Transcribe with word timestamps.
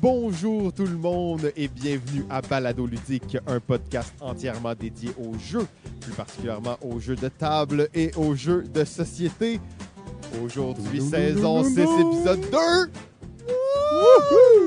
Bonjour 0.00 0.72
tout 0.72 0.84
le 0.86 0.96
monde 0.96 1.52
et 1.56 1.68
bienvenue 1.68 2.24
à 2.28 2.42
Balado 2.42 2.86
Ludique, 2.86 3.36
un 3.46 3.60
podcast 3.60 4.12
entièrement 4.20 4.74
dédié 4.74 5.10
aux 5.18 5.38
jeux, 5.38 5.66
plus 6.00 6.12
particulièrement 6.12 6.76
aux 6.82 6.98
jeux 6.98 7.16
de 7.16 7.28
table 7.28 7.88
et 7.94 8.10
aux 8.16 8.34
jeux 8.34 8.64
de 8.64 8.84
société. 8.84 9.60
Aujourd'hui, 10.44 11.00
saison 11.00 11.62
6, 11.62 11.78
épisode 11.78 12.40
2. 12.50 12.56
Wouhou! 13.46 14.63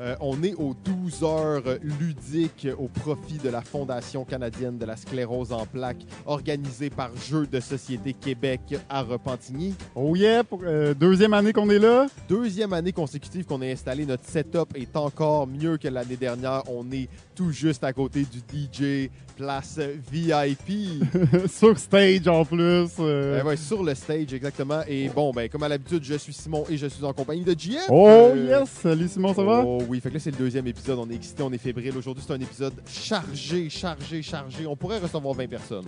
Euh, 0.00 0.14
on 0.20 0.42
est 0.44 0.54
aux 0.54 0.74
12 0.84 1.24
heures 1.24 1.62
ludiques 1.82 2.68
au 2.78 2.86
profit 2.86 3.38
de 3.38 3.48
la 3.48 3.62
Fondation 3.62 4.24
canadienne 4.24 4.78
de 4.78 4.84
la 4.86 4.96
sclérose 4.96 5.52
en 5.52 5.66
plaques, 5.66 6.06
organisée 6.24 6.88
par 6.88 7.10
Jeux 7.16 7.46
de 7.46 7.58
Société 7.58 8.12
Québec 8.12 8.60
à 8.88 9.02
Repentigny. 9.02 9.74
Oh 9.96 10.14
yeah, 10.14 10.44
pour, 10.44 10.60
euh, 10.64 10.94
deuxième 10.94 11.34
année 11.34 11.52
qu'on 11.52 11.68
est 11.70 11.80
là. 11.80 12.06
Deuxième 12.28 12.72
année 12.72 12.92
consécutive 12.92 13.44
qu'on 13.44 13.60
a 13.60 13.66
installé. 13.66 14.06
Notre 14.06 14.24
setup 14.24 14.76
est 14.76 14.96
encore 14.96 15.48
mieux 15.48 15.78
que 15.78 15.88
l'année 15.88 16.16
dernière. 16.16 16.62
On 16.70 16.90
est 16.92 17.08
tout 17.34 17.50
juste 17.50 17.82
à 17.82 17.92
côté 17.92 18.24
du 18.24 18.38
DJ, 18.38 19.10
place 19.38 19.78
VIP. 20.10 21.04
Sur 21.48 21.78
stage 21.78 22.26
en 22.26 22.44
plus. 22.44 22.88
euh. 22.98 23.42
Ouais, 23.42 23.56
sur 23.56 23.82
le 23.84 23.94
stage, 23.94 24.32
exactement. 24.34 24.80
Et 24.88 25.08
bon, 25.08 25.30
ben, 25.32 25.48
comme 25.48 25.62
à 25.62 25.68
l'habitude, 25.68 26.02
je 26.02 26.14
suis 26.14 26.32
Simon 26.32 26.64
et 26.68 26.76
je 26.76 26.86
suis 26.86 27.04
en 27.04 27.12
compagnie 27.12 27.42
de 27.44 27.52
JF. 27.58 27.86
Oh 27.88 28.06
Euh, 28.08 28.60
yes, 28.60 28.68
salut 28.68 29.08
Simon, 29.08 29.32
ça 29.34 29.42
va? 29.44 29.62
Oh 29.64 29.78
oui, 29.88 30.00
fait 30.00 30.08
que 30.08 30.14
là, 30.14 30.20
c'est 30.20 30.32
le 30.32 30.36
deuxième 30.36 30.66
épisode. 30.66 30.98
On 30.98 31.08
est 31.10 31.14
excité, 31.14 31.42
on 31.44 31.52
est 31.52 31.58
fébrile. 31.58 31.96
Aujourd'hui, 31.96 32.22
c'est 32.26 32.32
un 32.34 32.40
épisode 32.40 32.74
chargé, 32.86 33.70
chargé, 33.70 34.22
chargé. 34.22 34.66
On 34.66 34.76
pourrait 34.76 34.98
recevoir 34.98 35.34
20 35.34 35.46
personnes 35.48 35.86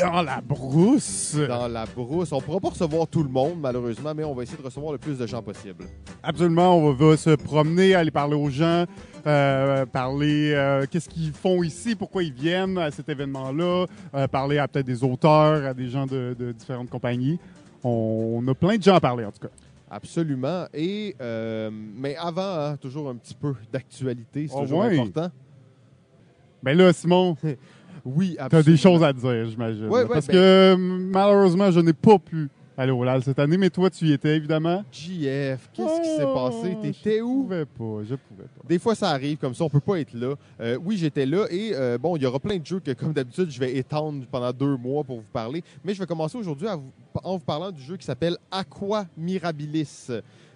Dans 0.00 0.22
la 0.22 0.40
brousse. 0.40 1.36
dans 1.48 1.68
la 1.68 1.84
brousse. 1.86 2.30
On 2.32 2.40
pourra 2.40 2.60
pas 2.60 2.68
recevoir 2.70 3.06
tout 3.08 3.22
le 3.22 3.28
monde, 3.30 3.58
malheureusement, 3.60 4.12
mais 4.14 4.24
on 4.24 4.34
va 4.34 4.44
essayer 4.44 4.58
de 4.58 4.62
recevoir 4.64 4.92
le 4.92 4.98
plus 4.98 5.18
de 5.18 5.26
gens 5.26 5.42
possible. 5.42 5.84
Absolument, 6.22 6.76
on 6.78 6.92
va 6.92 7.16
se 7.16 7.30
promener, 7.34 7.94
aller 7.94 8.10
parler 8.12 8.36
aux 8.36 8.50
gens, 8.50 8.84
euh, 9.26 9.86
parler 9.86 10.52
euh, 10.54 10.84
qu'est-ce 10.90 11.08
qu'ils 11.08 11.32
font 11.32 11.62
ici, 11.62 11.94
pourquoi 11.94 12.22
ils 12.22 12.32
viennent 12.32 12.78
à 12.78 12.90
cet 12.90 13.08
événement-là, 13.08 13.86
euh, 14.14 14.26
parler 14.28 14.58
à 14.58 14.66
peut-être 14.68 14.86
des 14.86 15.02
auteurs, 15.04 15.64
à 15.66 15.74
des 15.74 15.88
gens 15.88 16.06
de, 16.06 16.34
de 16.38 16.52
différentes 16.52 16.90
compagnies. 16.90 17.38
On, 17.84 18.40
on 18.42 18.48
a 18.48 18.54
plein 18.54 18.76
de 18.76 18.82
gens 18.82 18.94
à 18.96 19.00
parler 19.00 19.24
en 19.24 19.30
tout 19.32 19.40
cas. 19.40 19.52
Absolument. 19.90 20.66
Et, 20.72 21.14
euh, 21.20 21.70
mais 21.72 22.16
avant, 22.16 22.42
hein, 22.42 22.76
toujours 22.78 23.10
un 23.10 23.14
petit 23.16 23.34
peu 23.34 23.54
d'actualité. 23.72 24.46
C'est 24.48 24.54
Oh, 24.56 24.62
toujours 24.62 24.84
important. 24.84 25.28
Ben 26.62 26.76
là, 26.76 26.92
Simon, 26.92 27.36
Oui, 28.04 28.34
t'as 28.38 28.44
absolument. 28.46 28.70
des 28.70 28.76
choses 28.76 29.02
à 29.04 29.12
dire, 29.12 29.48
j'imagine. 29.50 29.88
Ouais, 29.88 30.02
ouais, 30.02 30.08
Parce 30.08 30.26
ben- 30.26 30.32
que 30.32 30.76
malheureusement, 30.78 31.70
je 31.70 31.80
n'ai 31.80 31.92
pas 31.92 32.18
pu 32.18 32.48
au 32.78 33.04
LAL 33.04 33.22
cette 33.22 33.38
année, 33.38 33.56
mais 33.56 33.70
toi, 33.70 33.90
tu 33.90 34.06
y 34.06 34.12
étais 34.12 34.36
évidemment. 34.36 34.84
JF, 34.90 35.68
qu'est-ce 35.72 36.00
qui 36.00 36.16
s'est 36.16 36.24
passé? 36.34 36.76
Oh, 36.76 36.82
T'étais 36.82 37.18
Je 37.18 37.22
où? 37.22 37.42
pouvais 37.42 37.64
pas, 37.66 38.02
je 38.04 38.14
pouvais 38.14 38.42
pas. 38.44 38.68
Des 38.68 38.78
fois, 38.78 38.94
ça 38.94 39.10
arrive 39.10 39.36
comme 39.38 39.54
ça, 39.54 39.64
on 39.64 39.68
peut 39.70 39.80
pas 39.80 40.00
être 40.00 40.14
là. 40.14 40.34
Euh, 40.60 40.78
oui, 40.82 40.96
j'étais 40.96 41.26
là 41.26 41.46
et 41.50 41.72
euh, 41.74 41.98
bon, 41.98 42.16
il 42.16 42.22
y 42.22 42.26
aura 42.26 42.40
plein 42.40 42.58
de 42.58 42.66
jeux 42.66 42.80
que, 42.80 42.92
comme 42.92 43.12
d'habitude, 43.12 43.50
je 43.50 43.60
vais 43.60 43.76
étendre 43.76 44.24
pendant 44.30 44.52
deux 44.52 44.76
mois 44.76 45.04
pour 45.04 45.18
vous 45.18 45.26
parler. 45.32 45.62
Mais 45.84 45.94
je 45.94 45.98
vais 46.00 46.06
commencer 46.06 46.36
aujourd'hui 46.38 46.66
à 46.68 46.78
en 47.24 47.36
vous 47.36 47.44
parlant 47.44 47.70
du 47.70 47.82
jeu 47.82 47.96
qui 47.98 48.06
s'appelle 48.06 48.38
Aqua 48.50 49.04
Mirabilis. 49.18 50.08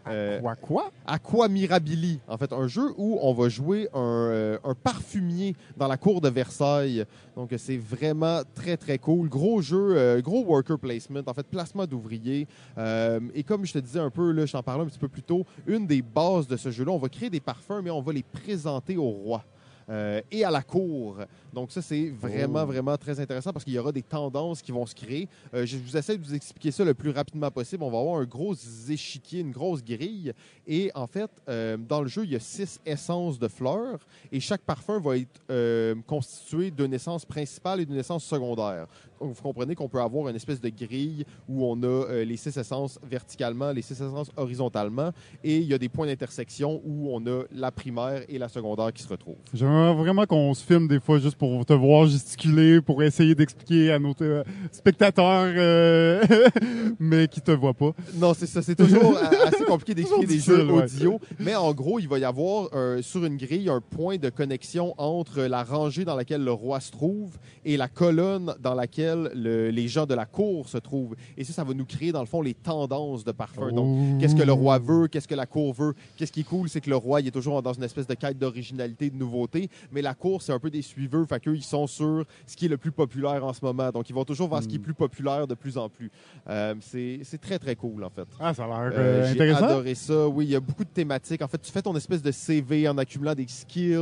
Euh, 0.08 0.40
Quoi, 0.40 0.56
quoi? 0.56 0.90
Aqua 1.06 1.48
Mirabili, 1.48 2.20
en 2.28 2.36
fait, 2.36 2.52
un 2.52 2.68
jeu 2.68 2.92
où 2.96 3.18
on 3.22 3.32
va 3.32 3.48
jouer 3.48 3.88
un, 3.92 3.98
euh, 4.00 4.58
un 4.64 4.74
parfumier 4.74 5.54
dans 5.76 5.88
la 5.88 5.96
cour 5.96 6.20
de 6.20 6.28
Versailles. 6.28 7.04
Donc, 7.36 7.52
c'est 7.58 7.76
vraiment 7.76 8.42
très, 8.54 8.76
très 8.76 8.98
cool. 8.98 9.28
Gros 9.28 9.60
jeu, 9.60 9.96
euh, 9.96 10.20
gros 10.20 10.44
worker 10.44 10.78
placement, 10.78 11.20
en 11.26 11.34
fait, 11.34 11.46
placement 11.46 11.86
d'ouvriers. 11.86 12.46
Euh, 12.78 13.20
et 13.34 13.42
comme 13.42 13.64
je 13.64 13.72
te 13.72 13.78
disais 13.78 14.00
un 14.00 14.10
peu, 14.10 14.30
là, 14.32 14.46
je 14.46 14.52
t'en 14.52 14.62
parlais 14.62 14.84
un 14.84 14.86
petit 14.86 14.98
peu 14.98 15.08
plus 15.08 15.22
tôt, 15.22 15.44
une 15.66 15.86
des 15.86 16.02
bases 16.02 16.46
de 16.46 16.56
ce 16.56 16.70
jeu-là, 16.70 16.92
on 16.92 16.98
va 16.98 17.08
créer 17.08 17.30
des 17.30 17.40
parfums, 17.40 17.80
mais 17.82 17.90
on 17.90 18.02
va 18.02 18.12
les 18.12 18.22
présenter 18.22 18.96
au 18.96 19.08
roi. 19.08 19.44
Euh, 19.88 20.20
et 20.30 20.44
à 20.44 20.50
la 20.50 20.62
cour. 20.62 21.18
Donc 21.52 21.70
ça, 21.72 21.80
c'est 21.80 22.08
vraiment, 22.10 22.62
Oh. 22.62 22.66
vraiment 22.66 22.96
très 22.96 23.18
intéressant 23.20 23.52
parce 23.52 23.64
qu'il 23.64 23.74
y 23.74 23.78
aura 23.78 23.92
des 23.92 24.02
tendances 24.02 24.60
qui 24.62 24.72
vont 24.72 24.84
se 24.86 24.94
créer. 24.94 25.28
Euh, 25.54 25.64
je 25.64 25.76
vous 25.76 25.96
essaie 25.96 26.16
de 26.18 26.24
vous 26.24 26.34
expliquer 26.34 26.70
ça 26.70 26.84
le 26.84 26.94
plus 26.94 27.10
rapidement 27.10 27.50
possible. 27.50 27.82
On 27.82 27.90
va 27.90 27.98
avoir 27.98 28.20
un 28.20 28.24
gros 28.24 28.54
échiquier, 28.88 29.40
une 29.40 29.52
grosse 29.52 29.82
grille. 29.84 30.32
Et 30.66 30.90
en 30.94 31.06
fait, 31.06 31.30
euh, 31.48 31.76
dans 31.76 32.00
le 32.02 32.08
jeu, 32.08 32.24
il 32.24 32.32
y 32.32 32.36
a 32.36 32.40
six 32.40 32.80
essences 32.84 33.38
de 33.38 33.48
fleurs 33.48 34.00
et 34.32 34.40
chaque 34.40 34.62
parfum 34.62 35.00
va 35.00 35.16
être 35.16 35.96
constitué 36.06 36.70
d'une 36.70 36.92
essence 36.92 37.24
principale 37.24 37.80
et 37.80 37.86
d'une 37.86 37.96
essence 37.98 38.24
secondaire. 38.24 38.86
Vous 39.20 39.34
comprenez 39.42 39.74
qu'on 39.74 39.88
peut 39.88 40.00
avoir 40.00 40.28
une 40.28 40.36
espèce 40.36 40.60
de 40.60 40.68
grille 40.68 41.24
où 41.48 41.64
on 41.64 41.82
a 41.82 41.86
euh, 41.86 42.24
les 42.24 42.36
six 42.36 42.56
essences 42.56 42.98
verticalement, 43.08 43.72
les 43.72 43.82
six 43.82 43.94
essences 43.94 44.30
horizontalement 44.36 45.10
et 45.42 45.56
il 45.56 45.64
y 45.64 45.74
a 45.74 45.78
des 45.78 45.88
points 45.88 46.06
d'intersection 46.06 46.80
où 46.84 47.08
on 47.12 47.24
a 47.26 47.44
la 47.52 47.70
primaire 47.70 48.22
et 48.28 48.38
la 48.38 48.48
secondaire 48.48 48.92
qui 48.92 49.02
se 49.02 49.08
retrouvent. 49.08 49.36
J'aimerais 49.54 49.94
vraiment 49.94 50.26
qu'on 50.26 50.52
se 50.54 50.64
filme 50.64 50.88
des 50.88 51.00
fois 51.00 51.18
juste 51.18 51.36
pour 51.36 51.64
te 51.64 51.72
voir 51.72 52.06
gesticuler, 52.06 52.80
pour 52.80 53.02
essayer 53.02 53.34
d'expliquer 53.34 53.92
à 53.92 53.98
nos 53.98 54.14
euh, 54.20 54.44
spectateurs, 54.70 55.52
euh, 55.56 56.24
mais 56.98 57.28
qui 57.28 57.40
te 57.40 57.50
voient 57.52 57.74
pas. 57.74 57.92
Non, 58.14 58.34
c'est 58.34 58.46
ça. 58.46 58.62
C'est 58.62 58.74
toujours 58.74 59.16
a- 59.22 59.46
assez 59.48 59.64
compliqué 59.64 59.94
d'expliquer 59.94 60.26
des 60.26 60.38
jeux 60.38 60.66
ouais. 60.66 60.84
audio. 60.84 61.20
Mais 61.38 61.54
en 61.54 61.72
gros, 61.72 61.98
il 61.98 62.08
va 62.08 62.18
y 62.18 62.24
avoir 62.24 62.68
sur 63.02 63.24
une 63.24 63.36
grille 63.36 63.68
un 63.68 63.80
point 63.80 64.16
de 64.16 64.28
connexion 64.30 64.94
entre 64.98 65.42
la 65.42 65.62
rangée 65.62 66.04
dans 66.04 66.16
laquelle 66.16 66.44
le 66.44 66.52
roi 66.52 66.80
se 66.80 66.90
trouve 66.90 67.36
et 67.64 67.76
la 67.76 67.88
colonne 67.88 68.54
dans 68.60 68.74
laquelle 68.74 69.05
le- 69.14 69.70
les 69.70 69.88
gens 69.88 70.06
de 70.06 70.14
la 70.14 70.26
cour 70.26 70.68
se 70.68 70.78
trouvent. 70.78 71.14
Et 71.36 71.44
ça, 71.44 71.52
ça 71.52 71.64
va 71.64 71.74
nous 71.74 71.84
créer, 71.84 72.12
dans 72.12 72.20
le 72.20 72.26
fond, 72.26 72.42
les 72.42 72.54
tendances 72.54 73.24
de 73.24 73.32
parfum. 73.32 73.70
Donc, 73.72 74.18
qu'est-ce 74.20 74.34
que 74.34 74.42
le 74.42 74.52
roi 74.52 74.78
veut, 74.78 75.08
qu'est-ce 75.08 75.28
que 75.28 75.34
la 75.34 75.46
cour 75.46 75.72
veut? 75.72 75.94
Qu'est-ce 76.16 76.32
qui 76.32 76.40
est 76.40 76.44
cool, 76.44 76.68
c'est 76.68 76.80
que 76.80 76.90
le 76.90 76.96
roi 76.96 77.20
il 77.20 77.28
est 77.28 77.30
toujours 77.30 77.62
dans 77.62 77.72
une 77.72 77.82
espèce 77.84 78.06
de 78.06 78.14
quête 78.14 78.38
d'originalité, 78.38 79.10
de 79.10 79.16
nouveauté, 79.16 79.68
mais 79.92 80.02
la 80.02 80.14
cour, 80.14 80.42
c'est 80.42 80.52
un 80.52 80.58
peu 80.58 80.70
des 80.70 80.82
suiveurs, 80.82 81.26
fait 81.28 81.40
qu'eux, 81.40 81.54
ils 81.56 81.62
sont 81.62 81.86
sur 81.86 82.24
ce 82.46 82.56
qui 82.56 82.66
est 82.66 82.68
le 82.68 82.76
plus 82.78 82.92
populaire 82.92 83.44
en 83.44 83.52
ce 83.52 83.64
moment. 83.64 83.90
Donc, 83.90 84.08
ils 84.10 84.14
vont 84.14 84.24
toujours 84.24 84.48
vers 84.48 84.62
ce 84.62 84.68
qui 84.68 84.76
est 84.76 84.78
Hmm. 84.78 84.82
plus 84.82 84.94
populaire 84.94 85.46
de 85.46 85.54
plus 85.54 85.76
en 85.78 85.88
plus. 85.88 86.10
Euh, 86.48 86.74
c'est 86.80 87.38
très, 87.40 87.58
très 87.58 87.76
cool, 87.76 88.02
en 88.04 88.10
fait. 88.10 88.26
Ah, 88.40 88.54
ça 88.54 88.64
a 88.64 88.66
l'air 88.68 88.76
Euh, 88.76 88.98
euh, 88.98 89.24
J'ai 89.26 89.32
intéressant. 89.32 89.66
adoré 89.66 89.94
ça. 89.94 90.28
Oui, 90.28 90.46
il 90.46 90.50
y 90.50 90.56
a 90.56 90.60
beaucoup 90.60 90.84
de 90.84 90.88
thématiques. 90.90 91.42
En 91.42 91.48
fait, 91.48 91.58
tu 91.60 91.70
fais 91.70 91.82
ton 91.82 91.94
espèce 91.96 92.22
de 92.22 92.30
CV 92.32 92.88
en 92.88 92.96
accumulant 92.98 93.34
des 93.34 93.46
skills 93.48 93.94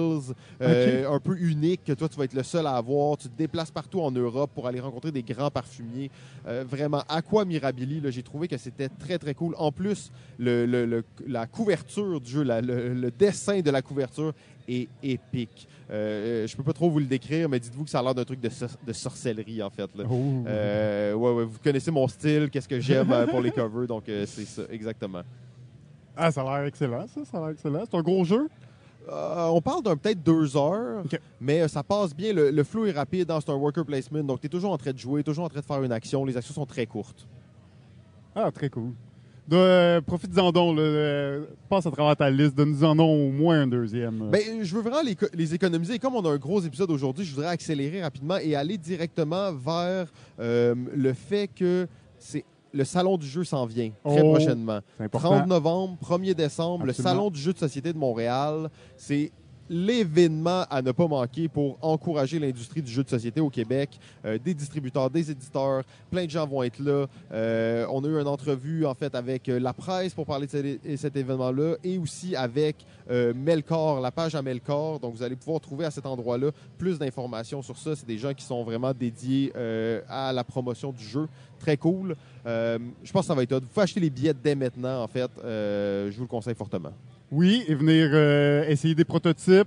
euh, 0.60 1.10
un 1.10 1.18
peu 1.20 1.36
uniques 1.38 1.84
que 1.84 1.92
toi, 1.92 2.08
tu 2.08 2.16
vas 2.16 2.24
être 2.24 2.34
le 2.34 2.42
seul 2.42 2.66
à 2.66 2.76
avoir. 2.76 3.16
Tu 3.16 3.28
te 3.28 3.36
déplaces 3.36 3.70
partout 3.70 4.00
en 4.00 4.10
Europe 4.10 4.50
pour 4.54 4.66
aller 4.66 4.80
rencontrer 4.80 4.93
des 5.00 5.22
grands 5.22 5.50
parfumiers. 5.50 6.10
Euh, 6.46 6.64
vraiment, 6.68 7.02
Aqua 7.08 7.44
Mirabili, 7.44 8.00
j'ai 8.08 8.22
trouvé 8.22 8.48
que 8.48 8.56
c'était 8.56 8.88
très, 8.88 9.18
très 9.18 9.34
cool. 9.34 9.54
En 9.58 9.72
plus, 9.72 10.10
le, 10.38 10.66
le- 10.66 10.86
le- 10.86 11.04
la 11.26 11.46
couverture 11.46 12.20
du 12.20 12.30
jeu, 12.30 12.42
la- 12.42 12.60
le, 12.60 13.10
dessin 13.10 13.60
de 13.60 13.70
la 13.70 13.82
couverture 13.82 14.32
est 14.68 14.88
épique. 15.02 15.68
Euh, 15.90 16.46
je 16.46 16.56
peux 16.56 16.62
pas 16.62 16.72
trop 16.72 16.88
vous 16.88 16.98
le 16.98 17.04
décrire, 17.04 17.48
mais 17.48 17.60
dites-vous 17.60 17.84
que 17.84 17.90
ça 17.90 17.98
a 17.98 18.02
l'air 18.02 18.14
d'un 18.14 18.24
truc 18.24 18.40
de, 18.40 18.48
de 18.86 18.92
sorcellerie, 18.92 19.62
en 19.62 19.70
fait. 19.70 19.90
là. 19.94 20.04
Oh. 20.10 20.44
Euh, 20.46 21.12
ouais, 21.14 21.32
ouais, 21.32 21.44
vous 21.44 21.58
connaissez 21.62 21.90
mon 21.90 22.08
style, 22.08 22.48
qu'est-ce 22.50 22.68
que 22.68 22.80
j'aime 22.80 23.12
euh, 23.12 23.26
pour 23.26 23.40
les 23.40 23.50
covers, 23.50 23.86
donc 23.86 24.08
euh, 24.08 24.24
c'est 24.26 24.46
ça, 24.46 24.62
exactement. 24.70 25.22
Ah, 26.16 26.30
ça 26.30 26.42
a 26.42 26.58
l'air 26.58 26.66
excellent, 26.68 27.06
ça. 27.08 27.24
Ça 27.24 27.36
a 27.36 27.40
l'air 27.40 27.50
excellent. 27.50 27.82
C'est 27.90 27.96
un 27.96 28.02
gros 28.02 28.24
jeu. 28.24 28.48
Euh, 29.08 29.46
on 29.48 29.60
parle 29.60 29.82
d'un 29.82 29.96
peut-être 29.96 30.22
deux 30.22 30.56
heures, 30.56 31.02
mais 31.40 31.60
euh, 31.62 31.68
ça 31.68 31.82
passe 31.82 32.14
bien. 32.14 32.32
Le, 32.32 32.50
le 32.50 32.64
flow 32.64 32.86
est 32.86 32.92
rapide 32.92 33.26
dans 33.28 33.40
c'est 33.40 33.50
un 33.50 33.54
worker 33.54 33.84
placement, 33.84 34.22
donc 34.24 34.40
tu 34.40 34.46
es 34.46 34.48
toujours 34.50 34.72
en 34.72 34.78
train 34.78 34.92
de 34.92 34.98
jouer, 34.98 35.22
toujours 35.22 35.44
en 35.44 35.48
train 35.48 35.60
de 35.60 35.64
faire 35.64 35.82
une 35.82 35.92
action. 35.92 36.24
Les 36.24 36.36
actions 36.36 36.54
sont 36.54 36.64
très 36.66 36.86
courtes. 36.86 37.26
Ah, 38.34 38.50
très 38.50 38.68
cool. 38.70 38.92
Euh, 39.52 40.00
Profite-en 40.00 40.52
donc. 40.52 40.76
là, 40.78 40.82
euh, 40.82 41.44
passe 41.68 41.84
à 41.84 41.90
travers 41.90 42.16
ta 42.16 42.30
liste. 42.30 42.54
Donne-nous-en 42.56 42.98
au 42.98 43.30
moins 43.30 43.60
un 43.60 43.66
deuxième. 43.66 44.30
Ben, 44.30 44.40
je 44.64 44.74
veux 44.74 44.80
vraiment 44.80 45.02
les, 45.02 45.14
co- 45.14 45.26
les 45.34 45.54
économiser. 45.54 45.94
Et 45.94 45.98
comme 45.98 46.14
on 46.14 46.24
a 46.24 46.30
un 46.30 46.38
gros 46.38 46.62
épisode 46.62 46.90
aujourd'hui, 46.90 47.26
je 47.26 47.34
voudrais 47.34 47.50
accélérer 47.50 48.02
rapidement 48.02 48.38
et 48.38 48.54
aller 48.56 48.78
directement 48.78 49.52
vers 49.52 50.10
le 50.38 51.12
fait 51.12 51.48
que 51.54 51.86
c'est 52.18 52.42
le 52.74 52.84
salon 52.84 53.16
du 53.16 53.26
jeu 53.26 53.44
s'en 53.44 53.64
vient 53.66 53.90
très 54.04 54.20
Oh, 54.20 54.32
prochainement. 54.32 54.80
C'est 54.98 55.04
important. 55.04 55.30
30 55.38 55.46
novembre, 55.46 55.96
1er 56.02 56.34
décembre, 56.34 56.86
le. 56.86 56.92
Salon 56.92 57.30
du 57.30 57.40
jeu 57.40 57.52
de 57.52 57.58
société 57.58 57.92
de 57.92 57.98
Montréal. 57.98 58.68
C'est 58.96 59.30
l'événement 59.68 60.64
à 60.70 60.82
ne 60.82 60.92
pas 60.92 61.06
manquer 61.06 61.48
pour 61.48 61.78
encourager 61.80 62.38
l'industrie 62.38 62.82
du 62.82 62.90
jeu 62.90 63.02
de 63.02 63.08
société 63.08 63.40
au 63.40 63.50
Québec. 63.50 63.98
Euh, 64.24 64.38
des 64.38 64.54
distributeurs, 64.54 65.10
des 65.10 65.30
éditeurs, 65.30 65.82
plein 66.10 66.26
de 66.26 66.30
gens 66.30 66.46
vont 66.46 66.62
être 66.62 66.78
là. 66.78 67.06
Euh, 67.32 67.86
on 67.90 68.04
a 68.04 68.08
eu 68.08 68.20
une 68.20 68.26
entrevue 68.26 68.86
en 68.86 68.94
fait 68.94 69.14
avec 69.14 69.48
euh, 69.48 69.58
la 69.58 69.72
presse 69.72 70.14
pour 70.14 70.26
parler 70.26 70.46
de 70.46 70.78
cet, 70.96 71.16
événement-là 71.16 71.76
et 71.84 71.98
aussi 71.98 72.34
avec 72.34 72.84
Melcor, 73.08 74.00
la 74.00 74.10
page 74.10 74.34
à 74.34 74.42
Melcor. 74.42 74.98
Donc 74.98 75.14
vous 75.14 75.22
allez 75.22 75.36
pouvoir 75.36 75.60
trouver 75.60 75.84
à 75.84 75.90
cet 75.90 76.06
endroit-là 76.06 76.50
plus 76.78 76.98
d'informations 76.98 77.62
sur 77.62 77.76
ça. 77.76 77.94
C'est 77.94 78.06
des 78.06 78.18
gens 78.18 78.34
qui 78.34 78.44
sont 78.44 78.64
vraiment 78.64 78.92
dédiés 78.92 79.52
à 80.08 80.32
la 80.32 80.42
promotion 80.42 80.90
du 80.90 81.04
jeu. 81.04 81.28
Très 81.58 81.76
cool. 81.76 82.16
Je 82.44 83.12
pense 83.12 83.22
que 83.22 83.26
ça 83.26 83.34
va 83.34 83.42
être 83.42 83.52
hot. 83.52 83.60
Vous 83.60 83.68
pouvez 83.68 83.84
acheter 83.84 84.00
les 84.00 84.10
billets 84.10 84.34
dès 84.34 84.54
maintenant, 84.54 85.02
en 85.02 85.06
fait. 85.06 85.30
Je 85.42 86.14
vous 86.16 86.22
le 86.22 86.28
conseille 86.28 86.54
fortement. 86.54 86.92
Oui, 87.36 87.64
et 87.66 87.74
venir 87.74 88.10
euh, 88.12 88.64
essayer 88.68 88.94
des 88.94 89.04
prototypes. 89.04 89.66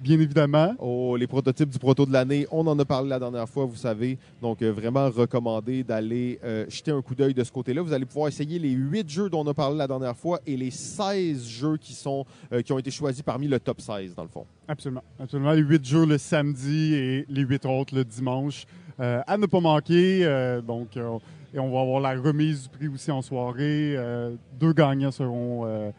bien 0.00 0.18
évidemment. 0.18 0.74
Oh, 0.80 1.16
les 1.16 1.28
prototypes 1.28 1.68
du 1.68 1.78
proto 1.78 2.04
de 2.04 2.12
l'année, 2.12 2.44
on 2.50 2.66
en 2.66 2.76
a 2.76 2.84
parlé 2.84 3.08
la 3.08 3.20
dernière 3.20 3.48
fois, 3.48 3.66
vous 3.66 3.76
savez. 3.76 4.18
Donc, 4.42 4.62
euh, 4.62 4.72
vraiment 4.72 5.08
recommandé 5.08 5.84
d'aller 5.84 6.40
euh, 6.42 6.66
jeter 6.68 6.90
un 6.90 7.00
coup 7.00 7.14
d'œil 7.14 7.34
de 7.34 7.44
ce 7.44 7.52
côté-là. 7.52 7.82
Vous 7.82 7.92
allez 7.92 8.04
pouvoir 8.04 8.26
essayer 8.26 8.58
les 8.58 8.70
8 8.70 9.08
jeux 9.08 9.30
dont 9.30 9.44
on 9.46 9.46
a 9.46 9.54
parlé 9.54 9.78
la 9.78 9.86
dernière 9.86 10.16
fois 10.16 10.40
et 10.44 10.56
les 10.56 10.72
16 10.72 11.46
jeux 11.46 11.76
qui, 11.76 11.92
sont, 11.92 12.26
euh, 12.52 12.62
qui 12.62 12.72
ont 12.72 12.80
été 12.80 12.90
choisis 12.90 13.22
parmi 13.22 13.46
le 13.46 13.60
top 13.60 13.80
16, 13.80 14.16
dans 14.16 14.24
le 14.24 14.28
fond. 14.28 14.44
Absolument. 14.66 15.04
Absolument. 15.20 15.52
Les 15.52 15.62
8 15.62 15.86
jeux 15.86 16.04
le 16.04 16.18
samedi 16.18 16.94
et 16.94 17.26
les 17.28 17.42
8 17.42 17.64
autres 17.64 17.94
le 17.94 18.04
dimanche. 18.04 18.66
À 18.98 19.36
ne 19.38 19.46
pas 19.46 19.60
manquer. 19.60 20.24
donc, 20.66 20.96
et 20.96 21.58
on 21.60 21.70
va 21.70 21.80
avoir 21.82 22.00
la 22.00 22.20
remise 22.20 22.64
du 22.64 22.68
prix 22.68 22.88
aussi 22.88 23.12
en 23.12 23.22
soirée. 23.22 23.96
Deux 24.58 24.72
gagnants 24.72 25.12
seront 25.12 25.92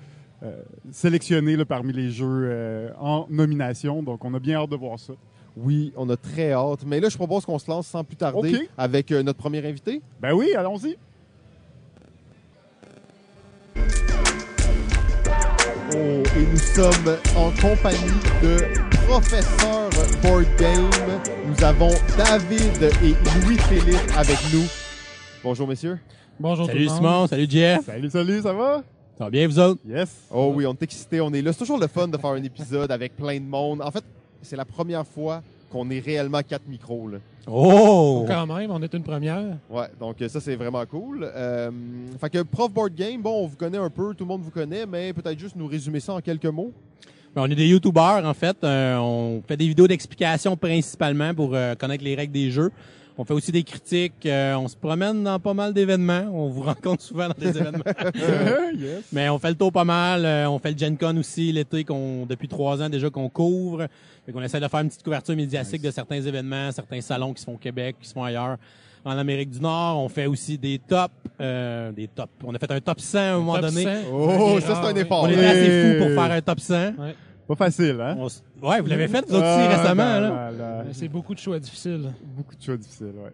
sélectionnés 0.91 1.55
là, 1.55 1.65
parmi 1.65 1.93
les 1.93 2.11
jeux 2.11 2.47
euh, 2.49 2.89
en 2.99 3.25
nomination. 3.29 4.03
Donc, 4.03 4.23
on 4.23 4.33
a 4.33 4.39
bien 4.39 4.57
hâte 4.57 4.69
de 4.69 4.75
voir 4.75 4.99
ça. 4.99 5.13
Oui, 5.57 5.91
on 5.97 6.09
a 6.09 6.15
très 6.15 6.53
hâte. 6.53 6.83
Mais 6.85 6.99
là, 6.99 7.09
je 7.09 7.17
propose 7.17 7.45
qu'on 7.45 7.59
se 7.59 7.69
lance 7.69 7.87
sans 7.87 8.03
plus 8.03 8.15
tarder 8.15 8.69
avec 8.77 9.11
euh, 9.11 9.23
notre 9.23 9.39
premier 9.39 9.65
invité. 9.67 10.01
Ben 10.21 10.33
oui, 10.33 10.53
allons-y. 10.55 10.97
Oh, 15.91 15.95
et 15.95 16.45
nous 16.51 16.57
sommes 16.57 17.17
en 17.35 17.49
compagnie 17.59 18.21
de 18.43 18.57
Professeur 19.07 19.89
Board 20.21 20.45
Game. 20.59 20.89
Nous 21.47 21.63
avons 21.63 21.89
David 22.15 22.83
et 23.03 23.15
Louis-Philippe 23.43 24.11
avec 24.15 24.37
nous. 24.53 24.65
Bonjour, 25.43 25.67
messieurs. 25.67 25.99
Bonjour 26.39 26.67
Salut 26.67 26.85
tout 26.85 26.93
le 26.93 27.01
monde. 27.01 27.11
Simon, 27.11 27.27
salut 27.27 27.47
Jeff. 27.49 27.85
Salut, 27.85 28.09
salut, 28.09 28.41
ça 28.41 28.53
va? 28.53 28.83
Ça 29.19 29.25
va 29.25 29.31
bien 29.31 29.45
vous 29.49 29.59
autres? 29.59 29.81
Yes. 29.85 30.09
Oh 30.33 30.53
oui, 30.55 30.65
on 30.65 30.71
est 30.71 30.81
excités, 30.81 31.19
on 31.19 31.33
est 31.33 31.41
là. 31.41 31.51
C'est 31.51 31.59
toujours 31.59 31.77
le 31.77 31.87
fun 31.87 32.07
de 32.07 32.15
faire 32.15 32.29
un 32.29 32.41
épisode 32.41 32.89
avec 32.89 33.17
plein 33.17 33.37
de 33.37 33.43
monde. 33.43 33.81
En 33.81 33.91
fait, 33.91 34.05
c'est 34.41 34.55
la 34.55 34.63
première 34.63 35.05
fois 35.05 35.43
qu'on 35.69 35.89
est 35.89 35.99
réellement 35.99 36.39
quatre 36.41 36.65
micros. 36.69 37.09
Là. 37.09 37.17
Oh! 37.45 38.23
Quand 38.25 38.47
même, 38.47 38.71
on 38.71 38.81
est 38.81 38.93
une 38.93 39.03
première. 39.03 39.57
Ouais, 39.69 39.87
donc 39.99 40.21
euh, 40.21 40.29
ça, 40.29 40.39
c'est 40.39 40.55
vraiment 40.55 40.85
cool. 40.85 41.29
Euh, 41.35 41.69
fait 42.17 42.29
que 42.29 42.43
Prof 42.43 42.71
Board 42.71 42.95
Game, 42.95 43.21
bon, 43.21 43.43
on 43.43 43.47
vous 43.47 43.57
connaît 43.57 43.77
un 43.77 43.89
peu, 43.89 44.15
tout 44.15 44.23
le 44.23 44.29
monde 44.29 44.41
vous 44.41 44.51
connaît, 44.51 44.85
mais 44.85 45.11
peut-être 45.11 45.37
juste 45.37 45.57
nous 45.57 45.67
résumer 45.67 45.99
ça 45.99 46.13
en 46.13 46.21
quelques 46.21 46.45
mots. 46.45 46.71
Ben, 47.35 47.41
on 47.41 47.51
est 47.51 47.55
des 47.55 47.67
youtubeurs 47.67 48.23
en 48.25 48.33
fait. 48.33 48.55
Euh, 48.63 48.95
on 48.99 49.43
fait 49.45 49.57
des 49.57 49.67
vidéos 49.67 49.87
d'explication 49.87 50.55
principalement 50.55 51.33
pour 51.33 51.53
euh, 51.53 51.75
connaître 51.75 52.05
les 52.05 52.15
règles 52.15 52.31
des 52.31 52.51
jeux. 52.51 52.71
On 53.21 53.25
fait 53.25 53.33
aussi 53.33 53.51
des 53.51 53.63
critiques. 53.63 54.25
euh, 54.25 54.55
on 54.55 54.69
se 54.69 54.77
promène 54.77 55.25
dans 55.25 55.37
pas 55.41 55.53
mal 55.53 55.73
d'événements. 55.73 56.23
On 56.31 56.47
vous 56.47 56.61
rencontre 56.63 57.03
souvent 57.03 57.27
dans 57.27 57.35
des 57.37 57.49
événements. 57.49 57.83
yes. 58.77 59.03
Mais 59.11 59.27
on 59.27 59.37
fait 59.37 59.49
le 59.49 59.55
tour 59.55 59.73
pas 59.73 59.83
mal. 59.83 60.23
Euh, 60.23 60.49
on 60.49 60.57
fait 60.57 60.71
le 60.71 60.77
Gen 60.77 60.97
Con 60.97 61.17
aussi 61.17 61.51
l'été 61.51 61.83
qu'on 61.83 62.25
depuis 62.25 62.47
trois 62.47 62.81
ans 62.81 62.87
déjà 62.87 63.09
qu'on 63.09 63.27
couvre. 63.27 63.87
Fait 64.25 64.31
qu'on 64.31 64.41
essaie 64.41 64.61
de 64.61 64.67
faire 64.69 64.79
une 64.79 64.87
petite 64.87 65.03
couverture 65.03 65.35
médiatique 65.35 65.81
de 65.81 65.91
certains 65.91 66.21
événements, 66.21 66.71
certains 66.71 67.01
salons 67.01 67.33
qui 67.33 67.41
se 67.41 67.45
font 67.45 67.55
au 67.55 67.57
Québec, 67.57 67.97
qui 68.01 68.07
se 68.07 68.13
font 68.13 68.23
ailleurs. 68.23 68.55
En 69.03 69.17
Amérique 69.17 69.49
du 69.49 69.59
Nord, 69.59 69.99
on 69.99 70.07
fait 70.07 70.25
aussi 70.25 70.57
des 70.57 70.79
tops, 70.79 71.13
euh, 71.41 71.91
des 71.91 72.07
tops. 72.07 72.31
On 72.45 72.55
a 72.55 72.59
fait 72.59 72.71
un 72.71 72.79
top 72.79 73.01
100 73.01 73.17
à 73.17 73.21
un 73.21 73.37
moment 73.39 73.59
donné. 73.59 73.83
100. 73.83 73.89
Oh, 74.13 74.59
ça, 74.61 74.67
c'est 74.67 74.73
ah, 74.75 74.87
un 74.87 74.93
oui. 74.93 74.99
effort. 75.01 75.23
On 75.23 75.27
était 75.27 75.45
assez 75.45 75.93
fou 75.93 76.05
pour 76.05 76.23
faire 76.23 76.31
un 76.31 76.41
top 76.41 76.59
100. 76.61 76.93
Pas 77.49 77.55
facile, 77.55 77.97
hein? 77.99 78.15
On 78.17 78.67
ouais, 78.69 78.79
vous 78.79 78.87
l'avez 78.87 79.07
fait 79.07 79.25
vous 79.27 79.35
aussi 79.35 79.43
Ah, 79.43 79.67
récemment. 79.81 80.03
ben, 80.03 80.19
là. 80.21 80.29
là, 80.29 80.51
là. 80.51 80.83
C'est 80.93 81.07
beaucoup 81.07 81.33
de 81.33 81.39
choix 81.39 81.57
difficiles. 81.59 82.13
Beaucoup 82.37 82.55
de 82.55 82.61
choix 82.61 82.77
difficiles, 82.77 83.07
ouais. 83.07 83.31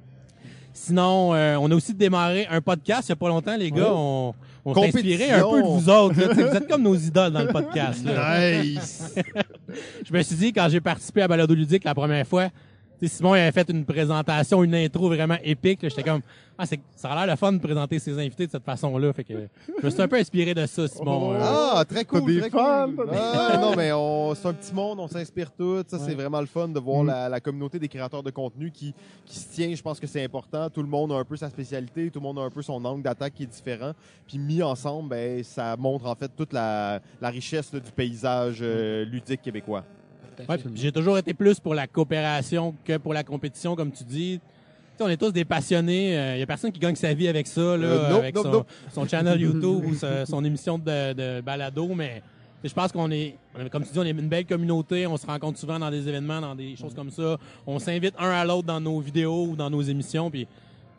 Sinon, 0.73 1.33
euh, 1.33 1.57
on 1.59 1.69
a 1.69 1.75
aussi 1.75 1.93
démarré 1.93 2.47
un 2.49 2.61
podcast 2.61 3.07
il 3.07 3.11
y 3.11 3.13
a 3.13 3.15
pas 3.17 3.27
longtemps, 3.27 3.55
les 3.57 3.71
gars. 3.71 3.91
On, 3.91 4.33
on 4.65 4.73
s'est 4.73 4.87
inspiré 4.87 5.31
un 5.31 5.41
peu 5.49 5.61
de 5.61 5.67
vous 5.67 5.89
autres. 5.89 6.19
là. 6.19 6.33
Vous 6.33 6.55
êtes 6.55 6.67
comme 6.69 6.81
nos 6.83 6.95
idoles 6.95 7.31
dans 7.31 7.41
le 7.43 7.47
podcast. 7.47 8.03
là. 8.05 8.61
Nice! 8.63 9.15
Je 10.09 10.13
me 10.13 10.21
suis 10.23 10.35
dit, 10.37 10.53
quand 10.53 10.67
j'ai 10.69 10.81
participé 10.81 11.21
à 11.21 11.27
Balado 11.27 11.53
Ludique 11.53 11.83
la 11.83 11.93
première 11.93 12.25
fois, 12.25 12.49
tu 12.99 13.07
sais, 13.07 13.15
Simon 13.17 13.35
il 13.35 13.39
avait 13.39 13.51
fait 13.51 13.69
une 13.69 13.85
présentation, 13.85 14.63
une 14.63 14.75
intro 14.75 15.07
vraiment 15.09 15.37
épique. 15.43 15.81
là. 15.83 15.89
J'étais 15.89 16.03
comme, 16.03 16.21
ah, 16.57 16.65
c'est, 16.65 16.79
ça 16.95 17.09
a 17.11 17.15
l'air 17.25 17.33
le 17.33 17.37
fun 17.37 17.51
de 17.51 17.57
présenter 17.59 17.99
ses 17.99 18.17
invités 18.17 18.45
de 18.45 18.51
cette 18.51 18.63
façon-là. 18.63 19.11
Fait 19.13 19.23
que 19.25 19.33
je 19.33 19.85
me 19.85 19.89
suis 19.89 20.01
un 20.01 20.07
peu 20.07 20.15
inspiré 20.15 20.53
de 20.53 20.65
ça, 20.65 20.87
Simon. 20.87 21.31
Oh. 21.31 21.33
Euh, 21.33 21.39
Ah, 21.77 21.83
très 21.87 22.05
cool. 22.05 22.25
Des 22.25 22.39
très 22.41 22.49
fans, 22.49 22.89
cool. 22.95 23.09
Ah, 23.13 23.57
non, 23.61 23.73
mais 23.75 23.91
on, 23.91 24.33
c'est 24.35 24.47
un 24.47 24.53
petit 24.53 24.73
monde, 24.73 24.99
on 25.01 25.07
s'inspire 25.07 25.51
tous. 25.51 25.83
Ça, 25.87 25.99
c'est 25.99 26.13
vraiment 26.15 26.39
le 26.39 26.45
fun 26.47 26.67
de 26.69 26.79
voir 26.79 27.03
Mm. 27.03 27.07
la, 27.07 27.29
la 27.29 27.39
communauté 27.41 27.77
des 27.79 27.89
créateurs 27.89 28.23
de 28.23 28.31
contenu 28.31 28.71
qui, 28.71 28.93
qui 29.25 29.37
se 29.37 29.53
tient. 29.53 29.73
Je 29.75 29.81
pense 29.81 29.99
que 29.99 30.07
c'est 30.07 30.23
important. 30.23 30.69
Tout 30.69 30.81
le 30.81 30.87
monde 30.89 31.11
a 31.11 31.15
un 31.15 31.25
peu 31.25 31.35
sa 31.35 31.49
spécialité, 31.49 32.09
tout 32.09 32.19
le 32.19 32.23
monde 32.23 32.39
a 32.39 32.43
un 32.43 32.49
peu 32.49 32.61
son 32.61 32.83
angle 32.85 33.01
d'attaque 33.01 33.33
qui 33.33 33.43
est 33.43 33.47
différent. 33.47 33.91
Puis 34.27 34.37
mis 34.37 34.63
ensemble, 34.63 35.09
ben, 35.09 35.43
ça 35.43 35.75
montre 35.77 36.05
en 36.05 36.15
fait 36.15 36.31
toute 36.37 36.53
la, 36.53 37.01
la 37.21 37.29
richesse 37.29 37.73
là, 37.73 37.79
du 37.81 37.91
paysage 37.91 38.59
euh, 38.61 39.03
ludique 39.05 39.41
québécois. 39.41 39.83
Ouais, 40.49 40.57
j'ai 40.75 40.91
toujours 40.91 41.17
été 41.17 41.33
plus 41.33 41.59
pour 41.59 41.73
la 41.75 41.87
coopération 41.87 42.75
que 42.83 42.97
pour 42.97 43.13
la 43.13 43.23
compétition, 43.23 43.75
comme 43.75 43.91
tu 43.91 44.03
dis. 44.03 44.39
On 44.99 45.09
est 45.09 45.17
tous 45.17 45.31
des 45.33 45.43
passionnés. 45.43 46.13
Il 46.35 46.39
y 46.39 46.41
a 46.43 46.45
personne 46.47 46.71
qui 46.71 46.79
gagne 46.79 46.95
sa 46.95 47.13
vie 47.13 47.27
avec 47.27 47.47
ça, 47.47 47.75
là, 47.75 47.85
Euh, 47.85 48.09
nope, 48.11 48.19
avec 48.21 48.35
nope, 48.35 48.45
son, 48.45 48.51
nope. 48.51 48.67
son 48.93 49.05
channel 49.07 49.41
YouTube 49.41 49.83
ou 49.87 49.93
sa- 49.93 50.25
son 50.25 50.41
émission 50.45 50.77
de, 50.77 51.11
de 51.13 51.41
balado. 51.41 51.89
Mais 51.93 52.21
je 52.63 52.71
pense 52.73 52.93
qu'on 52.93 53.11
est, 53.11 53.35
comme 53.71 53.83
tu 53.83 53.91
dis, 53.91 53.99
on 53.99 54.03
est 54.03 54.11
une 54.11 54.29
belle 54.29 54.45
communauté. 54.45 55.05
On 55.05 55.17
se 55.17 55.25
rencontre 55.27 55.59
souvent 55.59 55.77
dans 55.79 55.91
des 55.91 56.07
événements, 56.07 56.39
dans 56.39 56.55
des 56.55 56.77
choses 56.77 56.93
comme 56.93 57.09
ça. 57.11 57.37
On 57.67 57.77
s'invite 57.77 58.13
un 58.17 58.29
à 58.29 58.45
l'autre 58.45 58.67
dans 58.67 58.79
nos 58.79 59.01
vidéos 59.01 59.47
ou 59.49 59.55
dans 59.57 59.69
nos 59.69 59.81
émissions. 59.81 60.31
Puis 60.31 60.47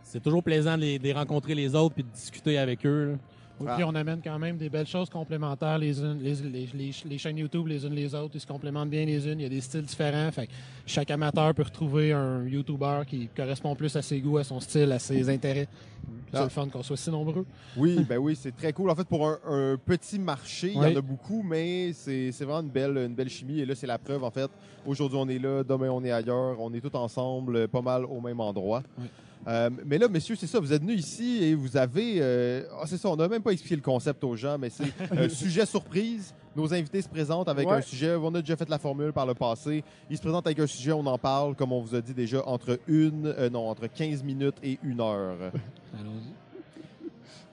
c'est 0.02 0.22
toujours 0.22 0.42
plaisant 0.42 0.76
de 0.76 0.82
les, 0.82 0.98
de 0.98 1.04
les 1.04 1.14
rencontrer 1.14 1.54
les 1.54 1.74
autres 1.74 1.94
puis 1.94 2.04
de 2.04 2.10
discuter 2.10 2.58
avec 2.58 2.84
eux. 2.84 3.12
là. 3.12 3.18
Oui, 3.60 3.66
Ah. 3.70 3.74
Puis 3.76 3.84
on 3.84 3.94
amène 3.94 4.20
quand 4.22 4.38
même 4.38 4.56
des 4.58 4.68
belles 4.68 4.86
choses 4.86 5.08
complémentaires 5.08 5.78
les 5.78 5.98
unes, 6.00 6.18
les, 6.22 6.34
les, 6.34 6.68
les- 6.74 6.90
les 7.08 7.18
chaînes 7.18 7.38
YouTube 7.38 7.66
les 7.66 7.86
unes 7.86 7.94
les 7.94 8.14
autres, 8.14 8.32
ils 8.34 8.40
se 8.40 8.46
complémentent 8.46 8.90
bien 8.90 9.04
les 9.06 9.26
unes, 9.26 9.40
il 9.40 9.44
y 9.44 9.46
a 9.46 9.48
des 9.48 9.60
styles 9.62 9.82
différents, 9.82 10.30
fait 10.30 10.46
que 10.48 10.52
chaque 10.84 11.10
amateur 11.10 11.54
peut 11.54 11.62
retrouver 11.62 12.12
un 12.12 12.44
YouTuber 12.44 13.02
qui 13.06 13.28
correspond 13.34 13.74
plus 13.74 13.96
à 13.96 14.02
ses 14.02 14.20
goûts, 14.20 14.38
à 14.38 14.44
son 14.44 14.60
style, 14.60 14.92
à 14.92 14.98
ses 14.98 15.28
intérêts. 15.30 15.66
Puis 15.66 16.12
Ah. 16.32 16.38
C'est 16.38 16.42
le 16.44 16.48
fun 16.50 16.68
qu'on 16.68 16.82
soit 16.82 16.96
si 16.96 17.10
nombreux. 17.10 17.46
Oui, 17.76 18.04
ben 18.08 18.18
oui, 18.18 18.36
c'est 18.36 18.54
très 18.54 18.72
cool. 18.72 18.90
En 18.90 18.94
fait, 18.94 19.08
pour 19.08 19.26
un, 19.26 19.38
un 19.48 19.76
petit 19.76 20.18
marché, 20.18 20.68
il 20.68 20.74
y 20.74 20.78
en 20.78 20.96
a 20.96 21.00
beaucoup, 21.00 21.42
mais 21.42 21.92
c'est 21.94 22.30
c'est 22.32 22.44
vraiment 22.44 22.60
une 22.62 22.70
belle, 22.72 22.96
une 22.98 23.14
belle 23.14 23.28
chimie. 23.30 23.60
Et 23.60 23.64
là, 23.66 23.74
c'est 23.74 23.86
la 23.86 23.98
preuve, 23.98 24.22
en 24.22 24.30
fait. 24.30 24.50
Aujourd'hui, 24.84 25.18
on 25.20 25.28
est 25.28 25.38
là, 25.38 25.64
demain, 25.64 25.88
on 25.90 26.04
est 26.04 26.10
ailleurs. 26.12 26.60
On 26.60 26.72
est 26.74 26.80
tous 26.80 26.96
ensemble, 26.96 27.66
pas 27.68 27.80
mal 27.80 28.04
au 28.04 28.20
même 28.20 28.38
endroit. 28.40 28.82
Oui. 28.98 29.06
Euh, 29.48 29.70
mais 29.84 29.98
là, 29.98 30.08
messieurs, 30.08 30.34
c'est 30.36 30.46
ça, 30.48 30.58
vous 30.58 30.72
êtes 30.72 30.82
venus 30.82 30.98
ici 31.00 31.38
et 31.44 31.54
vous 31.54 31.76
avez... 31.76 32.16
euh, 32.18 32.64
ah, 32.80 32.84
c'est 32.86 32.96
ça, 32.96 33.08
on 33.08 33.16
n'a 33.16 33.28
même 33.28 33.42
pas 33.42 33.52
expliqué 33.52 33.76
le 33.76 33.82
concept 33.82 34.24
aux 34.24 34.34
gens, 34.34 34.58
mais 34.58 34.70
c'est 34.70 34.84
euh, 35.16 35.28
sujet 35.28 35.64
surprise. 35.66 36.34
Nos 36.56 36.72
invités 36.72 37.00
se 37.02 37.08
présentent 37.08 37.48
avec 37.48 37.68
Ouais. 37.68 37.76
un 37.76 37.80
sujet. 37.82 38.14
On 38.16 38.34
a 38.34 38.40
déjà 38.40 38.56
fait 38.56 38.68
la 38.68 38.78
formule 38.78 39.12
par 39.12 39.26
le 39.26 39.34
passé. 39.34 39.84
Ils 40.10 40.16
se 40.16 40.22
présentent 40.22 40.46
avec 40.46 40.58
un 40.58 40.66
sujet, 40.66 40.92
on 40.92 41.06
en 41.06 41.18
parle, 41.18 41.54
comme 41.54 41.70
on 41.70 41.80
vous 41.80 41.94
a 41.94 42.00
dit 42.00 42.14
déjà, 42.14 42.42
entre 42.46 42.80
une, 42.88 43.26
euh, 43.26 43.48
non, 43.50 43.68
entre 43.68 43.86
15 43.88 44.22
minutes 44.24 44.56
et 44.64 44.78
une 44.82 45.00
heure. 45.00 45.36
Allons-y. 46.00 46.32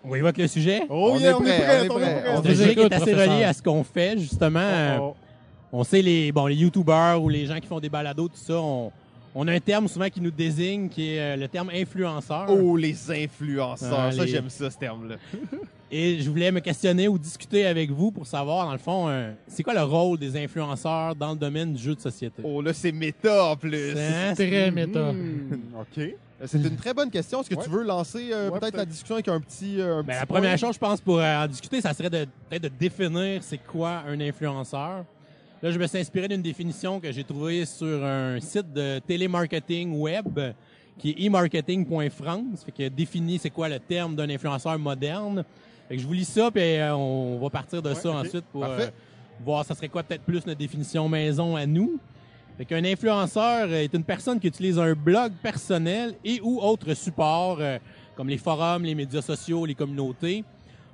On 0.06 0.10
va 0.10 0.18
y 0.18 0.20
voir 0.22 0.30
avec 0.30 0.38
le 0.40 0.48
sujet? 0.48 0.82
Oh, 0.90 1.12
On 1.14 1.20
yeah, 1.20 1.30
est 1.30 1.34
on 1.34 1.42
prêt, 1.42 1.52
est 1.52 1.60
prêt, 1.62 1.80
on 1.80 1.84
est 1.84 1.90
on 1.90 1.94
prêt. 1.96 2.12
est 2.12 2.22
prêt. 2.22 2.24
On 2.38 2.42
C'est 2.42 2.50
un 2.50 2.52
vous 2.54 2.58
sujet 2.60 2.76
qui 2.76 2.82
est 2.82 2.94
assez 2.94 3.14
relié 3.14 3.44
à 3.44 3.54
ce 3.54 3.62
qu'on 3.62 3.84
fait, 3.84 4.18
justement. 4.18 4.98
Oh, 5.00 5.02
oh. 5.12 5.16
On 5.76 5.84
sait 5.84 6.02
les 6.02 6.32
bon 6.32 6.46
les 6.48 6.56
youtubeurs 6.56 7.22
ou 7.24 7.30
les 7.30 7.46
gens 7.46 7.60
qui 7.60 7.66
font 7.68 7.80
des 7.80 7.90
balados 7.90 8.28
tout 8.28 8.36
ça 8.38 8.54
on, 8.60 8.92
on 9.36 9.48
a 9.48 9.54
un 9.54 9.60
terme 9.60 9.88
souvent 9.88 10.10
qui 10.10 10.22
nous 10.22 10.32
désigne 10.32 10.90
qui 10.90 11.14
est 11.16 11.20
euh, 11.20 11.36
le 11.36 11.48
terme 11.48 11.70
influenceur 11.74 12.46
Oh, 12.50 12.76
les 12.78 12.96
influenceurs. 13.12 14.00
Ah, 14.00 14.12
ça, 14.12 14.26
les- 14.26 14.32
j'aime 14.32 14.50
ça, 14.50 14.70
ce 14.70 14.78
terme-là. 14.78 15.16
et 15.92 16.20
je 16.22 16.30
voulais 16.30 16.52
me 16.52 16.60
questionner 16.60 17.08
ou 17.08 17.18
discuter 17.18 17.66
avec 17.66 17.92
vous 17.92 18.12
pour 18.12 18.26
savoir 18.28 18.66
dans 18.66 18.72
le 18.72 18.78
fond 18.80 19.08
euh, 19.10 19.32
c'est 19.48 19.64
quoi 19.64 19.74
le 19.74 19.84
rôle 19.84 20.18
des 20.20 20.36
influenceurs 20.42 21.16
dans 21.16 21.32
le 21.32 21.38
domaine 21.38 21.74
du 21.74 21.82
jeu 21.82 21.96
de 21.96 22.00
société? 22.02 22.42
Oh, 22.44 22.62
là, 22.62 22.74
c'est 22.74 22.92
méta 22.92 23.46
en 23.52 23.56
plus. 23.56 23.92
Hein? 23.98 24.34
Très 24.36 24.72
méta. 24.72 25.12
Hmm, 25.12 25.60
OK. 25.80 25.98
Euh, 26.00 26.46
C'est 26.46 26.58
une 26.58 26.76
très 26.76 26.94
bonne 26.94 27.10
question. 27.10 27.42
Est-ce 27.42 27.50
que 27.50 27.56
Ouais. 27.56 27.64
tu 27.64 27.70
veux 27.70 27.84
lancer 27.84 28.30
euh, 28.34 28.50
Ouais, 28.50 28.60
peut-être 28.60 28.76
la 28.76 28.86
discussion 28.86 29.16
avec 29.16 29.28
un 29.30 29.40
petit. 29.40 29.80
euh, 29.80 30.00
un 30.00 30.04
Ben, 30.04 30.14
petit 30.14 30.20
la 30.20 30.26
première 30.26 30.50
point? 30.58 30.68
chose, 30.68 30.76
je 30.76 30.80
pense, 30.80 31.00
pour 31.02 31.20
euh, 31.20 31.44
en 31.44 31.48
discuter, 31.48 31.80
ça 31.80 31.94
serait 31.94 32.10
de 32.10 32.26
peut-être 32.50 32.64
de 32.64 32.68
définir 32.70 33.42
c'est 33.44 33.60
quoi 33.60 34.04
un 34.08 34.20
influenceur. 34.20 35.06
Là, 35.64 35.72
je 35.72 35.80
me 35.80 35.88
suis 35.88 35.98
inspiré 35.98 36.28
d'une 36.28 36.42
définition 36.42 37.00
que 37.00 37.10
j'ai 37.10 37.24
trouvée 37.24 37.64
sur 37.64 38.04
un 38.04 38.38
site 38.42 38.74
de 38.74 39.00
télémarketing 39.00 39.98
web 39.98 40.38
qui 40.98 41.12
est 41.12 41.30
e-marketing.france, 41.30 42.66
fait 42.66 42.72
que 42.74 42.90
définit 42.90 43.40
c'est 43.40 43.50
quoi 43.50 43.70
le 43.70 43.80
terme 43.80 44.14
d'un 44.14 44.30
influenceur 44.30 44.78
moderne. 44.78 45.46
Fait 45.88 45.96
que 45.96 46.02
je 46.02 46.06
vous 46.06 46.12
lis 46.12 46.26
ça, 46.26 46.52
puis 46.52 46.62
euh, 46.62 46.94
on 46.94 47.40
va 47.40 47.50
partir 47.50 47.82
de 47.82 47.88
Ouais, 47.88 47.96
ça 47.96 48.12
ensuite 48.12 48.44
pour 48.52 48.66
euh, 48.66 48.88
voir 49.42 49.64
ça 49.64 49.74
serait 49.74 49.88
quoi 49.88 50.04
peut-être 50.04 50.24
plus 50.24 50.46
notre 50.46 50.60
définition 50.60 51.08
maison 51.08 51.56
à 51.56 51.66
nous. 51.66 51.98
Fait 52.58 52.66
qu'un 52.66 52.84
influenceur 52.84 53.72
est 53.72 53.94
une 53.94 54.04
personne 54.04 54.42
qui 54.42 54.48
utilise 54.48 54.78
un 54.78 54.94
blog 54.94 55.32
personnel 55.42 56.14
et 56.26 56.42
ou 56.44 56.60
autre 56.60 56.94
support 56.94 57.60
euh, 57.62 57.78
comme 58.18 58.28
les 58.28 58.38
forums, 58.38 58.84
les 58.84 58.96
médias 58.96 59.22
sociaux, 59.22 59.66
les 59.66 59.76
communautés 59.76 60.44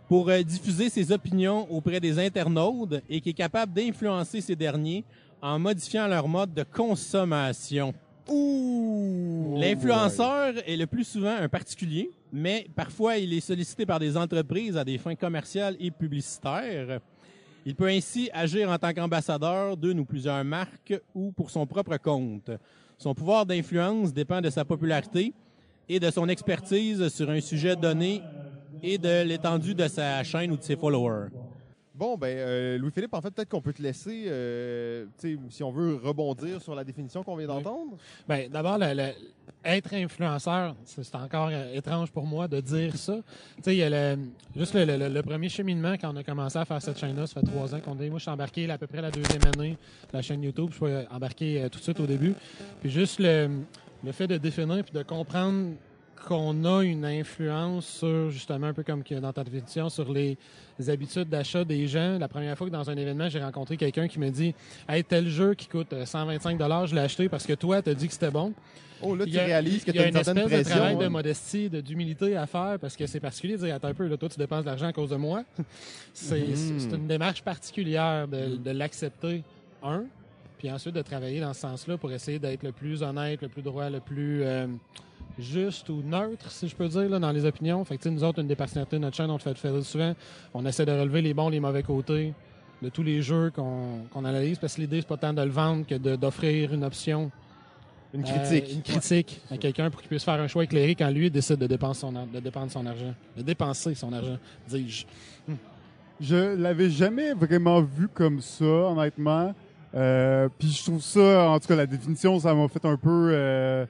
pour 0.09 0.27
euh, 0.27 0.41
diffuser 0.41 0.89
ses 0.89 1.11
opinions 1.11 1.71
auprès 1.71 1.99
des 1.99 2.17
internautes 2.17 2.95
et 3.07 3.21
qui 3.21 3.29
est 3.29 3.33
capable 3.33 3.73
d'influencer 3.73 4.41
ces 4.41 4.55
derniers 4.55 5.05
en 5.39 5.59
modifiant 5.59 6.07
leur 6.07 6.27
mode 6.27 6.51
de 6.51 6.63
consommation. 6.63 7.93
Ouh! 8.27 9.55
L'influenceur 9.55 10.55
est 10.67 10.75
le 10.75 10.87
plus 10.87 11.03
souvent 11.03 11.35
un 11.39 11.47
particulier, 11.47 12.09
mais 12.33 12.67
parfois 12.75 13.17
il 13.17 13.31
est 13.33 13.39
sollicité 13.39 13.85
par 13.85 13.99
des 13.99 14.17
entreprises 14.17 14.75
à 14.77 14.83
des 14.83 14.97
fins 14.97 15.15
commerciales 15.15 15.77
et 15.79 15.91
publicitaires. 15.91 16.99
Il 17.63 17.75
peut 17.75 17.89
ainsi 17.89 18.31
agir 18.33 18.71
en 18.71 18.79
tant 18.79 18.93
qu'ambassadeur 18.93 19.77
d'une 19.77 19.99
ou 19.99 20.05
plusieurs 20.05 20.43
marques 20.43 20.99
ou 21.13 21.31
pour 21.31 21.51
son 21.51 21.67
propre 21.67 21.97
compte. 21.97 22.49
Son 22.97 23.13
pouvoir 23.13 23.45
d'influence 23.45 24.11
dépend 24.11 24.41
de 24.41 24.49
sa 24.49 24.65
popularité 24.65 25.33
et 25.87 25.99
de 25.99 26.09
son 26.09 26.27
expertise 26.29 27.09
sur 27.09 27.29
un 27.29 27.41
sujet 27.41 27.75
donné 27.75 28.23
et 28.83 28.97
de 28.97 29.23
l'étendue 29.23 29.75
de 29.75 29.87
sa 29.87 30.23
chaîne 30.23 30.51
ou 30.51 30.57
de 30.57 30.63
ses 30.63 30.75
followers. 30.75 31.29
Bon, 31.95 32.17
ben, 32.17 32.27
euh, 32.27 32.77
Louis-Philippe, 32.77 33.13
en 33.13 33.19
fait, 33.19 33.29
peut-être 33.29 33.49
qu'on 33.49 33.59
peut 33.61 33.73
te 33.73 33.81
laisser, 33.81 34.23
euh, 34.27 35.05
si 35.49 35.61
on 35.63 35.69
veut 35.71 35.99
rebondir 36.01 36.61
sur 36.61 36.73
la 36.73 36.85
définition 36.85 37.23
qu'on 37.23 37.35
vient 37.35 37.47
d'entendre. 37.47 37.97
Ben, 38.25 38.49
d'abord, 38.49 38.77
le- 38.77 38.93
le- 38.93 39.11
être 39.65 39.93
influenceur, 39.93 40.77
c'est 40.85 41.13
encore 41.15 41.49
euh, 41.51 41.73
étrange 41.73 42.09
pour 42.11 42.25
moi 42.25 42.47
de 42.47 42.61
dire 42.61 42.95
ça. 42.95 43.15
Tu 43.57 43.63
sais, 43.63 43.75
il 43.75 43.79
y 43.79 43.83
a 43.83 43.89
le, 44.15 44.17
juste 44.55 44.75
le, 44.75 44.85
le- 44.85 45.09
le 45.09 45.23
premier 45.23 45.49
cheminement 45.49 45.95
quand 45.99 46.13
on 46.13 46.15
a 46.15 46.23
commencé 46.23 46.57
à 46.57 46.63
faire 46.63 46.81
cette 46.81 46.97
chaîne-là, 46.97 47.27
ça 47.27 47.41
fait 47.41 47.45
trois 47.47 47.75
ans 47.75 47.81
qu'on 47.81 47.95
dit. 47.95 48.09
Moi, 48.09 48.19
je 48.19 48.23
suis 48.23 48.31
embarqué 48.31 48.65
là, 48.65 48.75
à 48.75 48.77
peu 48.77 48.87
près 48.87 49.01
la 49.01 49.11
deuxième 49.11 49.41
année 49.53 49.71
de 49.71 50.13
la 50.13 50.21
chaîne 50.21 50.41
YouTube. 50.41 50.69
Je 50.71 50.75
suis 50.75 51.07
embarqué 51.11 51.63
euh, 51.63 51.67
tout 51.67 51.79
de 51.79 51.83
suite 51.83 51.99
au 51.99 52.05
début. 52.07 52.33
Puis 52.79 52.89
juste 52.89 53.19
le, 53.19 53.49
le 54.05 54.11
fait 54.13 54.27
de 54.27 54.37
définir 54.37 54.85
puis 54.85 54.93
de 54.93 55.03
comprendre 55.03 55.71
qu'on 56.27 56.65
a 56.65 56.83
une 56.83 57.05
influence 57.05 57.85
sur, 57.87 58.29
justement, 58.29 58.67
un 58.67 58.73
peu 58.73 58.83
comme 58.83 59.03
dans 59.21 59.33
ta 59.33 59.43
définition, 59.43 59.89
sur 59.89 60.11
les 60.11 60.37
habitudes 60.87 61.29
d'achat 61.29 61.63
des 61.63 61.87
gens. 61.87 62.17
La 62.19 62.27
première 62.27 62.57
fois 62.57 62.67
que 62.67 62.71
dans 62.71 62.89
un 62.89 62.95
événement, 62.97 63.29
j'ai 63.29 63.41
rencontré 63.43 63.77
quelqu'un 63.77 64.07
qui 64.07 64.19
me 64.19 64.29
dit 64.29 64.53
Hey, 64.87 65.03
tel 65.03 65.27
jeu 65.29 65.53
qui 65.55 65.67
coûte 65.67 65.93
euh, 65.93 66.05
125 66.05 66.59
je 66.87 66.95
l'ai 66.95 67.01
acheté 67.01 67.29
parce 67.29 67.45
que 67.45 67.53
toi, 67.53 67.81
t'as 67.81 67.93
dit 67.93 68.07
que 68.07 68.13
c'était 68.13 68.31
bon. 68.31 68.53
Oh, 69.01 69.15
là, 69.15 69.23
tu 69.25 69.31
Il 69.31 69.39
réalises 69.39 69.83
que 69.85 69.91
il 69.91 69.93
tu 69.93 69.97
y 69.99 70.01
a 70.01 70.05
as 70.05 70.07
une 70.09 70.17
une 70.17 70.23
certaine 70.23 70.43
espèce 70.43 70.57
de 70.59 70.63
pression. 70.63 70.75
travail 70.79 70.97
de 70.97 71.03
hein. 71.05 71.09
modestie, 71.09 71.69
de- 71.69 71.79
d'humilité 71.79 72.35
à 72.35 72.45
faire 72.45 72.77
parce 72.81 72.97
que 72.97 73.07
c'est 73.07 73.21
particulier 73.21 73.55
de 73.57 73.65
dire 73.65 73.75
attends 73.75 73.87
un 73.87 73.93
peu, 73.93 74.05
là, 74.07 74.17
toi 74.17 74.27
tu 74.27 74.37
dépenses 74.37 74.63
de 74.65 74.69
l'argent 74.69 74.87
à 74.87 74.93
cause 74.93 75.09
de 75.11 75.15
moi. 75.15 75.43
c'est 76.13 76.39
Mhm. 76.41 76.55
c'est- 76.55 76.95
une 76.95 77.07
démarche 77.07 77.41
particulière 77.41 78.27
de, 78.27 78.57
de 78.57 78.71
l'accepter, 78.71 79.41
un, 79.83 80.03
puis 80.57 80.69
ensuite 80.69 80.95
de 80.95 81.01
travailler 81.01 81.39
dans 81.39 81.53
ce 81.53 81.61
sens-là 81.61 81.97
pour 81.97 82.11
essayer 82.11 82.39
d'être 82.39 82.63
le 82.63 82.73
plus 82.73 83.01
honnête, 83.01 83.41
le 83.41 83.47
plus 83.47 83.61
droit, 83.61 83.89
le 83.89 84.01
plus 84.01 84.43
euh, 84.43 84.67
juste 85.37 85.89
ou 85.89 86.01
neutre, 86.03 86.51
si 86.51 86.67
je 86.67 86.75
peux 86.75 86.87
dire, 86.87 87.09
là, 87.09 87.19
dans 87.19 87.31
les 87.31 87.45
opinions. 87.45 87.83
Fait 87.85 87.97
que, 87.97 88.03
tu 88.03 88.09
sais, 88.09 88.15
nous 88.15 88.23
autres, 88.23 88.39
une 88.39 88.47
des 88.47 88.55
particularités 88.55 88.97
de 88.97 89.01
notre 89.01 89.15
chaîne, 89.15 89.29
on 89.29 89.33
le 89.33 89.39
fait, 89.39 89.57
fait 89.57 89.81
souvent, 89.81 90.13
on 90.53 90.65
essaie 90.65 90.85
de 90.85 90.91
relever 90.91 91.21
les 91.21 91.33
bons, 91.33 91.49
les 91.49 91.59
mauvais 91.59 91.83
côtés 91.83 92.33
de 92.81 92.89
tous 92.89 93.03
les 93.03 93.21
jeux 93.21 93.51
qu'on 93.53 94.25
analyse 94.25 94.57
parce 94.57 94.75
que 94.75 94.81
l'idée, 94.81 95.01
c'est 95.01 95.07
pas 95.07 95.17
tant 95.17 95.33
de 95.33 95.41
le 95.41 95.49
vendre 95.51 95.85
que 95.85 95.95
d'offrir 96.15 96.73
une 96.73 96.83
option 96.85 97.29
Une 98.13 98.21
euh, 98.21 98.23
critique. 98.23 98.73
une 98.73 98.81
critique 98.81 99.41
à 99.51 99.57
quelqu'un 99.57 99.89
pour 99.89 99.99
qu'il 99.99 100.07
puisse 100.09 100.23
faire 100.23 100.39
un 100.39 100.47
choix 100.47 100.63
éclairé 100.63 100.95
quand 100.95 101.09
lui 101.11 101.29
décide 101.29 101.57
de 101.57 101.67
dépenser 101.67 101.99
son, 102.01 102.15
ar- 102.15 102.25
de 102.27 102.39
dépenser 102.39 102.73
son 102.73 102.85
argent. 102.85 103.13
De 103.37 103.41
dépenser 103.43 103.95
son 103.95 104.11
argent, 104.13 104.37
dis-je. 104.69 105.05
Je 106.21 106.55
l'avais 106.57 106.89
jamais 106.89 107.33
vraiment 107.33 107.81
vu 107.81 108.07
comme 108.13 108.41
ça, 108.41 108.65
honnêtement. 108.65 109.53
Euh, 109.95 110.49
Puis 110.59 110.69
je 110.71 110.83
trouve 110.83 111.01
ça, 111.01 111.49
en 111.49 111.59
tout 111.59 111.67
cas, 111.67 111.75
la 111.75 111.85
définition, 111.85 112.37
ça 112.39 112.53
m'a 112.53 112.67
fait 112.67 112.83
un 112.85 112.97
peu, 112.97 113.29
euh, 113.33 113.85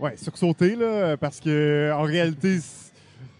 ouais, 0.00 0.16
sursauter 0.16 0.76
là, 0.76 1.16
parce 1.16 1.40
que 1.40 1.92
en 1.94 2.02
réalité, 2.02 2.58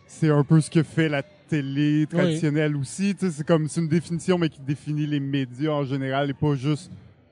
c'est 0.07 0.31
un 0.31 0.45
peu 0.45 0.61
ce 0.61 0.71
que 0.71 0.83
fait 0.83 1.09
la 1.09 1.23
télé 1.23 2.07
traditionnelle 2.07 2.77
aussi. 2.77 3.15
Tu 3.15 3.27
sais, 3.27 3.33
c'est 3.33 3.47
comme 3.47 3.69
c'est 3.69 3.81
une 3.81 3.89
définition, 3.89 4.39
mais 4.39 4.49
qui 4.49 4.61
définit 4.61 5.07
les 5.07 5.21
médias 5.21 5.73
en 5.73 5.85
général 5.85 6.31
et 6.31 6.35
pas 6.35 6.55
juste 6.55 6.91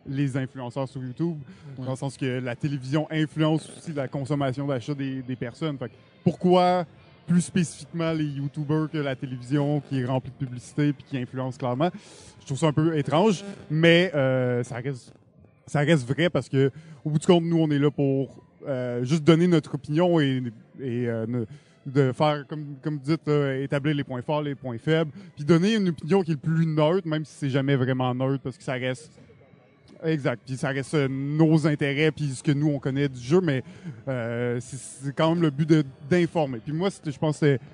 les 0.09 0.37
influenceurs 0.37 0.89
sur 0.89 1.03
YouTube. 1.03 1.37
Ouais. 1.79 1.85
Dans 1.85 1.93
le 1.93 1.97
sens 1.97 2.17
que 2.17 2.41
la 2.41 2.55
télévision 2.55 3.07
influence 3.11 3.69
aussi 3.77 3.93
la 3.93 4.09
consommation 4.09 4.67
d'achat 4.67 4.95
des, 4.95 5.23
des 5.23 5.37
personnes. 5.37 5.77
Fait 5.79 5.89
que 5.89 5.95
pourquoi 6.25 6.87
plus 7.27 7.41
spécifiquement 7.41 8.13
les 8.13 8.25
YouTubers 8.25 8.89
que 8.91 8.99
la 8.99 9.17
télévision 9.17 9.81
qui 9.81 10.01
est 10.01 10.05
remplie 10.05 10.31
de 10.31 10.47
publicité 10.47 10.93
puis 10.93 11.05
qui 11.09 11.19
influence 11.19 11.59
clairement? 11.59 11.91
Je 12.41 12.47
trouve 12.47 12.59
ça 12.59 12.69
un 12.69 12.73
peu 12.73 12.97
étrange, 12.97 13.45
mais 13.69 14.13
euh, 14.15 14.63
ça 14.63 14.77
reste 14.77 15.13
ça 15.67 15.81
reste 15.81 16.07
vrai 16.07 16.31
parce 16.31 16.49
que 16.49 16.71
au 17.05 17.11
bout 17.11 17.19
du 17.19 17.27
compte, 17.27 17.43
nous 17.43 17.59
on 17.59 17.69
est 17.71 17.79
là 17.79 17.91
pour 17.91 18.46
euh, 18.67 19.05
juste 19.05 19.23
donner 19.25 19.47
notre 19.47 19.75
opinion 19.75 20.19
et, 20.21 20.43
euh, 20.83 21.45
de 21.87 22.13
faire 22.13 22.45
comme 22.49 22.65
vous 22.85 22.99
dites 22.99 23.29
établir 23.63 23.95
les 23.95 24.03
points 24.05 24.23
forts, 24.23 24.43
les 24.43 24.55
points 24.57 24.79
faibles, 24.79 25.11
puis 25.37 25.45
donner 25.45 25.75
une 25.77 25.89
opinion 25.91 26.23
qui 26.23 26.33
est 26.33 26.35
le 26.35 26.41
plus 26.41 26.67
neutre, 26.67 27.07
même 27.07 27.25
si 27.25 27.33
c'est 27.37 27.51
jamais 27.51 27.77
vraiment 27.77 28.13
neutre 28.15 28.43
parce 28.43 28.57
que 28.59 28.65
ça 28.65 28.75
reste 28.75 29.13
Exact. 30.05 30.43
Puis 30.45 30.57
ça 30.59 30.69
reste 30.69 30.93
euh, 30.95 31.09
nos 31.09 31.67
intérêts 31.67 32.11
puis 32.11 32.29
ce 32.29 32.43
que 32.43 32.53
nous 32.53 32.69
on 32.69 32.79
connaît 32.79 33.09
du 33.09 33.19
jeu, 33.21 33.41
mais 33.41 33.63
c'est- 34.61 35.13
quand 35.17 35.31
même 35.35 35.43
le 35.43 35.51
but 35.51 35.73
d'informer. 36.11 36.59
Puis 36.59 36.73
moi, 36.75 36.91
je 37.05 37.19
pense 37.19 37.39
que 37.41 37.47
c'était 37.47 37.65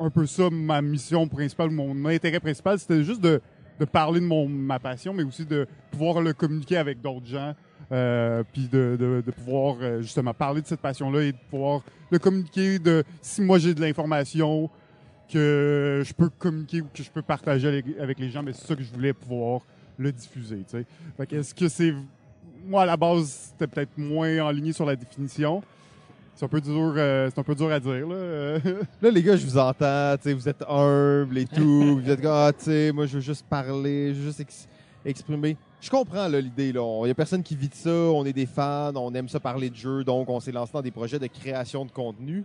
un 0.00 0.08
peu 0.10 0.24
ça 0.26 0.48
ma 0.50 0.80
mission 0.80 1.26
principale, 1.28 1.70
mon 1.70 2.04
intérêt 2.06 2.40
principal, 2.40 2.78
c'était 2.78 3.02
juste 3.04 3.20
de, 3.20 3.40
de 3.80 3.84
parler 3.84 4.20
de 4.20 4.24
mon 4.24 4.48
ma 4.48 4.78
passion, 4.78 5.12
mais 5.12 5.24
aussi 5.24 5.44
de 5.44 5.66
pouvoir 5.90 6.20
le 6.22 6.32
communiquer 6.32 6.76
avec 6.78 7.00
d'autres 7.02 7.26
gens, 7.26 7.54
euh, 7.90 8.42
puis 8.52 8.68
de, 8.68 8.96
de, 8.98 9.22
de 9.24 9.30
pouvoir 9.30 9.76
euh, 9.80 10.02
justement 10.02 10.34
parler 10.34 10.60
de 10.62 10.66
cette 10.66 10.80
passion-là 10.80 11.22
et 11.22 11.32
de 11.32 11.38
pouvoir 11.50 11.82
le 12.10 12.18
communiquer. 12.18 12.78
De 12.78 13.04
si 13.22 13.40
moi 13.40 13.58
j'ai 13.58 13.74
de 13.74 13.80
l'information 13.80 14.68
que 15.32 16.02
je 16.04 16.12
peux 16.12 16.28
communiquer 16.30 16.80
ou 16.80 16.86
que 16.92 17.02
je 17.02 17.10
peux 17.10 17.22
partager 17.22 17.68
avec, 17.68 17.84
avec 18.00 18.18
les 18.18 18.30
gens, 18.30 18.42
mais 18.42 18.52
c'est 18.52 18.66
ça 18.66 18.74
que 18.74 18.82
je 18.82 18.92
voulais 18.92 19.12
pouvoir 19.12 19.60
le 19.98 20.12
diffuser. 20.12 20.58
Tu 20.58 20.78
sais. 20.78 20.86
Fait 21.16 21.26
que 21.26 21.36
est-ce 21.36 21.54
que 21.54 21.68
c'est 21.68 21.94
moi 22.64 22.82
à 22.82 22.86
la 22.86 22.96
base 22.96 23.50
c'était 23.52 23.66
peut-être 23.66 23.96
moins 23.96 24.38
en 24.40 24.50
ligne 24.50 24.72
sur 24.72 24.84
la 24.86 24.96
définition. 24.96 25.62
C'est 26.34 26.44
un 26.44 26.48
peu 26.48 26.60
dur, 26.60 26.94
euh, 26.96 27.28
c'est 27.34 27.40
un 27.40 27.42
peu 27.42 27.54
dur 27.54 27.70
à 27.72 27.80
dire 27.80 28.06
là. 28.06 28.58
Là, 29.02 29.10
les 29.10 29.22
gars, 29.24 29.36
je 29.36 29.44
vous 29.44 29.58
entends, 29.58 30.14
tu 30.18 30.22
sais, 30.28 30.32
vous 30.34 30.48
êtes 30.48 30.62
humbles 30.68 31.36
et 31.36 31.46
tout. 31.46 31.98
vous 32.00 32.08
êtes 32.10 32.20
comme, 32.22 32.30
ah, 32.30 32.52
tu 32.56 32.66
sais, 32.66 32.92
moi, 32.92 33.06
je 33.06 33.14
veux 33.14 33.20
juste 33.20 33.44
parler, 33.48 34.14
je 34.14 34.20
veux 34.20 34.26
juste 34.26 34.40
ex- 34.40 34.68
exprimer. 35.04 35.56
Je 35.80 35.90
comprends 35.90 36.26
l'idée. 36.28 36.70
Il 36.70 37.04
n'y 37.04 37.10
a 37.10 37.14
personne 37.14 37.42
qui 37.42 37.54
vit 37.54 37.68
de 37.68 37.74
ça. 37.74 37.90
On 37.90 38.24
est 38.24 38.32
des 38.32 38.46
fans, 38.46 38.92
on 38.96 39.14
aime 39.14 39.28
ça 39.28 39.38
parler 39.38 39.70
de 39.70 39.76
jeux, 39.76 40.02
donc 40.02 40.28
on 40.28 40.40
s'est 40.40 40.52
lancé 40.52 40.72
dans 40.72 40.82
des 40.82 40.90
projets 40.90 41.18
de 41.18 41.26
création 41.28 41.84
de 41.84 41.90
contenu. 41.90 42.44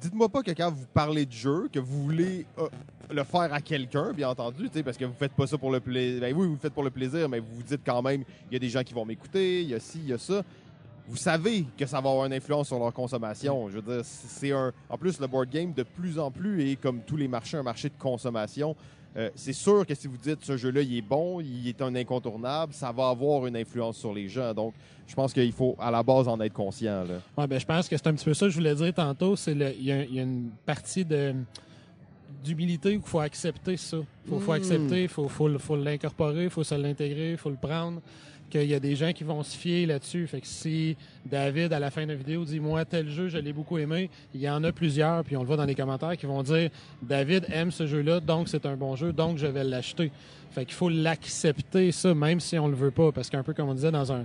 Dites-moi 0.00 0.28
pas 0.28 0.42
que 0.42 0.52
quand 0.52 0.70
vous 0.70 0.86
parlez 0.92 1.26
de 1.26 1.32
jeu, 1.32 1.68
que 1.72 1.80
vous 1.80 2.02
voulez 2.04 2.46
euh, 2.58 2.68
le 3.10 3.24
faire 3.24 3.52
à 3.52 3.60
quelqu'un, 3.60 4.12
bien 4.12 4.28
entendu, 4.28 4.68
parce 4.84 4.96
que 4.96 5.04
vous 5.04 5.14
faites 5.14 5.32
pas 5.32 5.46
ça 5.46 5.58
pour 5.58 5.72
le 5.72 5.80
plaisir. 5.80 6.20
Ben 6.20 6.34
oui, 6.36 6.46
vous 6.46 6.52
le 6.52 6.58
faites 6.58 6.72
pour 6.72 6.84
le 6.84 6.90
plaisir, 6.90 7.28
mais 7.28 7.40
vous 7.40 7.54
vous 7.54 7.62
dites 7.62 7.80
quand 7.84 8.02
même, 8.02 8.22
il 8.50 8.52
y 8.52 8.56
a 8.56 8.60
des 8.60 8.68
gens 8.68 8.82
qui 8.82 8.94
vont 8.94 9.04
m'écouter, 9.04 9.62
il 9.62 9.68
y 9.68 9.74
a 9.74 9.80
ci, 9.80 9.98
il 9.98 10.08
y 10.08 10.12
a 10.12 10.18
ça. 10.18 10.42
Vous 11.08 11.16
savez 11.16 11.66
que 11.76 11.86
ça 11.86 12.00
va 12.00 12.10
avoir 12.10 12.26
une 12.26 12.34
influence 12.34 12.66
sur 12.66 12.78
leur 12.78 12.92
consommation. 12.92 13.68
Je 13.70 13.78
veux 13.78 13.94
dire, 13.94 14.04
c'est 14.04 14.52
un. 14.52 14.72
En 14.90 14.98
plus, 14.98 15.18
le 15.18 15.26
board 15.26 15.48
game, 15.48 15.72
de 15.72 15.82
plus 15.82 16.18
en 16.18 16.30
plus, 16.30 16.70
est 16.70 16.76
comme 16.76 17.00
tous 17.00 17.16
les 17.16 17.28
marchés, 17.28 17.56
un 17.56 17.62
marché 17.62 17.88
de 17.88 17.98
consommation. 17.98 18.76
Euh, 19.16 19.30
c'est 19.34 19.52
sûr 19.54 19.84
que 19.86 19.94
si 19.94 20.06
vous 20.06 20.16
dites 20.18 20.44
ce 20.44 20.56
jeu-là, 20.56 20.82
il 20.82 20.96
est 20.98 21.02
bon, 21.02 21.40
il 21.40 21.66
est 21.68 21.80
un 21.82 21.94
incontournable, 21.94 22.72
ça 22.72 22.92
va 22.92 23.08
avoir 23.08 23.46
une 23.46 23.56
influence 23.56 23.96
sur 23.96 24.12
les 24.12 24.28
gens. 24.28 24.52
Donc, 24.54 24.74
je 25.06 25.14
pense 25.14 25.32
qu'il 25.32 25.50
faut 25.52 25.74
à 25.80 25.90
la 25.90 26.02
base 26.02 26.28
en 26.28 26.38
être 26.40 26.52
conscient. 26.52 27.04
Là. 27.04 27.20
Ouais, 27.36 27.46
ben, 27.46 27.58
je 27.58 27.64
pense 27.66 27.88
que 27.88 27.96
c'est 27.96 28.06
un 28.06 28.12
petit 28.14 28.26
peu 28.26 28.34
ça 28.34 28.46
que 28.46 28.50
je 28.50 28.56
voulais 28.58 28.74
dire 28.74 28.92
tantôt. 28.94 29.34
C'est 29.34 29.54
le- 29.54 29.74
il 29.74 29.84
y, 29.84 29.92
a- 29.92 30.04
il 30.04 30.14
y 30.14 30.20
a 30.20 30.22
une 30.22 30.50
partie 30.66 31.04
de 31.04 31.34
d'humilité 32.44 32.90
où 32.90 33.00
il 33.00 33.02
faut 33.02 33.18
accepter 33.20 33.76
ça. 33.76 33.96
Il 33.96 34.30
faut, 34.30 34.38
faut 34.38 34.52
Mm. 34.52 34.54
accepter, 34.54 35.02
il 35.02 35.08
faut, 35.08 35.28
faut, 35.28 35.58
faut 35.58 35.76
l'incorporer, 35.76 36.44
il 36.44 36.50
faut 36.50 36.62
se 36.62 36.74
l'intégrer, 36.74 37.32
il 37.32 37.36
faut 37.36 37.50
le 37.50 37.56
prendre. 37.56 38.00
Qu'il 38.50 38.64
y 38.64 38.74
a 38.74 38.80
des 38.80 38.96
gens 38.96 39.12
qui 39.12 39.24
vont 39.24 39.42
se 39.42 39.56
fier 39.56 39.84
là-dessus. 39.84 40.26
Fait 40.26 40.40
que 40.40 40.46
si 40.46 40.96
David, 41.26 41.72
à 41.72 41.78
la 41.78 41.90
fin 41.90 42.04
de 42.04 42.08
la 42.08 42.14
vidéo, 42.14 42.44
dit 42.44 42.60
Moi, 42.60 42.84
tel 42.84 43.08
jeu, 43.10 43.28
je 43.28 43.38
l'ai 43.38 43.52
beaucoup 43.52 43.76
aimé, 43.78 44.08
il 44.34 44.40
y 44.40 44.48
en 44.48 44.64
a 44.64 44.72
plusieurs, 44.72 45.22
puis 45.24 45.36
on 45.36 45.40
le 45.40 45.46
voit 45.46 45.56
dans 45.56 45.66
les 45.66 45.74
commentaires, 45.74 46.16
qui 46.16 46.26
vont 46.26 46.42
dire 46.42 46.70
David 47.02 47.46
aime 47.52 47.70
ce 47.70 47.86
jeu-là, 47.86 48.20
donc 48.20 48.48
c'est 48.48 48.64
un 48.64 48.76
bon 48.76 48.96
jeu, 48.96 49.12
donc 49.12 49.38
je 49.38 49.46
vais 49.46 49.64
l'acheter. 49.64 50.10
Fait 50.50 50.64
qu'il 50.64 50.74
faut 50.74 50.88
l'accepter, 50.88 51.92
ça, 51.92 52.14
même 52.14 52.40
si 52.40 52.58
on 52.58 52.68
le 52.68 52.74
veut 52.74 52.90
pas. 52.90 53.12
Parce 53.12 53.28
qu'un 53.28 53.42
peu 53.42 53.52
comme 53.52 53.68
on 53.68 53.74
disait 53.74 53.90
dans 53.90 54.12
un 54.12 54.24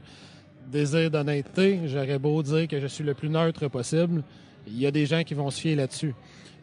désir 0.72 1.12
d'honnêteté, 1.12 1.82
j'aurais 1.86 2.20
beau 2.20 2.42
dire 2.42 2.68
que 2.68 2.80
je 2.80 2.88
suis 2.88 3.04
le 3.04 3.14
plus 3.14 3.30
neutre 3.30 3.68
possible, 3.68 4.24
il 4.68 4.80
y 4.80 4.88
a 4.88 4.92
des 4.92 5.06
gens 5.06 5.24
qui 5.24 5.34
vont 5.34 5.50
se 5.50 5.60
fier 5.60 5.76
là-dessus. 5.76 6.14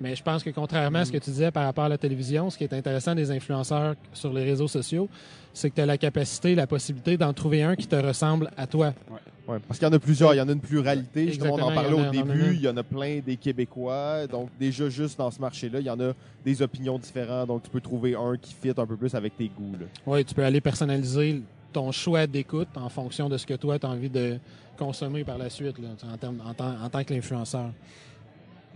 Mais 0.00 0.16
je 0.16 0.22
pense 0.22 0.42
que 0.42 0.50
contrairement 0.50 1.00
à 1.00 1.04
ce 1.04 1.12
que 1.12 1.18
tu 1.18 1.30
disais 1.30 1.50
par 1.50 1.64
rapport 1.64 1.84
à 1.84 1.88
la 1.88 1.98
télévision, 1.98 2.48
ce 2.48 2.56
qui 2.56 2.64
est 2.64 2.72
intéressant 2.72 3.14
des 3.14 3.30
influenceurs 3.30 3.96
sur 4.14 4.32
les 4.32 4.44
réseaux 4.44 4.68
sociaux, 4.68 5.08
c'est 5.52 5.68
que 5.68 5.74
tu 5.74 5.80
as 5.82 5.86
la 5.86 5.98
capacité, 5.98 6.54
la 6.54 6.66
possibilité 6.66 7.16
d'en 7.18 7.32
trouver 7.34 7.62
un 7.62 7.76
qui 7.76 7.86
te 7.86 7.96
ressemble 7.96 8.50
à 8.56 8.66
toi. 8.66 8.94
Ouais, 9.48 9.58
parce 9.66 9.78
qu'il 9.78 9.86
y 9.88 9.90
en 9.90 9.94
a 9.94 9.98
plusieurs, 9.98 10.32
il 10.32 10.38
y 10.38 10.40
en 10.40 10.48
a 10.48 10.52
une 10.52 10.60
pluralité. 10.60 11.26
Justement, 11.26 11.54
on 11.54 11.62
en 11.64 11.70
Exactement, 11.70 11.82
parlait 11.82 11.92
au 11.96 12.04
en 12.04 12.08
en 12.08 12.10
début, 12.34 12.54
il 12.54 12.60
y 12.62 12.68
en 12.68 12.76
a 12.76 12.82
plein 12.82 13.18
des 13.18 13.36
Québécois. 13.36 14.26
Donc, 14.26 14.48
déjà, 14.58 14.88
juste 14.88 15.18
dans 15.18 15.30
ce 15.30 15.40
marché-là, 15.40 15.80
il 15.80 15.86
y 15.86 15.90
en 15.90 16.00
a 16.00 16.12
des 16.44 16.62
opinions 16.62 16.98
différentes. 16.98 17.48
Donc, 17.48 17.64
tu 17.64 17.70
peux 17.70 17.80
trouver 17.80 18.14
un 18.14 18.36
qui 18.36 18.54
fit 18.54 18.70
un 18.70 18.86
peu 18.86 18.96
plus 18.96 19.14
avec 19.14 19.36
tes 19.36 19.48
goûts. 19.48 19.72
Oui, 20.06 20.24
tu 20.24 20.34
peux 20.34 20.44
aller 20.44 20.60
personnaliser 20.60 21.42
ton 21.72 21.90
choix 21.92 22.26
d'écoute 22.26 22.68
en 22.76 22.88
fonction 22.88 23.28
de 23.28 23.36
ce 23.36 23.44
que 23.44 23.54
toi, 23.54 23.78
tu 23.78 23.86
as 23.86 23.90
envie 23.90 24.08
de 24.08 24.38
consommer 24.78 25.24
par 25.24 25.36
la 25.36 25.50
suite, 25.50 25.78
là, 25.78 25.88
en, 26.10 26.16
termes- 26.16 26.42
en 26.46 26.54
tant- 26.54 26.88
tant 26.90 27.04
que 27.04 27.12
l'influenceur. 27.12 27.70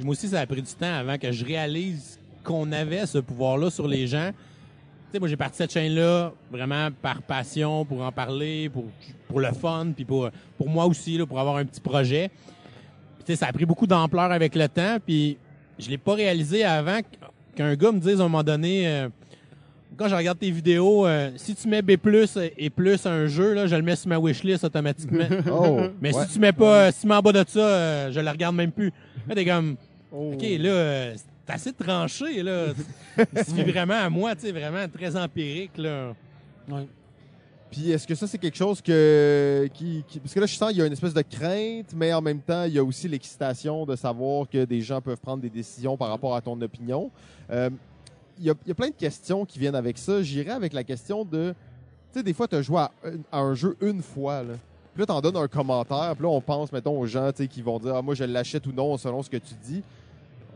Moi 0.01 0.13
aussi, 0.13 0.29
ça 0.29 0.41
a 0.41 0.47
pris 0.47 0.63
du 0.63 0.73
temps 0.73 0.93
avant 0.93 1.19
que 1.19 1.31
je 1.31 1.45
réalise 1.45 2.19
qu'on 2.43 2.71
avait 2.73 3.07
ce 3.07 3.19
pouvoir-là 3.19 3.71
sur 3.71 3.87
les 3.87 4.07
gens. 4.07 4.31
Tu 4.33 5.13
sais, 5.13 5.19
moi, 5.21 5.29
j'ai 5.29 5.37
parti 5.37 5.59
cette 5.59 5.73
chaîne-là 5.73 6.33
vraiment 6.51 6.89
par 6.91 7.23
passion, 7.23 7.85
pour 7.85 8.03
en 8.03 8.11
parler, 8.11 8.69
pour, 8.69 8.85
pour 9.29 9.41
le 9.41 9.53
fun, 9.53 9.93
puis 9.95 10.05
pour, 10.05 10.29
pour 10.59 10.69
moi 10.69 10.87
aussi, 10.87 11.17
là, 11.17 11.27
pour 11.27 11.39
avoir 11.39 11.57
un 11.57 11.65
petit 11.65 11.81
projet. 11.81 12.31
Tu 13.21 13.27
sais, 13.27 13.37
ça 13.37 13.47
a 13.47 13.53
pris 13.53 13.65
beaucoup 13.65 13.87
d'ampleur 13.87 14.33
avec 14.33 14.55
le 14.55 14.69
temps, 14.69 14.99
puis 15.05 15.39
je 15.79 15.89
l'ai 15.89 15.99
pas 15.99 16.15
réalisé 16.15 16.65
avant 16.65 17.01
qu'un 17.55 17.75
gars 17.75 17.93
me 17.93 18.01
dise 18.01 18.21
à 18.21 18.25
un 18.25 18.29
moment 18.29 18.43
donné, 18.43 18.89
euh, 18.89 19.09
quand 19.97 20.09
je 20.09 20.15
regarde 20.15 20.39
tes 20.39 20.51
vidéos, 20.51 21.07
euh, 21.07 21.31
si 21.37 21.55
tu 21.55 21.69
mets 21.69 21.83
B+, 21.83 21.97
et 22.59 22.71
plus 22.71 23.07
un 23.07 23.27
jeu, 23.27 23.55
là, 23.55 23.67
je 23.67 23.77
le 23.77 23.83
mets 23.83 23.97
sur 23.97 24.09
ma 24.09 24.19
wishlist 24.19 24.65
automatiquement. 24.65 25.25
Oh, 25.51 25.81
Mais 26.01 26.15
ouais. 26.15 26.25
si 26.27 26.33
tu 26.35 26.39
mets 26.39 26.53
pas, 26.53 26.91
si 26.93 27.03
tu 27.03 27.07
mets 27.07 27.15
en 27.15 27.21
bas 27.23 27.33
de 27.33 27.45
ça, 27.49 27.61
euh, 27.61 28.13
je 28.13 28.21
le 28.21 28.31
regarde 28.31 28.55
même 28.57 28.73
plus. 28.73 28.93
Là, 29.29 29.35
t'es 29.35 29.45
comme, 29.45 29.77
Oh. 30.17 30.33
OK, 30.35 30.43
là, 30.43 30.71
euh, 30.71 31.15
c'est 31.47 31.53
assez 31.53 31.73
tranché, 31.73 32.43
là. 32.43 32.67
Suffit 33.47 33.65
vraiment 33.65 33.95
à 33.95 34.09
moi, 34.09 34.35
tu 34.37 34.43
sais, 34.43 34.53
vraiment 34.53 34.87
très 34.89 35.17
empirique, 35.17 35.77
là. 35.77 36.13
Ouais. 36.71 36.87
Puis 37.71 37.91
est-ce 37.91 38.07
que 38.07 38.15
ça, 38.15 38.29
c'est 38.29 38.39
quelque 38.39 38.57
chose 38.57 38.81
que. 38.81 39.69
Qui, 39.75 40.05
qui- 40.07 40.21
Parce 40.21 40.33
que 40.33 40.39
là, 40.39 40.47
je 40.47 40.55
sens 40.55 40.69
qu'il 40.69 40.79
y 40.79 40.83
a 40.83 40.87
une 40.87 40.93
espèce 40.93 41.13
de 41.15 41.23
crainte, 41.23 41.87
mais 41.97 42.13
en 42.13 42.23
même 42.23 42.39
temps, 42.39 42.63
il 42.63 42.75
y 42.75 42.79
a 42.79 42.85
aussi 42.85 43.09
l'excitation 43.09 43.85
de 43.85 43.97
savoir 43.97 44.49
que 44.49 44.65
des 44.65 44.81
gens 44.81 45.01
peuvent 45.01 45.19
prendre 45.19 45.43
des 45.43 45.51
décisions 45.51 45.97
par 45.97 46.09
rapport 46.11 46.37
à 46.37 46.41
ton 46.41 46.61
opinion. 46.63 47.11
Euh, 47.51 47.71
y 48.41 48.51
a, 48.51 48.55
il 48.65 48.69
y 48.69 48.73
a 48.73 48.75
plein 48.75 48.89
de 48.89 48.95
questions 48.95 49.45
qui 49.45 49.59
viennent 49.59 49.75
avec 49.75 49.99
ça. 49.99 50.23
J'irai 50.23 50.51
avec 50.51 50.73
la 50.73 50.85
question 50.85 51.25
de. 51.25 51.55
Tu 52.13 52.19
sais, 52.21 52.23
des 52.23 52.33
fois, 52.33 52.47
tu 52.49 52.57
as 52.57 52.63
joué 52.63 52.79
à, 52.79 52.91
un- 53.05 53.19
à 53.33 53.41
un 53.41 53.55
jeu 53.55 53.77
une 53.81 54.03
fois, 54.03 54.43
là. 54.43 54.55
Puis 54.95 55.01
là, 55.01 55.07
t'en 55.07 55.21
donnes 55.21 55.37
un 55.37 55.49
commentaire, 55.49 56.13
puis 56.15 56.23
là, 56.23 56.29
on 56.31 56.41
pense, 56.41 56.71
mettons, 56.73 56.99
aux 56.99 57.07
gens 57.07 57.31
qui 57.33 57.63
vont 57.63 57.79
dire 57.81 57.97
Ah, 57.97 58.03
moi, 58.03 58.15
je 58.15 58.25
l'achète 58.25 58.67
ou 58.67 58.73
non, 58.73 58.97
selon 58.97 59.23
ce 59.23 59.31
que 59.31 59.37
tu 59.39 59.55
dis. 59.65 59.83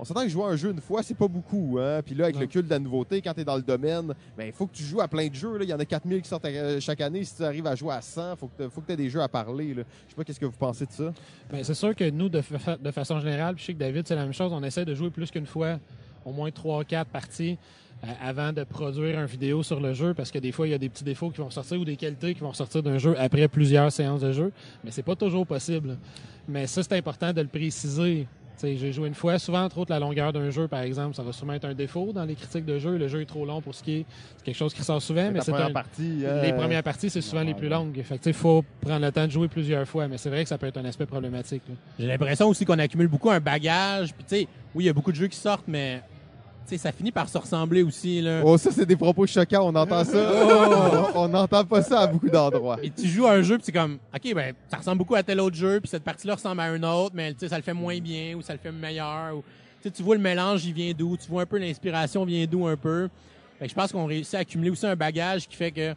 On 0.00 0.04
s'entend 0.04 0.22
que 0.22 0.28
jouer 0.28 0.44
à 0.44 0.46
un 0.50 0.54
jeu 0.56 0.70
une 0.70 0.80
fois, 0.80 1.02
c'est 1.02 1.16
pas 1.16 1.26
beaucoup. 1.26 1.76
Hein? 1.80 2.02
Puis 2.06 2.14
là, 2.14 2.26
avec 2.26 2.36
Non. 2.36 2.42
le 2.42 2.46
culte 2.46 2.66
de 2.66 2.70
la 2.70 2.78
nouveauté, 2.78 3.20
quand 3.20 3.34
tu 3.34 3.40
es 3.40 3.44
dans 3.44 3.56
le 3.56 3.62
domaine, 3.62 4.14
ben, 4.36 4.44
il 4.46 4.52
faut 4.52 4.68
que 4.68 4.72
tu 4.76 4.84
joues 4.84 5.00
à 5.00 5.08
plein 5.08 5.26
de 5.26 5.34
jeux. 5.34 5.58
là. 5.58 5.64
Il 5.64 5.70
y 5.70 5.74
en 5.74 5.78
a 5.80 5.84
4000 5.84 6.22
qui 6.22 6.28
sortent 6.28 6.44
euh, 6.44 6.78
chaque 6.78 7.00
année. 7.00 7.24
Si 7.24 7.34
tu 7.34 7.42
arrives 7.42 7.66
à 7.66 7.74
jouer 7.74 7.94
à 7.94 8.00
100, 8.00 8.34
il 8.34 8.36
faut 8.36 8.46
que 8.80 8.86
tu 8.86 8.92
aies 8.92 8.96
des 8.96 9.10
jeux 9.10 9.20
à 9.20 9.26
parler. 9.26 9.74
Là. 9.74 9.82
Je 10.06 10.10
sais 10.12 10.16
pas 10.16 10.22
qu'est-ce 10.22 10.38
que 10.38 10.46
vous 10.46 10.52
pensez 10.56 10.86
de 10.86 10.92
ça? 10.92 11.12
Ben, 11.50 11.64
c'est 11.64 11.74
sûr 11.74 11.96
que 11.96 12.08
nous, 12.10 12.28
de, 12.28 12.40
fa- 12.42 12.76
de 12.76 12.90
façon 12.92 13.18
générale, 13.18 13.56
puis 13.56 13.62
je 13.62 13.66
sais 13.66 13.74
que 13.74 13.78
David, 13.80 14.06
c'est 14.06 14.14
la 14.14 14.22
même 14.22 14.32
chose, 14.32 14.52
on 14.52 14.62
essaie 14.62 14.84
de 14.84 14.94
jouer 14.94 15.10
plus 15.10 15.32
qu'une 15.32 15.46
fois, 15.46 15.80
au 16.28 16.32
moins 16.32 16.50
trois, 16.50 16.84
quatre 16.84 17.10
parties, 17.10 17.58
euh, 18.04 18.06
avant 18.22 18.52
de 18.52 18.62
produire 18.62 19.18
une 19.18 19.26
vidéo 19.26 19.64
sur 19.64 19.80
le 19.80 19.92
jeu, 19.92 20.14
parce 20.14 20.30
que 20.30 20.38
des 20.38 20.52
fois, 20.52 20.68
il 20.68 20.70
y 20.70 20.74
a 20.74 20.78
des 20.78 20.88
petits 20.88 21.02
défauts 21.02 21.30
qui 21.30 21.40
vont 21.40 21.50
sortir 21.50 21.80
ou 21.80 21.84
des 21.84 21.96
qualités 21.96 22.32
qui 22.32 22.40
vont 22.40 22.52
sortir 22.52 22.80
d'un 22.80 22.98
jeu 22.98 23.16
après 23.18 23.48
plusieurs 23.48 23.90
séances 23.90 24.20
de 24.20 24.30
jeu. 24.30 24.52
Mais 24.84 24.92
c'est 24.92 25.02
pas 25.02 25.16
toujours 25.16 25.44
possible. 25.44 25.98
Mais 26.46 26.68
ça, 26.68 26.82
c'est 26.84 26.92
important 26.96 27.32
de 27.32 27.40
le 27.40 27.48
préciser. 27.48 28.28
Tu 28.54 28.60
sais, 28.60 28.76
J'ai 28.76 28.92
joué 28.92 29.08
une 29.08 29.14
fois, 29.14 29.40
souvent, 29.40 29.64
entre 29.64 29.78
autres, 29.78 29.90
la 29.90 29.98
longueur 29.98 30.32
d'un 30.32 30.50
jeu, 30.50 30.68
par 30.68 30.82
exemple, 30.82 31.16
ça 31.16 31.24
va 31.24 31.32
sûrement 31.32 31.54
être 31.54 31.64
un 31.64 31.74
défaut 31.74 32.12
dans 32.12 32.24
les 32.24 32.36
critiques 32.36 32.64
de 32.64 32.78
jeu. 32.78 32.98
Le 32.98 33.08
jeu 33.08 33.20
est 33.20 33.26
trop 33.26 33.44
long 33.44 33.60
pour 33.60 33.74
ce 33.74 33.82
qui 33.82 33.96
est. 33.96 34.06
C'est 34.36 34.44
quelque 34.44 34.56
chose 34.56 34.72
qui 34.72 34.80
ressort 34.80 35.02
souvent, 35.02 35.32
mais 35.32 35.40
c'est 35.40 35.50
première 35.50 35.68
un, 35.68 35.72
partie. 35.72 36.22
les 36.42 36.52
premières 36.52 36.82
parties, 36.84 37.10
c'est 37.10 37.20
souvent 37.20 37.42
les 37.42 37.54
plus 37.54 37.68
longues. 37.68 38.00
Fait 38.02 38.18
que, 38.18 38.28
il 38.28 38.32
faut 38.32 38.64
prendre 38.80 39.04
le 39.04 39.10
temps 39.10 39.26
de 39.26 39.32
jouer 39.32 39.48
plusieurs 39.48 39.88
fois, 39.88 40.06
mais 40.06 40.18
c'est 40.18 40.30
vrai 40.30 40.44
que 40.44 40.48
ça 40.48 40.56
peut 40.56 40.68
être 40.68 40.78
un 40.78 40.84
aspect 40.84 41.06
problématique. 41.06 41.62
J'ai 41.98 42.06
l'impression 42.06 42.46
aussi 42.46 42.64
qu'on 42.64 42.78
accumule 42.78 43.08
beaucoup 43.08 43.30
un 43.30 43.40
bagage. 43.40 44.14
Puis, 44.14 44.24
tu 44.24 44.36
sais, 44.36 44.48
oui, 44.72 44.84
il 44.84 44.86
y 44.86 44.90
a 44.90 44.92
beaucoup 44.92 45.10
de 45.10 45.16
jeux 45.16 45.28
qui 45.28 45.36
sortent, 45.36 45.66
mais, 45.66 46.00
sais, 46.70 46.78
ça 46.78 46.92
finit 46.92 47.12
par 47.12 47.28
se 47.28 47.38
ressembler 47.38 47.82
aussi, 47.82 48.20
là. 48.20 48.42
Oh, 48.44 48.56
ça, 48.58 48.70
c'est 48.70 48.86
des 48.86 48.96
propos 48.96 49.26
choquants. 49.26 49.68
On 49.68 49.74
entend 49.74 50.04
ça. 50.04 51.12
on 51.14 51.28
n'entend 51.28 51.64
pas 51.64 51.82
ça 51.82 52.00
à 52.00 52.06
beaucoup 52.06 52.28
d'endroits. 52.28 52.78
Et 52.82 52.90
tu 52.90 53.06
joues 53.06 53.26
à 53.26 53.32
un 53.32 53.42
jeu, 53.42 53.56
puis 53.56 53.64
c'est 53.66 53.72
comme, 53.72 53.98
OK, 54.14 54.34
ben, 54.34 54.54
ça 54.68 54.76
ressemble 54.78 54.98
beaucoup 54.98 55.14
à 55.14 55.22
tel 55.22 55.40
autre 55.40 55.56
jeu, 55.56 55.80
puis 55.80 55.88
cette 55.88 56.04
partie-là 56.04 56.34
ressemble 56.34 56.60
à 56.60 56.64
un 56.64 56.82
autre, 56.82 57.14
mais 57.14 57.32
tu 57.32 57.40
sais, 57.40 57.48
ça 57.48 57.56
le 57.56 57.62
fait 57.62 57.74
moins 57.74 57.98
bien 57.98 58.34
ou 58.36 58.42
ça 58.42 58.52
le 58.52 58.58
fait 58.58 58.72
meilleur. 58.72 59.36
Ou, 59.36 59.42
tu 59.82 60.02
vois 60.02 60.16
le 60.16 60.22
mélange, 60.22 60.64
il 60.66 60.72
vient 60.74 60.92
d'où, 60.96 61.16
tu 61.16 61.28
vois 61.30 61.42
un 61.42 61.46
peu 61.46 61.58
l'inspiration 61.58 62.24
vient 62.24 62.46
d'où 62.46 62.66
un 62.66 62.76
peu. 62.76 63.08
Fait 63.58 63.64
que 63.66 63.70
je 63.70 63.74
pense 63.74 63.90
qu'on 63.92 64.06
réussit 64.06 64.34
à 64.34 64.38
accumuler 64.38 64.70
aussi 64.70 64.86
un 64.86 64.96
bagage 64.96 65.48
qui 65.48 65.56
fait 65.56 65.70
que 65.70 65.94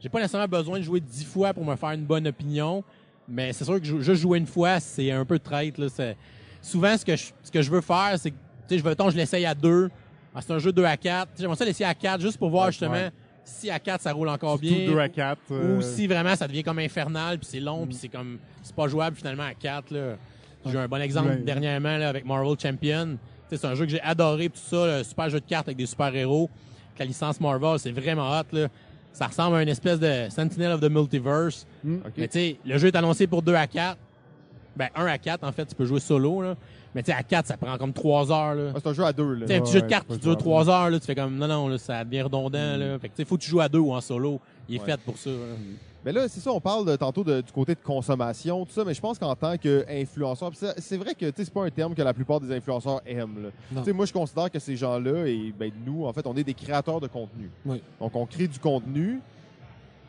j'ai 0.00 0.08
pas 0.08 0.18
nécessairement 0.20 0.48
besoin 0.48 0.78
de 0.78 0.84
jouer 0.84 1.00
dix 1.00 1.24
fois 1.24 1.52
pour 1.52 1.64
me 1.64 1.76
faire 1.76 1.90
une 1.90 2.04
bonne 2.04 2.26
opinion, 2.26 2.82
mais 3.28 3.52
c'est 3.52 3.64
sûr 3.64 3.80
que 3.80 3.84
juste 3.84 4.20
jouer 4.22 4.38
une 4.38 4.46
fois, 4.46 4.80
c'est 4.80 5.10
un 5.10 5.24
peu 5.24 5.38
traite. 5.38 5.78
Là. 5.78 5.86
C'est- 5.88 6.16
Souvent, 6.60 6.96
ce 6.96 7.04
que, 7.04 7.16
je, 7.16 7.26
ce 7.42 7.50
que 7.50 7.60
je 7.60 7.70
veux 7.70 7.80
faire, 7.80 8.14
c'est 8.16 8.30
que, 8.30 8.36
tu 8.68 8.74
sais, 8.74 8.78
je 8.78 8.84
veux, 8.84 8.94
je 9.10 9.16
l'essaye 9.16 9.44
à 9.44 9.54
deux. 9.54 9.90
Ah, 10.34 10.40
c'est 10.40 10.52
un 10.52 10.58
jeu 10.58 10.72
2 10.72 10.84
à 10.84 10.96
4. 10.96 11.32
J'aimerais 11.38 11.56
ça 11.56 11.64
l'essayer 11.64 11.84
à 11.88 11.94
4 11.94 12.20
juste 12.20 12.38
pour 12.38 12.50
voir 12.50 12.66
Ouais, 12.66 12.72
justement 12.72 12.92
ouais. 12.94 13.10
si 13.44 13.70
à 13.70 13.78
4 13.78 14.00
ça 14.02 14.12
roule 14.12 14.28
encore 14.28 14.58
Surtout 14.58 14.74
bien. 14.74 14.86
2 14.90 14.98
à 14.98 15.08
4. 15.08 15.38
euh, 15.50 15.76
Ou 15.78 15.82
si 15.82 16.06
vraiment 16.06 16.34
ça 16.36 16.48
devient 16.48 16.62
comme 16.62 16.78
infernal, 16.78 17.38
puis 17.38 17.48
c'est 17.50 17.60
long, 17.60 17.84
Mm. 17.84 17.88
puis 17.88 17.96
c'est 18.00 18.08
comme 18.08 18.38
c'est 18.62 18.74
pas 18.74 18.88
jouable 18.88 19.16
finalement 19.16 19.42
à 19.44 19.54
4 19.54 19.90
là. 19.90 20.16
J'ai 20.64 20.72
eu 20.74 20.76
un 20.78 20.88
bon 20.88 21.02
exemple 21.02 21.28
Ouais. 21.30 21.36
dernièrement 21.38 21.96
là, 21.98 22.08
avec 22.08 22.24
Marvel 22.24 22.56
Champion. 22.60 23.18
C'est 23.50 23.64
un 23.66 23.74
jeu 23.74 23.84
que 23.84 23.90
j'ai 23.90 24.00
adoré, 24.00 24.48
tout 24.48 24.60
ça, 24.62 24.98
le 24.98 25.04
super 25.04 25.28
jeu 25.28 25.40
de 25.40 25.44
cartes 25.44 25.68
avec 25.68 25.76
des 25.76 25.86
super-héros. 25.86 26.48
La 26.98 27.04
licence 27.04 27.40
Marvel, 27.40 27.78
c'est 27.80 27.90
vraiment 27.90 28.30
hot. 28.38 28.44
Là. 28.52 28.68
Ça 29.12 29.26
ressemble 29.26 29.56
à 29.56 29.62
une 29.62 29.68
espèce 29.68 29.98
de 29.98 30.28
Sentinel 30.30 30.70
of 30.72 30.80
the 30.80 30.88
Multiverse. 30.88 31.66
hmm. 31.84 31.96
OK. 31.96 32.12
Mais 32.16 32.28
tu 32.28 32.38
sais, 32.38 32.56
le 32.64 32.78
jeu 32.78 32.88
est 32.88 32.96
annoncé 32.96 33.26
pour 33.26 33.42
2 33.42 33.54
à 33.54 33.66
4. 33.66 33.98
Ben, 34.76 34.88
1 34.94 35.04
à 35.06 35.18
4, 35.18 35.44
en 35.44 35.50
fait, 35.52 35.66
tu 35.66 35.74
peux 35.74 35.84
jouer 35.84 36.00
solo. 36.00 36.40
Là. 36.42 36.54
Mais 36.94 37.02
tu 37.02 37.10
sais, 37.10 37.16
à 37.16 37.22
4, 37.22 37.46
ça 37.46 37.56
prend 37.56 37.76
comme 37.78 37.92
3 37.92 38.30
heures. 38.30 38.54
Là. 38.54 38.72
Ah, 38.74 38.78
c'est 38.82 38.88
un 38.88 38.92
jeu 38.92 39.04
à 39.04 39.12
deux. 39.12 39.32
Là. 39.34 39.46
Tu 39.46 39.52
sais, 39.52 39.56
un 39.56 39.60
petit 39.60 39.68
Ouais, 39.68 39.80
jeu 39.80 39.82
de 39.82 39.88
cartes 39.88 40.08
qui 40.08 40.18
dure 40.18 40.30
le 40.30 40.36
3 40.36 40.68
heures, 40.68 40.90
là, 40.90 41.00
tu 41.00 41.06
fais 41.06 41.14
comme 41.14 41.36
non, 41.36 41.48
non, 41.48 41.68
là, 41.68 41.78
ça 41.78 42.04
devient 42.04 42.22
redondant. 42.22 42.76
Là. 42.76 42.98
Fait 42.98 43.08
que 43.08 43.14
tu 43.14 43.22
sais, 43.22 43.24
faut 43.24 43.36
que 43.36 43.42
tu 43.42 43.50
joues 43.50 43.60
à 43.60 43.68
deux 43.68 43.78
ou 43.78 43.92
en 43.94 44.00
solo. 44.00 44.40
Il 44.68 44.76
est 44.76 44.78
Ouais. 44.80 44.84
fait 44.86 45.00
pour 45.00 45.16
ça. 45.16 45.30
là. 45.30 45.36
Mais 46.04 46.10
là, 46.12 46.26
c'est 46.28 46.40
ça, 46.40 46.50
on 46.52 46.60
parle 46.60 46.84
de- 46.84 46.96
tantôt 46.96 47.22
de- 47.22 47.40
du 47.42 47.52
côté 47.52 47.74
de 47.76 47.80
consommation, 47.80 48.64
tout 48.66 48.72
ça, 48.72 48.82
mais 48.84 48.92
je 48.92 49.00
pense 49.00 49.18
qu'en 49.20 49.36
tant 49.36 49.56
qu'influenceur, 49.56 50.50
c'est 50.78 50.96
vrai 50.96 51.14
que 51.14 51.26
tu 51.26 51.32
sais, 51.36 51.44
c'est 51.44 51.54
pas 51.54 51.62
un 51.64 51.70
terme 51.70 51.94
que 51.94 52.02
la 52.02 52.12
plupart 52.12 52.40
des 52.40 52.52
influenceurs 52.54 53.00
aiment. 53.06 53.44
là. 53.44 53.48
Non. 53.70 53.80
Tu 53.82 53.86
sais, 53.86 53.92
Moi, 53.92 54.06
je 54.06 54.12
considère 54.12 54.50
que 54.50 54.58
ces 54.58 54.74
gens-là, 54.76 55.26
et 55.28 55.54
ben, 55.56 55.70
nous, 55.86 56.04
en 56.04 56.12
fait, 56.12 56.26
on 56.26 56.36
est 56.36 56.42
des 56.44 56.54
créateurs 56.54 57.00
de 57.00 57.06
contenu. 57.06 57.48
Oui. 57.64 57.80
Donc, 58.00 58.16
on 58.16 58.26
crée 58.26 58.48
du 58.48 58.58
contenu, 58.58 59.20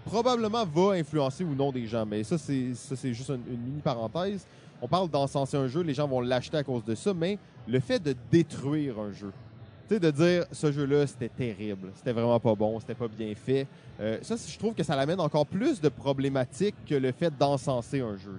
probablement 0.06 0.66
va 0.66 0.94
influencer 0.94 1.44
ou 1.44 1.56
non 1.56 1.72
des 1.72 1.86
gens, 1.88 2.06
mais 2.06 2.24
ça, 2.24 2.38
c'est 2.38 2.74
ça, 2.74 2.96
c'est 2.96 3.14
juste 3.14 3.30
une, 3.30 3.54
une 3.54 3.62
mini-parenthèse. 3.62 4.46
On 4.84 4.88
parle 4.90 5.10
d'encenser 5.10 5.56
un 5.56 5.70
jeu, 5.70 5.82
les 5.82 5.94
gens 5.94 6.10
vont 6.10 6.20
l'acheter 6.20 6.58
à 6.58 6.64
cause 6.64 6.84
de 6.84 6.94
ça, 6.94 7.14
mais 7.14 7.40
le 7.70 7.80
fait 7.80 8.00
de 8.00 8.14
détruire 8.30 9.00
un 9.00 9.14
jeu, 9.14 9.32
tu 9.88 9.98
de 9.98 10.12
dire 10.12 10.44
ce 10.52 10.74
jeu-là, 10.74 11.08
c'était 11.08 11.30
terrible, 11.30 11.92
c'était 11.96 12.12
vraiment 12.12 12.38
pas 12.38 12.54
bon, 12.54 12.82
c'était 12.82 12.94
pas 12.94 13.08
bien 13.08 13.34
fait. 13.34 13.66
Euh, 14.02 14.18
ça, 14.22 14.36
je 14.36 14.58
trouve 14.60 14.74
que 14.74 14.84
ça 14.84 14.98
l'amène 14.98 15.22
encore 15.22 15.46
plus 15.46 15.80
de 15.80 15.88
problématiques 15.88 16.76
que 16.86 16.96
le 16.96 17.14
fait 17.14 17.32
d'encenser 17.38 18.02
un 18.02 18.18
jeu. 18.18 18.38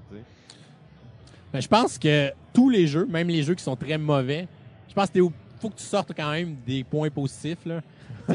Ben, 1.50 1.60
je 1.60 1.68
pense 1.68 1.96
que 1.96 2.30
tous 2.52 2.68
les 2.68 2.86
jeux, 2.86 3.06
même 3.06 3.28
les 3.28 3.42
jeux 3.42 3.54
qui 3.54 3.64
sont 3.64 3.76
très 3.76 3.96
mauvais, 3.96 4.46
je 4.86 4.92
pense 4.92 5.08
qu'il 5.08 5.22
faut 5.58 5.70
que 5.70 5.76
tu 5.78 5.84
sortes 5.84 6.12
quand 6.14 6.30
même 6.30 6.56
des 6.66 6.84
points 6.84 7.08
positifs. 7.08 7.60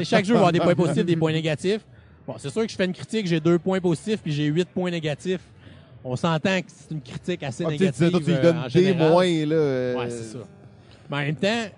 Chaque 0.02 0.24
jeu 0.24 0.32
va 0.32 0.40
avoir 0.40 0.52
des 0.52 0.58
points 0.58 0.74
positifs, 0.74 1.04
des 1.04 1.16
points 1.16 1.32
négatifs. 1.32 1.86
Bon, 2.26 2.34
c'est 2.38 2.50
sûr 2.50 2.62
que 2.62 2.72
je 2.72 2.76
fais 2.76 2.86
une 2.86 2.92
critique, 2.92 3.28
j'ai 3.28 3.38
deux 3.38 3.60
points 3.60 3.80
positifs 3.80 4.20
puis 4.20 4.32
j'ai 4.32 4.46
huit 4.46 4.68
points 4.68 4.90
négatifs. 4.90 5.42
On 6.04 6.16
s'entend 6.16 6.60
que 6.60 6.66
c'est 6.68 6.90
une 6.94 7.00
critique 7.02 7.42
assez 7.42 7.64
Ah, 7.64 7.70
négative. 7.70 8.10
toi, 8.10 8.20
tu 8.20 8.26
lui 8.26 8.32
euh, 8.34 8.42
donnes 8.42 8.58
en 8.58 8.62
des 8.64 8.70
général. 8.70 9.10
moins. 9.12 9.24
Là, 9.46 9.54
euh, 9.54 9.94
Ouais, 9.96 10.10
c'est 10.10 10.24
ça. 10.24 10.38
Mais 11.10 11.16
en 11.16 11.20
même 11.20 11.36
temps, 11.36 11.64
tu 11.66 11.70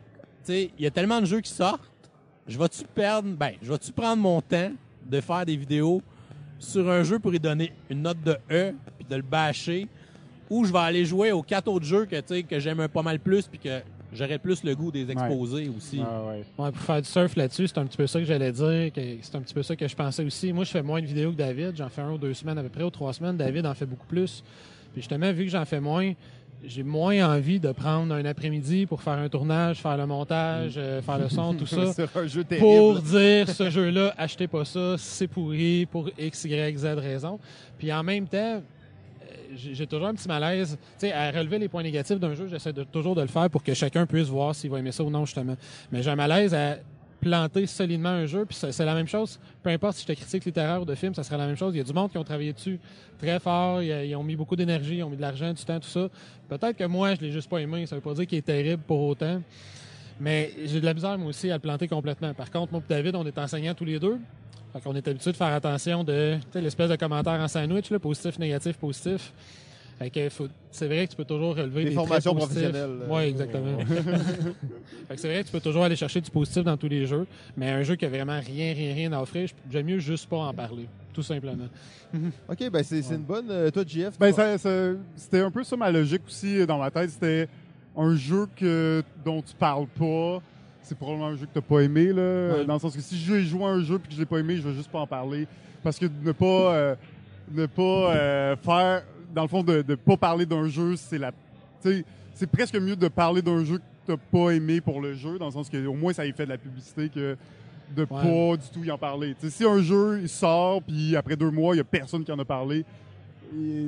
sais, 0.45 0.71
il 0.79 0.85
y 0.85 0.87
a 0.87 0.91
tellement 0.91 1.21
de 1.21 1.27
jeux 1.27 1.41
qui 1.41 1.51
sortent. 1.51 1.89
Je 2.47 2.59
vais-tu 2.59 2.83
perdre, 2.95 3.29
ben, 3.37 3.53
je 3.63 3.71
vais-tu 3.73 3.93
prendre 3.93 4.23
mon 4.23 4.41
temps 4.41 4.71
de 5.09 5.21
faire 5.21 5.45
des 5.47 5.57
vidéos 5.57 6.03
sur 6.59 6.89
un 6.91 7.03
jeu 7.03 7.19
pour 7.19 7.35
y 7.35 7.41
donner 7.41 7.73
une 7.91 8.03
note 8.03 8.23
de 8.23 8.37
E 8.51 8.73
puis 8.99 9.07
de 9.09 9.17
le 9.17 9.23
bâcher 9.23 9.89
ou 10.51 10.65
je 10.65 10.73
vais 10.73 10.79
aller 10.79 11.05
jouer 11.05 11.33
aux 11.33 11.43
quatre 11.43 11.69
autres 11.69 11.87
jeux 11.87 12.05
que, 12.05 12.17
tu 12.17 12.23
sais, 12.27 12.43
que 12.43 12.59
j'aime 12.59 12.81
un 12.81 12.89
pas 12.89 13.03
mal 13.03 13.19
plus 13.19 13.47
puis 13.49 13.59
que 13.59 13.81
j'aurais 14.13 14.39
plus 14.39 14.63
le 14.65 14.75
goût 14.75 14.91
des 14.91 15.11
exposer 15.11 15.71
aussi. 15.77 16.01
Ah, 16.05 16.23
ouais. 16.27 16.45
Ouais, 16.59 16.71
pour 16.71 16.83
faire 16.83 17.03
du 17.03 17.09
surf 17.09 17.37
là-dessus, 17.37 17.69
c'est 17.69 17.79
un 17.79 17.87
petit 17.87 17.97
peu 17.97 18.07
ça 18.07 18.19
que 18.19 18.25
j'allais 18.25 18.53
dire. 18.53 18.91
C'est 19.23 19.35
un 19.35 19.41
petit 19.41 19.55
peu 19.55 19.63
ça 19.63 19.77
que 19.77 19.87
je 19.87 19.97
pensais 19.97 20.25
aussi. 20.25 20.53
Moi, 20.53 20.65
je 20.65 20.71
fais 20.71 20.83
moins 20.83 21.01
de 21.01 21.07
vidéos 21.07 21.31
que 21.33 21.37
David. 21.37 21.77
J'en 21.77 21.89
fais 21.89 22.03
un 22.03 22.13
ou 22.13 22.19
deux 22.19 22.35
semaines 22.35 22.59
à 22.59 22.63
peu 22.63 22.69
près, 22.69 22.85
ou 22.85 22.91
trois 22.91 23.13
semaines. 23.13 23.37
David 23.37 23.67
en 23.67 23.75
fait 23.75 23.87
beaucoup 23.87 24.07
plus. 24.07 24.43
Puis 24.93 25.03
justement, 25.03 25.33
vu 25.33 25.45
que 25.45 25.51
j'en 25.51 25.65
fais 25.65 25.81
moins, 25.81 26.13
j'ai 26.65 26.83
moins 26.83 27.35
envie 27.35 27.59
de 27.59 27.73
prendre 27.73 28.15
un 28.15 28.25
après-midi 28.25 28.87
pour 28.87 29.03
faire 29.03 29.15
un 29.15 29.29
tournage, 29.29 29.81
faire 29.81 29.97
le 29.97 30.07
montage, 30.07 30.75
euh, 30.77 31.03
faire 31.03 31.19
le 31.19 31.29
son, 31.29 31.55
tout 31.55 31.67
ça. 31.67 31.83
un 32.15 32.27
jeu 32.27 32.45
pour 32.59 33.01
dire 33.01 33.49
ce 33.49 33.71
jeu-là, 33.71 34.15
achetez 34.17 34.47
pas 34.47 34.65
ça, 34.65 34.97
c'est 34.99 35.27
pourri 35.27 35.87
pour 35.87 36.11
X, 36.19 36.45
Y, 36.45 36.79
Z 36.79 36.85
raison. 36.99 37.39
Puis 37.79 37.93
en 37.93 38.03
même 38.03 38.29
temps, 38.29 38.63
j'ai 39.57 39.87
toujours 39.87 40.09
un 40.09 40.15
petit 40.15 40.29
malaise. 40.29 40.79
Tu 40.99 41.07
sais, 41.07 41.13
à 41.13 41.31
relever 41.31 41.59
les 41.59 41.69
points 41.69 41.83
négatifs 41.83 42.19
d'un 42.19 42.35
jeu, 42.35 42.47
j'essaie 42.49 42.73
toujours 42.73 43.15
de 43.15 43.23
le 43.23 43.29
faire 43.29 43.49
pour 43.51 43.63
que 43.63 43.75
chacun 43.75 44.07
puisse 44.07 44.29
voir 44.29 44.55
s'il 44.55 44.71
va 44.71 44.79
aimer 44.79 44.93
ça 44.93 45.05
ou 45.05 45.11
non, 45.11 45.25
justement. 45.25 45.57
Mais 45.91 46.03
j'ai 46.03 46.11
un 46.11 46.17
malaise 46.17 46.55
à 46.55 46.77
planter 47.21 47.67
solidement 47.67 48.09
un 48.09 48.27
jeu, 48.27 48.45
puis 48.45 48.57
c'est 48.57 48.85
la 48.85 48.95
même 48.95 49.07
chose. 49.07 49.39
Peu 49.63 49.71
importe 49.71 49.97
si 49.97 50.03
je 50.03 50.09
te 50.09 50.13
critique 50.13 50.45
littéraire 50.45 50.83
ou 50.83 50.85
de 50.85 50.95
film, 50.95 51.15
ça 51.15 51.23
serait 51.23 51.39
la 51.39 51.47
même 51.47 51.57
chose. 51.57 51.73
Il 51.75 51.79
y 51.79 51.81
a 51.81 51.85
du 51.85 51.93
monde 51.93 52.11
qui 52.11 52.19
ont 52.19 52.25
travaillé 52.25 52.53
dessus 52.53 52.81
très 53.19 53.39
fort, 53.39 53.81
ils, 53.81 54.07
ils 54.07 54.17
ont 54.17 54.25
mis 54.25 54.35
beaucoup 54.35 54.57
d'énergie, 54.57 54.97
ils 54.97 55.03
ont 55.05 55.11
mis 55.11 55.17
de 55.17 55.23
l'argent, 55.23 55.53
du 55.53 55.65
temps, 55.65 55.79
tout 55.79 55.89
ça. 55.89 56.09
Peut-être 56.49 56.77
que 56.77 56.85
moi, 56.85 57.15
je 57.15 57.21
l'ai 57.21 57.31
juste 57.31 57.49
pas 57.49 57.59
aimé, 57.59 57.87
ça 57.87 57.95
veut 57.95 58.03
pas 58.03 58.15
dire 58.15 58.27
qu'il 58.27 58.39
est 58.39 58.43
terrible 58.43 58.83
pour 58.85 59.01
autant. 59.03 59.41
Mais 60.21 60.53
j'ai 60.65 60.81
de 60.81 60.85
la 60.85 60.95
misère, 60.95 61.17
moi 61.17 61.29
aussi, 61.29 61.51
à 61.51 61.55
le 61.55 61.61
planter 61.61 61.89
complètement. 61.89 62.35
Par 62.35 62.51
contre, 62.51 62.73
moi 62.73 62.83
et 62.85 62.89
David, 62.89 63.15
on 63.15 63.25
est 63.25 63.39
enseignants 63.39 63.75
tous 63.75 63.85
les 63.85 63.99
deux. 63.99 64.19
Fait 64.73 64.81
qu'on 64.81 64.95
est 64.95 65.07
habitué 65.07 65.33
de 65.33 65.37
faire 65.37 65.49
attention 65.53 66.03
de 66.05 66.39
l'espèce 66.55 66.89
de 66.91 66.97
commentaire 66.97 67.41
en 67.41 67.49
sandwich, 67.49 67.91
là, 67.91 67.99
positif, 67.99 68.39
négatif, 68.39 68.77
positif. 68.79 69.33
Fait 69.99 70.09
que 70.11 70.29
faut- 70.31 70.49
c'est 70.71 70.87
vrai 70.87 71.05
que 71.07 71.11
tu 71.11 71.17
peux 71.17 71.25
toujours 71.27 71.55
relever 71.55 71.85
Des 71.85 71.91
des 71.91 71.95
formations 71.95 72.35
traits 72.35 72.49
positifs. 72.49 72.71
professionnelles. 72.71 73.07
Oui, 73.11 73.23
exactement. 73.25 73.79
fait 75.09 75.15
que 75.15 75.21
c'est 75.21 75.29
vrai 75.29 75.43
que 75.43 75.47
tu 75.47 75.53
peux 75.53 75.61
toujours 75.61 75.85
aller 75.85 75.95
chercher 75.97 76.21
du 76.21 76.31
positif 76.31 76.65
dans 76.65 76.77
tous 76.77 76.89
les 76.89 77.07
jeux, 77.07 77.27
mais 77.57 77.71
un 77.71 77.83
jeu 77.83 77.95
qui 77.97 78.07
a 78.07 78.09
vraiment 78.09 78.41
rien, 78.41 78.73
rien, 78.73 78.95
rien 78.95 79.13
à 79.13 79.21
offrir, 79.21 79.49
j'aime 79.71 79.87
mieux 79.87 79.99
juste 79.99 80.29
pas 80.29 80.39
en 80.39 80.55
parler, 80.55 80.89
tout 81.13 81.23
simplement. 81.23 81.69
OK, 82.49 82.71
ben 82.71 82.83
c'est 82.83 83.01
une 83.11 83.19
bonne... 83.19 83.51
euh, 83.51 83.71
toi, 83.71 83.85
JF, 83.87 84.19
Ben, 84.19 84.33
c'était 85.17 85.41
un 85.41 85.51
peu 85.51 85.63
ça 85.63 85.77
ma 85.77 85.91
logique 85.91 86.23
aussi 86.27 86.59
euh, 86.61 86.67
dans 86.67 86.79
ma 86.79 86.91
tête. 86.91 87.11
C'était 87.11 87.49
un 87.97 88.17
jeu 88.17 88.47
que, 88.57 89.03
dont 89.25 89.43
tu 89.43 89.55
parles 89.55 89.87
pas, 89.87 90.41
c'est 90.83 90.97
probablement 90.97 91.29
un 91.29 91.37
jeu 91.37 91.47
que 91.47 91.53
t'as 91.55 91.61
pas 91.61 91.81
aimé, 91.81 92.07
là. 92.07 92.57
Ouais. 92.57 92.65
Dans 92.65 92.75
le 92.75 92.81
sens 92.81 92.95
que 92.95 93.01
si 93.01 93.17
je 93.17 93.41
joue 93.41 93.65
à 93.65 93.71
un 93.71 93.83
jeu 93.83 93.99
puis 93.99 94.09
que 94.09 94.15
je 94.15 94.21
l'ai 94.21 94.27
pas 94.27 94.39
aimé, 94.39 94.57
je 94.57 94.63
vais 94.63 94.75
juste 94.75 94.91
pas 94.91 95.01
en 95.01 95.07
parler. 95.07 95.47
Parce 95.83 95.99
que 95.99 96.07
ne 96.07 96.33
pas, 96.33 96.47
euh, 96.75 96.95
ne 97.51 97.67
pas 97.67 97.83
euh, 97.83 98.57
faire, 98.57 99.03
dans 99.35 99.43
le 99.43 99.49
fond, 99.49 99.63
de, 99.63 99.83
de 99.83 99.95
pas 99.95 100.17
parler 100.17 100.47
d'un 100.47 100.69
jeu, 100.69 100.97
c'est 100.97 101.19
la, 101.19 101.33
tu 101.33 101.37
sais, 101.81 102.05
c'est 102.35 102.47
presque 102.47 102.77
mieux 102.77 102.97
de 102.97 103.09
parler 103.09 103.43
d'un 103.43 103.65
jeu 103.65 103.79
que 103.79 103.83
t'as 104.07 104.17
pas 104.17 104.51
aimé 104.51 104.81
pour 104.81 105.01
le 105.01 105.15
jeu, 105.15 105.39
dans 105.39 105.47
le 105.47 105.53
sens 105.53 105.69
que 105.69 105.87
au 105.87 105.95
moins 105.95 106.13
ça 106.13 106.27
y 106.27 106.33
fait 106.33 106.45
de 106.45 106.51
la 106.51 106.59
publicité 106.59 107.09
que 107.09 107.37
de 107.95 108.05
pas 108.05 108.57
du 108.57 108.69
tout 108.73 108.83
y 108.85 108.91
en 108.91 108.99
parler. 108.99 109.35
Tu 109.39 109.47
sais, 109.49 109.59
si 109.59 109.65
un 109.65 109.81
jeu 109.83 110.21
il 110.23 110.29
sort 110.29 110.83
puis 110.83 111.15
après 111.15 111.37
deux 111.37 111.51
mois 111.51 111.75
il 111.75 111.79
y 111.79 111.81
a 111.81 111.85
personne 111.85 112.25
qui 112.25 112.33
en 112.33 112.39
a 112.39 112.45
parlé, 112.45 112.85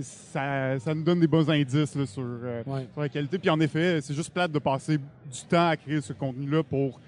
ça, 0.03 0.79
ça 0.79 0.95
nous 0.95 1.03
donne 1.03 1.21
des 1.21 1.27
bons 1.27 1.49
indices 1.51 1.95
là, 1.95 2.07
sur, 2.07 2.23
euh, 2.23 2.63
Ouais. 2.67 2.87
sur 2.93 3.01
la 3.03 3.09
qualité. 3.09 3.39
Puis 3.39 3.51
en 3.51 3.61
effet, 3.61 4.01
c'est 4.03 4.15
juste 4.15 4.31
plate 4.33 4.53
de 4.53 4.59
passer 4.59 4.99
du 4.99 5.41
temps 5.49 5.69
à 5.69 5.77
créer 5.77 6.01
ce 6.01 6.13
contenu-là 6.13 6.63
pour 6.63 7.01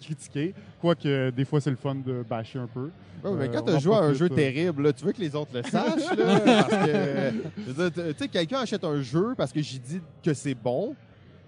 critiquer. 0.00 0.54
Quoique 0.80 1.30
des 1.30 1.44
fois 1.44 1.60
c'est 1.60 1.70
le 1.70 1.76
fun 1.76 1.94
de 1.94 2.24
bâcher 2.28 2.58
un 2.58 2.66
peu. 2.66 2.90
Ouais, 3.24 3.30
mais 3.38 3.48
Euh, 3.48 3.52
quand 3.52 3.70
on 3.70 3.76
tu 3.76 3.82
joues 3.84 3.94
à 3.94 4.00
un 4.02 4.12
jeu 4.14 4.26
euh. 4.26 4.34
terrible, 4.34 4.82
là, 4.82 4.92
tu 4.92 5.04
veux 5.04 5.12
que 5.12 5.20
les 5.20 5.34
autres 5.36 5.52
le 5.54 5.62
sachent. 5.62 6.16
là, 6.16 6.40
parce 6.44 6.86
que, 6.86 8.10
tu 8.12 8.18
sais, 8.18 8.28
quelqu'un 8.28 8.58
achète 8.58 8.82
un 8.82 9.00
jeu 9.00 9.34
parce 9.36 9.52
que 9.52 9.62
j'y 9.62 9.78
dis 9.78 10.00
que 10.24 10.34
c'est 10.34 10.54
bon. 10.56 10.96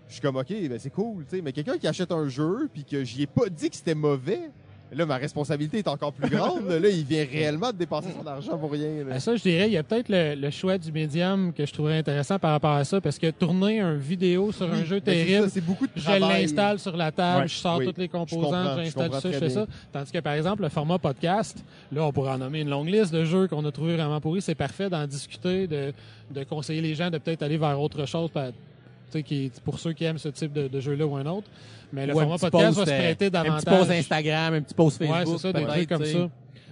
Je 0.06 0.12
suis 0.14 0.22
comme, 0.22 0.36
OK, 0.36 0.50
ben 0.50 0.78
c'est 0.78 0.90
cool. 0.90 1.24
tu 1.24 1.36
sais, 1.36 1.42
Mais 1.42 1.50
quelqu'un 1.52 1.76
qui 1.78 1.88
achète 1.88 2.12
un 2.12 2.28
jeu 2.28 2.68
puis 2.72 2.84
que 2.84 3.02
j'y 3.02 3.22
ai 3.22 3.26
pas 3.26 3.48
dit 3.48 3.70
que 3.70 3.74
c'était 3.76 3.94
mauvais, 3.96 4.50
là, 4.94 5.06
ma 5.06 5.16
responsabilité 5.16 5.78
est 5.78 5.88
encore 5.88 6.12
plus 6.12 6.28
grande. 6.30 6.68
là, 6.68 6.88
il 6.88 7.04
vient 7.04 7.24
réellement 7.30 7.70
de 7.72 7.76
dépenser 7.76 8.08
son 8.18 8.26
argent 8.26 8.56
pour 8.58 8.70
rien. 8.72 8.88
là. 8.98 9.04
Ben 9.10 9.20
ça, 9.20 9.36
je 9.36 9.42
dirais, 9.42 9.66
il 9.66 9.72
y 9.72 9.76
a 9.76 9.82
peut-être 9.82 10.08
le, 10.08 10.34
le 10.34 10.50
choix 10.50 10.78
du 10.78 10.90
médium 10.92 11.52
que 11.52 11.66
je 11.66 11.72
trouverais 11.72 11.98
intéressant 11.98 12.38
par 12.38 12.52
rapport 12.52 12.72
à 12.72 12.84
ça, 12.84 13.00
parce 13.00 13.18
que 13.18 13.30
tourner 13.30 13.80
un 13.80 13.94
vidéo 13.94 14.52
sur 14.52 14.70
un 14.72 14.84
jeu 14.84 14.96
ben, 15.00 15.14
terrible, 15.14 15.44
ça, 15.44 15.50
C'est 15.54 15.60
beaucoup 15.64 15.86
de 15.86 15.92
je 15.96 16.10
l'installe 16.10 16.78
sur 16.78 16.96
la 16.96 17.10
table, 17.12 17.42
Ouais, 17.42 17.48
je 17.48 17.54
sors 17.54 17.78
oui, 17.78 17.86
toutes 17.86 17.98
les 17.98 18.08
composantes, 18.08 18.78
je 18.78 18.82
j'installe 18.84 19.12
ça, 19.12 19.20
je 19.32 19.38
fais 19.38 19.46
bien. 19.46 19.48
ça. 19.48 19.66
Tandis 19.92 20.12
que, 20.12 20.18
par 20.20 20.34
exemple, 20.34 20.62
le 20.62 20.68
format 20.68 20.98
podcast, 20.98 21.62
là, 21.92 22.04
on 22.04 22.12
pourrait 22.12 22.32
en 22.32 22.38
nommer 22.38 22.60
une 22.60 22.70
longue 22.70 22.88
liste 22.88 23.12
de 23.12 23.24
jeux 23.24 23.48
qu'on 23.48 23.64
a 23.64 23.70
trouvé 23.72 23.96
vraiment 23.96 24.20
pourris. 24.20 24.42
C'est 24.42 24.54
parfait 24.54 24.88
d'en 24.90 25.06
discuter, 25.06 25.66
de, 25.66 25.92
de 26.30 26.44
conseiller 26.44 26.80
les 26.80 26.94
gens 26.94 27.10
de 27.10 27.18
peut-être 27.18 27.42
aller 27.42 27.56
vers 27.58 27.80
autre 27.80 28.06
chose, 28.06 28.30
qui, 29.22 29.50
pour 29.64 29.78
ceux 29.78 29.92
qui 29.92 30.04
aiment 30.04 30.18
ce 30.18 30.28
type 30.28 30.52
de, 30.52 30.68
de 30.68 30.80
jeu-là 30.80 31.06
ou 31.06 31.16
un 31.16 31.26
autre. 31.26 31.48
Mais 31.92 32.06
le 32.06 32.14
Ou 32.14 32.18
un 32.20 32.22
format 32.22 32.38
podcast 32.38 32.66
post, 32.66 32.78
va 32.78 32.86
se 32.86 32.90
euh, 32.90 32.98
prêter 32.98 33.26
Un 33.26 33.30
davantage. 33.30 33.64
petit 33.64 33.76
post 33.78 33.90
Instagram, 33.90 34.54
un 34.54 34.62
petit 34.62 34.74
post 34.74 35.00
Ouais, 35.00 35.06
Facebook. 35.08 35.38
c'est 35.40 35.52
ça, 35.52 35.58
des 35.58 35.66
trucs 35.66 35.88
comme 35.88 36.04
ça. 36.04 36.30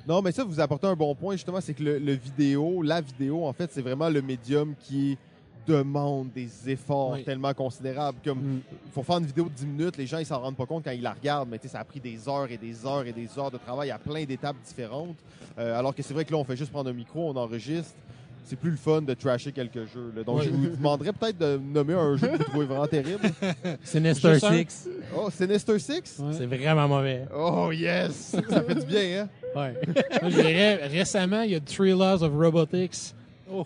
Non, 0.09 0.21
mais 0.21 0.33
ça, 0.33 0.43
vous 0.45 0.59
apportez 0.59 0.87
un 0.89 0.97
bon 0.97 1.15
point, 1.15 1.35
justement, 1.35 1.61
c'est 1.61 1.75
que 1.75 1.83
le, 1.83 1.99
le 1.99 2.13
vidéo, 2.15 2.83
la 2.83 3.01
vidéo, 3.01 3.47
en 3.47 3.53
fait, 3.53 3.71
c'est 3.73 3.83
vraiment 3.83 4.09
le 4.09 4.21
médium 4.21 4.75
qui 4.81 5.17
demande 5.65 6.33
des 6.33 6.71
efforts 6.71 7.13
Oui. 7.13 7.23
tellement 7.25 7.55
considérables. 7.55 8.19
Comme, 8.25 8.39
Mm. 8.41 8.61
faut 8.93 9.05
faire 9.05 9.19
une 9.19 9.27
vidéo 9.27 9.45
de 9.45 9.51
10 9.51 9.67
minutes, 9.67 9.97
les 9.97 10.07
gens, 10.07 10.19
ils 10.19 10.27
s'en 10.27 10.41
rendent 10.41 10.57
pas 10.57 10.67
compte 10.67 10.83
quand 10.85 10.91
ils 10.91 11.03
la 11.03 11.13
regardent, 11.13 11.49
mais 11.49 11.59
tu 11.59 11.69
sais, 11.69 11.73
ça 11.75 11.79
a 11.81 11.85
pris 11.85 12.01
des 12.01 12.29
heures 12.29 12.51
et 12.51 12.57
des 12.57 12.85
heures 12.85 13.07
et 13.07 13.13
des 13.13 13.29
heures 13.39 13.51
de 13.53 13.59
travail 13.59 13.93
à 13.93 13.99
plein 13.99 14.25
d'étapes 14.25 14.57
différentes. 14.67 15.15
Euh, 15.59 15.79
alors 15.79 15.95
que 15.95 16.03
c'est 16.03 16.15
vrai 16.15 16.25
que 16.25 16.33
là, 16.33 16.39
on 16.39 16.45
fait 16.45 16.57
juste 16.57 16.73
prendre 16.73 16.91
un 16.91 16.93
micro, 16.93 17.31
on 17.31 17.37
enregistre. 17.37 17.95
C'est 18.45 18.57
plus 18.59 18.71
le 18.73 18.77
fun 18.77 19.03
de 19.03 19.15
trasher 19.15 19.53
quelques 19.53 19.85
jeux. 19.93 20.13
là. 20.17 20.25
Donc, 20.25 20.41
Oui. 20.41 20.47
je 20.47 20.51
vous 20.51 20.77
demanderais 20.77 21.13
peut-être 21.13 21.39
de 21.39 21.59
nommer 21.59 21.95
un 21.95 22.17
jeu 22.17 22.27
que 22.29 22.37
vous 22.39 22.43
trouvez 22.45 22.67
vraiment 22.67 22.87
terrible. 22.87 23.21
Sinister 23.85 24.33
Juste 24.35 24.45
un? 24.45 24.59
Six, 24.59 24.89
Oh, 25.17 25.29
Sinister 25.31 25.79
Six? 25.79 26.19
Ouais. 26.19 26.33
c'est 26.37 26.47
vraiment 26.47 26.89
mauvais. 26.89 27.25
Oh, 27.35 27.71
yes! 27.73 28.35
ça 28.51 28.63
fait 28.63 28.75
du 28.75 28.87
bien, 28.87 29.23
hein? 29.23 29.29
Ouais. 29.55 29.75
Moi, 30.21 30.31
je 30.31 30.37
dirais, 30.37 30.87
récemment, 30.87 31.43
il 31.43 31.53
y 31.53 31.55
a 31.55 31.61
Three 31.61 31.91
Laws 31.93 32.23
of 32.23 32.33
Robotics 32.35 33.15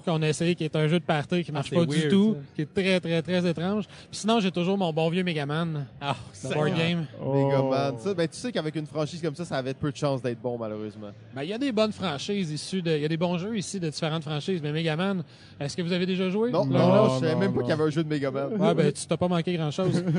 qu'on 0.04 0.22
a 0.22 0.28
essayé, 0.28 0.54
qui 0.54 0.64
est 0.64 0.74
un 0.76 0.86
jeu 0.88 0.98
de 1.00 1.04
party 1.04 1.44
qui 1.44 1.52
marche 1.52 1.70
Oh. 1.72 1.78
Ah, 1.80 1.86
pas 1.86 1.92
c'est 1.92 2.02
du 2.02 2.08
tout, 2.08 2.34
ça. 2.34 2.40
qui 2.54 2.62
est 2.62 2.74
très, 2.74 3.00
très, 3.00 3.22
très 3.22 3.50
étrange. 3.50 3.84
Puis 3.86 4.20
sinon, 4.20 4.40
j'ai 4.40 4.50
toujours 4.50 4.78
mon 4.78 4.92
bon 4.92 5.08
vieux 5.10 5.22
Megaman, 5.24 5.86
Ah, 6.00 6.16
ça- 6.32 6.54
board 6.54 6.74
game. 6.76 7.06
Megaman. 7.20 7.94
Oh. 7.94 7.98
Ça, 7.98 8.14
ben, 8.14 8.28
tu 8.28 8.36
sais 8.36 8.52
qu'avec 8.52 8.74
une 8.76 8.86
franchise 8.86 9.20
comme 9.22 9.34
ça, 9.34 9.44
ça 9.44 9.56
avait 9.56 9.74
peu 9.74 9.90
de 9.90 9.96
chances 9.96 10.22
d'être 10.22 10.40
bon, 10.40 10.56
malheureusement. 10.58 11.08
Ben, 11.34 11.42
il 11.42 11.48
y 11.48 11.52
a 11.52 11.58
des 11.58 11.72
bonnes 11.72 11.92
franchises 11.92 12.50
issues 12.50 12.82
de. 12.82 12.90
Il 12.96 13.02
y 13.02 13.04
a 13.04 13.08
des 13.08 13.16
bons 13.16 13.36
jeux 13.38 13.56
ici 13.58 13.78
de 13.80 13.88
différentes 13.88 14.22
franchises, 14.22 14.60
mais 14.62 14.72
Megaman, 14.72 15.22
est-ce 15.60 15.76
que 15.76 15.82
vous 15.82 15.92
avez 15.92 16.06
déjà 16.06 16.28
joué? 16.30 16.50
Non, 16.50 16.64
non, 16.64 16.78
non, 16.78 16.94
l'autre? 16.94 17.14
je 17.16 17.20
savais 17.20 17.34
non, 17.34 17.40
même 17.40 17.50
pas 17.52 17.56
non. 17.56 17.62
qu'il 17.62 17.70
y 17.70 17.72
avait 17.72 17.84
un 17.84 17.90
jeu 17.90 18.04
de 18.04 18.08
Megaman. 18.08 18.52
Ouais, 18.60 18.74
ben, 18.74 18.92
tu 18.92 19.06
t'as 19.06 19.16
pas 19.16 19.28
manqué 19.28 19.54
grand 19.56 19.70
chose. 19.70 20.02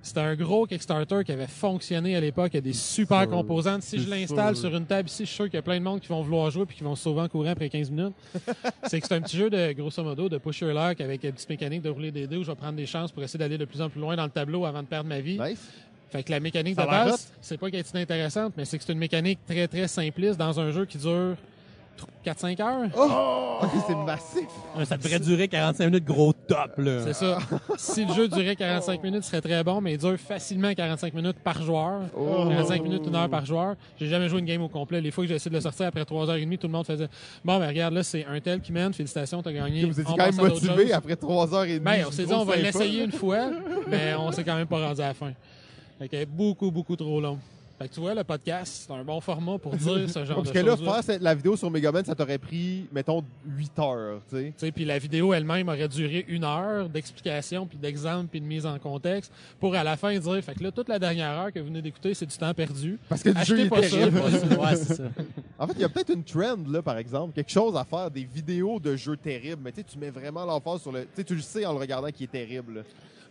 C'était 0.00 0.20
un 0.20 0.36
gros 0.36 0.64
Kickstarter 0.64 1.24
qui 1.24 1.32
avait 1.32 1.48
fonctionné 1.48 2.14
à 2.16 2.20
l'époque. 2.20 2.50
Il 2.52 2.56
y 2.56 2.58
a 2.58 2.62
des 2.62 2.72
super 2.72 3.22
sûr. 3.22 3.30
composantes. 3.30 3.82
Si 3.82 3.98
C'est 3.98 4.04
je 4.04 4.08
l'installe 4.10 4.54
sur 4.56 4.74
une 4.74 4.86
table 4.86 5.08
ici, 5.08 5.24
je 5.24 5.28
suis 5.28 5.34
sûr 5.36 5.44
qu'il 5.46 5.54
y 5.54 5.58
a 5.58 5.62
plein 5.62 5.78
de 5.78 5.82
monde 5.84 6.00
qui 6.00 6.06
vont 6.08 6.22
vouloir 6.22 6.50
jouer 6.50 6.64
puis 6.66 6.76
qui 6.76 6.84
vont 6.84 6.94
se 6.94 7.02
sauver 7.02 7.22
en 7.22 7.28
courant 7.28 7.50
après 7.50 7.68
15 7.68 7.90
minutes. 7.90 8.14
C'est 8.88 9.00
que 9.00 9.06
c'est 9.06 9.14
un 9.14 9.20
petit 9.20 9.36
jeu 9.36 9.50
de, 9.50 9.72
grosso 9.72 10.02
modo, 10.02 10.28
de 10.28 10.38
push 10.38 10.60
your 10.60 10.72
luck 10.72 11.00
avec 11.00 11.24
une 11.24 11.32
petite 11.32 11.48
mécanique 11.48 11.82
de 11.82 11.90
rouler 11.90 12.10
des 12.10 12.26
dés 12.26 12.36
où 12.36 12.42
je 12.42 12.50
vais 12.50 12.56
prendre 12.56 12.76
des 12.76 12.86
chances 12.86 13.12
pour 13.12 13.22
essayer 13.22 13.38
d'aller 13.38 13.58
de 13.58 13.64
plus 13.64 13.80
en 13.80 13.88
plus 13.88 14.00
loin 14.00 14.16
dans 14.16 14.24
le 14.24 14.30
tableau 14.30 14.64
avant 14.64 14.82
de 14.82 14.88
perdre 14.88 15.08
ma 15.08 15.20
vie. 15.20 15.38
Nice. 15.38 15.60
Fait 16.10 16.22
que 16.22 16.30
la 16.30 16.40
mécanique 16.40 16.76
Ça 16.76 16.84
de 16.84 16.90
base, 16.90 17.32
c'est 17.40 17.58
pas 17.58 17.70
qu'elle 17.70 17.80
est 17.80 17.90
inintéressante, 17.90 18.54
mais 18.56 18.64
c'est 18.64 18.78
que 18.78 18.84
c'est 18.84 18.92
une 18.92 18.98
mécanique 18.98 19.40
très, 19.46 19.68
très 19.68 19.86
simpliste 19.88 20.38
dans 20.38 20.58
un 20.58 20.70
jeu 20.70 20.86
qui 20.86 20.96
dure 20.96 21.36
4-5 22.24 22.62
heures. 22.62 22.90
Oh! 22.96 23.66
C'est 23.86 23.94
massif. 23.94 24.48
Ça 24.84 24.96
devrait 24.96 25.20
durer 25.20 25.48
45 25.48 25.84
minutes 25.86 26.04
gros 26.04 26.32
top, 26.32 26.78
là. 26.78 27.02
C'est 27.04 27.14
ça. 27.14 27.38
si 27.76 28.04
le 28.04 28.12
jeu 28.14 28.28
durait 28.28 28.56
45 28.56 29.02
minutes, 29.02 29.24
ce 29.24 29.30
serait 29.30 29.40
très 29.40 29.64
bon, 29.64 29.80
mais 29.80 29.94
il 29.94 29.98
dure 29.98 30.16
facilement 30.18 30.72
45 30.72 31.14
minutes 31.14 31.38
par 31.42 31.62
joueur. 31.62 32.02
Oh. 32.16 32.48
45 32.48 32.82
minutes, 32.82 33.02
une 33.06 33.14
heure 33.14 33.28
par 33.28 33.44
joueur. 33.46 33.76
J'ai 33.98 34.06
jamais 34.06 34.28
joué 34.28 34.40
une 34.40 34.46
game 34.46 34.62
au 34.62 34.68
complet. 34.68 35.00
Les 35.00 35.10
fois 35.10 35.24
que 35.24 35.28
j'ai 35.28 35.36
essayé 35.36 35.50
de 35.50 35.56
le 35.56 35.60
sortir 35.60 35.86
après 35.86 36.02
3h30, 36.02 36.58
tout 36.58 36.66
le 36.66 36.72
monde 36.72 36.86
faisait 36.86 37.08
Bon, 37.44 37.58
ben 37.58 37.68
regarde, 37.68 37.94
là, 37.94 38.02
c'est 38.02 38.24
un 38.24 38.40
tel 38.40 38.60
qui 38.60 38.72
mène. 38.72 38.92
Félicitations, 38.92 39.42
t'as 39.42 39.52
gagné. 39.52 39.84
Vous 39.84 40.00
étiez 40.00 40.14
quand 40.16 40.24
même 40.24 40.36
motivé 40.36 40.92
après 40.92 41.14
3h30. 41.14 41.80
Ben, 41.80 42.04
on 42.06 42.10
s'est 42.10 42.24
dit, 42.24 42.32
on 42.32 42.44
va 42.44 42.56
l'essayer 42.56 43.04
une 43.04 43.12
fois, 43.12 43.50
mais 43.88 44.14
on 44.14 44.32
s'est 44.32 44.44
quand 44.44 44.56
même 44.56 44.66
pas 44.66 44.88
rendu 44.88 45.00
à 45.00 45.08
la 45.08 45.14
fin. 45.14 45.32
Fait 45.98 46.08
que 46.08 46.24
beaucoup, 46.24 46.70
beaucoup 46.70 46.96
trop 46.96 47.20
long. 47.20 47.38
Fait 47.78 47.88
que 47.88 47.94
tu 47.94 48.00
vois, 48.00 48.12
le 48.12 48.24
podcast, 48.24 48.86
c'est 48.88 48.92
un 48.92 49.04
bon 49.04 49.20
format 49.20 49.56
pour 49.56 49.72
dire 49.76 50.10
ce 50.10 50.24
genre 50.24 50.36
Parce 50.42 50.48
de 50.48 50.52
que 50.52 50.58
là, 50.58 50.76
choses 50.76 50.84
faire 50.84 51.04
cette- 51.04 51.22
la 51.22 51.32
vidéo 51.34 51.56
sur 51.56 51.70
Megaman, 51.70 52.04
ça 52.04 52.14
t'aurait 52.16 52.38
pris, 52.38 52.86
mettons, 52.92 53.22
8 53.46 53.78
heures, 53.78 54.20
tu 54.28 54.36
sais. 54.36 54.44
Tu 54.46 54.66
sais, 54.66 54.72
Puis 54.72 54.84
la 54.84 54.98
vidéo 54.98 55.32
elle-même 55.32 55.68
aurait 55.68 55.86
duré 55.86 56.24
une 56.26 56.42
heure 56.42 56.88
d'explication, 56.88 57.66
puis 57.66 57.78
d'exemple, 57.78 58.26
puis 58.30 58.40
de 58.40 58.46
mise 58.46 58.66
en 58.66 58.78
contexte, 58.80 59.32
pour 59.60 59.76
à 59.76 59.84
la 59.84 59.96
fin 59.96 60.18
dire, 60.18 60.42
fait 60.42 60.54
que 60.56 60.62
là, 60.64 60.72
toute 60.72 60.88
la 60.88 60.98
dernière 60.98 61.30
heure 61.38 61.52
que 61.52 61.60
vous 61.60 61.66
venez 61.66 61.80
d'écouter, 61.82 62.14
c'est 62.14 62.26
du 62.26 62.36
temps 62.36 62.52
perdu. 62.52 62.98
Parce 63.08 63.22
que 63.22 63.28
le 63.30 63.36
Achetez 63.36 63.56
jeu 63.56 63.64
est 63.66 63.68
pas 63.68 63.82
ça. 63.82 63.88
terrible. 63.96 64.18
ouais, 64.18 64.76
c'est 64.76 64.94
ça. 64.96 65.04
En 65.60 65.66
fait, 65.66 65.72
il 65.74 65.80
y 65.80 65.84
a 65.84 65.88
peut-être 65.88 66.10
une 66.12 66.22
trend, 66.24 66.56
là, 66.68 66.82
par 66.82 66.98
exemple, 66.98 67.32
quelque 67.34 67.50
chose 67.50 67.76
à 67.76 67.84
faire, 67.84 68.10
des 68.10 68.24
vidéos 68.24 68.78
de 68.80 68.94
jeux 68.96 69.16
terribles, 69.16 69.60
mais 69.64 69.72
tu 69.72 69.80
sais, 69.80 69.86
tu 69.92 69.98
mets 69.98 70.10
vraiment 70.10 70.44
l'emphase 70.44 70.82
sur 70.82 70.92
le... 70.92 71.02
Tu 71.02 71.08
sais, 71.16 71.24
tu 71.24 71.34
le 71.34 71.42
sais 71.42 71.64
en 71.66 71.72
le 71.72 71.78
regardant 71.78 72.10
qui 72.10 72.24
est 72.24 72.28
terrible. 72.30 72.84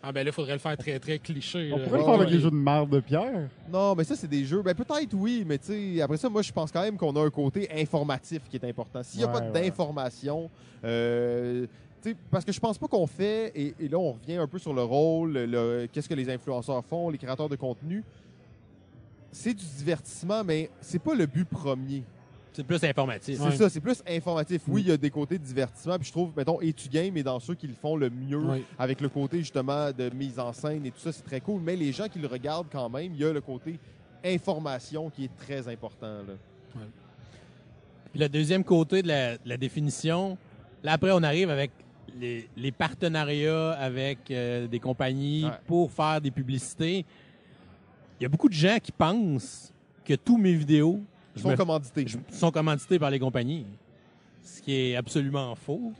Ah 0.03 0.11
ben 0.11 0.23
là, 0.23 0.29
il 0.29 0.33
faudrait 0.33 0.53
le 0.53 0.59
faire 0.59 0.77
très, 0.77 0.99
très 0.99 1.17
cliché. 1.19 1.71
On 1.73 1.77
là. 1.77 1.83
pourrait 1.85 1.97
le 1.99 2.03
faire 2.05 2.13
avec 2.13 2.29
les 2.29 2.39
jeux 2.39 2.51
de 2.51 2.55
marde 2.55 2.89
de 2.89 2.99
pierre. 2.99 3.49
Non, 3.71 3.95
mais 3.95 4.03
ça, 4.03 4.15
c'est 4.15 4.27
des 4.27 4.45
jeux. 4.45 4.61
Ben, 4.61 4.73
peut-être 4.75 5.13
oui, 5.13 5.43
mais 5.45 5.57
tu 5.57 5.95
sais, 5.95 6.01
après 6.01 6.17
ça, 6.17 6.29
moi, 6.29 6.41
je 6.41 6.51
pense 6.51 6.71
quand 6.71 6.81
même 6.81 6.97
qu'on 6.97 7.15
a 7.15 7.21
un 7.25 7.29
côté 7.29 7.67
informatif 7.73 8.41
qui 8.49 8.57
est 8.57 8.63
important. 8.65 9.01
S'il 9.03 9.19
n'y 9.19 9.25
a 9.25 9.27
Ouais, 9.27 9.33
pas 9.39 9.45
ouais. 9.45 9.51
d'information, 9.69 10.49
euh, 10.83 11.65
tu 12.01 12.11
sais, 12.11 12.15
parce 12.29 12.45
que 12.45 12.51
je 12.51 12.59
pense 12.59 12.77
pas 12.77 12.87
qu'on 12.87 13.07
fait, 13.07 13.51
et, 13.55 13.73
et 13.79 13.87
là, 13.89 13.97
on 13.97 14.11
revient 14.13 14.35
un 14.37 14.47
peu 14.47 14.59
sur 14.59 14.73
le 14.73 14.83
rôle, 14.83 15.33
le- 15.33 15.87
qu'est-ce 15.91 16.07
que 16.07 16.13
les 16.13 16.29
influenceurs 16.29 16.85
font, 16.85 17.09
les 17.09 17.17
créateurs 17.17 17.49
de 17.49 17.55
contenu. 17.55 18.03
C'est 19.31 19.53
du 19.53 19.65
divertissement, 19.77 20.43
mais 20.43 20.69
c'est 20.79 21.01
pas 21.01 21.15
le 21.15 21.25
but 21.25 21.45
premier. 21.47 22.03
C'est 22.57 22.63
plus 22.63 22.83
informatif. 22.83 23.37
C'est 23.37 23.43
Ouais. 23.43 23.55
ça, 23.55 23.69
c'est 23.69 23.79
plus 23.79 24.01
informatif. 24.07 24.63
Oui, 24.67 24.81
Mm. 24.81 24.85
il 24.85 24.89
y 24.89 24.91
a 24.93 24.97
des 24.97 25.09
côtés 25.11 25.37
de 25.37 25.43
divertissement, 25.43 25.95
puis 25.99 26.07
je 26.07 26.11
trouve, 26.11 26.31
mettons, 26.35 26.59
et 26.59 26.73
tu 26.73 26.89
game 26.89 27.15
est 27.15 27.21
dans 27.23 27.39
ceux 27.39 27.53
qui 27.53 27.67
le 27.67 27.75
font 27.75 27.95
le 27.95 28.09
mieux, 28.09 28.39
Ouais. 28.43 28.63
avec 28.79 28.99
le 28.99 29.09
côté 29.09 29.37
justement 29.39 29.91
de 29.91 30.09
mise 30.09 30.39
en 30.39 30.51
scène 30.53 30.83
et 30.85 30.89
tout 30.91 30.99
ça, 30.99 31.11
c'est 31.11 31.21
très 31.23 31.39
cool. 31.39 31.61
Mais 31.61 31.75
les 31.75 31.91
gens 31.91 32.07
qui 32.07 32.17
le 32.17 32.27
regardent 32.27 32.67
quand 32.71 32.89
même, 32.89 33.13
il 33.13 33.19
y 33.19 33.23
a 33.25 33.31
le 33.31 33.41
côté 33.41 33.77
information 34.25 35.09
qui 35.11 35.25
est 35.25 35.37
très 35.37 35.67
important. 35.67 36.07
Là. 36.27 36.81
Puis 38.11 38.19
le 38.19 38.27
deuxième 38.29 38.63
côté 38.63 39.01
de 39.03 39.07
la, 39.07 39.37
de 39.37 39.47
la 39.49 39.57
définition, 39.57 40.37
là 40.83 40.93
après 40.93 41.11
on 41.11 41.21
arrive 41.23 41.49
avec 41.51 41.69
les, 42.19 42.49
les 42.57 42.71
partenariats 42.71 43.73
avec 43.73 44.31
euh, 44.31 44.65
des 44.67 44.79
compagnies 44.79 45.45
Ouais. 45.45 45.51
pour 45.67 45.91
faire 45.91 46.19
des 46.21 46.31
publicités. 46.31 47.05
Il 48.19 48.23
y 48.23 48.25
a 48.25 48.29
beaucoup 48.29 48.49
de 48.49 48.53
gens 48.53 48.77
qui 48.81 48.91
pensent 48.91 49.71
que 50.03 50.15
tous 50.15 50.37
mes 50.37 50.53
vidéos 50.53 51.01
Ils 51.37 51.41
sont 51.41 51.49
me- 51.49 51.55
commandités. 51.57 52.05
je- 52.07 52.17
sont 52.35 52.51
commandités 52.51 52.99
par 52.99 53.09
les 53.09 53.19
compagnies. 53.19 53.65
Ce 54.43 54.61
qui 54.61 54.73
est 54.73 54.95
absolument 54.95 55.55
faux. 55.55 55.91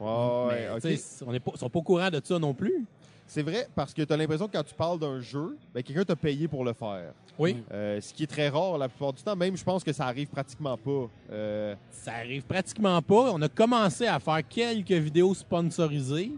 Ouais, 0.00 0.48
Mais, 0.50 0.68
ok. 0.74 0.80
tu 0.82 0.96
sais, 0.96 1.24
On 1.26 1.32
ne 1.32 1.38
sont 1.56 1.68
pas 1.70 1.78
au 1.78 1.82
courant 1.82 2.10
de 2.10 2.20
ça 2.24 2.38
non 2.38 2.52
plus. 2.54 2.84
C'est 3.26 3.42
vrai 3.42 3.66
parce 3.74 3.94
que 3.94 4.02
tu 4.02 4.12
as 4.12 4.16
l'impression 4.16 4.46
que 4.48 4.52
quand 4.52 4.64
tu 4.64 4.74
parles 4.74 4.98
d'un 4.98 5.20
jeu, 5.20 5.56
ben, 5.72 5.82
quelqu'un 5.82 6.04
t'a 6.04 6.16
payé 6.16 6.48
pour 6.48 6.64
le 6.64 6.72
faire. 6.72 7.12
Oui. 7.38 7.62
Euh, 7.72 7.98
ce 8.00 8.12
qui 8.12 8.24
est 8.24 8.26
très 8.26 8.48
rare 8.50 8.76
la 8.76 8.88
plupart 8.88 9.12
du 9.12 9.22
temps. 9.22 9.34
Même, 9.36 9.56
je 9.56 9.64
pense 9.64 9.82
que 9.82 9.92
ça 9.92 10.06
arrive 10.06 10.28
pratiquement 10.28 10.76
pas. 10.76 11.08
Euh, 11.30 11.74
Ça 11.90 12.12
arrive 12.14 12.42
pratiquement 12.42 13.00
pas. 13.00 13.32
On 13.32 13.40
a 13.40 13.48
commencé 13.48 14.06
à 14.06 14.18
faire 14.18 14.46
quelques 14.46 14.90
vidéos 14.92 15.32
sponsorisées. 15.34 16.32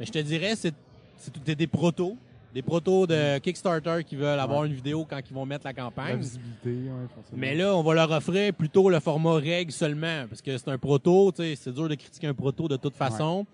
Mais 0.00 0.06
je 0.06 0.12
te 0.12 0.18
dirais, 0.18 0.56
c'est 0.56 0.74
c'est 1.18 1.30
tout- 1.30 1.40
c'est 1.44 1.54
des 1.54 1.66
protos. 1.66 2.16
Des 2.52 2.62
protos 2.62 3.06
de 3.06 3.38
Kickstarter 3.38 4.02
qui 4.04 4.16
veulent 4.16 4.40
avoir 4.40 4.64
une 4.64 4.72
vidéo 4.72 5.06
quand 5.08 5.20
ils 5.24 5.32
vont 5.34 5.46
mettre 5.46 5.64
la 5.64 5.70
La 5.70 5.82
campagne. 5.82 6.18
visibilité, 6.18 6.70
ouais, 6.70 7.06
forcément. 7.14 7.36
Mais 7.38 7.54
là, 7.54 7.76
on 7.76 7.82
va 7.82 7.94
leur 7.94 8.10
offrir 8.10 8.52
plutôt 8.54 8.90
le 8.90 8.98
format 8.98 9.34
règle 9.34 9.70
seulement. 9.70 10.26
Parce 10.28 10.42
que 10.42 10.58
c'est 10.58 10.68
un 10.68 10.78
proto, 10.78 11.30
tu 11.30 11.42
sais, 11.42 11.54
c'est 11.56 11.72
dur 11.72 11.88
de 11.88 11.94
critiquer 11.94 12.26
un 12.26 12.34
proto 12.34 12.66
de 12.66 12.76
toute 12.76 12.96
façon. 12.96 13.46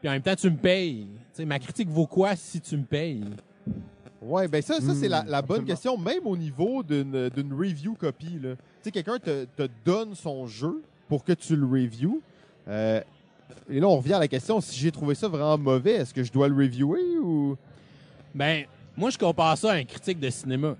Puis 0.00 0.08
en 0.08 0.12
même 0.12 0.22
temps, 0.22 0.36
tu 0.36 0.48
me 0.50 0.56
payes. 0.56 1.08
Tu 1.16 1.18
sais, 1.32 1.44
ma 1.44 1.58
critique 1.58 1.88
vaut 1.88 2.06
quoi 2.06 2.36
si 2.36 2.60
tu 2.60 2.76
me 2.76 2.84
payes? 2.84 3.24
Ouais, 4.22 4.46
ben 4.48 4.62
ça, 4.62 4.80
ça 4.80 4.94
c'est 4.94 5.08
la, 5.08 5.24
la 5.26 5.42
bonne 5.42 5.64
question, 5.64 5.96
même 5.96 6.24
au 6.26 6.36
niveau 6.36 6.82
d'une 6.82 7.28
d'une 7.30 7.52
review 7.52 7.94
copie. 7.94 8.38
là. 8.40 8.54
Tu 8.54 8.62
sais, 8.82 8.90
quelqu'un 8.92 9.18
te, 9.18 9.44
te 9.46 9.68
donne 9.84 10.14
son 10.14 10.46
jeu 10.46 10.82
pour 11.08 11.24
que 11.24 11.32
tu 11.32 11.56
le 11.56 11.66
reviews. 11.66 12.20
Euh, 12.68 13.00
et 13.70 13.80
là, 13.80 13.88
on 13.88 13.96
revient 13.96 14.14
à 14.14 14.18
la 14.20 14.28
question 14.28 14.60
si 14.60 14.78
j'ai 14.78 14.90
trouvé 14.92 15.14
ça 15.14 15.26
vraiment 15.28 15.56
mauvais, 15.58 15.92
est-ce 15.94 16.12
que 16.14 16.22
je 16.22 16.30
dois 16.32 16.48
le 16.48 16.54
reviewer 16.54 17.18
ou? 17.20 17.56
Ben, 18.34 18.64
moi, 18.96 19.10
je 19.10 19.18
compare 19.18 19.56
ça 19.58 19.72
à 19.72 19.74
un 19.76 19.84
critique 19.84 20.18
de 20.20 20.30
cinéma. 20.30 20.76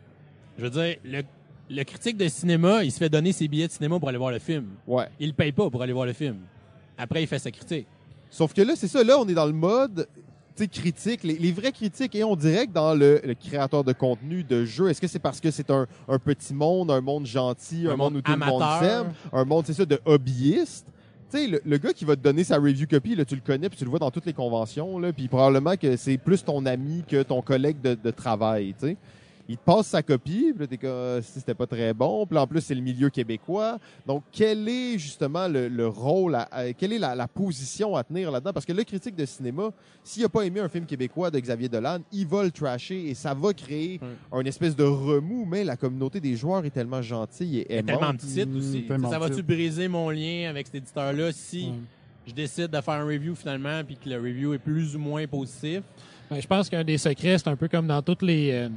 Je 0.58 0.64
veux 0.64 0.70
dire, 0.70 0.96
le, 1.04 1.22
le 1.70 1.84
critique 1.84 2.16
de 2.16 2.28
cinéma, 2.28 2.82
il 2.84 2.90
se 2.92 2.98
fait 2.98 3.08
donner 3.08 3.32
ses 3.32 3.46
billets 3.48 3.68
de 3.68 3.72
cinéma 3.72 3.98
pour 3.98 4.08
aller 4.08 4.18
voir 4.18 4.30
le 4.32 4.38
film. 4.38 4.66
Ouais. 4.86 5.06
Il 5.20 5.34
paye 5.34 5.52
pas 5.52 5.70
pour 5.70 5.82
aller 5.82 5.92
voir 5.92 6.06
le 6.06 6.12
film. 6.12 6.36
Après, 6.96 7.22
il 7.22 7.26
fait 7.26 7.38
sa 7.38 7.50
critique. 7.50 7.86
Sauf 8.30 8.52
que 8.52 8.62
là, 8.62 8.74
c'est 8.76 8.88
ça, 8.88 9.02
là, 9.04 9.18
on 9.18 9.26
est 9.28 9.34
dans 9.34 9.46
le 9.46 9.52
mode 9.52 10.06
critique, 10.72 11.22
les, 11.22 11.38
les 11.38 11.52
vrais 11.52 11.70
critiques, 11.70 12.16
et 12.16 12.24
on 12.24 12.34
dirait 12.34 12.66
que 12.66 12.72
dans 12.72 12.92
le, 12.92 13.20
le 13.24 13.34
créateur 13.34 13.84
de 13.84 13.92
contenu, 13.92 14.42
de 14.42 14.64
jeu, 14.64 14.88
est-ce 14.88 15.00
que 15.00 15.06
c'est 15.06 15.20
parce 15.20 15.40
que 15.40 15.52
c'est 15.52 15.70
un, 15.70 15.86
un 16.08 16.18
petit 16.18 16.52
monde, 16.52 16.90
un 16.90 17.00
monde 17.00 17.26
gentil, 17.26 17.86
un, 17.86 17.90
Un 17.92 17.96
monde, 17.96 18.14
monde 18.14 18.16
où 18.16 18.22
tout 18.22 18.32
le 18.32 18.38
monde 18.38 18.62
amateur? 18.62 19.04
s'aime, 19.04 19.12
un 19.32 19.44
monde, 19.44 19.64
c'est 19.66 19.74
ça, 19.74 19.84
de 19.84 20.00
hobbyistes? 20.04 20.84
Tu 21.30 21.38
sais, 21.38 21.46
le, 21.46 21.60
le 21.64 21.78
gars 21.78 21.92
qui 21.92 22.04
va 22.04 22.16
te 22.16 22.22
donner 22.22 22.42
sa 22.42 22.56
review 22.56 22.86
copy, 22.86 23.14
là, 23.14 23.24
tu 23.24 23.34
le 23.34 23.42
connais, 23.44 23.68
puis 23.68 23.78
tu 23.78 23.84
le 23.84 23.90
vois 23.90 23.98
dans 23.98 24.10
toutes 24.10 24.26
les 24.26 24.32
conventions, 24.32 24.98
là, 24.98 25.12
puis 25.12 25.28
probablement 25.28 25.76
que 25.76 25.96
c'est 25.96 26.16
plus 26.16 26.42
ton 26.42 26.64
ami 26.64 27.04
que 27.06 27.22
ton 27.22 27.42
collègue 27.42 27.80
de, 27.82 27.94
de 27.94 28.10
travail, 28.10 28.74
tu. 28.80 28.96
Il 29.50 29.56
te 29.56 29.64
passe 29.64 29.86
sa 29.86 30.02
copie, 30.02 30.52
puis 30.52 30.60
là, 30.60 30.66
t'es 30.66 30.76
comme, 30.76 30.90
euh, 30.90 31.22
si 31.22 31.38
c'était 31.40 31.54
pas 31.54 31.66
très 31.66 31.94
bon, 31.94 32.26
puis 32.26 32.34
là, 32.34 32.42
en 32.42 32.46
plus, 32.46 32.60
c'est 32.60 32.74
le 32.74 32.82
milieu 32.82 33.08
québécois. 33.08 33.78
Donc, 34.06 34.22
quel 34.30 34.68
est 34.68 34.98
justement 34.98 35.48
le, 35.48 35.68
le 35.68 35.86
rôle, 35.88 36.34
à- 36.34 36.48
à- 36.52 36.72
quelle 36.74 36.92
est 36.92 36.98
la, 36.98 37.14
la 37.14 37.26
position 37.28 37.96
à 37.96 38.04
tenir 38.04 38.30
là-dedans? 38.30 38.52
Parce 38.52 38.66
que 38.66 38.74
le 38.74 38.84
critique 38.84 39.16
de 39.16 39.24
cinéma, 39.24 39.70
s'il 40.04 40.22
n'a 40.22 40.28
pas 40.28 40.42
aimé 40.42 40.60
un 40.60 40.68
film 40.68 40.84
québécois 40.84 41.30
de 41.30 41.38
Xavier 41.40 41.70
Dolan, 41.70 42.00
il 42.12 42.26
va 42.26 42.44
le 42.44 42.50
trasher 42.50 43.08
et 43.08 43.14
ça 43.14 43.32
va 43.32 43.54
créer 43.54 43.98
un 44.30 44.44
espèce 44.44 44.76
de 44.76 44.84
remous, 44.84 45.46
mais 45.46 45.64
la 45.64 45.76
communauté 45.78 46.20
des 46.20 46.36
joueurs 46.36 46.62
est 46.66 46.70
tellement 46.70 47.00
gentille 47.00 47.60
et 47.60 47.66
Il 47.70 47.76
y 47.76 47.78
a 47.78 47.82
tellement 47.84 48.00
aimante. 48.02 48.16
de 48.16 48.26
titres 48.26 48.52
Mm, 48.52 48.56
aussi. 48.58 48.82
tellement 48.86 49.10
Ça 49.10 49.18
va-tu 49.18 49.42
briser 49.42 49.88
mon 49.88 50.10
lien 50.10 50.50
avec 50.50 50.66
cet 50.66 50.74
éditeur-là 50.74 51.32
si 51.32 51.70
je 52.26 52.34
décide 52.34 52.68
de 52.68 52.80
faire 52.82 52.94
un 52.94 53.06
review 53.06 53.34
finalement 53.34 53.82
puis 53.82 53.96
que 53.96 54.10
le 54.10 54.16
review 54.16 54.52
est 54.52 54.58
plus 54.58 54.94
ou 54.94 54.98
moins 54.98 55.26
positif? 55.26 55.80
Ben, 56.30 56.38
je 56.38 56.46
pense 56.46 56.68
qu'un 56.68 56.84
des 56.84 56.98
secrets, 56.98 57.38
c'est 57.38 57.48
un 57.48 57.56
peu 57.56 57.68
comme 57.68 57.86
dans 57.86 58.02
toutes 58.02 58.20
les 58.20 58.50
euh, 58.52 58.68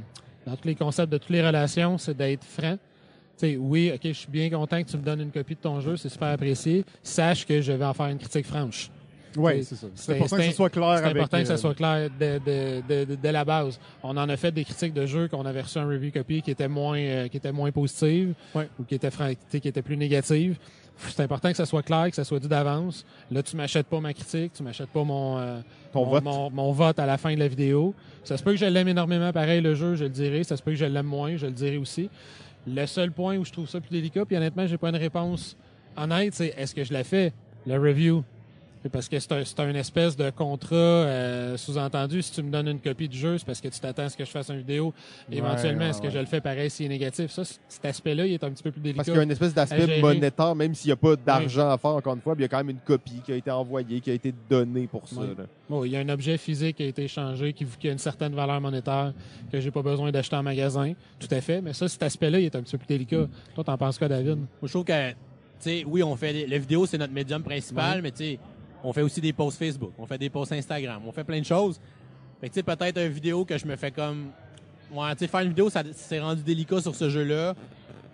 dans 0.46 0.56
tous 0.56 0.68
les 0.68 0.74
concepts 0.74 1.12
de 1.12 1.18
toutes 1.18 1.30
les 1.30 1.46
relations, 1.46 1.98
c'est 1.98 2.16
d'être 2.16 2.44
franc. 2.44 2.76
Tu 3.38 3.48
sais, 3.48 3.56
oui, 3.56 3.90
ok, 3.94 4.00
je 4.04 4.12
suis 4.12 4.30
bien 4.30 4.50
content 4.50 4.82
que 4.82 4.88
tu 4.90 4.96
me 4.96 5.02
donnes 5.02 5.20
une 5.20 5.30
copie 5.30 5.54
de 5.54 5.60
ton 5.60 5.80
jeu, 5.80 5.96
c'est 5.96 6.08
super 6.08 6.28
apprécié. 6.28 6.84
Sache 7.02 7.46
que 7.46 7.60
je 7.60 7.72
vais 7.72 7.84
en 7.84 7.94
faire 7.94 8.06
une 8.06 8.18
critique 8.18 8.46
franche. 8.46 8.90
Oui, 9.34 9.64
C'est- 9.64 9.76
ça. 9.76 9.86
c'est- 9.94 10.12
important 10.12 10.36
que 10.36 10.42
ce 10.42 10.50
soit 10.52 10.68
clair 10.68 10.98
C'est 10.98 11.04
important 11.06 11.38
que 11.38 11.44
ça 11.46 11.54
euh, 11.54 11.56
soit 11.56 11.74
clair 11.74 12.10
dès, 12.18 12.38
dès- 12.38 12.82
dès- 12.86 13.06
dès- 13.06 13.16
dès 13.16 13.32
la 13.32 13.46
base. 13.46 13.80
On 14.02 14.14
en 14.18 14.28
a 14.28 14.36
fait 14.36 14.52
des 14.52 14.62
critiques 14.62 14.92
de 14.92 15.06
jeux 15.06 15.26
qu'on 15.28 15.46
avait 15.46 15.62
reçu 15.62 15.78
un 15.78 15.86
review 15.86 16.12
copy 16.12 16.42
qui 16.42 16.50
était 16.50 16.68
moins 16.68 16.98
euh, 16.98 17.28
qui 17.28 17.38
était 17.38 17.50
moins 17.50 17.70
positive 17.72 18.34
Ouais. 18.54 18.68
ou 18.78 18.84
qui 18.84 18.94
était 18.94 19.10
fran- 19.10 19.30
tu 19.30 19.36
sais, 19.48 19.60
qui 19.60 19.68
était 19.68 19.80
plus 19.80 19.96
négative. 19.96 20.58
C'est 20.98 21.20
important 21.22 21.50
que 21.50 21.56
ça 21.56 21.66
soit 21.66 21.82
clair, 21.82 22.08
que 22.10 22.14
ça 22.16 22.24
soit 22.24 22.38
dit 22.38 22.48
d'avance. 22.48 23.04
Là, 23.30 23.42
tu 23.42 23.56
m'achètes 23.56 23.86
pas 23.86 24.00
ma 24.00 24.12
critique, 24.14 24.52
tu 24.52 24.62
m'achètes 24.62 24.90
pas 24.90 25.02
mon, 25.04 25.38
euh, 25.38 25.60
Ton 25.92 26.04
mon, 26.04 26.10
vote. 26.10 26.24
mon- 26.24 26.50
mon 26.50 26.72
vote 26.72 26.98
à 26.98 27.06
la 27.06 27.18
fin 27.18 27.34
de 27.34 27.38
la 27.40 27.48
vidéo. 27.48 27.94
Ça 28.24 28.36
se 28.36 28.42
peut 28.42 28.52
que 28.52 28.56
je 28.58 28.66
l'aime 28.66 28.88
énormément, 28.88 29.32
pareil, 29.32 29.60
le 29.60 29.74
jeu, 29.74 29.94
je 29.96 30.04
le 30.04 30.10
dirai. 30.10 30.44
Ça 30.44 30.56
se 30.56 30.62
peut 30.62 30.72
que 30.72 30.76
je 30.76 30.84
l'aime 30.84 31.06
moins, 31.06 31.36
je 31.36 31.46
le 31.46 31.52
dirai 31.52 31.76
aussi. 31.76 32.08
Le 32.66 32.86
seul 32.86 33.10
point 33.10 33.36
où 33.36 33.44
je 33.44 33.50
trouve 33.52 33.68
ça 33.68 33.80
plus 33.80 33.90
délicat, 33.90 34.24
puis 34.24 34.36
honnêtement, 34.36 34.66
j'ai 34.66 34.78
pas 34.78 34.90
une 34.90 34.96
réponse 34.96 35.56
honnête, 35.96 36.34
c'est 36.34 36.54
est-ce 36.56 36.74
que 36.74 36.84
je 36.84 36.92
la 36.92 37.02
fais, 37.04 37.32
le 37.66 37.74
review? 37.78 38.22
Parce 38.90 39.08
que 39.08 39.18
c'est 39.20 39.32
un, 39.32 39.44
c'est 39.44 39.60
un 39.60 39.74
espèce 39.74 40.16
de 40.16 40.30
contrat 40.30 40.74
euh, 40.74 41.56
sous-entendu. 41.56 42.20
Si 42.22 42.32
tu 42.32 42.42
me 42.42 42.50
donnes 42.50 42.68
une 42.68 42.80
copie 42.80 43.08
du 43.08 43.16
jeu, 43.16 43.38
c'est 43.38 43.46
parce 43.46 43.60
que 43.60 43.68
tu 43.68 43.78
t'attends 43.78 44.04
à 44.04 44.08
ce 44.08 44.16
que 44.16 44.24
je 44.24 44.30
fasse 44.30 44.48
une 44.50 44.58
vidéo. 44.58 44.92
Éventuellement, 45.30 45.82
ouais, 45.82 45.90
est-ce 45.90 46.00
que 46.00 46.06
ouais. 46.06 46.12
je 46.12 46.18
le 46.18 46.26
fais 46.26 46.40
pareil 46.40 46.68
s'il 46.68 46.86
est 46.86 46.88
négatif? 46.88 47.30
Ça, 47.30 47.42
cet 47.44 47.84
aspect-là, 47.84 48.26
il 48.26 48.32
est 48.32 48.44
un 48.44 48.50
petit 48.50 48.62
peu 48.62 48.72
plus 48.72 48.80
délicat. 48.80 48.96
Parce 48.96 49.08
qu'il 49.08 49.16
y 49.16 49.20
a 49.20 49.22
une 49.22 49.30
espèce 49.30 49.54
d'aspect 49.54 50.00
monétaire, 50.00 50.54
même 50.54 50.74
s'il 50.74 50.88
n'y 50.88 50.92
a 50.92 50.96
pas 50.96 51.14
d'argent 51.16 51.70
à 51.70 51.78
faire, 51.78 51.90
encore 51.92 52.14
une 52.14 52.20
fois, 52.20 52.34
puis 52.34 52.42
il 52.42 52.44
y 52.44 52.46
a 52.46 52.48
quand 52.48 52.58
même 52.58 52.70
une 52.70 52.80
copie 52.80 53.20
qui 53.24 53.32
a 53.32 53.36
été 53.36 53.50
envoyée, 53.50 54.00
qui 54.00 54.10
a 54.10 54.14
été 54.14 54.34
donnée 54.50 54.86
pour 54.86 55.06
ça. 55.06 55.20
Oui. 55.20 55.28
là. 55.38 55.44
Bon, 55.68 55.84
il 55.84 55.92
y 55.92 55.96
a 55.96 56.00
un 56.00 56.08
objet 56.08 56.36
physique 56.36 56.76
qui 56.76 56.82
a 56.82 56.86
été 56.86 57.04
échangé, 57.04 57.52
qui, 57.52 57.64
qui 57.64 57.88
a 57.88 57.92
une 57.92 57.98
certaine 57.98 58.34
valeur 58.34 58.60
monétaire 58.60 59.12
que 59.50 59.60
j'ai 59.60 59.70
pas 59.70 59.82
besoin 59.82 60.10
d'acheter 60.10 60.36
en 60.36 60.42
magasin. 60.42 60.92
Tout 61.18 61.28
à 61.30 61.40
fait. 61.40 61.60
Mais 61.60 61.72
ça, 61.72 61.88
cet 61.88 62.02
aspect-là, 62.02 62.40
il 62.40 62.46
est 62.46 62.56
un 62.56 62.62
petit 62.62 62.72
peu 62.72 62.78
plus 62.78 62.88
délicat. 62.88 63.26
Toi, 63.54 63.64
t'en 63.64 63.78
penses 63.78 63.98
quoi, 63.98 64.08
David? 64.08 64.36
Moi, 64.36 64.46
je 64.64 64.68
trouve 64.68 64.84
que, 64.84 65.10
tu 65.10 65.16
sais, 65.60 65.84
oui, 65.86 66.02
on 66.02 66.14
fait 66.16 66.32
des- 66.32 66.46
la 66.46 66.58
vidéo, 66.58 66.84
c'est 66.86 66.98
notre 66.98 67.12
médium 67.12 67.42
principal, 67.42 68.02
mais 68.02 68.10
tu 68.10 68.24
sais, 68.24 68.38
on 68.82 68.92
fait 68.92 69.02
aussi 69.02 69.20
des 69.20 69.32
posts 69.32 69.58
Facebook, 69.58 69.92
on 69.98 70.06
fait 70.06 70.18
des 70.18 70.30
posts 70.30 70.52
Instagram, 70.52 71.02
on 71.06 71.12
fait 71.12 71.24
plein 71.24 71.40
de 71.40 71.44
choses. 71.44 71.80
Fait 72.40 72.48
que, 72.48 72.54
tu 72.54 72.60
sais, 72.60 72.62
peut-être 72.62 72.98
une 72.98 73.12
vidéo 73.12 73.44
que 73.44 73.56
je 73.56 73.66
me 73.66 73.76
fais 73.76 73.90
comme, 73.90 74.30
ouais, 74.92 75.12
tu 75.12 75.20
sais, 75.20 75.26
faire 75.28 75.40
une 75.40 75.50
vidéo, 75.50 75.70
ça 75.70 75.82
c'est 75.92 76.20
rendu 76.20 76.42
délicat 76.42 76.80
sur 76.80 76.94
ce 76.94 77.08
jeu-là. 77.08 77.54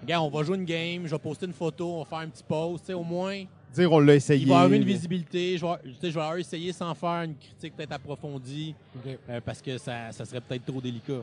Regarde, 0.02 0.26
on 0.26 0.36
va 0.36 0.44
jouer 0.44 0.56
une 0.56 0.64
game, 0.64 1.06
je 1.06 1.10
vais 1.10 1.18
poster 1.18 1.46
une 1.46 1.52
photo, 1.52 1.94
on 1.94 1.98
va 2.00 2.04
faire 2.04 2.18
un 2.18 2.28
petit 2.28 2.44
post, 2.44 2.84
tu 2.84 2.86
sais, 2.88 2.94
au 2.94 3.02
moins, 3.02 3.44
Dire 3.74 3.92
on 3.92 3.98
l'a 3.98 4.14
essayé. 4.14 4.42
il 4.42 4.48
va 4.48 4.54
y 4.54 4.56
avoir 4.58 4.72
une 4.72 4.84
visibilité. 4.84 5.58
Je 5.58 5.66
vais, 5.66 5.72
tu 5.84 5.90
sais, 6.00 6.08
je 6.10 6.14
vais 6.14 6.20
avoir 6.20 6.38
essayé 6.38 6.72
sans 6.72 6.94
faire 6.94 7.22
une 7.24 7.34
critique 7.36 7.76
peut-être 7.76 7.92
approfondie, 7.92 8.74
euh, 9.28 9.40
parce 9.44 9.60
que 9.60 9.76
ça, 9.76 10.10
ça 10.12 10.24
serait 10.24 10.40
peut-être 10.40 10.64
trop 10.64 10.80
délicat. 10.80 11.20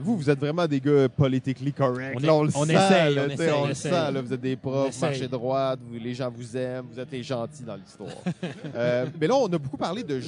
Vous, 0.00 0.16
vous 0.16 0.30
êtes 0.30 0.38
vraiment 0.38 0.66
des 0.66 0.80
gars 0.80 1.08
politically 1.08 1.72
correct. 1.72 2.16
On 2.16 2.20
Là, 2.20 2.26
est- 2.26 2.30
on 2.30 2.42
le 2.44 2.50
on 2.56 2.64
essaye, 2.64 3.14
là, 3.14 3.22
on 3.26 3.30
essaye, 3.30 3.68
le 3.68 3.74
sent, 3.74 3.90
là, 3.90 4.20
vous 4.22 4.32
êtes 4.32 4.40
des 4.40 4.56
profs, 4.56 5.00
marchez 5.00 5.28
droite, 5.28 5.78
vous- 5.82 5.98
les 5.98 6.14
gens 6.14 6.30
vous 6.34 6.56
aiment, 6.56 6.86
vous 6.92 7.00
êtes 7.00 7.10
les 7.10 7.22
gentils 7.22 7.62
dans 7.64 7.76
l'histoire. 7.76 8.08
Euh, 8.76 9.06
mais 9.20 9.26
là, 9.28 9.36
on 9.36 9.46
a 9.46 9.58
beaucoup 9.58 9.76
parlé 9.76 10.02
de 10.02 10.20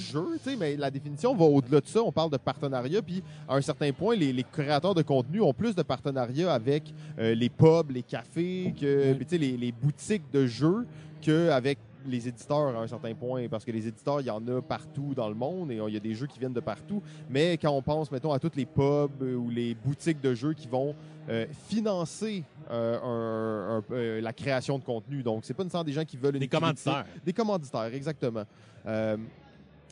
sais, 0.42 0.56
mais 0.56 0.76
la 0.76 0.90
définition 0.90 1.34
va 1.34 1.44
au-delà 1.44 1.80
de 1.80 1.86
ça. 1.86 2.00
On 2.02 2.12
parle 2.12 2.30
de 2.30 2.36
partenariat, 2.36 3.02
puis 3.02 3.22
à 3.48 3.56
un 3.56 3.60
certain 3.60 3.92
point, 3.92 4.14
les, 4.14 4.32
les 4.32 4.44
créateurs 4.44 4.94
de 4.94 5.02
contenu 5.02 5.40
ont 5.40 5.52
plus 5.52 5.74
de 5.74 5.82
partenariats 5.82 6.52
avec 6.52 6.84
euh, 7.18 7.34
les 7.34 7.48
pubs, 7.48 7.90
les 7.90 8.02
cafés, 8.02 8.72
que, 8.80 9.14
les 9.58 9.72
boutiques 9.72 10.22
de 10.32 10.46
jeux 10.46 10.86
qu'avec 11.20 11.78
les 12.06 12.28
éditeurs 12.28 12.76
à 12.76 12.80
un 12.80 12.86
certain 12.86 13.14
point, 13.14 13.48
parce 13.48 13.64
que 13.64 13.70
les 13.70 13.86
éditeurs, 13.86 14.20
il 14.20 14.26
y 14.26 14.30
en 14.30 14.46
a 14.48 14.62
partout 14.62 15.14
dans 15.14 15.28
le 15.28 15.34
monde 15.34 15.70
et 15.72 15.76
il 15.88 15.92
y 15.94 15.96
a 15.96 16.00
des 16.00 16.14
jeux 16.14 16.26
qui 16.26 16.38
viennent 16.38 16.52
de 16.52 16.60
partout. 16.60 17.02
Mais 17.28 17.58
quand 17.58 17.70
on 17.70 17.82
pense, 17.82 18.10
mettons, 18.10 18.32
à 18.32 18.38
toutes 18.38 18.56
les 18.56 18.66
pubs 18.66 19.22
ou 19.22 19.50
les 19.50 19.74
boutiques 19.74 20.20
de 20.20 20.34
jeux 20.34 20.54
qui 20.54 20.68
vont 20.68 20.94
euh, 21.28 21.46
financer 21.68 22.44
euh, 22.70 22.98
un- 23.02 23.78
un- 23.78 23.94
euh, 23.94 24.20
la 24.20 24.32
création 24.32 24.78
de 24.78 24.84
contenu, 24.84 25.22
donc 25.22 25.44
c'est 25.44 25.54
pas 25.54 25.64
nécessairement 25.64 25.84
des 25.84 25.92
gens 25.92 26.04
qui 26.04 26.16
veulent 26.16 26.34
une 26.36 26.40
Des 26.40 26.48
commanditaires. 26.48 27.04
Des 27.24 27.32
commanditaires, 27.32 27.92
exactement. 27.94 28.44
Euh, 28.86 29.16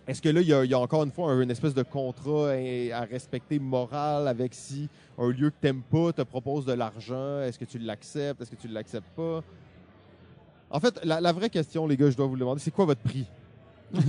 est-ce 0.07 0.21
que 0.21 0.29
là, 0.29 0.43
il 0.43 0.47
y, 0.49 0.53
a, 0.53 0.65
il 0.65 0.71
y 0.71 0.75
a 0.75 0.79
encore 0.79 1.03
une 1.03 1.11
fois 1.11 1.33
un- 1.33 1.41
une 1.41 1.51
espèce 1.51 1.73
de 1.75 1.83
contrat 1.83 2.51
à, 2.51 2.99
à 2.99 3.05
respecter 3.05 3.59
moral 3.59 4.29
avec 4.29 4.53
si 4.55 4.89
un 5.17 5.31
lieu 5.31 5.51
que 5.51 5.57
t'aimes 5.61 5.83
pas 5.83 6.13
te 6.13 6.23
propose 6.23 6.67
de 6.67 6.75
l'argent, 6.75 7.41
est-ce 7.41 7.59
que 7.59 7.65
tu 7.65 7.79
l'acceptes, 7.79 8.41
est-ce 8.43 8.51
que 8.51 8.57
tu 8.61 8.69
l'acceptes 8.69 9.09
pas? 9.17 9.43
En 10.75 10.81
fait, 10.81 10.99
la, 11.05 11.21
la 11.21 11.31
vraie 11.33 11.49
question, 11.51 11.87
les 11.87 11.97
gars, 11.97 12.11
je 12.11 12.17
dois 12.17 12.27
vous 12.27 12.35
le 12.35 12.41
demander, 12.41 12.61
c'est 12.61 12.73
quoi 12.73 12.85
votre 12.85 13.01
prix? 13.01 13.27
Tu 13.95 14.01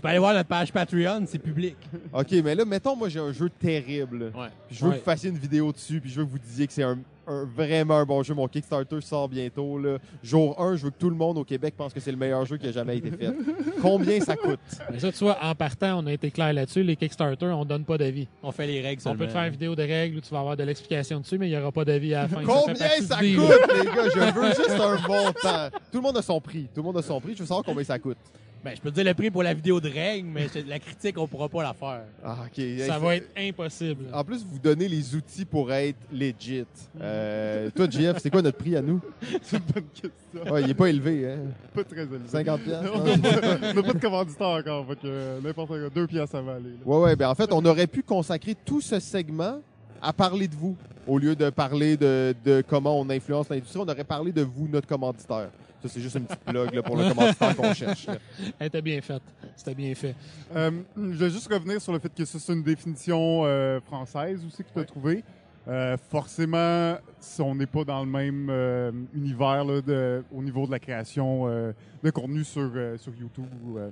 peux 0.00 0.08
aller 0.08 0.18
voir 0.18 0.32
notre 0.32 0.48
page 0.48 0.72
Patreon, 0.72 1.24
c'est 1.26 1.38
public. 1.38 1.76
OK, 2.12 2.32
mais 2.42 2.54
là, 2.54 2.64
mettons, 2.64 2.96
moi, 2.96 3.10
j'ai 3.10 3.20
un 3.20 3.30
jeu 3.32 3.50
terrible. 3.50 4.32
Ouais. 4.34 4.48
Puis 4.66 4.76
je 4.76 4.80
veux 4.84 4.88
Ouais. 4.90 4.94
que 4.96 5.00
vous 5.00 5.04
fassiez 5.04 5.28
une 5.28 5.36
vidéo 5.36 5.70
dessus, 5.72 6.00
puis 6.00 6.08
je 6.10 6.20
veux 6.20 6.24
que 6.24 6.30
vous 6.30 6.38
disiez 6.38 6.66
que 6.66 6.72
c'est 6.72 6.82
un, 6.82 6.98
un- 7.26 7.44
vraiment 7.44 7.96
un 7.98 8.04
bon 8.04 8.22
jeu. 8.22 8.34
Mon 8.34 8.48
Kickstarter 8.48 9.00
sort 9.00 9.28
bientôt. 9.28 9.78
Là. 9.78 9.98
Jour 10.22 10.60
1, 10.60 10.76
je 10.76 10.84
veux 10.84 10.90
que 10.90 10.98
tout 10.98 11.10
le 11.10 11.16
monde 11.16 11.38
au 11.38 11.44
Québec 11.44 11.74
pense 11.76 11.92
que 11.92 12.00
c'est 12.00 12.10
le 12.10 12.16
meilleur 12.16 12.44
jeu 12.44 12.56
qui 12.56 12.66
a 12.66 12.72
jamais 12.72 12.96
été 12.98 13.10
fait. 13.10 13.32
Combien 13.82 14.20
ça 14.20 14.36
coûte? 14.36 14.58
Mais 14.90 14.98
ça, 15.00 15.12
tu 15.12 15.24
vois, 15.24 15.38
en 15.42 15.54
partant, 15.54 16.02
on 16.02 16.06
a 16.06 16.12
été 16.12 16.30
clair 16.30 16.52
là-dessus. 16.52 16.82
Les 16.82 16.96
Kickstarter, 16.96 17.46
on 17.46 17.64
donne 17.64 17.84
pas 17.84 17.98
d'avis. 17.98 18.28
On 18.42 18.52
fait 18.52 18.66
les 18.66 18.80
règles 18.80 19.00
On 19.00 19.10
seulement. 19.10 19.18
peut 19.18 19.26
te 19.26 19.32
faire 19.32 19.44
une 19.44 19.52
vidéo 19.52 19.74
de 19.74 19.82
règles 19.82 20.18
où 20.18 20.20
tu 20.20 20.30
vas 20.30 20.40
avoir 20.40 20.56
de 20.56 20.64
l'explication 20.64 21.20
dessus, 21.20 21.38
mais 21.38 21.48
il 21.48 21.50
n'y 21.50 21.56
aura 21.58 21.72
pas 21.72 21.84
d'avis 21.84 22.14
à 22.14 22.22
la 22.22 22.28
fin. 22.28 22.40
Ça 22.40 22.46
Combien 22.46 22.74
ça 23.00 23.16
deal. 23.20 23.36
coûte, 23.36 23.48
les 23.74 23.84
gars? 23.84 24.08
Je 24.14 24.34
veux 24.34 24.46
juste 24.48 24.70
un 24.80 25.08
montant. 25.08 25.76
Tout 25.90 25.98
le 25.98 26.00
monde 26.02 26.16
a 26.16 26.22
son 26.22 26.40
prix. 26.40 26.64
Tout 26.74 26.80
le 26.80 26.82
monde 26.82 26.98
a 26.98 27.02
son 27.02 27.20
prix. 27.20 27.34
Je 27.34 27.40
veux 27.40 27.46
savoir 27.46 27.64
combien 27.64 27.84
ça 27.84 27.98
coûte. 27.98 28.18
Ben, 28.64 28.76
je 28.76 28.80
peux 28.80 28.90
te 28.90 28.94
dire 28.94 29.04
le 29.04 29.14
prix 29.14 29.28
pour 29.30 29.42
la 29.42 29.54
vidéo 29.54 29.80
de 29.80 29.88
règles, 29.88 30.28
mais 30.28 30.46
c'est- 30.46 30.64
la 30.66 30.78
critique, 30.78 31.18
on 31.18 31.26
pourra 31.26 31.48
pas 31.48 31.64
la 31.64 31.74
faire. 31.74 32.02
Ah, 32.24 32.36
OK. 32.46 32.62
Ça 32.86 32.98
va 32.98 33.16
être 33.16 33.28
impossible. 33.36 34.04
En 34.12 34.22
plus, 34.22 34.44
vous 34.44 34.58
donnez 34.60 34.86
les 34.86 35.16
outils 35.16 35.44
pour 35.44 35.72
être 35.72 35.98
legit. 36.12 36.64
Euh, 37.00 37.70
toi, 37.74 37.86
Jeff, 37.90 38.18
c'est 38.18 38.30
quoi 38.30 38.40
notre 38.40 38.58
prix 38.58 38.76
à 38.76 38.82
nous? 38.82 39.00
C'est 39.42 39.56
une 39.56 39.62
bonne 39.74 39.84
question. 39.92 40.52
Ouais, 40.52 40.62
il 40.62 40.70
est 40.70 40.74
pas 40.74 40.86
élevé, 40.88 41.28
hein? 41.32 41.38
Pas 41.74 41.82
très 41.82 42.02
élevé. 42.02 42.18
50 42.28 42.60
piastres, 42.64 42.90
On 42.94 43.00
hein? 43.00 43.16
n'a 43.16 43.32
pas, 43.40 43.72
n'a 43.74 43.82
pas 43.82 43.92
de 43.94 43.98
commanditaire 43.98 44.46
encore, 44.46 44.86
fait 44.86 44.94
que 44.96 45.00
euh, 45.06 45.40
n'importe 45.42 45.68
quoi. 45.68 45.78
Deux 45.92 46.06
piastres, 46.06 46.32
ça 46.36 46.40
va 46.42 46.52
aller. 46.54 46.70
là. 46.70 46.76
Ouais, 46.86 47.02
ouais. 47.02 47.16
Ben, 47.16 47.28
en 47.30 47.34
fait, 47.34 47.52
on 47.52 47.64
aurait 47.64 47.88
pu 47.88 48.02
consacrer 48.04 48.54
tout 48.64 48.80
ce 48.80 49.00
segment 49.00 49.60
à 50.02 50.12
parler 50.12 50.48
de 50.48 50.54
vous. 50.54 50.76
Au 51.06 51.18
lieu 51.18 51.34
de 51.34 51.50
parler 51.50 51.96
de, 51.96 52.34
de 52.44 52.62
comment 52.66 53.00
on 53.00 53.08
influence 53.10 53.48
l'industrie, 53.48 53.80
on 53.80 53.88
aurait 53.88 54.04
parlé 54.04 54.32
de 54.32 54.42
vous, 54.42 54.68
notre 54.68 54.86
commanditaire. 54.86 55.48
Ça, 55.82 55.88
c'est 55.88 56.00
juste 56.00 56.14
une 56.16 56.24
petite 56.26 56.44
plug 56.44 56.72
là, 56.74 56.82
pour 56.82 56.96
le 56.96 57.08
commanditaire 57.08 57.56
qu'on 57.56 57.74
cherche. 57.74 58.06
Elle 58.60 58.66
était 58.68 58.82
bien 58.82 59.00
faite. 59.00 59.22
C'était 59.56 59.74
bien 59.74 59.92
fait. 59.96 60.14
Euh, 60.54 60.70
je 60.96 61.02
vais 61.24 61.30
juste 61.30 61.52
revenir 61.52 61.80
sur 61.80 61.92
le 61.92 61.98
fait 61.98 62.12
que 62.14 62.24
ça, 62.24 62.38
c'est 62.38 62.52
une 62.52 62.62
définition 62.62 63.42
euh, 63.44 63.80
française 63.80 64.44
aussi 64.46 64.62
que 64.62 64.68
tu 64.72 64.78
as 64.78 64.84
trouvée. 64.84 65.24
Euh, 65.68 65.96
forcément, 66.10 66.96
si 67.20 67.40
on 67.40 67.54
n'est 67.54 67.66
pas 67.66 67.84
dans 67.84 68.00
le 68.04 68.10
même 68.10 68.48
euh, 68.50 68.90
univers 69.14 69.64
là, 69.64 69.80
de- 69.80 70.24
au 70.32 70.42
niveau 70.42 70.66
de 70.66 70.72
la 70.72 70.78
création 70.78 71.48
euh, 71.48 71.72
de 72.02 72.10
contenu 72.10 72.44
sur, 72.44 72.70
euh, 72.74 72.96
sur 72.98 73.12
YouTube 73.14 73.46
ou 73.64 73.78
euh, 73.78 73.88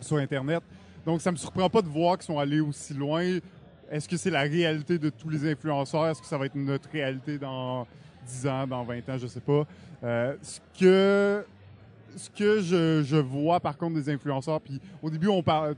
sur 0.00 0.16
Internet. 0.16 0.62
Donc, 1.06 1.20
ça 1.22 1.30
me 1.30 1.36
surprend 1.36 1.68
pas 1.70 1.80
de 1.82 1.88
voir 1.88 2.16
qu'ils 2.18 2.26
sont 2.26 2.38
allés 2.38 2.60
aussi 2.60 2.92
loin. 2.94 3.38
Est-ce 3.90 4.08
que 4.08 4.16
c'est 4.16 4.30
la 4.30 4.42
réalité 4.42 4.98
de 4.98 5.10
tous 5.10 5.28
les 5.28 5.50
influenceurs? 5.50 6.08
Est-ce 6.08 6.20
que 6.20 6.26
ça 6.26 6.38
va 6.38 6.46
être 6.46 6.54
notre 6.54 6.88
réalité 6.90 7.38
dans 7.38 7.86
10 8.26 8.46
ans, 8.46 8.66
dans 8.66 8.84
20 8.84 9.08
ans? 9.08 9.18
Je 9.18 9.26
sais 9.26 9.40
pas. 9.40 9.66
Euh, 10.04 10.36
ce 10.42 10.60
que 10.78 11.44
ce 12.16 12.30
que 12.30 12.60
je, 12.60 13.16
vois 13.16 13.60
par 13.60 13.76
contre 13.76 13.94
des 13.94 14.10
influenceurs, 14.10 14.60
puis 14.60 14.80
au 15.02 15.10
début 15.10 15.28
on 15.28 15.42
parle, 15.42 15.76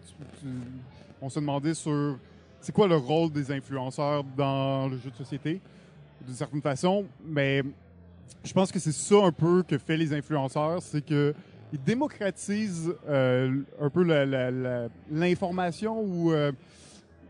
on 1.20 1.28
se 1.28 1.38
demandait 1.38 1.74
sur 1.74 2.18
c'est 2.60 2.72
quoi 2.72 2.86
le 2.86 2.96
rôle 2.96 3.30
des 3.30 3.50
influenceurs 3.50 4.24
dans 4.36 4.88
le 4.88 4.96
jeu 4.98 5.10
de 5.10 5.16
société, 5.16 5.60
d'une 6.24 6.34
certaine 6.34 6.62
façon, 6.62 7.04
mais 7.24 7.62
je 8.44 8.52
pense 8.52 8.70
que 8.70 8.78
c'est 8.78 8.92
ça 8.92 9.16
un 9.16 9.32
peu 9.32 9.62
que 9.62 9.76
fait 9.76 9.96
les 9.96 10.12
influenceurs, 10.14 10.82
c'est 10.82 11.04
que 11.04 11.34
ils 11.72 11.82
démocratisent 11.82 12.92
euh, 13.08 13.60
un 13.80 13.90
peu 13.90 14.02
l'information 15.10 16.00
ou 16.00 16.32
euh, 16.32 16.52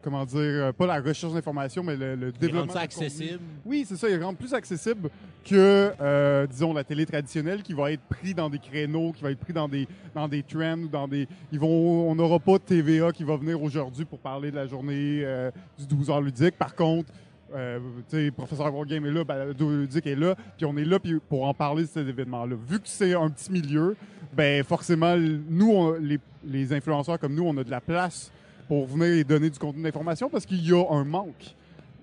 comment 0.03 0.25
dire, 0.25 0.39
euh, 0.39 0.73
pas 0.73 0.87
la 0.87 1.01
recherche 1.01 1.33
d'information, 1.33 1.83
mais 1.83 1.97
le, 1.97 2.15
le 2.15 2.17
Ils 2.17 2.25
rendent 2.25 2.39
développement 2.41 2.73
ça 2.75 2.81
accessible. 2.81 3.41
Oui, 3.65 3.85
c'est 3.89 3.97
ça. 3.97 4.09
Ils 4.09 4.23
rendent 4.23 4.37
plus 4.39 4.55
accessible 4.55 5.09
que, 5.45 5.93
euh, 6.01 6.47
disons, 6.47 6.73
la 6.75 6.85
télé 6.85 7.07
traditionnelle 7.07 7.63
qui 7.63 7.73
va 7.73 7.93
être 7.93 8.03
pris 8.03 8.35
dans 8.35 8.51
des 8.51 8.59
créneaux, 8.59 9.13
qui 9.13 9.23
va 9.23 9.31
être 9.31 9.39
pris 9.41 9.53
dans 9.53 9.69
des, 9.69 9.87
dans 10.15 10.29
des 10.29 10.43
trends, 10.43 10.79
ou 10.81 10.89
dans 10.89 11.09
des. 11.09 11.27
Ils 11.53 11.59
vont, 11.61 12.11
on 12.11 12.15
n'aura 12.15 12.39
pas 12.39 12.53
de 12.55 12.63
TVA 12.65 13.13
qui 13.13 13.25
va 13.25 13.37
venir 13.37 13.63
aujourd'hui 13.63 14.05
pour 14.05 14.19
parler 14.19 14.51
de 14.51 14.57
la 14.57 14.67
journée 14.67 15.23
euh, 15.25 15.51
du 15.79 15.87
12 15.87 16.11
heures 16.11 16.21
ludique. 16.21 16.57
Par 16.59 16.75
contre, 16.75 17.11
euh, 17.55 17.79
tu 18.09 18.17
sais, 18.17 18.31
professeur 18.31 18.73
Wargame 18.75 19.07
est 19.07 19.11
là, 19.11 19.25
Balado 19.25 19.71
ludique 19.71 20.07
est 20.07 20.15
là, 20.15 20.37
puis 20.57 20.67
on 20.67 20.77
est 20.77 20.85
là 20.85 20.99
pour 21.29 21.47
en 21.49 21.55
parler 21.55 21.83
de 21.83 21.89
cet 21.89 22.07
événement-là. 22.07 22.55
Vu 22.69 22.77
que 22.79 22.87
c'est 22.89 23.13
un 23.15 23.29
petit 23.29 23.51
milieu, 23.51 23.97
ben 24.33 24.63
forcément, 24.63 25.17
nous, 25.17 25.71
on- 25.73 25.93
les, 25.95 26.21
les 26.45 26.73
influenceurs 26.73 27.19
comme 27.19 27.35
nous, 27.35 27.43
on 27.45 27.57
a 27.57 27.65
de 27.65 27.71
la 27.71 27.81
place 27.81 28.31
pour 28.71 28.87
venir 28.87 29.25
donner 29.25 29.51
du 29.51 29.59
contenu 29.59 29.83
d'information 29.83 30.29
parce 30.29 30.47
qu'il 30.47 30.65
y 30.65 30.73
a 30.73 30.85
un 30.93 31.03
manque 31.03 31.57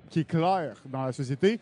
qui 0.10 0.20
est 0.20 0.28
clair 0.28 0.76
dans 0.92 1.06
la 1.06 1.14
société. 1.14 1.62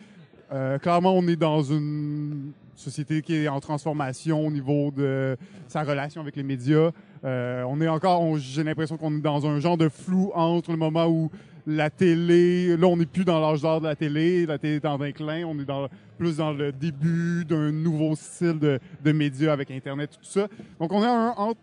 Euh, 0.52 0.80
clairement, 0.80 1.12
on 1.14 1.28
est 1.28 1.36
dans 1.36 1.62
une 1.62 2.50
société 2.74 3.22
qui 3.22 3.36
est 3.36 3.46
en 3.46 3.60
transformation 3.60 4.44
au 4.44 4.50
niveau 4.50 4.90
de 4.90 5.36
sa 5.68 5.84
relation 5.84 6.20
avec 6.20 6.34
les 6.34 6.42
médias. 6.42 6.90
Euh, 7.24 7.62
on 7.68 7.80
est 7.80 7.86
encore, 7.86 8.36
j'ai 8.38 8.64
l'impression 8.64 8.96
qu'on 8.96 9.16
est 9.16 9.20
dans 9.20 9.46
un 9.46 9.60
genre 9.60 9.76
de 9.76 9.88
flou 9.88 10.32
entre 10.34 10.72
le 10.72 10.76
moment 10.76 11.06
où 11.06 11.30
la 11.68 11.88
télé, 11.88 12.76
là, 12.76 12.88
on 12.88 12.96
n'est 12.96 13.06
plus 13.06 13.24
dans 13.24 13.38
l'âge 13.38 13.62
d'or 13.62 13.80
de 13.80 13.86
la 13.86 13.94
télé, 13.94 14.44
la 14.44 14.58
télé 14.58 14.74
est 14.74 14.86
en 14.86 14.98
déclin, 14.98 15.44
on 15.46 15.56
est 15.60 15.88
plus 16.18 16.38
dans 16.38 16.50
le 16.50 16.72
début 16.72 17.44
d'un 17.44 17.70
nouveau 17.70 18.16
style 18.16 18.58
de, 18.58 19.12
médias 19.12 19.52
avec 19.52 19.70
Internet, 19.70 20.18
tout 20.18 20.28
ça. 20.28 20.48
Donc, 20.80 20.92
on 20.92 21.04
est 21.04 21.54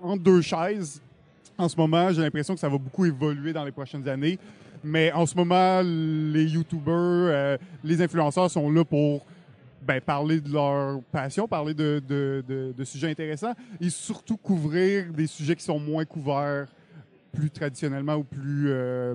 entre 0.00 0.20
deux 0.20 0.40
chaises 0.40 1.00
en 1.58 1.68
ce 1.68 1.76
moment. 1.76 2.12
J'ai 2.12 2.22
l'impression 2.22 2.54
que 2.54 2.60
ça 2.60 2.68
va 2.68 2.78
beaucoup 2.78 3.04
évoluer 3.04 3.52
dans 3.52 3.64
les 3.64 3.72
prochaines 3.72 4.08
années. 4.08 4.38
Mais 4.84 5.12
en 5.12 5.26
ce 5.26 5.34
moment, 5.34 5.82
les 5.82 6.44
YouTubers, 6.44 6.94
euh, 6.94 7.58
les 7.82 8.00
influenceurs 8.00 8.48
sont 8.48 8.70
là 8.70 8.84
pour 8.84 9.26
ben, 9.82 10.00
parler 10.00 10.40
de 10.40 10.52
leur 10.52 11.02
passion, 11.10 11.48
parler 11.48 11.74
de, 11.74 12.74
sujets 12.84 13.10
intéressants 13.10 13.54
et 13.80 13.90
surtout 13.90 14.36
couvrir 14.36 15.12
des 15.12 15.26
sujets 15.26 15.56
qui 15.56 15.64
sont 15.64 15.80
moins 15.80 16.04
couverts 16.04 16.68
plus 17.32 17.50
traditionnellement 17.50 18.14
ou 18.14 18.24
plus, 18.24 18.66
euh, 18.68 19.14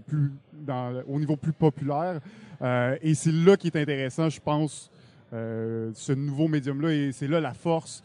au 1.07 1.19
niveau 1.19 1.37
plus 1.37 1.53
populaire. 1.53 2.19
Euh, 2.61 2.97
et 3.01 3.15
c'est 3.15 3.31
là 3.31 3.55
qui 3.55 3.67
est 3.67 3.77
intéressant, 3.77 4.29
je 4.29 4.39
pense, 4.41 4.91
ce 5.31 6.11
nouveau 6.11 6.47
médium-là. 6.47 6.93
Et 6.93 7.11
c'est 7.11 7.27
là 7.27 7.39
la 7.39 7.53
force 7.53 8.03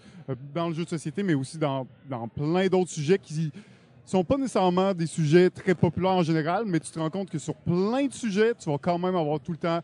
dans 0.54 0.68
le 0.68 0.74
jeu 0.74 0.84
de 0.84 0.88
société, 0.88 1.22
mais 1.22 1.34
aussi 1.34 1.58
dans, 1.58 1.86
dans 2.08 2.26
plein 2.28 2.68
d'autres 2.68 2.90
sujets 2.90 3.18
qui 3.18 3.52
sont 4.08 4.24
pas 4.24 4.36
nécessairement 4.36 4.94
des 4.94 5.06
sujets 5.06 5.50
très 5.50 5.74
populaires 5.74 6.12
en 6.12 6.22
général, 6.22 6.64
mais 6.66 6.80
tu 6.80 6.90
te 6.90 6.98
rends 6.98 7.10
compte 7.10 7.30
que 7.30 7.38
sur 7.38 7.54
plein 7.54 8.06
de 8.06 8.12
sujets, 8.12 8.54
tu 8.54 8.70
vas 8.70 8.78
quand 8.78 8.98
même 8.98 9.16
avoir 9.16 9.40
tout 9.40 9.52
le 9.52 9.58
temps 9.58 9.80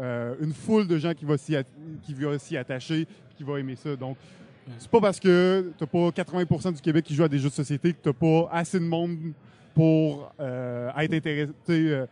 euh, 0.00 0.34
une 0.40 0.52
foule 0.52 0.86
de 0.86 0.98
gens 0.98 1.14
qui 1.14 1.24
va 1.24 1.38
s'y 1.38 1.56
qui 2.02 2.56
attacher, 2.56 3.06
qui 3.36 3.44
va 3.44 3.58
aimer 3.60 3.76
ça. 3.76 3.96
Donc, 3.96 4.16
c'est 4.78 4.90
pas 4.90 5.00
parce 5.00 5.18
que 5.18 5.72
t'as 5.78 5.86
pas 5.86 6.08
80% 6.10 6.74
du 6.74 6.80
Québec 6.80 7.04
qui 7.04 7.14
joue 7.14 7.24
à 7.24 7.28
des 7.28 7.38
jeux 7.38 7.48
de 7.48 7.54
société 7.54 7.92
que 7.92 7.98
t'as 8.02 8.12
pas 8.12 8.48
assez 8.52 8.78
de 8.78 8.84
monde 8.84 9.16
pour 9.74 10.32
euh, 10.40 10.90
être 10.98 11.14
intéressé, 11.14 11.52
euh, 11.68 12.06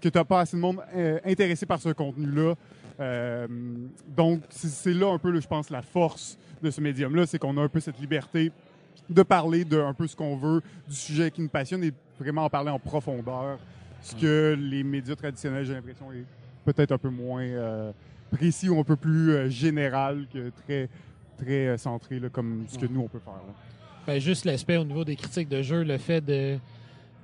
que 0.00 0.08
t'as 0.08 0.24
pas 0.24 0.40
assez 0.40 0.56
de 0.56 0.60
monde 0.60 0.80
euh, 0.96 1.18
intéressé 1.24 1.64
par 1.64 1.80
ce 1.80 1.90
contenu-là. 1.90 2.54
Donc, 4.16 4.42
c'est 4.50 4.92
là 4.92 5.12
un 5.12 5.18
peu, 5.18 5.38
je 5.40 5.46
pense, 5.46 5.70
la 5.70 5.82
force 5.82 6.38
de 6.62 6.70
ce 6.70 6.80
médium-là, 6.80 7.26
c'est 7.26 7.38
qu'on 7.38 7.56
a 7.56 7.62
un 7.62 7.68
peu 7.68 7.80
cette 7.80 7.98
liberté 7.98 8.50
de 9.08 9.22
parler 9.22 9.64
de 9.64 9.78
un 9.78 9.94
peu 9.94 10.06
ce 10.06 10.16
qu'on 10.16 10.36
veut, 10.36 10.62
du 10.88 10.94
sujet 10.94 11.30
qui 11.30 11.42
nous 11.42 11.48
passionne 11.48 11.84
et 11.84 11.92
vraiment 12.18 12.44
en 12.44 12.50
parler 12.50 12.70
en 12.70 12.78
profondeur. 12.78 13.58
Ce 14.00 14.14
que 14.14 14.56
les 14.58 14.82
médias 14.82 15.16
traditionnels, 15.16 15.64
j'ai 15.64 15.74
l'impression, 15.74 16.12
est 16.12 16.24
peut-être 16.64 16.92
un 16.92 16.98
peu 16.98 17.08
moins 17.08 17.42
euh, 17.42 17.92
précis 18.30 18.68
ou 18.68 18.78
un 18.78 18.84
peu 18.84 18.96
plus 18.96 19.32
euh, 19.32 19.48
général 19.48 20.26
que 20.32 20.50
très 20.50 20.88
très 21.38 21.68
euh, 21.68 21.76
centré 21.76 22.20
là, 22.20 22.28
comme 22.28 22.64
ce 22.68 22.78
que 22.78 22.86
nous 22.86 23.00
on 23.00 23.08
peut 23.08 23.18
faire. 23.18 23.32
là. 23.32 23.54
Ben, 24.06 24.20
juste 24.20 24.44
l'aspect 24.44 24.76
au 24.76 24.84
niveau 24.84 25.04
des 25.04 25.16
critiques 25.16 25.48
de 25.48 25.62
jeu, 25.62 25.82
le 25.82 25.96
fait 25.96 26.20
de 26.20 26.58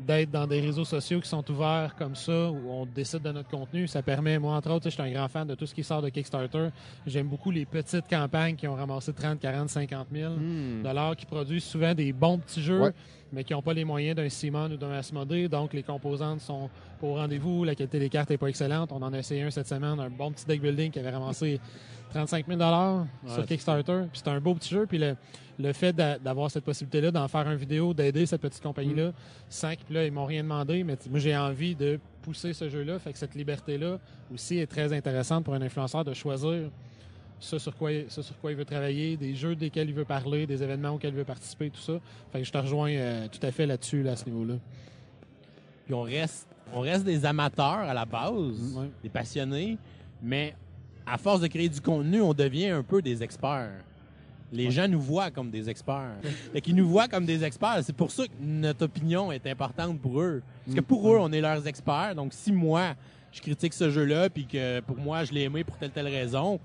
d'être 0.07 0.31
dans 0.31 0.47
des 0.47 0.61
réseaux 0.61 0.85
sociaux 0.85 1.21
qui 1.21 1.29
sont 1.29 1.49
ouverts 1.51 1.95
comme 1.97 2.15
ça, 2.15 2.51
où 2.51 2.71
on 2.71 2.87
décide 2.87 3.23
de 3.23 3.33
notre 3.33 3.49
contenu, 3.51 3.87
ça 3.87 4.03
permet, 4.03 4.39
moi 4.39 4.55
entre 4.57 4.71
autres, 4.71 4.85
je 4.87 4.91
suis 4.91 5.03
un 5.03 5.11
grand 5.13 5.29
fan 5.29 5.47
de 5.47 5.55
tout 5.55 5.67
ce 5.67 5.75
qui 5.75 5.85
sort 5.85 6.03
de 6.03 6.09
Kickstarter. 6.09 6.69
J'aime 7.07 7.29
beaucoup 7.29 7.51
les 7.51 7.67
petites 7.67 8.09
campagnes 8.09 8.57
qui 8.57 8.67
ont 8.67 8.75
ramassé 8.75 9.13
30, 9.13 9.39
40, 9.39 9.69
50 9.69 10.07
000 10.13 10.33
Hmm. 10.35 10.83
dollars, 10.83 11.17
qui 11.17 11.27
produisent 11.27 11.65
souvent 11.65 11.95
des 11.95 12.13
bons 12.13 12.39
petits 12.39 12.63
jeux, 12.63 12.81
Ouais. 12.81 12.93
mais 13.33 13.45
qui 13.45 13.53
n'ont 13.53 13.63
pas 13.63 13.75
les 13.75 13.85
moyens 13.85 14.17
d'un 14.17 14.29
Simon 14.29 14.71
ou 14.71 14.77
d'un 14.77 14.91
Asmodée. 14.93 15.49
Donc, 15.49 15.73
les 15.75 15.83
composantes 15.83 16.41
sont 16.41 16.69
pas 17.01 17.07
au 17.07 17.15
rendez-vous, 17.15 17.65
la 17.65 17.75
qualité 17.75 17.99
des 17.99 18.09
cartes 18.09 18.31
n'est 18.31 18.39
pas 18.39 18.49
excellente. 18.49 18.91
On 18.93 19.03
en 19.03 19.13
a 19.13 19.19
essayé 19.19 19.43
un 19.43 19.51
cette 19.51 19.69
semaine, 19.69 19.99
un 20.01 20.11
bon 20.11 20.33
petit 20.33 20.47
deck 20.47 20.61
building 20.61 20.91
qui 20.91 20.99
avait 20.99 21.11
ramassé 21.11 21.61
35 22.11 22.47
000 22.47 22.59
Ouais, 22.61 23.05
sur 23.33 23.47
Kickstarter. 23.47 24.03
Puis 24.13 24.21
c'est 24.25 24.29
un 24.31 24.41
beau 24.41 24.55
petit 24.55 24.71
jeu. 24.75 24.87
Puis 24.87 24.99
le, 24.99 25.17
le 25.59 25.73
fait 25.73 25.93
d'a- 25.93 26.19
d'avoir 26.19 26.51
cette 26.51 26.65
possibilité-là, 26.65 27.11
d'en 27.11 27.29
faire 27.29 27.49
une 27.51 27.57
vidéo, 27.57 27.95
d'aider 27.95 28.27
cette 28.27 28.41
petite 28.41 28.63
compagnie-là, 28.63 29.13
sans 29.49 29.75
qu'ils 29.75 29.95
là, 29.95 30.05
ils 30.05 30.13
m'ont 30.13 30.25
rien 30.27 30.43
demandé, 30.43 30.85
mais 30.85 30.97
moi 31.09 31.19
j'ai 31.19 31.37
envie 31.37 31.75
de 31.75 31.99
pousser 32.23 32.53
ce 32.53 32.69
jeu-là. 32.69 32.99
Fait 32.99 33.13
que 33.13 33.19
cette 33.19 33.35
liberté-là 33.35 33.99
aussi 34.33 34.59
est 34.59 34.67
très 34.67 34.93
intéressante 34.93 35.45
pour 35.45 35.55
un 35.55 35.63
influenceur 35.63 36.05
de 36.05 36.13
choisir 36.15 36.71
ce 37.43 37.59
sur 37.59 37.75
quoi, 37.75 37.91
ce 38.09 38.21
sur 38.21 38.37
quoi 38.39 38.51
il 38.51 38.57
veut 38.59 38.67
travailler, 38.67 39.17
des 39.17 39.35
jeux 39.35 39.55
desquels 39.57 39.89
il 39.89 39.95
veut 39.95 40.05
parler, 40.05 40.47
des 40.47 40.63
événements 40.63 40.91
auxquels 40.91 41.15
il 41.15 41.17
veut 41.17 41.25
participer, 41.25 41.71
tout 41.71 41.81
ça. 41.81 41.95
Fait 42.33 42.41
que 42.41 42.45
je 42.45 42.53
te 42.53 42.59
rejoins 42.59 42.91
euh, 42.91 43.29
tout 43.29 43.45
à 43.47 43.51
fait 43.51 43.65
là-dessus, 43.67 44.03
là, 44.03 44.13
à 44.13 44.17
ce 44.17 44.27
niveau-là. 44.27 44.55
Puis 45.87 45.95
on 45.95 46.03
reste, 46.03 46.47
on 46.75 46.81
reste 46.81 47.05
des 47.05 47.25
amateurs 47.25 47.79
à 47.79 47.95
la 47.95 48.05
base, 48.05 48.77
Ouais. 48.77 48.91
des 49.03 49.09
passionnés, 49.09 49.79
mais 50.23 50.55
à 51.11 51.19
force 51.19 51.41
de 51.41 51.49
créer 51.49 51.69
du 51.69 51.81
contenu, 51.81 52.21
on 52.21 52.35
devient 52.35 52.69
un 52.69 52.83
peu 52.83 53.03
des 53.03 53.23
experts. 53.23 53.73
Les 54.53 54.71
gens 54.71 54.89
nous 54.89 55.01
voient 55.01 55.31
comme 55.31 55.51
des 55.51 55.69
experts. 55.69 56.17
Fait 56.53 56.61
qu'ils 56.61 56.75
nous 56.75 56.89
voient 56.89 57.09
comme 57.09 57.25
des 57.25 57.45
experts. 57.45 57.81
C'est 57.83 57.95
pour 57.95 58.11
ça 58.11 58.27
que 58.27 58.33
notre 58.41 58.85
opinion 58.85 59.31
est 59.31 59.47
importante 59.47 60.01
pour 60.01 60.21
eux. 60.21 60.43
Parce 60.65 60.77
que 60.77 60.81
pour 60.81 61.13
eux, 61.13 61.19
on 61.21 61.31
est 61.33 61.41
leurs 61.41 61.67
experts. 61.67 62.15
Donc, 62.17 62.33
si 62.33 62.53
moi, 62.53 62.95
je 63.33 63.41
critique 63.41 63.73
ce 63.73 63.91
jeu-là, 63.91 64.29
puis 64.29 64.47
que 64.47 64.81
pour 64.81 64.97
moi, 64.97 65.25
je 65.25 65.33
l'ai 65.33 65.43
aimé 65.43 65.63
pour 65.63 65.77
telle 65.77 65.91
telle 65.91 66.09
raison, 66.09 66.59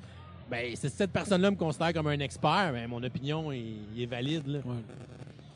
ben, 0.50 0.76
si 0.76 0.90
cette 0.90 1.12
personne-là 1.12 1.52
me 1.52 1.56
considère 1.56 1.94
comme 1.94 2.08
un 2.08 2.20
expert, 2.20 2.72
ben, 2.74 2.88
mon 2.88 3.04
opinion 3.04 3.52
est, 3.52 3.64
est 3.98 4.06
valide. 4.06 4.48
Là. 4.48 4.60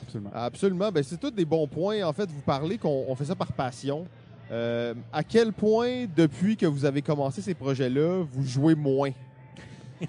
Absolument. 0.02 0.32
Absolument. 0.34 0.91
Ben, 0.91 1.04
c'est 1.04 1.19
tous 1.19 1.32
des 1.32 1.45
bons 1.45 1.67
points. 1.67 2.04
En 2.04 2.13
fait, 2.13 2.30
vous 2.30 2.41
parlez 2.41 2.78
qu'on 2.78 3.06
on 3.08 3.15
fait 3.15 3.25
ça 3.25 3.36
par 3.36 3.52
passion. 3.54 4.08
Euh, 4.51 4.93
à 5.13 5.23
quel 5.23 5.53
point, 5.53 6.05
depuis 6.15 6.57
que 6.57 6.65
vous 6.65 6.85
avez 6.85 7.01
commencé 7.01 7.41
ces 7.41 7.53
projets-là, 7.53 8.23
vous 8.31 8.43
jouez 8.45 8.75
moins? 8.75 9.12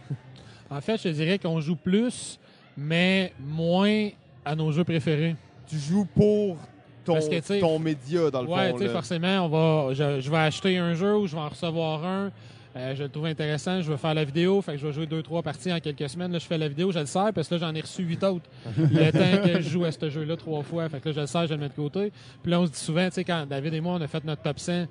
En 0.73 0.81
fait, 0.81 1.03
je 1.03 1.09
dirais 1.09 1.37
qu'on 1.37 1.61
joue 1.61 1.75
plus, 1.75 2.39
mais 2.77 3.33
moins 3.41 4.11
à 4.45 4.55
nos 4.55 4.71
jeux 4.71 4.85
préférés. 4.85 5.35
Tu 5.67 5.77
joues 5.77 6.07
pour 6.15 6.59
ton, 7.05 7.15
Parce 7.15 7.29
que, 7.29 7.59
ton 7.59 7.81
média, 7.81 8.31
dans 8.31 8.43
le 8.43 8.49
ouais, 8.49 8.71
fond. 8.71 8.79
là. 8.79 8.89
forcément, 8.91 9.47
on 9.47 9.49
va, 9.49 9.95
je, 9.95 10.21
je 10.21 10.31
vais 10.31 10.37
acheter 10.37 10.79
un 10.79 10.95
jeu 10.95 11.17
ou 11.17 11.27
je 11.27 11.35
vais 11.35 11.43
en 11.43 11.49
recevoir 11.49 12.05
un. 12.05 12.31
Euh, 12.77 12.95
je 12.95 13.03
le 13.03 13.09
trouve 13.09 13.27
intéressant, 13.27 13.83
je 13.83 13.91
vais 13.91 13.99
faire 13.99 14.15
la 14.15 14.23
vidéo, 14.25 14.63
fait 14.63 14.73
que 14.73 14.79
je 14.79 14.87
vais 14.87 14.93
jouer 14.93 15.07
deux, 15.07 15.23
trois 15.23 15.43
parties 15.43 15.73
en 15.73 15.81
quelques 15.81 16.09
semaines. 16.09 16.31
Là, 16.31 16.39
je 16.39 16.47
fais 16.47 16.57
la 16.57 16.69
vidéo, 16.69 16.93
je 16.93 17.01
le 17.01 17.07
sers, 17.07 17.33
parce 17.35 17.49
que 17.49 17.55
là, 17.57 17.61
j'en 17.67 17.75
ai 17.75 17.81
reçu 17.81 18.03
huit 18.05 18.23
autres. 18.23 18.45
le 18.77 19.11
temps 19.11 19.43
que 19.45 19.61
je 19.61 19.69
joue 19.69 19.85
à 19.85 19.91
ce 19.91 20.09
jeu-là 20.09 20.37
trois 20.37 20.63
fois. 20.63 20.89
Fait 20.89 21.01
que 21.01 21.09
là, 21.09 21.15
je 21.17 21.21
le 21.21 21.27
sers, 21.27 21.47
je 21.49 21.55
le 21.55 21.61
mets 21.61 21.69
de 21.69 21.75
côté. 21.75 22.13
Puis 22.43 22.53
là, 22.53 22.61
on 22.61 22.67
se 22.67 22.71
dit 22.71 22.79
souvent, 22.79 23.07
tu 23.09 23.15
sais, 23.15 23.25
quand 23.25 23.45
David 23.49 23.75
et 23.75 23.81
moi, 23.81 23.95
on 23.95 24.01
a 24.01 24.07
fait 24.07 24.25
notre 24.25 24.43
top 24.43 24.61
100, 24.61 24.87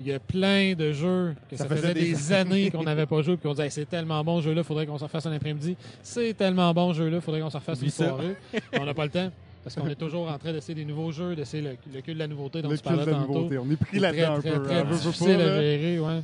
il 0.00 0.06
y 0.06 0.12
a 0.14 0.18
plein 0.18 0.72
de 0.72 0.92
jeux 0.92 1.34
que 1.50 1.56
ça, 1.56 1.68
Ça 1.68 1.76
faisait, 1.76 1.92
des, 1.92 2.12
des 2.12 2.32
années 2.32 2.70
qu'on 2.70 2.84
n'avait 2.84 3.04
pas 3.04 3.20
joué, 3.20 3.36
puis 3.36 3.46
on 3.48 3.52
disait, 3.52 3.64
Hey, 3.64 3.70
c'est 3.70 3.84
tellement 3.84 4.24
bon 4.24 4.40
ce 4.40 4.46
jeu-là, 4.46 4.62
faudrait 4.62 4.86
qu'on 4.86 4.96
s'en 4.96 5.08
fasse 5.08 5.26
un 5.26 5.32
après-midi. 5.32 5.76
C'est 6.02 6.32
tellement 6.32 6.72
bon 6.72 6.94
ce 6.94 6.98
jeu-là, 7.00 7.20
faudrait 7.20 7.40
qu'on 7.42 7.50
s'en 7.50 7.58
refasse 7.58 7.82
une 7.82 7.90
soirée. 7.90 8.34
on 8.80 8.86
n'a 8.86 8.94
pas 8.94 9.04
le 9.04 9.10
temps. 9.10 9.30
Parce 9.62 9.76
qu'on 9.76 9.86
est 9.88 9.94
toujours 9.94 10.30
en 10.30 10.38
train 10.38 10.54
d'essayer 10.54 10.74
des 10.74 10.86
nouveaux 10.86 11.12
jeux, 11.12 11.36
d'essayer 11.36 11.62
le, 11.62 11.76
le 11.94 12.00
cul 12.00 12.14
de 12.14 12.18
la 12.18 12.26
nouveauté 12.26 12.62
dont 12.62 12.70
Le 12.70 12.78
tu 12.78 12.82
parlais 12.82 13.04
tantôt. 13.04 13.34
nouveauté. 13.34 13.58
On 13.58 13.70
est 13.70 13.76
pris 13.76 13.98
là-dedans 13.98 14.36
un 14.36 14.40
très, 14.40 14.52
peu. 14.52 14.62
très, 14.62 14.74
hein. 14.76 14.84
très 14.84 14.84
veux 14.84 14.96
pas, 14.96 15.04
difficile 15.04 15.30
à 15.32 15.60
gérer, 15.60 15.98
ouais. 16.00 16.20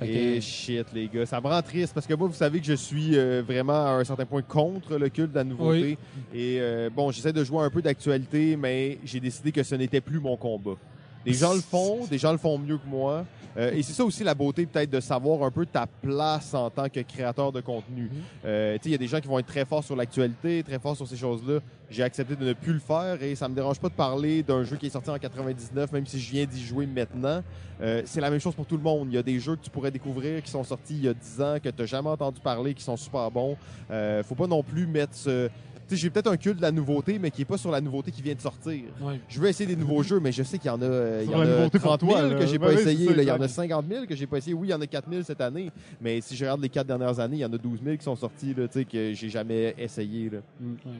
Que, 0.00 0.04
Et 0.04 0.40
shit, 0.40 0.86
les 0.92 1.08
gars, 1.08 1.24
ça 1.24 1.40
me 1.40 1.46
rend 1.46 1.62
triste 1.62 1.94
parce 1.94 2.06
que 2.06 2.14
moi, 2.14 2.28
vous 2.28 2.34
savez 2.34 2.60
que 2.60 2.66
je 2.66 2.74
suis 2.74 3.16
euh, 3.16 3.42
vraiment 3.46 3.86
à 3.86 3.90
un 3.92 4.04
certain 4.04 4.26
point 4.26 4.42
contre 4.42 4.96
le 4.98 5.08
culte 5.08 5.30
de 5.30 5.36
la 5.36 5.44
nouveauté. 5.44 5.96
Et 6.34 6.58
euh, 6.60 6.90
bon, 6.94 7.10
j'essaie 7.10 7.32
de 7.32 7.42
jouer 7.44 7.64
un 7.64 7.70
peu 7.70 7.80
d'actualité, 7.80 8.56
mais 8.56 8.98
j'ai 9.04 9.20
décidé 9.20 9.52
que 9.52 9.62
ce 9.62 9.74
n'était 9.74 10.00
plus 10.02 10.20
mon 10.20 10.36
combat. 10.36 10.76
Des 11.24 11.32
gens 11.32 11.54
le 11.54 11.60
font, 11.60 12.06
des 12.06 12.18
gens 12.18 12.32
le 12.32 12.38
font 12.38 12.58
mieux 12.58 12.76
que 12.78 12.86
moi. 12.86 13.24
Euh, 13.56 13.72
et 13.72 13.82
c'est 13.82 13.92
ça 13.92 14.04
aussi 14.04 14.22
la 14.24 14.34
beauté 14.34 14.66
peut-être 14.66 14.90
de 14.90 15.00
savoir 15.00 15.42
un 15.42 15.50
peu 15.50 15.66
ta 15.66 15.86
place 15.86 16.54
en 16.54 16.70
tant 16.70 16.88
que 16.88 17.00
créateur 17.00 17.52
de 17.52 17.60
contenu. 17.60 18.10
Euh, 18.44 18.74
tu 18.74 18.82
sais, 18.82 18.88
il 18.90 18.92
y 18.92 18.94
a 18.94 18.98
des 18.98 19.06
gens 19.06 19.20
qui 19.20 19.28
vont 19.28 19.38
être 19.38 19.46
très 19.46 19.64
forts 19.64 19.84
sur 19.84 19.96
l'actualité, 19.96 20.62
très 20.62 20.78
forts 20.78 20.96
sur 20.96 21.06
ces 21.06 21.16
choses-là. 21.16 21.60
J'ai 21.88 22.02
accepté 22.02 22.34
de 22.34 22.44
ne 22.44 22.52
plus 22.52 22.72
le 22.72 22.78
faire 22.80 23.22
et 23.22 23.34
ça 23.36 23.48
me 23.48 23.54
dérange 23.54 23.78
pas 23.78 23.88
de 23.88 23.94
parler 23.94 24.42
d'un 24.42 24.64
jeu 24.64 24.76
qui 24.76 24.86
est 24.86 24.90
sorti 24.90 25.08
en 25.10 25.18
99, 25.18 25.92
même 25.92 26.06
si 26.06 26.18
je 26.18 26.30
viens 26.32 26.44
d'y 26.44 26.64
jouer 26.64 26.86
maintenant. 26.86 27.42
Euh, 27.80 28.02
c'est 28.04 28.20
la 28.20 28.30
même 28.30 28.40
chose 28.40 28.54
pour 28.54 28.66
tout 28.66 28.76
le 28.76 28.82
monde. 28.82 29.08
Il 29.10 29.14
y 29.14 29.18
a 29.18 29.22
des 29.22 29.38
jeux 29.38 29.56
que 29.56 29.62
tu 29.62 29.70
pourrais 29.70 29.90
découvrir 29.90 30.42
qui 30.42 30.50
sont 30.50 30.64
sortis 30.64 30.94
il 30.94 31.04
y 31.04 31.08
a 31.08 31.14
10 31.14 31.42
ans, 31.42 31.56
que 31.62 31.68
tu 31.68 31.80
n'as 31.80 31.86
jamais 31.86 32.08
entendu 32.08 32.40
parler, 32.40 32.74
qui 32.74 32.82
sont 32.82 32.96
super 32.96 33.30
bons. 33.30 33.56
Euh, 33.90 34.22
faut 34.22 34.34
pas 34.34 34.46
non 34.46 34.62
plus 34.62 34.86
mettre 34.86 35.14
ce... 35.14 35.48
Tu 35.88 35.94
sais, 35.94 36.00
j'ai 36.02 36.10
peut-être 36.10 36.30
un 36.30 36.36
culte 36.36 36.56
de 36.56 36.62
la 36.62 36.72
nouveauté, 36.72 37.18
mais 37.18 37.30
qui 37.30 37.42
est 37.42 37.46
pas 37.46 37.58
sur 37.58 37.70
la 37.70 37.80
nouveauté 37.80 38.10
qui 38.10 38.22
vient 38.22 38.34
de 38.34 38.40
sortir. 38.40 38.80
Ouais. 39.00 39.20
Je 39.28 39.40
veux 39.40 39.48
essayer 39.48 39.66
des 39.72 39.76
nouveaux 39.80 40.02
jeux, 40.02 40.18
mais 40.20 40.32
je 40.32 40.42
sais 40.42 40.58
qu'il 40.58 40.66
y 40.68 40.74
en 40.74 40.80
a, 40.82 40.84
euh, 40.84 41.22
il 41.24 41.30
y 41.30 41.34
en 41.34 41.40
a 41.40 41.46
nouveauté 41.46 41.78
pour 41.78 41.96
30 41.96 42.00
000 42.00 42.12
toi, 42.12 42.22
là. 42.28 42.34
que 42.34 42.46
j'ai 42.46 42.58
pas 42.58 42.68
Ouais, 42.68 42.74
essayé. 42.74 43.14
là. 43.14 43.22
Il 43.22 43.28
y 43.28 43.30
en 43.30 43.34
a 43.34 43.44
exact. 43.44 43.48
50 43.68 43.84
000 43.88 44.06
que 44.06 44.16
j'ai 44.16 44.26
pas 44.26 44.38
essayé. 44.38 44.54
Oui, 44.54 44.68
il 44.68 44.70
y 44.70 44.74
en 44.74 44.80
a 44.80 44.86
4 44.86 45.08
000 45.10 45.22
cette 45.22 45.40
année, 45.40 45.70
mais 46.00 46.20
si 46.20 46.34
je 46.36 46.44
regarde 46.44 46.60
les 46.60 46.68
quatre 46.68 46.86
dernières 46.88 47.20
années, 47.20 47.36
il 47.36 47.40
y 47.40 47.44
en 47.44 47.52
a 47.52 47.58
12 47.58 47.80
000 47.84 47.96
qui 47.96 48.04
sont 48.04 48.16
sortis 48.16 48.54
là, 48.54 48.66
tu 48.68 48.80
sais, 48.80 48.84
que 48.84 49.12
j'ai 49.14 49.28
jamais 49.28 49.74
essayé. 49.78 50.30
Là. 50.30 50.38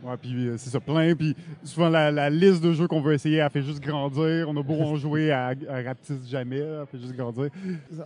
Ouais, 0.05 0.17
puis 0.21 0.47
euh, 0.49 0.55
c'est 0.57 0.71
ça, 0.71 0.79
plein. 0.81 1.15
Puis 1.17 1.35
souvent, 1.65 1.89
la, 1.89 2.11
la 2.11 2.31
liste 2.31 2.63
de 2.63 2.73
jeux 2.73 2.87
qu'on 2.87 3.01
veut 3.01 3.15
essayer, 3.15 3.39
elle 3.39 3.51
fait 3.51 3.63
juste 3.63 3.81
grandir. 3.81 4.47
On 4.49 4.57
a 4.57 4.63
beau 4.63 4.81
en 4.81 4.97
jouer, 4.97 5.27
elle 5.27 5.87
rapetisse 5.87 6.29
jamais, 6.29 6.59
elle 6.59 6.87
fait 6.91 6.99
juste 6.99 7.17
grandir. 7.17 7.49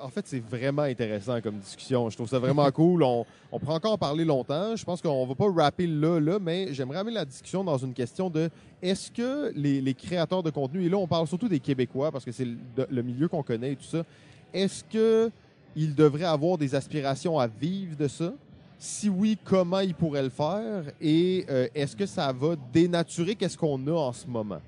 En 0.03 0.09
fait, 0.09 0.27
c'est 0.27 0.43
vraiment 0.43 0.83
intéressant 0.83 1.41
comme 1.43 1.59
discussion. 1.59 2.09
Je 2.09 2.17
trouve 2.17 2.29
ça 2.29 2.39
vraiment 2.39 2.71
cool. 2.71 3.03
On, 3.03 3.27
on 3.53 3.59
pourrait 3.59 3.75
encore 3.75 3.93
en 3.93 3.99
parler 3.99 4.25
longtemps. 4.25 4.75
Je 4.77 4.85
pense 4.85 5.01
qu'on 5.03 5.27
va 5.27 5.35
pas 5.35 5.51
rapper 5.53 5.87
là, 5.87 6.19
là, 6.21 6.39
mais 6.41 6.70
j'aimerais 6.73 6.99
amener 6.99 7.15
la 7.15 7.25
discussion 7.25 7.65
dans 7.65 7.79
une 7.79 7.95
question 7.95 8.31
de 8.31 8.51
est-ce 8.83 9.11
que 9.11 9.53
les, 9.55 9.95
créateurs 9.95 10.43
de 10.43 10.51
contenu, 10.51 10.85
et 10.85 10.89
là, 10.89 10.97
on 10.97 11.07
parle 11.07 11.27
surtout 11.27 11.49
des 11.49 11.61
Québécois, 11.61 12.11
parce 12.11 12.25
que 12.25 12.33
c'est 12.33 12.47
le, 12.47 13.03
milieu 13.03 13.29
qu'on 13.29 13.43
connaît 13.43 13.73
et 13.73 13.77
tout 13.77 13.85
ça, 13.85 14.05
est-ce 14.53 14.85
que 14.85 15.31
ils 15.77 15.95
devraient 15.95 16.25
avoir 16.25 16.59
des 16.59 16.75
aspirations 16.75 17.39
à 17.39 17.47
vivre 17.47 17.97
de 17.97 18.09
ça? 18.09 18.33
Si 18.79 19.09
oui, 19.09 19.39
comment 19.45 19.81
ils 19.81 19.95
pourraient 19.95 20.23
le 20.23 20.31
faire? 20.31 20.85
Et 21.01 21.45
euh, 21.49 21.69
est-ce 21.75 21.95
que 21.95 22.07
ça 22.07 22.33
va 22.33 22.57
dénaturer 22.73 23.37
qu'est-ce 23.37 23.57
qu'on 23.57 23.87
a 23.87 23.93
en 23.93 24.13
ce 24.13 24.27
moment? 24.27 24.61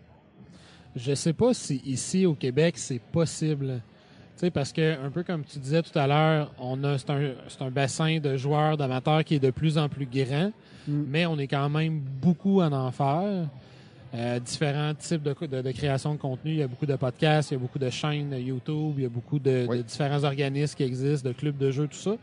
Je 0.94 1.14
sais 1.14 1.32
pas 1.32 1.54
si 1.54 1.80
ici 1.86 2.26
au 2.26 2.34
Québec 2.34 2.74
c'est 2.76 3.00
possible. 3.00 3.80
Sais, 4.36 4.50
parce 4.50 4.72
que 4.72 5.04
un 5.04 5.10
peu 5.10 5.22
comme 5.22 5.44
tu 5.44 5.58
disais 5.58 5.82
tout 5.82 5.96
à 5.98 6.06
l'heure, 6.06 6.52
on 6.58 6.82
a 6.84 6.98
c'est 6.98 7.10
un, 7.10 7.70
bassin 7.70 8.18
de 8.18 8.36
joueurs 8.36 8.76
d'amateurs 8.76 9.22
qui 9.24 9.36
est 9.36 9.38
de 9.40 9.50
plus 9.50 9.78
en 9.78 9.88
plus 9.88 10.06
grand, 10.06 10.50
Mm. 10.88 11.02
mais 11.08 11.26
on 11.26 11.38
est 11.38 11.46
quand 11.46 11.68
même 11.68 12.00
beaucoup 12.00 12.60
en 12.60 12.72
enfer. 12.72 13.46
Euh, 14.14 14.38
différents 14.40 14.92
types 14.94 15.22
de, 15.22 15.34
de, 15.46 15.62
de 15.62 15.70
création 15.70 16.12
de 16.14 16.18
contenu. 16.18 16.50
Il 16.50 16.56
y 16.58 16.62
a 16.62 16.66
beaucoup 16.66 16.84
de 16.86 16.96
podcasts, 16.96 17.50
il 17.50 17.54
y 17.54 17.56
a 17.56 17.60
beaucoup 17.60 17.78
de 17.78 17.88
chaînes 17.88 18.34
YouTube, 18.36 18.94
il 18.98 19.04
y 19.04 19.06
a 19.06 19.08
beaucoup 19.08 19.38
de, 19.38 19.64
Oui. 19.68 19.78
de 19.78 19.82
différents 19.82 20.24
organismes 20.24 20.74
qui 20.76 20.82
existent, 20.82 21.28
de 21.28 21.34
clubs 21.34 21.56
de 21.56 21.70
jeux, 21.70 21.86
tout 21.86 21.96
ça. 21.96 22.16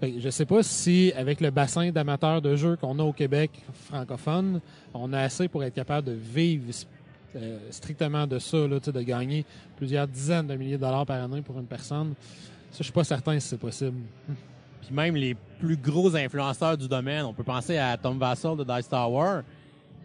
Fait 0.00 0.14
je 0.20 0.28
sais 0.28 0.44
pas 0.44 0.62
si, 0.62 1.12
avec 1.16 1.40
le 1.40 1.50
bassin 1.50 1.90
d'amateurs 1.90 2.40
de 2.42 2.54
jeux 2.54 2.76
qu'on 2.76 2.98
a 3.00 3.02
au 3.02 3.12
Québec 3.12 3.50
francophone, 3.86 4.60
on 4.92 5.12
a 5.12 5.20
assez 5.20 5.48
pour 5.48 5.64
être 5.64 5.74
capable 5.74 6.06
de 6.08 6.12
vivre 6.12 6.64
euh, 7.36 7.58
strictement 7.70 8.26
de 8.26 8.38
ça, 8.38 8.56
là, 8.66 8.78
tu 8.78 8.86
sais, 8.86 8.92
de 8.92 9.00
gagner 9.02 9.44
plusieurs 9.76 10.06
dizaines 10.06 10.46
de 10.46 10.54
milliers 10.54 10.76
de 10.76 10.82
dollars 10.82 11.06
par 11.06 11.22
année 11.22 11.42
pour 11.42 11.58
une 11.58 11.66
personne. 11.66 12.14
Ça, 12.70 12.78
je 12.78 12.84
suis 12.84 12.92
pas 12.92 13.04
certain 13.04 13.38
si 13.38 13.48
c'est 13.48 13.58
possible. 13.58 13.98
Puis 14.82 14.92
même 14.94 15.16
les 15.16 15.34
plus 15.58 15.76
gros 15.76 16.14
influenceurs 16.14 16.76
du 16.76 16.88
domaine, 16.88 17.24
on 17.24 17.32
peut 17.32 17.42
penser 17.44 17.76
à 17.78 17.96
Tom 17.96 18.18
Vassell 18.18 18.56
de 18.56 18.64
Dice 18.64 18.88
Tower. 18.88 19.40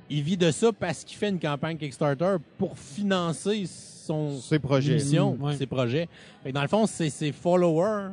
Il 0.10 0.24
vit 0.24 0.38
de 0.38 0.50
ça 0.52 0.72
parce 0.72 1.04
qu'il 1.04 1.18
fait 1.18 1.30
une 1.30 1.40
campagne 1.40 1.78
Kickstarter 1.78 2.38
pour 2.58 2.78
financer 2.78 3.66
son 3.68 4.40
Ces 4.40 4.58
projets. 4.58 4.96
mission, 4.96 5.36
Mm, 5.36 5.44
ouais. 5.44 5.56
ses 5.58 5.66
projets. 5.68 6.08
Fait 6.44 6.50
que 6.50 6.56
dans 6.56 6.62
le 6.64 6.68
fond, 6.68 6.88
c'est 6.88 7.10
ses 7.12 7.32
followers 7.32 8.10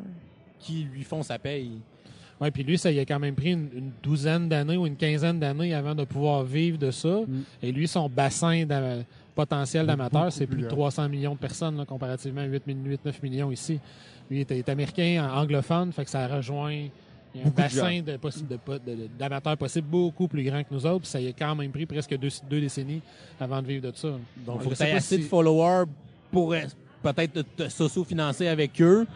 qui 0.58 0.82
lui 0.92 1.04
font 1.04 1.22
sa 1.22 1.38
paye. 1.38 1.72
Ouais, 2.40 2.50
puis 2.50 2.62
lui, 2.62 2.76
ça 2.76 2.90
il 2.90 2.98
a 2.98 3.04
quand 3.06 3.18
même 3.18 3.34
pris 3.34 3.52
une, 3.52 3.68
une 3.74 3.90
douzaine 4.02 4.48
d'années 4.48 4.76
ou 4.76 4.86
une 4.86 4.96
quinzaine 4.96 5.38
d'années 5.40 5.74
avant 5.74 5.94
de 5.94 6.04
pouvoir 6.04 6.44
vivre 6.44 6.76
de 6.78 6.90
ça. 6.90 7.20
Mm. 7.26 7.42
Et 7.62 7.72
lui, 7.72 7.88
son 7.88 8.08
bassin 8.08 8.66
potentiel 9.34 9.86
d'amateurs, 9.86 10.32
c'est 10.32 10.46
plus 10.46 10.56
plus 10.56 10.62
de 10.64 10.68
grand. 10.68 10.76
300 10.90 11.08
millions 11.08 11.34
de 11.34 11.38
personnes, 11.38 11.76
là, 11.76 11.84
comparativement 11.84 12.42
à 12.42 12.44
8, 12.44 12.62
9 13.04 13.22
millions 13.22 13.50
ici. 13.50 13.78
Lui, 14.30 14.40
il 14.48 14.52
est, 14.56 14.68
américain, 14.68 15.28
anglophone, 15.32 15.92
fait 15.92 16.04
que 16.04 16.10
ça 16.10 16.26
rejoint 16.26 16.88
il 17.34 17.42
y 17.42 17.44
a 17.44 17.48
un 17.48 17.50
bassin 17.50 18.00
de 18.00 18.18
d'amateurs 19.18 19.56
possibles 19.58 19.88
beaucoup 19.88 20.26
plus 20.26 20.42
grand 20.42 20.62
que 20.62 20.72
nous 20.72 20.86
autres. 20.86 21.00
Puis 21.00 21.08
ça 21.10 21.20
y 21.20 21.28
a 21.28 21.32
quand 21.32 21.54
même 21.54 21.70
pris 21.70 21.84
presque 21.84 22.16
deux, 22.16 22.30
deux 22.48 22.60
décennies 22.60 23.02
avant 23.38 23.60
de 23.60 23.66
vivre 23.66 23.90
de 23.90 23.94
ça. 23.94 24.08
Donc, 24.46 24.60
il 24.60 24.62
faut 24.62 24.70
que 24.70 24.74
tu 24.74 24.82
aies 24.82 24.92
assez 24.92 25.16
si- 25.16 25.22
de 25.22 25.28
followers 25.28 25.84
pour 26.30 26.54
peut-être 27.02 27.32
te, 27.32 27.40
te 27.64 27.68
socio-financer 27.68 28.48
avec 28.48 28.80
eux. 28.80 29.06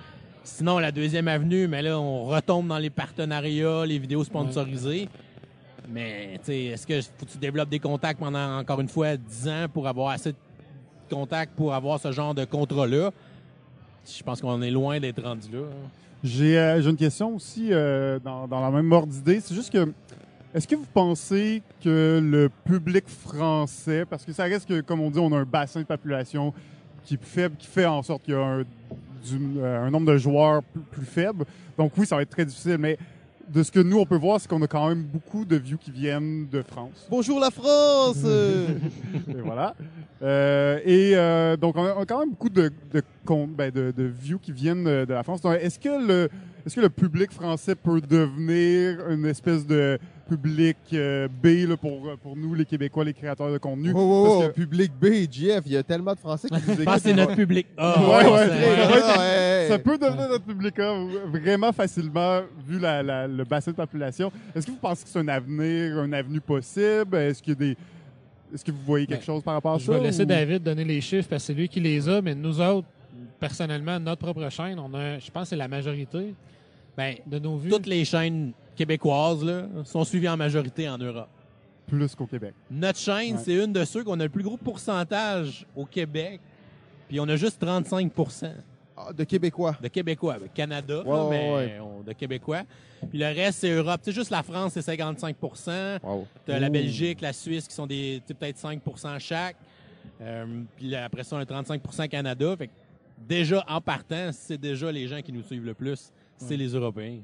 Sinon, 0.42 0.78
la 0.78 0.90
deuxième 0.90 1.28
avenue, 1.28 1.68
mais 1.68 1.82
là, 1.82 1.98
on 1.98 2.24
retombe 2.24 2.68
dans 2.68 2.78
les 2.78 2.90
partenariats, 2.90 3.84
les 3.86 3.98
vidéos 3.98 4.24
sponsorisées. 4.24 5.08
Mais, 5.88 6.38
tu 6.38 6.46
sais, 6.46 6.64
est-ce 6.66 6.86
que 6.86 7.00
faut 7.00 7.26
que 7.26 7.32
tu 7.32 7.38
développes 7.38 7.68
des 7.68 7.78
contacts 7.78 8.20
pendant, 8.20 8.58
encore 8.58 8.80
une 8.80 8.88
fois, 8.88 9.16
10 9.16 9.48
ans 9.48 9.66
pour 9.72 9.88
avoir 9.88 10.10
assez 10.10 10.32
de 10.32 10.36
contacts 11.10 11.54
pour 11.54 11.74
avoir 11.74 11.98
ce 12.00 12.12
genre 12.12 12.34
de 12.34 12.44
contrat-là? 12.44 13.10
Je 14.06 14.22
pense 14.22 14.40
qu'on 14.40 14.62
est 14.62 14.70
loin 14.70 14.98
d'être 14.98 15.22
rendu 15.22 15.48
là. 15.52 15.60
hein. 15.60 15.88
J'ai 16.22 16.58
euh, 16.58 16.82
j'ai 16.82 16.90
une 16.90 16.96
question 16.96 17.34
aussi 17.34 17.68
euh, 17.72 18.18
dans, 18.18 18.46
la 18.50 18.70
même 18.70 18.90
ordre 18.92 19.08
d'idée. 19.08 19.40
C'est 19.40 19.54
juste 19.54 19.72
que, 19.72 19.90
est-ce 20.54 20.68
que 20.68 20.76
vous 20.76 20.86
pensez 20.92 21.62
que 21.82 22.20
le 22.22 22.50
public 22.64 23.04
français, 23.08 24.04
parce 24.04 24.24
que 24.24 24.32
ça 24.32 24.44
reste 24.44 24.68
que, 24.68 24.80
comme 24.80 25.00
on 25.00 25.10
dit, 25.10 25.18
on 25.18 25.32
a 25.32 25.38
un 25.38 25.44
bassin 25.44 25.80
de 25.80 25.86
population 25.86 26.52
qui 27.04 27.14
est 27.14 27.24
faible, 27.24 27.56
qui 27.58 27.66
fait 27.66 27.86
en 27.86 28.02
sorte 28.02 28.22
qu'il 28.22 28.34
y 28.34 28.36
a 28.36 28.40
un, 28.40 28.64
du- 29.22 29.58
euh, 29.58 29.86
un 29.86 29.90
nombre 29.90 30.12
de 30.12 30.18
joueurs 30.18 30.62
plus, 30.62 30.80
plus 30.82 31.06
faible. 31.06 31.44
Donc 31.76 31.92
oui, 31.96 32.06
ça 32.06 32.16
va 32.16 32.22
être 32.22 32.30
très 32.30 32.44
difficile, 32.44 32.78
mais 32.78 32.98
de 33.52 33.62
ce 33.62 33.72
que 33.72 33.80
nous, 33.80 33.98
on 33.98 34.06
peut 34.06 34.16
voir, 34.16 34.40
c'est 34.40 34.48
qu'on 34.48 34.62
a 34.62 34.66
quand 34.66 34.88
même 34.88 35.02
beaucoup 35.02 35.44
de 35.44 35.56
views 35.56 35.78
qui 35.78 35.90
viennent 35.90 36.46
de 36.48 36.62
France. 36.62 37.06
Bonjour 37.10 37.40
la 37.40 37.50
France! 37.50 38.24
Et 39.28 39.40
voilà. 39.42 39.74
Euh, 40.22 40.78
et 40.84 41.12
euh, 41.14 41.56
donc, 41.56 41.76
on 41.76 41.84
a, 41.84 42.04
quand 42.04 42.20
même 42.20 42.30
beaucoup 42.30 42.50
de, 42.50 42.70
de, 42.92 43.02
ben, 43.26 43.70
de, 43.70 43.92
de 43.96 44.04
views 44.04 44.38
qui 44.38 44.52
viennent 44.52 44.84
de, 44.84 45.06
la 45.08 45.22
France. 45.22 45.40
Est-ce 45.60 45.78
que, 45.78 46.06
le, 46.06 46.28
est-ce 46.64 46.76
que 46.76 46.80
le 46.80 46.90
public 46.90 47.32
français 47.32 47.74
peut 47.74 48.00
devenir 48.00 49.08
une 49.08 49.24
espèce 49.26 49.66
de 49.66 49.98
public 50.30 50.76
euh, 50.92 51.26
B 51.42 51.68
là, 51.68 51.76
pour, 51.76 52.16
pour 52.22 52.36
nous, 52.36 52.54
les 52.54 52.64
Québécois, 52.64 53.04
les 53.04 53.12
créateurs 53.12 53.50
de 53.52 53.58
contenu? 53.58 53.90
Oh, 53.94 53.98
oh, 53.98 54.24
Parce 54.24 54.44
oh, 54.46 54.48
que- 54.48 54.54
public 54.54 54.92
B, 55.00 55.06
JF, 55.30 55.62
il 55.66 55.72
y 55.72 55.76
a 55.76 55.82
tellement 55.82 56.14
de 56.14 56.18
Français 56.18 56.48
qui 56.48 56.54
nous 56.54 56.74
Je 56.76 56.82
pense 56.84 56.94
que 56.94 57.00
c'est 57.00 57.08
écoutent. 57.10 57.20
notre 57.20 57.34
public. 57.36 57.66
Ah, 57.76 58.00
Ouais, 58.00 58.30
ouais, 58.30 58.38
ça- 58.38 58.48
très 58.48 58.76
Ouais, 58.86 59.18
ouais. 59.18 59.66
Ça 59.68 59.78
peut 59.78 59.98
devenir 59.98 60.28
notre 60.28 60.44
public 60.44 60.78
A 60.78 60.94
vraiment 61.32 61.72
facilement, 61.72 62.40
vu 62.66 62.78
la, 62.78 63.02
la- 63.02 63.26
le 63.28 63.44
bassin 63.44 63.72
de 63.72 63.76
population. 63.76 64.30
Est-ce 64.54 64.66
que 64.66 64.70
vous 64.72 64.78
pensez 64.78 65.04
que 65.04 65.10
c'est 65.10 65.18
un 65.18 65.28
avenir, 65.28 65.98
un 65.98 66.12
avenue 66.12 66.40
possible? 66.40 67.16
Est-ce 67.16 67.42
qu'il 67.42 67.52
y 67.54 67.56
a 67.56 67.58
des... 67.58 67.76
Est-ce 68.54 68.64
que 68.64 68.70
vous 68.72 68.78
voyez 68.86 69.06
quelque 69.06 69.20
Ben, 69.20 69.26
chose 69.26 69.42
par 69.42 69.54
rapport 69.54 69.74
à 69.74 69.78
Je 69.78 69.84
ça? 69.86 69.92
vais 69.92 70.00
laisser 70.00 70.22
ou- 70.22 70.26
David 70.26 70.62
donner 70.62 70.84
les 70.84 71.00
chiffres 71.00 71.28
parce 71.28 71.42
que 71.42 71.46
c'est 71.48 71.54
lui 71.54 71.68
qui 71.68 71.80
les 71.80 72.08
a, 72.08 72.20
mais 72.22 72.34
nous 72.34 72.60
autres, 72.60 72.86
personnellement, 73.38 73.98
notre 74.00 74.20
propre 74.22 74.48
chaîne, 74.50 74.78
on 74.78 74.92
a, 74.94 75.18
je 75.18 75.30
pense 75.30 75.44
que 75.44 75.48
c'est 75.50 75.56
la 75.56 75.68
majorité 75.68 76.34
Ben, 76.96 77.16
de 77.26 77.38
nos 77.38 77.56
vues. 77.56 77.70
toutes 77.70 77.86
les 77.86 78.04
chaînes 78.04 78.52
québécoises 78.76 79.44
là, 79.44 79.64
sont 79.84 80.04
suivies 80.04 80.28
en 80.28 80.36
majorité 80.36 80.88
en 80.88 80.98
Europe. 80.98 81.28
Plus 81.86 82.14
qu'au 82.14 82.26
Québec. 82.26 82.54
Notre 82.70 82.98
chaîne, 82.98 83.36
Ouais. 83.36 83.42
c'est 83.44 83.54
une 83.64 83.72
de 83.72 83.84
ceux 83.84 84.04
qu'on 84.04 84.18
a 84.20 84.24
le 84.24 84.28
plus 84.28 84.44
gros 84.44 84.56
pourcentage 84.56 85.66
au 85.74 85.84
Québec. 85.84 86.40
Puis 87.08 87.18
on 87.20 87.28
a 87.28 87.36
juste 87.36 87.58
35 87.60 88.12
Ah, 88.96 89.12
de 89.12 89.24
Québécois. 89.24 89.76
de 89.82 89.88
Québécois. 89.88 90.36
Ben, 90.38 90.48
Canada, 90.54 91.02
Ouais, 91.02 91.08
là, 91.16 91.24
ouais, 91.24 91.30
mais 91.30 91.54
ouais. 91.54 91.80
on- 91.80 92.02
de 92.02 92.12
Québécois. 92.12 92.62
Puis 93.08 93.18
le 93.18 93.26
reste, 93.26 93.60
c'est 93.60 93.70
Europe. 93.72 94.00
C'est 94.02 94.12
juste 94.12 94.30
la 94.30 94.42
France, 94.42 94.72
c'est 94.74 94.82
55 94.82 95.36
Wow. 96.02 96.26
T'as 96.46 96.58
la. 96.58 96.68
Belgique, 96.68 97.20
la 97.22 97.32
Suisse 97.32 97.66
qui 97.66 97.74
sont 97.74 97.86
des 97.86 98.20
tu 98.20 98.28
sais, 98.28 98.34
peut-être 98.34 98.58
5% 98.58 99.18
chaque. 99.18 99.56
Euh, 100.20 100.44
puis 100.76 100.90
là, 100.90 101.04
après 101.06 101.24
ça, 101.24 101.36
on 101.36 101.38
a 101.40 101.46
35% 101.46 102.06
Canada. 102.08 102.54
Fait 102.56 102.66
que 102.68 102.72
déjà, 103.26 103.64
en 103.68 103.80
partant, 103.80 104.30
c'est 104.32 104.58
déjà 104.58 104.92
les 104.92 105.08
gens 105.08 105.22
qui 105.22 105.32
nous 105.32 105.42
suivent 105.42 105.64
le 105.64 105.74
plus. 105.74 106.12
C'est 106.40 106.56
les 106.56 106.68
Européens. 106.68 107.18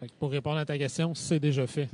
Fait 0.00 0.08
pour 0.18 0.30
répondre 0.32 0.56
à 0.58 0.64
ta 0.64 0.76
question, 0.76 1.14
c'est 1.14 1.38
déjà 1.38 1.64
fait. 1.66 1.88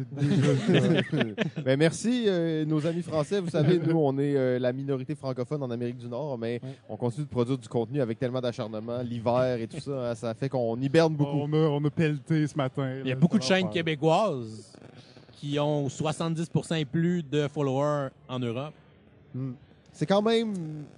ben 1.64 1.78
merci, 1.78 2.24
euh, 2.26 2.64
nos 2.64 2.86
amis 2.86 3.02
français. 3.02 3.40
Vous 3.40 3.50
savez, 3.50 3.78
nous, 3.78 3.98
on 3.98 4.18
est 4.18 4.34
euh, 4.34 4.58
la 4.58 4.72
minorité 4.72 5.14
francophone 5.14 5.62
en 5.62 5.70
Amérique 5.70 5.98
du 5.98 6.08
Nord, 6.08 6.38
mais 6.38 6.60
Ouais. 6.62 6.70
on 6.88 6.96
continue 6.96 7.26
de 7.26 7.30
produire 7.30 7.58
du 7.58 7.68
contenu 7.68 8.00
avec 8.00 8.18
tellement 8.18 8.40
d'acharnement. 8.40 9.02
L'hiver 9.02 9.58
et 9.60 9.66
tout 9.66 9.80
ça, 9.80 10.10
hein, 10.10 10.14
ça 10.14 10.32
fait 10.34 10.48
qu'on 10.48 10.80
hiberne 10.80 11.14
beaucoup. 11.14 11.36
On 11.38 11.52
a, 11.52 11.56
on 11.68 11.84
a 11.84 11.90
pelleté 11.90 12.46
ce 12.46 12.56
matin. 12.56 12.90
Il 13.00 13.08
y 13.08 13.12
a 13.12 13.14
là, 13.14 13.20
beaucoup 13.20 13.38
de 13.38 13.42
chaînes 13.42 13.64
faire. 13.64 13.70
québécoises 13.72 14.72
qui 15.32 15.58
ont 15.58 15.88
70 15.88 16.50
et 16.78 16.84
plus 16.86 17.22
de 17.22 17.46
followers 17.46 18.08
en 18.28 18.38
Europe. 18.38 18.72
C'est 19.98 20.06
quand 20.06 20.22
même 20.22 20.54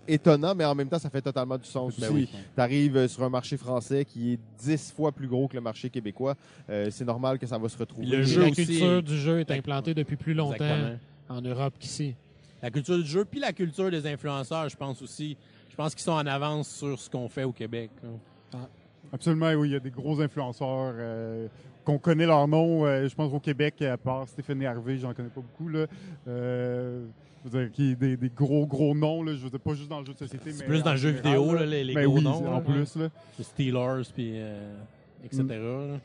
étonnant, 0.07 0.55
mais 0.55 0.67
en 0.67 0.75
même 0.75 0.89
temps, 0.91 0.99
ça 0.99 1.09
fait 1.09 1.23
totalement 1.23 1.57
du 1.57 1.65
sens 1.65 1.99
Ben 1.99 2.09
aussi. 2.09 2.15
oui. 2.15 2.29
Tu 2.55 2.61
arrives 2.61 3.07
sur 3.07 3.23
un 3.25 3.31
marché 3.31 3.57
français 3.57 4.05
qui 4.05 4.35
est 4.35 4.39
10 4.59 4.93
fois 4.95 5.11
plus 5.11 5.27
gros 5.27 5.49
que 5.49 5.55
le 5.55 5.63
marché 5.63 5.89
québécois. 5.89 6.35
Euh, 6.69 6.89
c'est 6.91 7.07
normal 7.07 7.39
que 7.39 7.47
ça 7.47 7.57
va 7.57 7.67
se 7.71 7.79
retrouver. 7.79 8.07
Le 8.07 8.23
jeu 8.25 8.43
la 8.43 8.49
aussi 8.51 8.67
culture 8.67 8.99
est- 8.99 9.03
du 9.03 9.17
jeu 9.17 9.41
est 9.41 9.51
implantée 9.53 9.95
depuis 9.95 10.17
plus 10.17 10.35
longtemps 10.35 10.53
Exactement. 10.67 10.99
en 11.31 11.41
Europe 11.41 11.73
qu'ici. 11.81 12.15
La 12.63 12.71
culture 12.71 12.99
du 12.99 13.07
jeu, 13.07 13.25
puis 13.25 13.41
la 13.41 13.55
culture 13.55 13.91
des 13.91 14.07
influenceurs, 14.07 14.69
je 14.69 14.77
pense 14.77 15.01
aussi. 15.01 15.35
Je 15.71 15.77
pense 15.77 15.95
qu'ils 15.95 16.05
sont 16.05 16.13
en 16.13 16.27
avance 16.27 16.69
sur 16.69 16.99
ce 17.01 17.09
qu'on 17.09 17.31
fait 17.31 17.45
au 17.45 17.53
Québec. 17.53 17.91
là. 18.53 18.59
Absolument, 19.15 19.51
oui. 19.55 19.71
Il 19.71 19.73
y 19.73 19.77
a 19.77 19.81
des 19.81 19.91
gros 19.91 20.21
influenceurs 20.21 20.93
euh, 20.99 21.47
qu'on 21.87 21.97
connaît 21.97 22.27
leur 22.27 22.47
nom. 22.47 22.85
euh, 22.85 23.09
je 23.09 23.15
pense 23.15 23.33
au 23.33 23.41
Québec, 23.41 23.81
à 23.81 23.97
part 23.97 24.29
Stéphanie 24.29 24.67
Harvey, 24.67 24.99
j'en 24.99 25.15
connais 25.15 25.31
pas 25.31 25.41
beaucoup. 25.41 25.71
Là. 25.71 25.87
Je 27.45 27.49
veux 27.51 27.63
dire, 27.65 27.73
qui 27.73 27.97
des, 27.97 28.17
des 28.17 28.29
gros, 28.29 28.67
gros 28.67 28.95
noms. 28.95 29.23
Là. 29.23 29.33
Je 29.33 29.39
veux 29.39 29.51
dire, 29.51 29.61
pas 29.61 29.75
juste 29.75 29.89
dans 29.89 30.01
le 30.01 30.07
jeu 30.07 30.13
de 30.13 30.19
société, 30.19 30.53
C'est 30.53 30.61
mais. 30.61 30.67
plus 30.67 30.83
dans 30.83 30.91
le 30.93 30.97
jeu 30.99 31.11
vidéo, 31.11 31.55
là. 31.55 31.65
les, 31.65 31.85
les 31.85 31.95
Ben 31.95 32.05
gros 32.05 32.17
oui, 32.19 32.23
noms. 32.25 32.47
en 32.47 32.55
là. 32.55 32.61
plus. 32.61 32.97
Là. 32.97 33.09
Les 33.39 33.45
Steelers, 33.45 34.03
puis 34.15 34.33
euh, 34.35 34.75
etc. 35.25 35.43
là. 35.49 35.99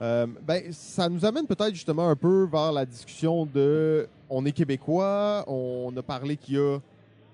Euh, 0.00 0.26
ben, 0.46 0.62
ça 0.72 1.08
nous 1.08 1.24
amène 1.24 1.46
peut-être 1.46 1.74
justement 1.74 2.08
un 2.08 2.14
peu 2.16 2.46
vers 2.50 2.70
la 2.72 2.84
discussion 2.86 3.46
de 3.46 4.06
on 4.30 4.44
est 4.46 4.52
québécois, 4.52 5.44
on 5.48 5.92
a 5.96 6.02
parlé 6.02 6.36
qu'il 6.36 6.54
y 6.54 6.58
a 6.58 6.78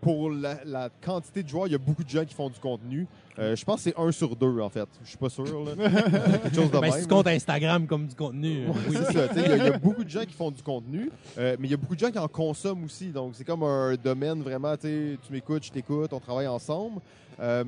pour 0.01 0.31
la, 0.31 0.63
la 0.65 0.89
quantité 1.03 1.43
de 1.43 1.49
joueurs, 1.49 1.67
il 1.67 1.73
y 1.73 1.75
a 1.75 1.79
beaucoup 1.79 2.05
de 2.05 2.09
gens 2.09 2.25
qui 2.25 2.35
font 2.35 2.49
du 2.49 2.59
contenu. 2.61 3.07
Euh, 3.39 3.57
je 3.57 3.65
pense 3.65 3.77
que 3.83 3.91
c'est 3.91 3.99
un 3.99 4.13
sur 4.13 4.37
deux 4.37 4.61
en 4.61 4.69
fait. 4.69 4.89
Je 5.03 5.09
suis 5.09 5.19
pas 5.19 5.29
sûr. 5.29 5.45
Là. 5.65 5.73
Quelque 6.43 6.55
chose 6.55 6.67
de 6.71 6.73
Ben, 6.73 6.81
même, 6.83 6.93
si 6.93 6.99
tu 6.99 7.09
là. 7.09 7.17
comptes 7.17 7.27
Instagram 7.27 7.87
comme 7.87 8.07
du 8.07 8.15
contenu. 8.15 8.67
euh, 8.67 8.73
Oui, 8.89 8.97
c'est 9.07 9.13
ça. 9.13 9.29
tu 9.29 9.35
sais, 9.35 9.43
Il 9.45 9.49
y, 9.49 9.53
a- 9.53 9.57
il 9.57 9.65
y 9.65 9.69
a 9.69 9.79
beaucoup 9.79 10.05
de 10.05 10.09
gens 10.09 10.21
qui 10.25 10.35
font 10.35 10.51
du 10.53 10.63
contenu, 10.63 11.11
euh, 11.39 11.57
mais 11.59 11.67
il 11.67 11.71
y 11.73 11.75
a 11.75 11.77
beaucoup 11.77 11.97
de 11.97 12.01
gens 12.01 12.11
qui 12.13 12.19
en 12.19 12.29
consomment 12.29 12.85
aussi. 12.85 13.09
Donc, 13.09 13.33
c'est 13.35 13.45
comme 13.45 13.65
un 13.65 13.97
domaine 13.97 14.41
vraiment, 14.43 14.77
tu 14.77 15.19
m'écoutes, 15.31 15.65
je 15.65 15.73
t'écoute, 15.73 16.13
on 16.13 16.21
travaille 16.21 16.47
ensemble. 16.47 17.01
Euh, 17.41 17.65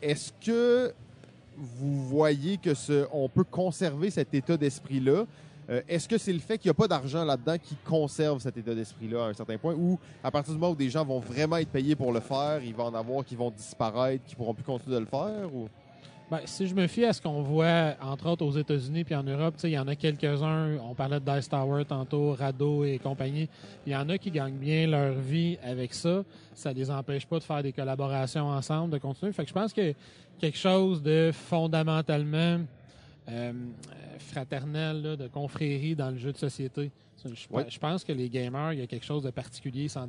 Est-ce 0.00 0.30
que 0.44 0.92
vous 1.56 2.04
voyez 2.06 2.56
que 2.58 2.74
ce, 2.74 3.06
on 3.12 3.28
peut 3.28 3.42
conserver 3.42 4.10
cet 4.10 4.32
état 4.34 4.56
d'esprit-là? 4.56 5.24
Euh, 5.70 5.82
Est-ce 5.88 6.08
que 6.08 6.16
c'est 6.16 6.32
le 6.32 6.38
fait 6.38 6.58
qu'il 6.58 6.68
n'y 6.68 6.72
a 6.72 6.74
pas 6.74 6.88
d'argent 6.88 7.24
là-dedans 7.24 7.56
qui 7.58 7.76
conserve 7.84 8.40
cet 8.40 8.56
état 8.56 8.74
d'esprit-là 8.74 9.24
à 9.24 9.28
un 9.28 9.34
certain 9.34 9.58
point 9.58 9.74
ou 9.74 9.98
à 10.24 10.30
partir 10.30 10.54
du 10.54 10.58
moment 10.58 10.72
où 10.72 10.76
des 10.76 10.88
gens 10.88 11.04
vont 11.04 11.20
vraiment 11.20 11.56
être 11.56 11.68
payés 11.68 11.94
pour 11.94 12.12
le 12.12 12.20
faire, 12.20 12.60
il 12.64 12.74
va 12.74 12.84
en 12.84 12.94
avoir 12.94 13.24
qui 13.24 13.36
vont 13.36 13.50
disparaître, 13.50 14.24
qui 14.24 14.34
pourront 14.34 14.54
plus 14.54 14.64
continuer 14.64 14.96
de 14.96 15.00
le 15.00 15.06
faire? 15.06 15.54
Ou... 15.54 15.68
Ben, 16.30 16.40
si 16.44 16.66
je 16.66 16.74
me 16.74 16.86
fie 16.86 17.06
à 17.06 17.12
ce 17.14 17.22
qu'on 17.22 17.42
voit, 17.42 17.94
entre 18.02 18.28
autres 18.28 18.44
aux 18.44 18.52
États-Unis 18.52 19.04
puis 19.04 19.14
en 19.14 19.22
Europe, 19.22 19.54
il 19.64 19.70
y 19.70 19.78
en 19.78 19.88
a 19.88 19.96
quelques-uns. 19.96 20.76
On 20.78 20.94
parlait 20.94 21.20
de 21.20 21.24
Dice 21.24 21.48
Tower 21.48 21.84
tantôt, 21.86 22.34
Rado 22.34 22.84
et 22.84 22.98
compagnie. 22.98 23.48
Il 23.86 23.92
y 23.92 23.96
en 23.96 24.06
a 24.10 24.18
qui 24.18 24.30
gagnent 24.30 24.58
bien 24.58 24.86
leur 24.86 25.14
vie 25.14 25.58
avec 25.62 25.94
ça. 25.94 26.22
Ça 26.54 26.72
les 26.72 26.90
empêche 26.90 27.26
pas 27.26 27.38
de 27.38 27.44
faire 27.44 27.62
des 27.62 27.72
collaborations 27.72 28.48
ensemble, 28.48 28.92
de 28.92 28.98
continuer. 28.98 29.32
Fait 29.32 29.44
que 29.44 29.48
je 29.48 29.54
pense 29.54 29.72
que 29.72 29.94
quelque 30.38 30.58
chose 30.58 31.02
de 31.02 31.30
fondamentalement 31.32 32.60
euh, 33.28 33.52
fraternel, 34.18 35.02
là, 35.02 35.16
de 35.16 35.28
confrérie 35.28 35.94
dans 35.94 36.10
le 36.10 36.18
jeu 36.18 36.32
de 36.32 36.38
société. 36.38 36.90
Je, 37.24 37.78
pense 37.78 38.04
que 38.04 38.12
les 38.12 38.28
gamers, 38.28 38.72
il 38.72 38.78
y 38.78 38.82
a 38.82 38.86
quelque 38.86 39.04
chose 39.04 39.22
de 39.22 39.30
particulier. 39.30 39.88
Ça, 39.88 40.06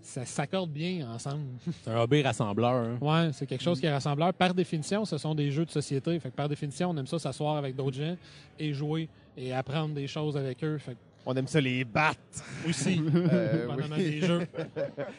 ça 0.00 0.24
s'accorde 0.24 0.70
bien 0.70 1.08
ensemble. 1.10 1.44
C'est 1.82 1.90
un 1.90 2.00
hobby 2.00 2.22
rassembleur. 2.22 2.72
hein. 2.72 2.98
Ouais, 3.00 3.30
c'est 3.32 3.46
quelque 3.46 3.62
chose 3.62 3.80
qui 3.80 3.86
est 3.86 3.92
rassembleur. 3.92 4.32
Par 4.32 4.54
définition, 4.54 5.04
ce 5.04 5.18
sont 5.18 5.34
des 5.34 5.50
jeux 5.50 5.64
de 5.64 5.70
société. 5.70 6.18
Fait 6.20 6.30
que 6.30 6.36
par 6.36 6.48
définition, 6.48 6.90
on 6.90 6.96
aime 6.96 7.06
ça 7.06 7.18
s'asseoir 7.18 7.56
avec 7.56 7.74
d'autres 7.74 7.96
gens 7.96 8.16
et 8.58 8.72
jouer 8.72 9.08
et 9.36 9.52
apprendre 9.52 9.94
des 9.94 10.06
choses 10.06 10.36
avec 10.36 10.62
eux. 10.64 10.78
Fait 10.78 10.92
que 10.92 10.98
On 11.28 11.34
aime 11.34 11.48
ça 11.48 11.60
les 11.60 11.84
battre. 11.84 12.20
aussi, 12.68 13.02
Euh, 13.14 13.66
pendant 13.66 13.96
oui. 13.96 14.04
des 14.10 14.20
jeux. 14.20 14.46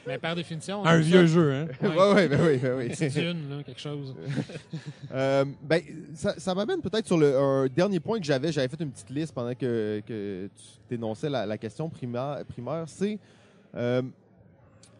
Mais 0.08 0.18
par 0.18 0.36
définition, 0.36 0.82
on 0.82 0.86
Un 0.86 1.00
vieux 1.00 1.28
ça. 1.28 1.34
jeu, 1.34 1.54
hein? 1.54 1.68
Ouais. 1.82 1.88
Ouais, 1.90 2.14
ouais, 2.14 2.28
ben 2.30 2.40
oui, 2.46 2.58
ben 2.58 2.78
oui. 2.78 2.90
C'est 2.94 3.14
une, 3.16 3.50
là, 3.50 3.64
quelque 3.64 3.82
chose. 3.82 4.16
Euh, 5.12 5.46
ben, 5.64 5.82
ça, 6.16 6.36
ça 6.38 6.54
m'amène 6.54 6.82
peut-être 6.82 7.08
sur 7.08 7.18
le, 7.18 7.36
un 7.38 7.68
dernier 7.68 8.00
point 8.00 8.20
que 8.20 8.26
j'avais. 8.26 8.52
J'avais 8.52 8.68
fait 8.68 8.82
une 8.82 8.92
petite 8.92 9.10
liste 9.10 9.34
pendant 9.34 9.54
que, 9.54 10.02
que 10.06 10.48
tu 10.48 10.64
t'énonçais 10.90 11.30
la, 11.30 11.46
la 11.46 11.58
question 11.58 11.90
primaire. 11.90 12.44
primaire 12.48 12.84
c'est 12.88 13.18
euh, 13.76 14.02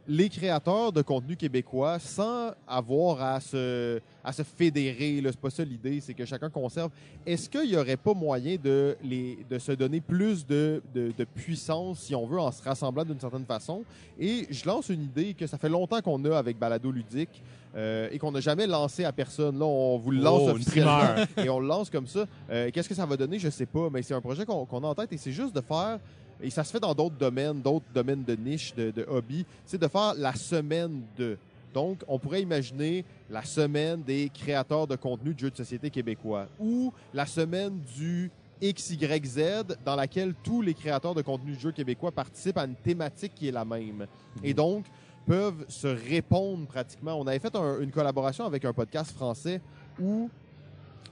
les 0.08 0.30
créateurs 0.30 0.92
de 0.94 1.02
contenu 1.02 1.36
québécois 1.36 2.00
sans 2.00 2.52
avoir 2.66 3.22
à 3.22 3.40
se, 3.42 4.00
à 4.24 4.32
se 4.32 4.42
fédérer. 4.44 5.22
C'est 5.24 5.38
pas 5.38 5.50
ça 5.50 5.64
l'idée, 5.66 6.00
c'est 6.00 6.14
que 6.14 6.26
chacun 6.26 6.50
conserve. 6.50 6.90
Est-ce 7.26 7.50
qu'il 7.50 7.70
n'y 7.70 7.76
aurait 7.76 7.98
pas 7.98 8.14
moyen 8.14 8.56
de, 8.64 8.96
les, 9.04 9.38
de 9.50 9.60
se 9.60 9.74
donner 9.74 10.00
plus 10.00 10.46
de, 10.46 10.82
de, 10.96 11.12
de 11.18 11.24
puissance, 11.26 12.00
si 12.00 12.16
on 12.16 12.26
veut, 12.26 12.40
en 12.40 12.52
se 12.52 12.64
rassemblant 12.64 13.04
d'une 13.04 13.20
certaine 13.20 13.46
façon? 13.46 13.84
Et 14.20 14.48
je 14.50 14.66
lance 14.66 14.90
une 14.90 15.04
idée 15.04 15.34
que 15.34 15.46
ça 15.46 15.58
fait 15.58 15.70
longtemps 15.70 16.02
qu'on 16.02 16.24
a 16.26 16.38
avec 16.38 16.58
Balado 16.58 16.90
Ludique 16.90 17.44
euh, 17.76 18.08
et 18.12 18.18
qu'on 18.18 18.32
n'a 18.32 18.40
jamais 18.40 18.66
lancé 18.66 19.04
à 19.04 19.12
personne. 19.12 19.60
Là, 19.60 19.66
on 19.66 19.98
vous 19.98 20.12
le 20.12 20.22
lance 20.22 20.42
Oh, 20.46 20.52
officiellement 20.52 21.16
et 21.38 21.50
on 21.50 21.60
le 21.60 21.68
lance 21.68 21.90
comme 21.90 22.08
ça. 22.08 22.26
Euh, 22.50 22.70
Qu'est-ce 22.74 22.88
que 22.90 22.96
ça 22.96 23.06
va 23.06 23.18
donner? 23.18 23.40
Je 23.40 23.50
sais 23.50 23.66
pas, 23.66 23.90
mais 23.92 24.02
c'est 24.02 24.14
un 24.14 24.22
projet 24.22 24.46
qu'on 24.46 24.66
qu'on 24.66 24.84
a 24.84 24.88
en 24.88 24.96
tête 24.96 25.12
et 25.12 25.18
c'est 25.18 25.32
juste 25.34 25.54
de 25.54 25.62
faire, 25.62 26.00
et 26.42 26.50
ça 26.50 26.64
se 26.64 26.72
fait 26.72 26.80
dans 26.80 26.94
d'autres 26.94 27.16
domaines, 27.18 27.62
d'autres 27.62 27.86
domaines 27.94 28.24
de 28.24 28.36
niche, 28.36 28.74
de, 28.76 28.92
de 28.92 29.06
hobby, 29.08 29.46
c'est 29.66 29.80
de 29.82 29.88
faire 29.88 30.14
la 30.18 30.34
semaine 30.34 31.02
de. 31.18 31.38
Donc, 31.74 32.00
on 32.08 32.18
pourrait 32.18 32.42
imaginer 32.42 33.04
la 33.30 33.44
semaine 33.44 34.02
des 34.02 34.30
créateurs 34.34 34.88
de 34.88 34.96
contenu 34.96 35.34
de 35.34 35.40
jeux 35.40 35.52
de 35.52 35.58
société 35.58 35.90
québécois 35.90 36.48
ou 36.60 36.92
la 37.14 37.26
semaine 37.26 37.80
du 37.96 38.32
XYZ 38.62 39.64
dans 39.86 39.96
laquelle 39.96 40.34
tous 40.44 40.62
les 40.62 40.74
créateurs 40.74 41.14
de 41.14 41.22
contenu 41.22 41.54
de 41.54 41.60
jeux 41.60 41.72
québécois 41.72 42.12
participent 42.12 42.58
à 42.58 42.66
une 42.66 42.76
thématique 42.76 43.34
qui 43.36 43.48
est 43.48 43.52
la 43.52 43.66
même. 43.66 44.08
Et 44.44 44.54
donc, 44.54 44.86
peuvent 45.26 45.66
se 45.68 45.88
répondre 45.88 46.66
pratiquement. 46.68 47.20
On 47.20 47.28
avait 47.28 47.38
fait 47.40 47.56
un- 47.56 47.80
une 47.82 47.92
collaboration 47.92 48.46
avec 48.46 48.64
un 48.66 48.74
podcast 48.74 49.12
français 49.12 49.62
où 50.00 50.30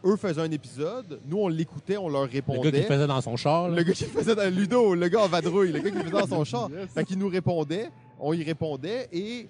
eux 0.04 0.16
faisaient 0.18 0.42
un 0.42 0.52
épisode, 0.52 1.20
nous 1.28 1.38
on 1.38 1.48
l'écoutait, 1.48 1.98
on 1.98 2.10
leur 2.10 2.24
Le 2.26 2.30
répondait. 2.30 2.60
gars 2.62 2.72
qui 2.72 2.78
le 2.78 2.84
faisait 2.96 3.08
dans 3.08 3.22
son 3.22 3.36
char. 3.38 3.70
là. 3.70 3.76
Le 3.78 3.84
gars 3.84 3.94
qui 3.94 4.04
faisait 4.06 4.36
dans 4.36 4.54
Ludo, 4.54 4.96
le 4.96 5.08
gars 5.08 5.22
en 5.22 5.28
vadrouille, 5.28 5.72
le 5.72 5.80
gars 5.80 5.92
qui 5.92 5.98
faisait 6.00 6.12
dans 6.12 6.28
son 6.28 6.44
char. 6.44 6.70
Fait 6.94 7.04
qu'il 7.06 7.18
nous 7.18 7.30
répondait, 7.30 7.90
on 8.20 8.34
y 8.34 8.44
répondait 8.44 9.08
et 9.14 9.48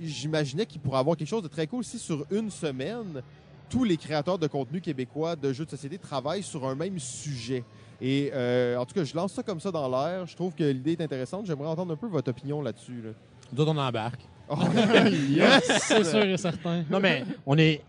j'imaginais 0.00 0.66
qu'il 0.66 0.80
pourrait 0.80 0.98
avoir 0.98 1.16
quelque 1.16 1.28
chose 1.28 1.42
de 1.42 1.48
très 1.48 1.66
cool 1.66 1.84
si 1.84 1.98
sur 1.98 2.24
une 2.30 2.50
semaine, 2.50 3.22
tous 3.68 3.84
les 3.84 3.96
créateurs 3.96 4.38
de 4.38 4.46
contenu 4.46 4.80
québécois 4.80 5.36
de 5.36 5.52
jeux 5.52 5.64
de 5.64 5.70
société 5.70 5.98
travaillent 5.98 6.42
sur 6.42 6.66
un 6.66 6.74
même 6.74 6.98
sujet. 6.98 7.62
Et 8.00 8.30
euh, 8.34 8.76
en 8.78 8.86
tout 8.86 8.94
cas, 8.94 9.04
je 9.04 9.14
lance 9.14 9.32
ça 9.34 9.42
comme 9.42 9.60
ça 9.60 9.70
dans 9.70 9.88
l'air. 9.88 10.26
Je 10.26 10.34
trouve 10.34 10.54
que 10.54 10.64
l'idée 10.64 10.92
est 10.92 11.02
intéressante. 11.02 11.44
J'aimerais 11.46 11.68
entendre 11.68 11.92
un 11.92 11.96
peu 11.96 12.06
votre 12.08 12.30
opinion 12.30 12.62
là-dessus. 12.62 13.02
là. 13.04 13.10
Nous 13.52 13.60
autres, 13.60 13.72
on 13.72 13.76
embarque. 13.76 14.20
Oh, 14.48 14.56
yes! 15.28 15.64
C'est 15.82 16.02
sûr 16.04 16.22
et 16.24 16.36
certain. 16.38 16.82
Non, 16.90 16.98
mais 16.98 17.24
on 17.46 17.56
est. 17.58 17.82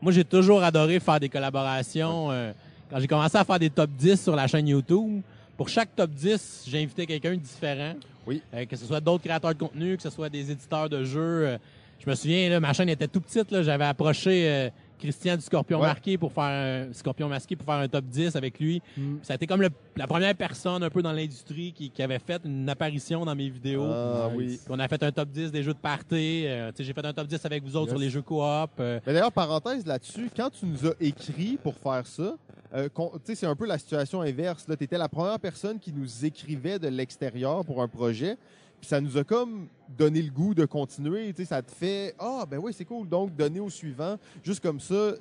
Moi, 0.00 0.12
j'ai 0.12 0.24
toujours 0.24 0.62
adoré 0.62 1.00
faire 1.00 1.18
des 1.20 1.28
collaborations. 1.28 2.30
euh, 2.30 2.52
quand 2.90 3.00
j'ai 3.00 3.06
commencé 3.06 3.36
à 3.36 3.44
faire 3.44 3.58
des 3.58 3.70
top 3.70 3.90
10 3.90 4.22
sur 4.22 4.34
la 4.36 4.46
chaîne 4.46 4.68
YouTube, 4.68 5.22
pour 5.56 5.68
chaque 5.68 5.94
top 5.94 6.10
10, 6.10 6.64
j'ai 6.68 6.82
invité 6.82 7.04
quelqu'un 7.06 7.32
de 7.32 7.36
différent. 7.36 7.94
Oui. 8.26 8.40
Euh, 8.54 8.64
que 8.64 8.76
ce 8.76 8.86
soit 8.86 9.00
d'autres 9.00 9.24
créateurs 9.24 9.52
de 9.54 9.58
contenu, 9.58 9.96
que 9.96 10.02
ce 10.02 10.10
soit 10.10 10.28
des 10.28 10.50
éditeurs 10.50 10.88
de 10.88 11.04
jeux. 11.04 11.46
euh, 11.46 11.58
je 11.98 12.08
me 12.08 12.14
souviens, 12.14 12.48
là, 12.48 12.60
ma 12.60 12.72
chaîne 12.72 12.88
était 12.88 13.08
tout 13.08 13.20
petite. 13.20 13.62
J'avais 13.62 13.84
approché 13.84 14.48
euh, 14.48 14.68
Christian 14.98 15.36
du 15.36 15.42
Scorpion 15.42 15.78
Ouais. 15.80 15.86
Marqué 15.86 16.18
pour 16.18 16.32
faire 16.32 16.88
un 16.88 16.92
Scorpion 16.92 17.28
Masqué 17.28 17.56
pour 17.56 17.64
faire 17.66 17.76
un 17.76 17.88
top 17.88 18.04
10 18.04 18.36
avec 18.36 18.58
lui. 18.60 18.82
Mm. 18.96 19.16
Ça 19.22 19.32
a 19.32 19.36
été 19.36 19.46
comme 19.46 19.62
le- 19.62 19.70
la 19.96 20.06
première 20.06 20.34
personne 20.34 20.82
un 20.82 20.90
peu 20.90 21.00
dans 21.02 21.12
l'industrie 21.12 21.72
qui, 21.72 21.90
qui 21.90 22.02
avait 22.02 22.18
fait 22.18 22.40
une 22.44 22.68
apparition 22.68 23.24
dans 23.24 23.34
mes 23.34 23.48
vidéos. 23.48 23.84
Ah, 23.90 24.28
oui. 24.34 24.58
On 24.68 24.78
a 24.78 24.86
fait 24.88 25.02
un 25.02 25.12
top 25.12 25.28
10 25.30 25.50
des 25.52 25.62
jeux 25.62 25.74
de 25.74 25.78
party. 25.78 26.44
euh, 26.46 26.70
j'ai 26.78 26.92
fait 26.92 27.04
un 27.06 27.12
top 27.12 27.26
10 27.26 27.44
avec 27.44 27.62
vous 27.64 27.76
autres 27.76 27.86
Yes. 27.86 27.90
sur 27.92 27.98
les 27.98 28.10
jeux 28.10 28.22
coop. 28.22 28.70
euh, 28.80 29.00
Mais 29.06 29.12
d'ailleurs, 29.12 29.32
parenthèse 29.32 29.86
là-dessus, 29.86 30.30
quand 30.36 30.50
tu 30.50 30.66
nous 30.66 30.86
as 30.86 30.94
écrit 31.00 31.58
pour 31.62 31.74
faire 31.76 32.06
ça, 32.06 32.34
euh, 32.74 32.88
qu'on- 32.88 33.10
tu 33.10 33.18
sais, 33.24 33.34
c'est 33.34 33.46
un 33.46 33.56
peu 33.56 33.66
la 33.66 33.78
situation 33.78 34.20
inverse. 34.20 34.66
Tu 34.66 34.84
étais 34.84 34.98
la 34.98 35.08
première 35.08 35.38
personne 35.40 35.78
qui 35.78 35.92
nous 35.92 36.24
écrivait 36.24 36.78
de 36.78 36.88
l'extérieur 36.88 37.64
pour 37.64 37.82
un 37.82 37.88
projet. 37.88 38.36
Puis 38.80 38.88
ça 38.88 39.00
nous 39.00 39.16
a 39.16 39.24
comme 39.24 39.68
donné 39.96 40.22
le 40.22 40.30
goût 40.30 40.54
de 40.54 40.64
continuer. 40.64 41.32
Tu 41.32 41.42
sais, 41.42 41.48
ça 41.48 41.62
te 41.62 41.70
fait 41.72 42.14
Ah, 42.18 42.44
ben 42.48 42.58
oui, 42.58 42.72
c'est 42.72 42.84
cool. 42.84 43.08
Donc, 43.08 43.34
donner 43.34 43.60
au 43.60 43.70
suivant, 43.70 44.16
juste 44.42 44.60
comme 44.60 44.78
ça, 44.80 45.12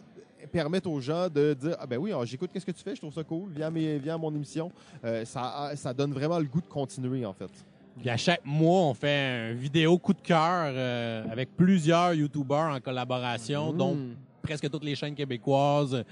permettre 0.52 0.90
aux 0.90 1.00
gens 1.02 1.28
de 1.30 1.54
dire 1.54 1.76
Ah, 1.80 1.88
ben 1.88 1.98
oui, 1.98 2.12
ah, 2.14 2.24
j'écoute 2.24 2.52
qu'est-ce 2.54 2.66
que 2.66 2.72
tu 2.72 2.84
fais, 2.84 2.96
je 2.96 3.02
trouve 3.02 3.14
ça 3.14 3.24
cool, 3.24 3.50
viens 3.56 3.68
à, 3.68 3.72
mes- 3.72 3.98
viens 3.98 4.16
à 4.16 4.18
mon 4.18 4.34
émission. 4.34 4.72
Euh, 5.04 5.26
ça, 5.26 5.72
ça 5.76 5.94
donne 5.94 6.12
vraiment 6.14 6.38
le 6.40 6.46
goût 6.46 6.62
de 6.62 6.68
continuer, 6.68 7.26
en 7.26 7.34
fait. 7.34 7.50
Puis 8.00 8.10
à 8.12 8.18
chaque 8.18 8.46
mois, 8.46 8.82
on 8.82 8.94
fait 8.94 9.52
une 9.54 9.58
vidéo 9.58 9.98
coup 9.98 10.14
de 10.14 10.22
cœur 10.22 10.72
euh, 10.76 11.24
avec 11.32 11.56
plusieurs 11.58 12.14
YouTubers 12.14 12.76
en 12.76 12.80
collaboration, 12.80 13.74
Mm. 13.74 13.78
dont 13.78 13.98
presque 14.44 14.70
toutes 14.70 14.84
les 14.84 14.94
chaînes 14.94 15.16
québécoises, 15.16 16.04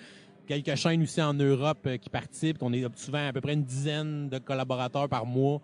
quelques 0.47 0.73
chaînes 0.75 1.03
aussi 1.03 1.21
en 1.21 1.33
Europe 1.35 1.85
euh, 1.85 1.97
qui 1.97 2.09
participent. 2.09 2.57
On 2.63 2.73
est 2.73 2.83
souvent 2.97 3.27
à 3.27 3.31
peu 3.31 3.39
près 3.39 3.53
une 3.53 3.63
dizaine 3.63 4.29
de 4.29 4.39
collaborateurs 4.39 5.07
par 5.07 5.27
mois 5.27 5.61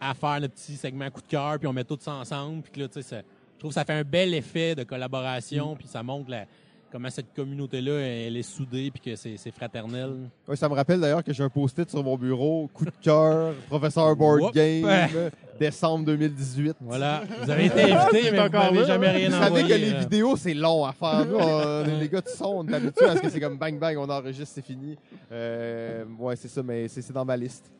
à 0.00 0.14
faire 0.14 0.40
le 0.40 0.48
petit 0.48 0.76
segment 0.76 1.10
coup 1.10 1.20
de 1.22 1.26
cœur, 1.26 1.58
puis 1.58 1.66
on 1.66 1.72
met 1.72 1.84
tout 1.84 1.98
ça 2.00 2.12
ensemble. 2.14 2.62
Puis 2.62 2.72
que 2.72 2.80
là, 2.80 2.88
tu 2.88 3.02
sais, 3.02 3.24
je 3.54 3.58
trouve 3.58 3.70
que 3.70 3.74
ça 3.74 3.84
fait 3.84 3.94
un 3.94 4.04
bel 4.04 4.34
effet 4.34 4.74
de 4.74 4.82
collaboration, 4.84 5.74
puis 5.76 5.86
ça 5.88 6.02
montre 6.02 6.30
la- 6.30 6.44
comment 6.92 7.10
cette 7.10 7.34
communauté-là, 7.34 7.92
elle 8.00 8.36
est 8.36 8.42
soudée, 8.42 8.90
puis 8.90 9.00
que 9.02 9.16
c'est 9.16 9.50
fraternel. 9.50 10.28
Oui, 10.48 10.56
ça 10.56 10.68
me 10.68 10.74
rappelle 10.74 11.00
d'ailleurs 11.00 11.24
que 11.24 11.32
j'ai 11.32 11.42
un 11.42 11.48
post-it 11.50 11.90
sur 11.90 12.02
mon 12.02 12.16
bureau, 12.16 12.68
coup 12.72 12.84
de 12.84 12.92
cœur, 13.02 13.54
professeur 13.68 14.14
board 14.16 14.40
Whoop. 14.42 14.54
game, 14.54 14.88
décembre 15.58 16.04
2018. 16.06 16.76
Voilà. 16.80 17.22
Vous 17.42 17.50
avez 17.50 17.66
été 17.66 17.92
invités, 17.92 18.30
mais 18.32 18.48
vous 18.48 18.74
là. 18.74 18.84
jamais 18.84 19.10
rien 19.10 19.28
Vous 19.30 19.34
savez 19.34 19.46
envoyé. 19.46 19.68
que 19.68 19.74
les 19.74 19.92
euh. 19.94 19.98
vidéos, 20.00 20.36
c'est 20.36 20.54
long 20.54 20.84
à 20.84 20.92
faire. 20.92 21.26
Nous, 21.26 21.98
des 21.98 22.08
gars 22.08 22.20
de 22.20 22.28
son, 22.28 22.58
on 22.58 22.68
est 22.68 22.74
habitués 22.74 23.06
à 23.06 23.16
ce 23.16 23.20
que 23.22 23.30
c'est 23.30 23.40
comme 23.40 23.58
bang 23.58 23.78
bang, 23.78 23.96
on 23.98 24.08
enregistre, 24.08 24.52
c'est 24.54 24.64
fini. 24.64 24.96
Euh, 25.32 26.04
ouais, 26.18 26.36
c'est 26.36 26.48
ça, 26.48 26.62
mais 26.62 26.88
c'est 26.88 27.12
dans 27.12 27.24
ma 27.24 27.36
liste. 27.36 27.70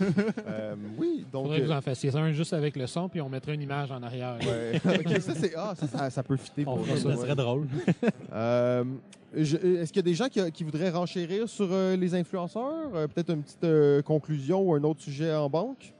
Euh, 0.46 0.74
oui, 0.98 1.24
donc. 1.32 1.44
Faudrait 1.44 1.60
que 1.60 1.64
vous 1.66 1.72
euh, 1.72 1.76
en 1.78 1.80
fassiez 1.80 2.14
un 2.16 2.32
juste 2.32 2.52
avec 2.52 2.76
le 2.76 2.86
son, 2.86 3.08
puis 3.08 3.20
on 3.20 3.28
mettrait 3.28 3.54
une 3.54 3.62
image 3.62 3.90
en 3.90 4.02
arrière. 4.02 4.36
ouais. 4.40 4.80
Ok, 5.06 5.20
ça, 5.20 5.34
c'est- 5.34 5.54
ah, 5.56 5.74
ça, 5.76 5.86
ça, 5.86 6.10
ça 6.10 6.22
peut 6.22 6.36
fitter. 6.36 6.64
On 6.66 6.76
pour 6.76 6.86
ça, 6.86 6.96
Ça 6.96 7.16
serait 7.16 7.34
drôle. 7.36 7.66
Euh, 8.32 8.84
Est-ce 9.36 9.86
qu'il 9.88 9.96
y 9.96 9.98
a 9.98 10.02
des 10.02 10.14
gens 10.14 10.28
qui, 10.28 10.40
qui 10.52 10.64
voudraient 10.64 10.90
renchérir 10.90 11.48
sur 11.48 11.68
euh, 11.70 11.96
les 11.96 12.14
influenceurs? 12.14 12.94
Euh, 12.94 13.06
Peut-être 13.08 13.30
une 13.32 13.42
petite 13.42 13.64
euh, 13.64 14.02
conclusion 14.02 14.60
ou 14.62 14.74
un 14.74 14.82
autre 14.84 15.00
sujet 15.00 15.34
en 15.34 15.48
banque? 15.48 15.92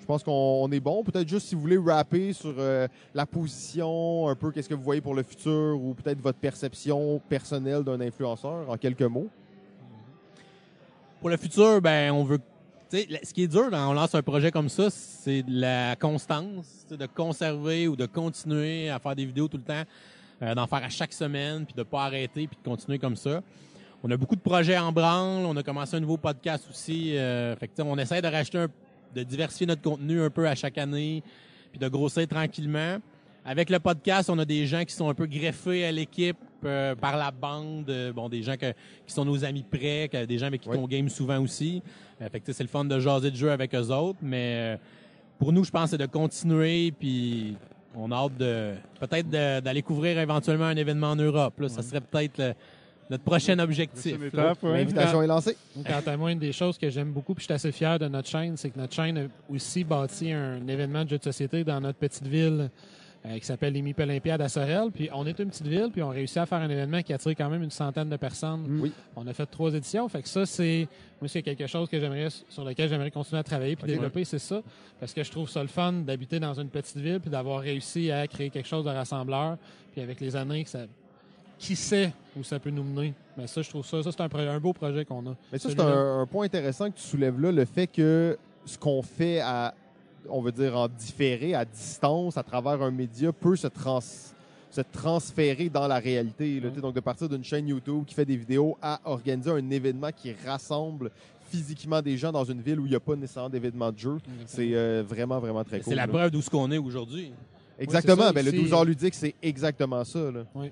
Je 0.00 0.06
pense 0.06 0.22
qu'on 0.24 0.32
on 0.62 0.70
est 0.72 0.80
bon. 0.80 1.04
Peut-être 1.04 1.28
juste 1.28 1.46
si 1.48 1.54
vous 1.54 1.60
voulez 1.60 1.78
rapper 1.78 2.32
sur 2.32 2.54
euh, 2.58 2.88
la 3.14 3.26
position, 3.26 4.28
un 4.28 4.34
peu 4.34 4.50
qu'est-ce 4.50 4.68
que 4.68 4.74
vous 4.74 4.82
voyez 4.82 5.00
pour 5.00 5.14
le 5.14 5.22
futur 5.22 5.78
ou 5.80 5.94
peut-être 5.94 6.20
votre 6.20 6.38
perception 6.38 7.20
personnelle 7.28 7.84
d'un 7.84 8.00
influenceur 8.00 8.68
en 8.68 8.76
quelques 8.76 9.02
mots. 9.02 9.28
Pour 11.20 11.28
le 11.30 11.36
futur, 11.36 11.80
ben, 11.80 12.12
on 12.12 12.24
veut. 12.24 12.38
ce 12.90 13.32
qui 13.32 13.42
est 13.44 13.48
dur 13.48 13.68
quand 13.70 13.90
on 13.90 13.92
lance 13.92 14.14
un 14.14 14.22
projet 14.22 14.50
comme 14.50 14.68
ça, 14.68 14.88
c'est 14.90 15.42
de 15.42 15.60
la 15.60 15.94
constance, 15.96 16.86
de 16.90 17.06
conserver 17.06 17.88
ou 17.88 17.94
de 17.96 18.06
continuer 18.06 18.88
à 18.88 18.98
faire 18.98 19.14
des 19.14 19.26
vidéos 19.26 19.46
tout 19.48 19.58
le 19.58 19.62
temps, 19.62 19.82
euh, 20.42 20.54
d'en 20.54 20.66
faire 20.66 20.82
à 20.82 20.88
chaque 20.88 21.12
semaine, 21.12 21.64
puis 21.66 21.74
de 21.76 21.82
pas 21.82 22.04
arrêter, 22.04 22.46
puis 22.46 22.56
de 22.62 22.68
continuer 22.68 22.98
comme 22.98 23.16
ça. 23.16 23.42
On 24.02 24.10
a 24.10 24.16
beaucoup 24.16 24.34
de 24.34 24.40
projets 24.40 24.78
en 24.78 24.92
branle. 24.92 25.44
On 25.44 25.54
a 25.56 25.62
commencé 25.62 25.96
un 25.96 26.00
nouveau 26.00 26.16
podcast 26.16 26.64
aussi. 26.70 27.16
euh, 27.16 27.54
fait 27.56 27.68
que, 27.68 27.82
on 27.82 27.98
essaie 27.98 28.22
de 28.22 28.28
racheter, 28.28 28.58
un- 28.58 28.68
de 29.14 29.22
diversifier 29.22 29.66
notre 29.66 29.82
contenu 29.82 30.22
un 30.22 30.30
peu 30.30 30.48
à 30.48 30.54
chaque 30.54 30.78
année, 30.78 31.22
puis 31.70 31.78
de 31.78 31.86
grossir 31.88 32.26
tranquillement. 32.26 32.96
Avec 33.44 33.68
le 33.68 33.78
podcast, 33.78 34.30
on 34.30 34.38
a 34.38 34.44
des 34.44 34.66
gens 34.66 34.84
qui 34.84 34.94
sont 34.94 35.08
un 35.10 35.14
peu 35.14 35.26
greffés 35.26 35.84
à 35.84 35.92
l'équipe 35.92 36.36
euh, 36.64 36.94
par 36.94 37.16
la 37.16 37.30
bande. 37.30 37.88
euh, 37.90 38.12
bon, 38.12 38.28
des 38.28 38.42
gens 38.42 38.56
que- 38.56 38.72
qui 39.06 39.12
sont 39.12 39.24
nos 39.24 39.44
amis 39.44 39.64
près, 39.68 40.08
que- 40.12 40.24
des 40.24 40.38
gens 40.38 40.46
avec 40.46 40.60
qui 40.62 40.68
Oui. 40.68 40.76
on 40.78 40.86
game 40.86 41.08
souvent 41.08 41.40
aussi. 41.40 41.82
Euh, 42.20 42.28
fait 42.28 42.40
que, 42.40 42.52
c'est 42.52 42.62
le 42.62 42.68
fun 42.68 42.84
de 42.84 42.98
jaser 42.98 43.30
de 43.30 43.36
jeu 43.36 43.50
avec 43.50 43.74
eux 43.74 43.88
autres. 43.90 44.18
Mais 44.22 44.54
euh, 44.56 44.76
pour 45.38 45.52
nous, 45.52 45.64
je 45.64 45.70
pense 45.70 45.84
que 45.84 45.90
c'est 45.90 45.98
de 45.98 46.06
continuer. 46.06 46.92
Puis 46.92 47.56
on 47.94 48.10
a 48.12 48.16
hâte 48.16 48.36
de 48.38 48.74
peut-être 49.00 49.28
d'aller 49.30 49.82
couvrir 49.82 50.18
éventuellement 50.18 50.66
un 50.66 50.76
événement 50.76 51.08
en 51.10 51.16
Europe. 51.16 51.58
Là. 51.60 51.68
Ça 51.68 51.82
serait 51.82 52.00
peut-être 52.00 52.38
le- 52.38 52.54
notre 53.10 53.24
prochain 53.24 53.58
objectif. 53.58 54.16
Ouais. 54.20 54.54
L'invitation 54.62 55.20
est 55.20 55.26
lancée. 55.26 55.56
Quant 55.84 56.02
à 56.12 56.16
moi, 56.16 56.30
une 56.30 56.38
des 56.38 56.52
choses 56.52 56.78
que 56.78 56.88
j'aime 56.90 57.10
beaucoup, 57.10 57.34
puis 57.34 57.42
je 57.42 57.46
suis 57.46 57.54
assez 57.54 57.72
fier 57.72 57.98
de 57.98 58.06
notre 58.06 58.28
chaîne, 58.28 58.56
c'est 58.56 58.70
que 58.70 58.78
notre 58.78 58.94
chaîne 58.94 59.18
a 59.18 59.22
aussi 59.52 59.82
bâti 59.82 60.30
un 60.30 60.64
événement 60.68 61.02
de 61.04 61.10
jeux 61.10 61.18
de 61.18 61.24
société 61.24 61.64
dans 61.64 61.80
notre 61.80 61.98
petite 61.98 62.28
ville 62.28 62.70
euh, 63.26 63.38
qui 63.38 63.44
s'appelle 63.44 63.74
les 63.74 63.94
Olympiades 63.98 64.40
à 64.40 64.48
Sorel. 64.48 64.90
Puis 64.92 65.10
on 65.12 65.26
est 65.26 65.38
une 65.38 65.50
petite 65.50 65.66
ville, 65.66 65.90
puis 65.92 66.02
on 66.02 66.08
réussit 66.08 66.38
à 66.38 66.46
faire 66.46 66.58
un 66.58 66.70
événement 66.70 67.02
qui 67.02 67.12
attire 67.12 67.32
quand 67.32 67.50
même 67.50 67.62
une 67.62 67.70
centaine 67.70 68.08
de 68.08 68.16
personnes. 68.16 68.80
Oui. 68.80 68.92
On 69.14 69.26
a 69.26 69.34
fait 69.34 69.46
trois 69.46 69.74
éditions. 69.74 70.08
Fait 70.08 70.22
que 70.22 70.28
ça, 70.28 70.46
c'est 70.46 70.88
moi, 71.20 71.28
c'est 71.28 71.42
quelque 71.42 71.66
chose 71.66 71.88
que 71.88 72.00
j'aimerais 72.00 72.28
sur 72.48 72.64
lequel 72.64 72.88
j'aimerais 72.88 73.10
continuer 73.10 73.40
à 73.40 73.42
travailler 73.42 73.76
puis 73.76 73.86
développer, 73.86 74.24
c'est 74.24 74.38
ça. 74.38 74.62
Parce 74.98 75.12
que 75.12 75.22
je 75.22 75.30
trouve 75.30 75.50
ça 75.50 75.60
le 75.60 75.68
fun 75.68 75.92
d'habiter 75.92 76.40
dans 76.40 76.54
une 76.54 76.68
petite 76.68 76.96
ville 76.96 77.20
puis 77.20 77.30
d'avoir 77.30 77.60
réussi 77.60 78.10
à 78.10 78.26
créer 78.26 78.48
quelque 78.48 78.68
chose 78.68 78.86
de 78.86 78.90
rassembleur. 78.90 79.58
Puis 79.92 80.00
avec 80.00 80.18
les 80.20 80.34
années, 80.34 80.64
que 80.64 80.70
ça, 80.70 80.86
qui 81.58 81.76
sait 81.76 82.12
où 82.34 82.42
ça 82.42 82.58
peut 82.58 82.70
nous 82.70 82.82
mener. 82.82 83.12
Mais 83.36 83.46
ça, 83.46 83.60
je 83.60 83.68
trouve 83.68 83.84
ça, 83.84 84.02
ça 84.02 84.10
c'est 84.10 84.22
un, 84.22 84.60
beau 84.60 84.72
projet 84.72 85.04
qu'on 85.04 85.26
a. 85.26 85.36
Mais 85.52 85.58
ça, 85.58 85.68
c'est 85.68 85.78
un 85.78 86.26
point 86.26 86.46
intéressant 86.46 86.90
que 86.90 86.96
tu 86.96 87.02
soulèves 87.02 87.38
là, 87.38 87.52
le 87.52 87.66
fait 87.66 87.86
que 87.86 88.38
ce 88.64 88.78
qu'on 88.78 89.02
fait 89.02 89.40
à, 89.40 89.74
on 90.28 90.40
veut 90.40 90.52
dire, 90.52 90.76
en 90.76 90.88
différé, 90.88 91.54
à 91.54 91.64
distance, 91.64 92.36
à 92.36 92.42
travers 92.42 92.82
un 92.82 92.90
média, 92.90 93.32
peut 93.32 93.56
se, 93.56 93.66
trans, 93.66 94.00
se 94.00 94.80
transférer 94.92 95.68
dans 95.68 95.86
la 95.88 95.98
réalité. 95.98 96.60
là. 96.60 96.70
Donc, 96.70 96.94
de 96.94 97.00
partir 97.00 97.28
d'une 97.28 97.44
chaîne 97.44 97.68
YouTube 97.68 98.04
qui 98.06 98.14
fait 98.14 98.24
des 98.24 98.36
vidéos 98.36 98.76
à 98.82 99.00
organiser 99.04 99.50
un 99.50 99.70
événement 99.70 100.10
qui 100.14 100.32
rassemble 100.46 101.10
physiquement 101.50 102.00
des 102.00 102.16
gens 102.16 102.30
dans 102.30 102.44
une 102.44 102.60
ville 102.60 102.78
où 102.78 102.86
il 102.86 102.90
n'y 102.90 102.96
a 102.96 103.00
pas 103.00 103.16
nécessairement 103.16 103.50
d'événement 103.50 103.90
de 103.90 103.98
jeu, 103.98 104.18
c'est 104.46 104.70
euh, 104.72 105.02
vraiment, 105.06 105.40
vraiment 105.40 105.64
très 105.64 105.78
cool. 105.80 105.88
C'est 105.88 105.96
la 105.96 106.06
là. 106.06 106.12
preuve 106.12 106.30
d'où 106.30 106.40
ce 106.42 106.48
qu'on 106.50 106.70
est 106.70 106.78
aujourd'hui. 106.78 107.32
Exactement. 107.78 108.24
Ça 108.24 108.32
ben, 108.32 108.44
le 108.44 108.50
aussi. 108.52 108.60
12 108.62 108.72
heures 108.72 108.84
ludique, 108.84 109.14
c'est 109.14 109.34
exactement 109.42 110.04
ça. 110.04 110.30
là. 110.30 110.44
Oui, 110.54 110.70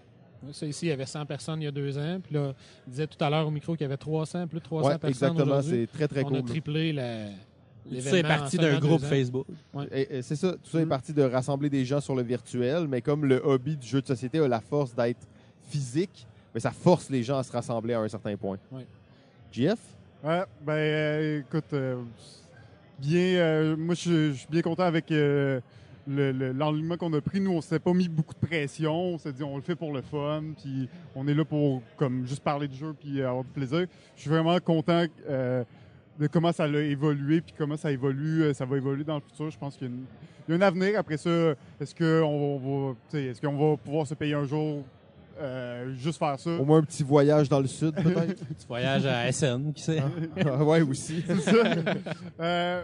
Ça, 0.53 0.67
ici, 0.67 0.87
il 0.87 0.89
y 0.91 0.93
avait 0.93 1.07
100 1.07 1.27
personnes 1.27 1.61
il 1.63 1.65
y 1.65 1.69
a 1.69 1.73
deux 1.73 1.99
ans. 1.99 2.21
Puis 2.23 2.35
là, 2.35 2.53
il 2.87 2.91
disait 2.91 3.07
tout 3.09 3.23
à 3.25 3.29
l'heure 3.31 3.47
au 3.49 3.51
micro 3.51 3.73
qu'il 3.73 3.83
y 3.83 3.85
avait 3.87 3.97
300, 3.97 4.47
plus 4.47 4.61
de 4.61 4.65
300 4.65 4.89
Ouais, 4.89 4.99
personnes 4.99 5.31
exactement. 5.31 5.63
C'est 5.63 5.89
très, 5.93 6.07
très 6.07 6.23
On 6.23 6.29
cool. 6.29 6.37
a 6.37 6.41
là. 6.41 6.47
triplé 6.47 6.93
la, 6.93 7.25
Tout 7.91 8.01
ça 8.01 8.19
est 8.19 8.23
parti 8.23 8.57
d'un 8.57 8.79
groupe. 8.79 9.03
Facebook. 9.03 9.47
C'est 10.23 10.37
ça. 10.37 10.53
Tout 10.53 10.71
ça 10.71 10.81
est 10.81 10.85
Mm. 10.85 10.89
parti 10.89 11.13
de 11.13 11.23
rassembler 11.23 11.71
des 11.71 11.85
gens 11.85 12.01
sur 12.01 12.15
le 12.15 12.23
virtuel, 12.23 12.87
mais 12.89 13.01
comme 13.03 13.25
le 13.25 13.37
hobby 13.45 13.77
du 13.77 13.87
jeu 13.87 14.01
de 14.01 14.07
société 14.07 14.39
a 14.39 14.49
la 14.49 14.61
force 14.61 14.95
d'être 14.95 15.27
physique, 15.69 16.27
mais 16.55 16.61
ça 16.61 16.71
force 16.71 17.11
les 17.11 17.23
gens 17.23 17.39
à 17.39 17.43
se 17.43 17.53
rassembler 17.53 17.95
à 17.95 18.01
un 18.01 18.09
certain 18.09 18.37
point. 18.37 18.59
Ouais, 20.25 20.43
ben 20.65 20.73
euh, 20.73 21.41
écoute, 21.41 21.73
euh, 21.73 21.97
bien, 22.99 23.21
euh, 23.37 23.77
moi 23.77 23.95
je 23.95 24.33
suis 24.33 24.47
bien 24.51 24.63
content 24.63 24.83
avec 24.83 25.11
euh, 25.13 25.61
le- 26.07 26.33
le- 26.33 26.53
l'enlignement 26.53 26.97
qu'on 26.97 27.13
a 27.13 27.21
pris. 27.21 27.41
Nous, 27.41 27.53
on 27.53 27.61
s'est 27.61 27.79
pas 27.79 27.93
mis 27.93 28.09
beaucoup 28.09 28.35
de 28.35 28.47
pression. 28.47 28.93
On 29.15 29.19
s'est 29.19 29.33
dit, 29.33 29.43
on 29.45 29.57
le 29.57 29.63
fait 29.63 29.77
pour 29.77 29.93
le 29.93 30.03
fun, 30.03 30.43
puis 30.61 30.89
on 31.15 31.29
est 31.29 31.35
là 31.35 31.45
pour 31.45 31.83
comme 31.97 32.27
juste 32.27 32.43
parler 32.43 32.67
du 32.67 32.77
jeu 32.77 32.95
puis 32.99 33.23
avoir 33.23 33.45
du 33.45 33.51
plaisir. 33.51 33.87
Je 34.17 34.21
suis 34.23 34.31
vraiment 34.31 34.59
content 34.59 35.05
euh, 35.29 35.63
de 36.19 36.27
comment 36.27 36.53
ça 36.53 36.65
a 36.65 36.69
évolué 36.69 37.41
puis 37.41 37.55
comment 37.57 37.77
ça 37.77 37.93
évolue, 37.93 38.43
euh, 38.43 38.55
ça 38.55 38.65
va 38.65 38.77
évoluer 38.77 39.05
dans 39.05 39.17
le 39.17 39.21
futur. 39.21 39.51
Je 39.51 39.59
pense 39.59 39.77
qu'il 39.77 39.87
y 39.89 39.91
a, 39.91 39.95
une- 39.95 40.05
il 40.49 40.53
y 40.53 40.55
a 40.55 40.57
un 40.59 40.63
avenir. 40.69 40.99
Après 40.99 41.17
ça, 41.17 41.31
est-ce 41.81 41.95
qu'on 41.95 42.95
va, 43.13 43.19
est-ce 43.19 43.41
qu'on 43.41 43.71
va 43.73 43.77
pouvoir 43.77 44.07
se 44.07 44.15
payer 44.15 44.35
un 44.35 44.45
jour 44.45 44.83
euh, 45.41 45.93
juste 45.95 46.19
faire 46.19 46.39
ça? 46.41 46.51
Au 46.51 46.65
moins 46.65 46.79
un 46.79 46.83
petit 46.83 47.05
voyage 47.05 47.49
dans 47.49 47.61
le 47.61 47.69
sud, 47.69 47.95
peut-être? 48.03 48.35
Tu 48.37 48.67
voyages 48.67 49.07
à 49.07 49.31
SN, 49.31 49.73
qui 49.73 49.83
sait? 49.83 50.03
Ah, 50.45 50.65
ouais, 50.65 50.81
aussi. 50.83 51.23
C'est 51.27 51.41
ça. 51.41 51.57
Euh, 52.41 52.83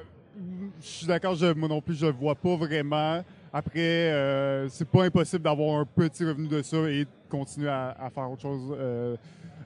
je 0.81 0.87
suis 0.87 1.07
d'accord, 1.07 1.35
je- 1.35 1.53
moi 1.53 1.69
non 1.69 1.81
plus, 1.81 1.95
je 1.97 2.07
vois 2.07 2.35
pas 2.37 2.55
vraiment. 2.57 3.25
Après, 3.53 3.79
euh, 4.13 4.69
c'est 4.69 4.89
pas 4.89 5.05
impossible 5.05 5.43
d'avoir 5.45 5.79
un 5.81 5.85
petit 5.85 6.25
revenu 6.25 6.49
de 6.49 6.61
ça 6.63 6.77
et 6.91 7.05
de 7.05 7.09
continuer 7.29 7.69
à, 7.69 7.97
à 8.01 8.11
faire 8.11 8.29
autre 8.31 8.43
chose 8.43 8.75
euh, 8.77 9.17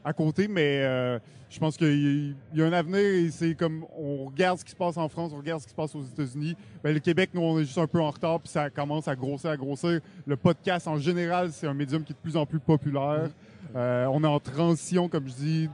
à 0.08 0.12
côté, 0.14 0.48
mais 0.48 0.80
euh, 0.82 1.18
je 1.50 1.58
pense 1.58 1.76
qu'il 1.76 2.34
y 2.54 2.62
a 2.62 2.64
un 2.64 2.72
avenir 2.72 2.98
et 2.98 3.30
c'est 3.30 3.54
comme 3.54 3.84
on 3.94 4.24
regarde 4.24 4.58
ce 4.58 4.64
qui 4.64 4.70
se 4.70 4.76
passe 4.76 4.96
en 4.96 5.06
France, 5.10 5.32
on 5.34 5.38
regarde 5.38 5.60
ce 5.60 5.66
qui 5.66 5.72
se 5.72 5.76
passe 5.76 5.94
aux 5.94 6.02
États-Unis. 6.02 6.56
Ben, 6.82 6.94
le 6.94 7.00
Québec, 7.00 7.28
nous, 7.34 7.42
on 7.42 7.58
est 7.58 7.64
juste 7.64 7.76
un 7.76 7.86
peu 7.86 8.00
en 8.00 8.10
retard, 8.10 8.40
puis 8.40 8.48
ça 8.48 8.70
commence 8.70 9.06
à 9.06 9.14
grossir, 9.14 9.50
à 9.50 9.56
grossir. 9.58 10.00
Le 10.26 10.36
podcast, 10.36 10.88
en 10.88 10.96
général, 10.96 11.52
c'est 11.52 11.66
un 11.66 11.74
médium 11.74 12.02
qui 12.04 12.12
est 12.12 12.16
de 12.16 12.20
plus 12.20 12.38
en 12.38 12.46
plus 12.46 12.58
populaire. 12.58 13.28
Euh, 13.76 14.06
on 14.06 14.24
est 14.24 14.26
en 14.26 14.40
transition, 14.40 15.10
comme 15.10 15.28
je 15.28 15.34
dis, 15.34 15.68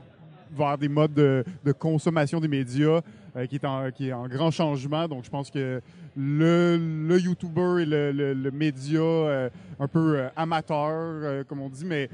vers 0.51 0.77
des 0.77 0.89
modes 0.89 1.13
de, 1.13 1.45
de 1.63 1.71
consommation 1.71 2.41
des 2.41 2.49
médias 2.49 2.99
euh, 3.35 3.45
qui, 3.47 3.55
est 3.55 3.65
en, 3.65 3.91
qui 3.91 4.07
est 4.09 4.13
en 4.13 4.27
grand 4.27 4.51
changement. 4.51 5.07
Donc, 5.07 5.23
je 5.25 5.29
pense 5.29 5.49
que 5.51 5.81
le, 6.15 6.77
le 7.07 7.19
YouTuber 7.19 7.81
et 7.81 7.85
le, 7.85 8.11
le- 8.11 8.33
le 8.33 8.51
média 8.51 8.99
euh, 9.01 9.49
un 9.79 9.87
peu 9.87 10.17
euh, 10.19 10.27
amateur, 10.35 10.89
euh, 10.89 11.43
comme 11.43 11.61
on 11.61 11.69
dit, 11.69 11.85
mais 11.85 12.09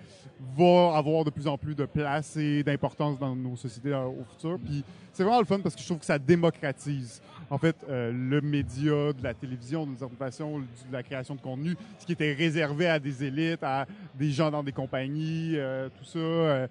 va 0.58 0.96
avoir 0.98 1.24
de 1.24 1.30
plus 1.30 1.48
en 1.48 1.58
plus 1.58 1.76
de 1.76 1.86
place 1.86 2.36
et 2.38 2.64
d'importance 2.64 3.20
dans 3.20 3.36
nos 3.36 3.56
sociétés 3.56 3.94
euh, 3.94 4.06
au 4.06 4.24
futur. 4.32 4.58
Puis, 4.64 4.84
c'est 5.14 5.24
vraiment 5.24 5.40
le 5.40 5.46
fun 5.46 5.60
parce 5.60 5.76
que 5.76 5.82
je 5.82 5.86
trouve 5.86 6.00
que 6.00 6.06
ça 6.06 6.18
démocratise, 6.18 7.22
en 7.50 7.58
fait, 7.58 7.76
euh, 7.90 8.12
le 8.12 8.42
média, 8.42 9.14
de 9.14 9.22
la 9.24 9.34
télévision, 9.34 9.88
façon, 10.18 10.60
du- 10.60 10.66
de 10.88 10.94
la 10.94 11.04
création 11.04 11.36
de 11.36 11.42
contenu, 11.42 11.76
ce 12.00 12.06
qui 12.06 12.14
était 12.14 12.34
réservé 12.34 12.88
à 12.88 12.98
des 12.98 13.24
élites, 13.24 13.62
à 13.62 13.86
des 14.18 14.32
gens 14.32 14.50
dans 14.50 14.64
des 14.64 14.72
compagnies, 14.72 15.56
tout 16.00 16.06
ça. 16.06 16.68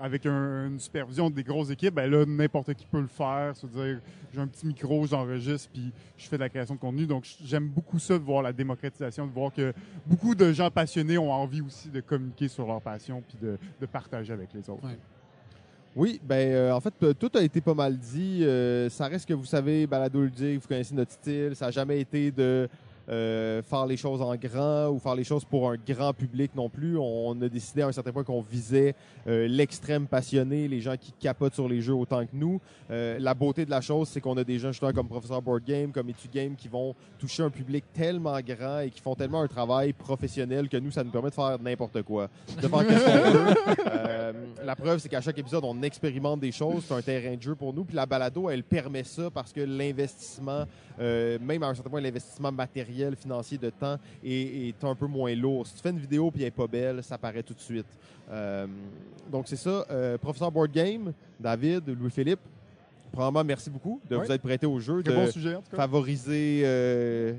Avec 0.00 0.26
un- 0.26 0.68
une 0.68 0.78
supervision 0.78 1.28
des 1.30 1.42
grosses 1.42 1.70
équipes, 1.70 1.94
ben 1.94 2.10
là, 2.10 2.24
n'importe 2.26 2.72
qui 2.74 2.86
peut 2.86 3.00
le 3.00 3.06
faire. 3.08 3.52
C'est-à-dire, 3.54 4.00
j'ai 4.32 4.40
un 4.40 4.46
petit 4.46 4.66
micro, 4.66 5.06
j'enregistre, 5.06 5.68
puis 5.72 5.92
je 6.16 6.28
fais 6.28 6.36
de 6.36 6.42
la 6.42 6.48
création 6.48 6.74
de 6.74 6.80
contenu. 6.80 7.06
Donc, 7.06 7.26
j'aime 7.44 7.66
beaucoup 7.68 7.98
ça 7.98 8.14
de 8.14 8.22
voir 8.22 8.42
la 8.42 8.52
démocratisation, 8.52 9.26
de 9.26 9.32
voir 9.32 9.52
que 9.52 9.72
beaucoup 10.06 10.34
de 10.34 10.52
gens 10.52 10.70
passionnés 10.70 11.18
ont 11.18 11.32
envie 11.32 11.60
aussi 11.62 11.88
de 11.88 12.00
communiquer 12.00 12.48
sur 12.48 12.66
leur 12.66 12.80
passion, 12.80 13.22
puis 13.26 13.36
de, 13.40 13.58
de 13.80 13.86
partager 13.86 14.32
avec 14.32 14.50
les 14.54 14.68
autres. 14.70 14.84
Ouais. 14.84 14.98
Oui, 15.96 16.20
ben 16.22 16.52
euh, 16.52 16.72
en 16.72 16.80
fait, 16.80 16.94
tout 17.18 17.30
a 17.34 17.42
été 17.42 17.60
pas 17.60 17.74
mal 17.74 17.96
dit. 17.96 18.44
Euh, 18.44 18.88
ça 18.88 19.06
reste 19.08 19.26
que 19.26 19.34
vous 19.34 19.46
savez, 19.46 19.86
Balado 19.86 20.22
Ludique, 20.22 20.60
vous 20.60 20.68
connaissez 20.68 20.94
notre 20.94 21.10
style. 21.12 21.56
Ça 21.56 21.66
n'a 21.66 21.70
jamais 21.72 22.00
été 22.00 22.30
de 22.30 22.68
euh, 23.08 23.62
faire 23.62 23.86
les 23.86 23.96
choses 23.96 24.20
en 24.20 24.36
grand 24.36 24.88
ou 24.88 24.98
faire 24.98 25.14
les 25.14 25.24
choses 25.24 25.42
pour 25.42 25.70
un 25.70 25.76
grand 25.76 26.12
public 26.12 26.54
non 26.54 26.68
plus. 26.68 26.98
On 26.98 27.40
a 27.40 27.48
décidé 27.48 27.80
à 27.80 27.86
un 27.86 27.92
certain 27.92 28.12
point 28.12 28.22
qu'on 28.22 28.42
visait 28.42 28.94
euh, 29.26 29.48
l'extrême 29.48 30.06
passionné, 30.06 30.68
les 30.68 30.82
gens 30.82 30.94
qui 31.00 31.12
capotent 31.12 31.54
sur 31.54 31.68
les 31.68 31.80
jeux 31.80 31.94
autant 31.94 32.26
que 32.26 32.34
nous. 32.34 32.60
Euh, 32.90 33.18
la 33.18 33.32
beauté 33.32 33.64
de 33.64 33.70
la 33.70 33.80
chose, 33.80 34.08
c'est 34.08 34.20
qu'on 34.20 34.36
a 34.36 34.44
des 34.44 34.58
gens 34.58 34.72
justement 34.72 34.92
comme 34.92 35.08
Professeur 35.08 35.40
Board 35.40 35.64
Game, 35.64 35.90
comme 35.90 36.10
Etu 36.10 36.28
Game, 36.30 36.54
qui 36.54 36.68
vont 36.68 36.94
toucher 37.18 37.42
un 37.42 37.48
public 37.50 37.84
tellement 37.94 38.38
grand 38.40 38.80
et 38.80 38.90
qui 38.90 39.00
font 39.00 39.14
tellement 39.14 39.40
un 39.40 39.48
travail 39.48 39.94
professionnel 39.94 40.68
que 40.68 40.76
nous, 40.76 40.90
ça 40.90 41.02
nous 41.02 41.10
permet 41.10 41.30
de 41.30 41.34
faire 41.34 41.58
n'importe 41.58 42.02
quoi. 42.02 42.28
De 42.60 42.68
faire 42.68 42.86
qu'est-ce 42.86 43.04
qu'on 43.04 43.30
veut. 43.30 43.54
La 44.64 44.76
preuve, 44.76 44.98
c'est 44.98 45.08
qu'à 45.08 45.22
chaque 45.22 45.38
épisode, 45.38 45.64
on 45.64 45.82
expérimente 45.82 46.40
des 46.40 46.52
choses. 46.52 46.84
C'est 46.86 46.94
un 46.94 47.00
terrain 47.00 47.36
de 47.36 47.42
jeu 47.42 47.54
pour 47.54 47.72
nous. 47.72 47.84
Puis 47.84 47.96
la 47.96 48.04
balado, 48.04 48.50
elle 48.50 48.62
permet 48.62 49.04
ça 49.04 49.30
parce 49.30 49.52
que 49.52 49.60
l'investissement, 49.60 50.64
même 50.98 51.62
à 51.62 51.68
un 51.68 51.74
certain 51.74 51.88
point, 51.88 52.00
l'investissement 52.02 52.52
matériel, 52.52 52.97
financier 53.16 53.58
de 53.58 53.70
temps 53.70 53.96
est, 54.24 54.68
est 54.68 54.84
un 54.84 54.94
peu 54.94 55.06
moins 55.06 55.34
lourd. 55.34 55.66
Si 55.66 55.74
tu 55.74 55.80
fais 55.80 55.90
une 55.90 55.98
vidéo 55.98 56.30
puis 56.30 56.42
elle 56.42 56.48
n'est 56.48 56.50
pas 56.52 56.66
belle, 56.66 57.02
ça 57.02 57.18
paraît 57.18 57.42
tout 57.42 57.54
de 57.54 57.60
suite. 57.60 57.86
Euh, 58.30 58.66
donc 59.30 59.48
c'est 59.48 59.56
ça. 59.56 59.84
Euh, 59.90 60.18
professeur 60.18 60.50
Board 60.52 60.70
Game, 60.70 61.12
David, 61.40 61.88
Louis-Philippe, 61.88 62.40
Premièrement, 63.12 63.42
merci 63.44 63.70
beaucoup 63.70 64.00
de 64.08 64.16
vous 64.16 64.30
être 64.30 64.42
prêté 64.42 64.66
au 64.66 64.78
jeu, 64.78 65.02
Très 65.02 65.12
de 65.12 65.16
bon 65.18 65.30
sujet, 65.30 65.54
en 65.54 65.62
tout 65.62 65.70
cas. 65.70 65.76
favoriser 65.78 66.62
euh, 66.64 67.32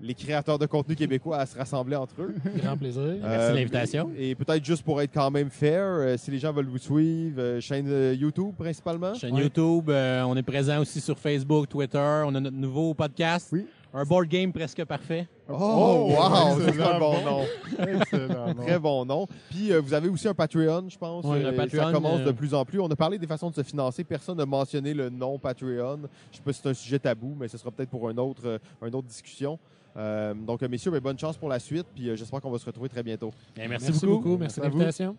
les 0.00 0.14
créateurs 0.14 0.58
de 0.58 0.66
contenu 0.66 0.94
québécois 0.94 1.38
à 1.38 1.46
se 1.46 1.56
rassembler 1.56 1.96
entre 1.96 2.14
eux. 2.22 2.34
Grand 2.56 2.76
plaisir. 2.76 3.02
Merci 3.22 3.52
de 3.52 3.56
l'invitation. 3.56 4.10
Et 4.16 4.34
peut-être 4.34 4.64
juste 4.64 4.82
pour 4.82 5.00
être 5.00 5.12
quand 5.12 5.30
même 5.30 5.50
fair, 5.50 5.82
euh, 5.84 6.16
si 6.16 6.30
les 6.30 6.38
gens 6.38 6.52
veulent 6.52 6.68
vous 6.68 6.78
suivre, 6.78 7.40
euh, 7.40 7.60
chaîne 7.60 7.86
euh, 7.88 8.14
YouTube 8.14 8.54
principalement? 8.56 9.14
Chaîne. 9.14 9.34
YouTube, 9.36 9.88
euh, 9.90 10.22
on 10.22 10.36
est 10.36 10.42
présent 10.42 10.80
aussi 10.80 11.00
sur 11.00 11.18
Facebook, 11.18 11.68
Twitter. 11.68 12.22
On 12.26 12.34
a 12.34 12.40
notre 12.40 12.56
nouveau 12.56 12.94
podcast. 12.94 13.48
Oui. 13.52 13.66
Un 13.94 14.04
board 14.04 14.26
game 14.26 14.52
presque 14.52 14.84
parfait. 14.84 15.26
Oh, 15.48 16.08
wow, 16.10 16.60
c'est 16.60 16.80
un 16.82 16.98
bon 16.98 17.14
bon. 17.14 17.24
nom. 17.24 17.44
Excellent. 17.78 18.54
Très 18.54 18.78
bon 18.78 19.04
nom. 19.06 19.26
Puis 19.48 19.72
euh, 19.72 19.80
vous 19.80 19.94
avez 19.94 20.08
aussi 20.08 20.28
un 20.28 20.34
Patreon, 20.34 20.88
je 20.88 20.98
pense. 20.98 21.24
Oui, 21.24 21.42
un 21.42 21.46
Euh, 21.46 21.52
Patreon, 21.56 21.84
ça 21.84 21.92
commence 21.92 22.20
de 22.20 22.28
euh, 22.28 22.32
plus 22.32 22.52
en 22.52 22.64
plus. 22.64 22.80
On 22.80 22.88
a 22.90 22.96
parlé 22.96 23.18
des 23.18 23.26
façons 23.26 23.48
de 23.48 23.54
se 23.54 23.62
financer. 23.62 24.04
Personne 24.04 24.36
n'a 24.36 24.44
mentionné 24.46 24.92
le 24.92 25.08
nom 25.08 25.38
Patreon. 25.38 26.00
Je 26.30 26.36
sais 26.36 26.42
pas 26.42 26.52
si 26.52 26.60
c'est 26.62 26.68
un 26.68 26.74
sujet 26.74 26.98
tabou, 26.98 27.34
mais 27.38 27.48
ce 27.48 27.56
sera 27.56 27.70
peut-être 27.70 27.88
pour 27.90 28.08
un 28.08 28.16
autre, 28.18 28.42
euh, 28.44 28.58
une 28.82 28.94
autre 28.94 29.06
discussion. 29.08 29.58
Euh, 29.96 30.34
donc, 30.34 30.60
messieurs, 30.62 30.90
ben, 30.90 31.00
bonne 31.00 31.18
chance 31.18 31.38
pour 31.38 31.48
la 31.48 31.58
suite. 31.58 31.86
Puis 31.94 32.10
euh, 32.10 32.16
j'espère 32.16 32.40
qu'on 32.40 32.50
va 32.50 32.58
se 32.58 32.66
retrouver 32.66 32.88
très 32.90 33.02
bientôt. 33.02 33.32
Merci, 33.56 33.86
Merci 33.92 34.06
beaucoup. 34.06 34.22
beaucoup. 34.30 34.36
Merci 34.38 34.60
de 34.60 34.64
l'invitation. 34.64 35.16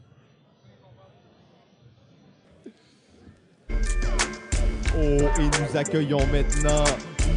Oh, 4.99 5.39
et 5.39 5.43
nous 5.43 5.77
accueillons 5.77 6.25
maintenant 6.27 6.83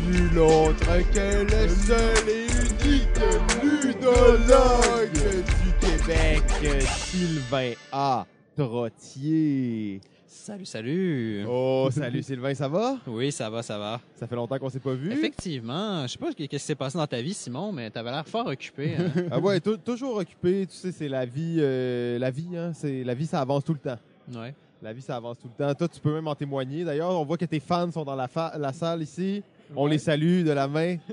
nul 0.06 0.38
autre 0.38 0.86
que 1.12 1.42
le 1.44 1.68
seul 1.68 2.28
et 2.28 2.46
unique 2.46 3.20
ludologue 3.62 5.12
du 5.12 5.72
Québec, 5.86 6.42
Sylvain 6.82 7.72
A. 7.92 8.26
Trottier. 8.56 10.00
Salut, 10.26 10.66
salut. 10.66 11.44
Oh, 11.48 11.88
salut 11.92 12.22
Sylvain, 12.22 12.54
ça 12.54 12.68
va? 12.68 12.96
Oui, 13.06 13.30
ça 13.32 13.48
va, 13.50 13.62
ça 13.62 13.78
va. 13.78 14.00
Ça 14.14 14.26
fait 14.26 14.36
longtemps 14.36 14.58
qu'on 14.58 14.68
s'est 14.68 14.78
pas 14.80 14.94
vu. 14.94 15.12
Effectivement, 15.12 16.02
je 16.06 16.12
sais 16.12 16.18
pas 16.18 16.30
ce 16.30 16.36
qui 16.36 16.44
ce 16.44 16.48
qui 16.48 16.58
s'est 16.58 16.74
passé 16.74 16.98
dans 16.98 17.06
ta 17.06 17.20
vie, 17.20 17.34
Simon, 17.34 17.72
mais 17.72 17.90
t'avais 17.90 18.10
l'air 18.10 18.26
fort 18.26 18.46
occupé. 18.46 18.94
hein. 18.98 19.10
Ah 19.30 19.38
ouais, 19.38 19.60
tou- 19.60 19.76
toujours 19.76 20.16
occupé, 20.16 20.66
tu 20.68 20.76
sais, 20.76 20.92
c'est 20.92 21.08
la 21.08 21.24
vie, 21.26 21.56
euh, 21.60 22.18
la 22.18 22.30
vie, 22.30 22.56
hein, 22.56 22.72
c'est 22.74 23.02
la 23.04 23.14
vie, 23.14 23.26
ça 23.26 23.40
avance 23.40 23.64
tout 23.64 23.72
le 23.74 23.78
temps. 23.80 23.98
ouais. 24.40 24.54
La 24.82 24.94
vie, 24.94 25.02
ça 25.02 25.16
avance 25.16 25.38
tout 25.38 25.48
le 25.58 25.62
temps. 25.62 25.74
Toi, 25.74 25.88
tu 25.88 26.00
peux 26.00 26.14
même 26.14 26.26
en 26.26 26.34
témoigner. 26.34 26.84
D'ailleurs, 26.84 27.10
on 27.10 27.22
voit 27.26 27.36
que 27.36 27.44
tes 27.44 27.60
fans 27.60 27.90
sont 27.92 28.02
dans 28.02 28.14
la, 28.14 28.28
fa- 28.28 28.54
la 28.58 28.72
salle 28.72 29.02
ici. 29.02 29.42
On 29.76 29.86
les 29.86 29.98
salue 29.98 30.44
de 30.44 30.50
la 30.52 30.68
main. 30.68 30.96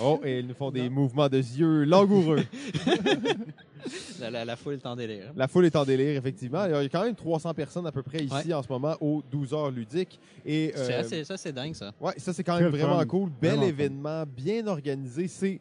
Oh, 0.00 0.18
et 0.24 0.38
ils 0.38 0.46
nous 0.46 0.54
font 0.54 0.70
des 0.70 0.88
mouvements 0.88 1.28
de 1.28 1.36
yeux 1.36 1.84
langoureux. 1.84 2.42
La, 4.20 4.30
la- 4.30 4.44
la 4.44 4.56
foule 4.56 4.74
est 4.74 4.86
en 4.86 4.94
délire. 4.94 5.32
La 5.36 5.48
foule 5.48 5.66
est 5.66 5.74
en 5.76 5.84
délire, 5.84 6.16
effectivement. 6.16 6.64
Il 6.64 6.70
y 6.70 6.74
a 6.74 6.88
quand 6.88 7.04
même 7.04 7.14
300 7.16 7.52
personnes 7.52 7.86
à 7.86 7.92
peu 7.92 8.02
près 8.02 8.24
ici 8.24 8.32
Ouais. 8.48 8.54
en 8.54 8.62
ce 8.62 8.68
moment 8.68 8.94
aux 9.00 9.22
12 9.30 9.52
heures 9.52 9.70
ludiques. 9.70 10.18
Et 10.46 10.72
euh, 10.76 11.00
assez- 11.00 11.24
ça, 11.24 11.36
c'est 11.36 11.52
dingue, 11.52 11.74
ça. 11.74 11.92
Ouais, 12.00 12.12
ça 12.16 12.32
c'est 12.32 12.44
quand 12.44 12.58
même 12.58 12.68
vraiment 12.70 13.00
fun. 13.00 13.06
cool. 13.06 13.30
Bel 13.40 13.50
Vraiment 13.50 13.62
fun. 13.64 13.68
événement, 13.68 14.24
bien 14.26 14.66
organisé. 14.68 15.26
C'est, 15.28 15.60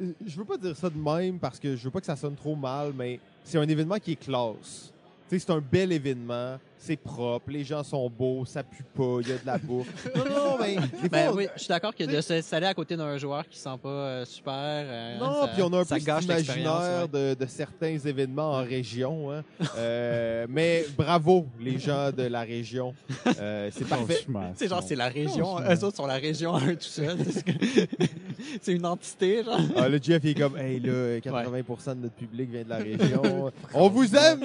euh, 0.00 0.12
je 0.24 0.36
veux 0.38 0.44
pas 0.44 0.56
dire 0.56 0.76
ça 0.76 0.88
de 0.88 0.96
même 0.96 1.38
parce 1.38 1.58
que 1.58 1.74
je 1.76 1.84
veux 1.84 1.90
pas 1.90 2.00
que 2.00 2.06
ça 2.06 2.16
sonne 2.16 2.36
trop 2.36 2.54
mal, 2.56 2.92
mais 2.96 3.18
c'est 3.44 3.58
un 3.58 3.68
événement 3.68 3.98
qui 3.98 4.12
est 4.12 4.16
classe. 4.16 4.92
Tu 5.28 5.38
sais, 5.38 5.44
c'est 5.46 5.52
un 5.52 5.60
bel 5.60 5.90
événement, 5.92 6.58
c'est 6.82 6.96
propre, 6.96 7.50
les 7.50 7.62
gens 7.62 7.82
sont 7.82 8.08
beaux, 8.08 8.44
ça 8.46 8.62
pue 8.62 8.82
pas, 8.94 9.18
il 9.20 9.28
y 9.28 9.32
a 9.32 9.36
de 9.36 9.44
la 9.46 9.58
bouffe. 9.58 9.86
non, 10.16 10.24
non, 10.24 10.56
mais 10.58 10.76
des 11.02 11.08
Ben 11.10 11.26
fois, 11.26 11.36
oui, 11.36 11.46
je 11.54 11.60
suis 11.60 11.68
d'accord 11.68 11.94
que 11.94 12.04
de 12.04 12.20
s'installer 12.22 12.66
à 12.66 12.72
côté 12.74 12.96
d'un 12.96 13.18
joueur 13.18 13.46
qui 13.46 13.58
sent 13.58 13.68
pas 13.82 13.88
euh, 13.88 14.24
super. 14.24 14.52
euh, 14.56 15.18
Non, 15.18 15.42
ça- 15.42 15.48
puis 15.48 15.62
on 15.62 15.72
a 15.74 15.80
un 15.80 15.84
peu 15.84 15.98
gâche 15.98 16.24
cet 16.24 16.36
l'expérience, 16.36 16.46
imaginaire 16.82 17.02
ouais. 17.12 17.34
de, 17.36 17.44
de 17.44 17.46
certains 17.46 17.98
événements 17.98 18.52
en 18.52 18.64
région. 18.64 19.30
hein. 19.30 19.42
Euh, 19.76 20.46
mais 20.48 20.86
bravo, 20.96 21.46
les 21.60 21.78
gens 21.78 22.10
de 22.12 22.22
la 22.22 22.40
région. 22.40 22.94
Euh, 23.38 23.68
c'est 23.72 23.86
parfait. 23.86 24.24
C'est 24.56 24.68
genre, 24.68 24.82
c'est 24.82 24.96
la 24.96 25.08
région. 25.08 25.58
Eux 25.60 25.84
autres 25.84 25.96
sont 25.98 26.06
la 26.06 26.14
région 26.14 26.54
à 26.54 26.64
eux 26.64 26.76
tout 26.76 26.82
seuls. 26.84 27.18
C'est 28.62 28.72
une 28.72 28.86
entité, 28.86 29.44
genre. 29.44 29.60
Ah, 29.76 29.88
le 29.88 29.98
Jeff 30.02 30.20
il 30.24 30.30
est 30.30 30.34
comme, 30.34 30.56
hey 30.56 30.80
là, 30.80 31.18
80% 31.18 31.90
de 31.90 31.94
notre 32.02 32.14
public 32.14 32.50
vient 32.50 32.64
de 32.64 32.68
la 32.70 32.76
région. 32.78 33.52
on 33.74 33.88
vous 33.88 34.16
aime! 34.16 34.40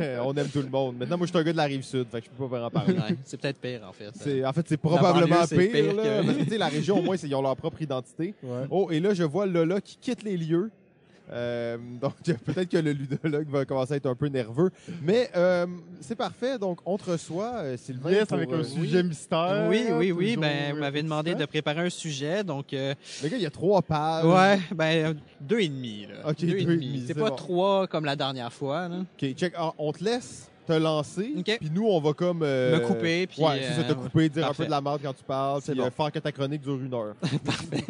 Euh, 0.00 0.18
on 0.22 0.34
aime 0.36 0.48
tout 0.48 0.60
le 0.60 0.68
monde. 0.68 0.96
Maintenant, 0.98 1.16
moi, 1.18 1.26
je 1.32 1.38
suis 1.38 1.38
un 1.38 1.44
gars 1.44 1.52
de 1.52 1.56
la 1.56 1.64
rive 1.64 1.82
sud, 1.82 2.06
fait 2.10 2.20
que 2.20 2.26
je 2.26 2.30
peux 2.30 2.44
pas 2.44 2.56
vraiment 2.58 2.70
parler. 2.70 2.94
Ouais, 2.94 3.16
c'est 3.24 3.40
peut-être 3.40 3.58
pire, 3.60 3.80
en 3.88 3.92
fait. 3.92 4.10
C'est, 4.14 4.44
en 4.44 4.52
fait, 4.52 4.66
c'est 4.68 4.76
probablement 4.76 5.46
pire. 5.46 5.70
pire 5.70 5.94
là, 5.94 6.02
que- 6.02 6.26
parce 6.26 6.38
que, 6.38 6.42
tu 6.44 6.50
sais, 6.50 6.58
la 6.58 6.68
région, 6.68 6.98
au 6.98 7.02
moins, 7.02 7.16
ils 7.16 7.34
ont 7.34 7.42
leur 7.42 7.56
propre 7.56 7.80
identité. 7.82 8.34
Ouais. 8.42 8.66
Oh, 8.70 8.88
et 8.90 9.00
là, 9.00 9.14
je 9.14 9.22
vois 9.24 9.46
Lola 9.46 9.80
qui 9.80 9.96
quitte 10.00 10.22
les 10.22 10.36
lieux. 10.36 10.70
Euh, 11.32 11.78
donc, 12.00 12.14
peut-être 12.44 12.68
que 12.68 12.76
le 12.78 12.90
ludologue 12.90 13.48
va 13.48 13.64
commencer 13.64 13.92
à 13.92 13.96
être 13.98 14.06
un 14.06 14.16
peu 14.16 14.26
nerveux. 14.26 14.70
Mais 15.00 15.30
euh, 15.36 15.64
c'est 16.00 16.16
parfait. 16.16 16.58
Donc, 16.58 16.80
on 16.84 16.98
te 16.98 17.08
reçoit, 17.08 17.52
euh, 17.58 17.76
Sylvain. 17.76 18.10
Yes, 18.10 18.24
pour, 18.24 18.36
avec 18.36 18.50
euh, 18.50 18.58
un 18.60 18.64
sujet 18.64 19.02
mystère. 19.04 19.66
Oui, 19.70 19.84
oui, 19.92 20.10
oui. 20.10 20.36
Ben, 20.36 20.72
vous 20.74 20.80
m'avez 20.80 21.04
demandé 21.04 21.36
de 21.36 21.44
préparer 21.46 21.82
un 21.82 21.90
sujet, 21.90 22.42
donc. 22.42 22.72
euh, 22.72 22.94
Le 23.22 23.28
gars, 23.28 23.36
il 23.36 23.42
y 23.44 23.46
a 23.46 23.50
trois 23.50 23.80
pages. 23.80 24.24
ouais, 24.24 24.58
ben, 24.74 25.16
deux 25.40 25.60
et 25.60 25.68
demi, 25.68 26.06
là. 26.08 26.30
Ok, 26.30 26.40
deux 26.40 26.56
et 26.56 26.64
demi, 26.64 27.02
C'est 27.06 27.14
c'est 27.14 27.20
pas 27.20 27.30
bon. 27.30 27.36
trois 27.36 27.86
comme 27.86 28.04
la 28.06 28.16
dernière 28.16 28.52
fois, 28.52 28.88
là. 28.88 28.96
OK, 29.00 29.32
check. 29.34 29.52
Ah, 29.56 29.72
on 29.78 29.92
te 29.92 30.02
laisse 30.02 30.49
te 30.66 30.72
lancer. 30.72 31.32
Puis 31.44 31.70
nous, 31.72 31.86
on 31.86 32.00
va 32.00 32.12
comme... 32.12 32.42
euh, 32.42 32.78
Me 32.80 32.86
couper, 32.86 33.26
puis, 33.26 33.42
Ouais, 33.42 33.60
c'est 33.62 33.82
ça, 33.82 33.84
te 33.88 33.92
euh, 33.92 33.94
couper, 33.94 34.28
dire 34.28 34.46
un 34.48 34.54
peu 34.54 34.64
de 34.66 34.70
la 34.70 34.80
merde 34.80 35.00
quand 35.02 35.12
tu 35.12 35.24
parles, 35.24 35.60
C'est 35.64 35.72
puis 35.72 35.80
bon. 35.80 35.86
euh, 35.86 35.90
faire 35.90 36.12
que 36.12 36.18
ta 36.18 36.32
chronique 36.32 36.62
dure 36.62 36.80
une 36.80 36.94
heure. 36.94 37.14
Parfait. 37.44 37.84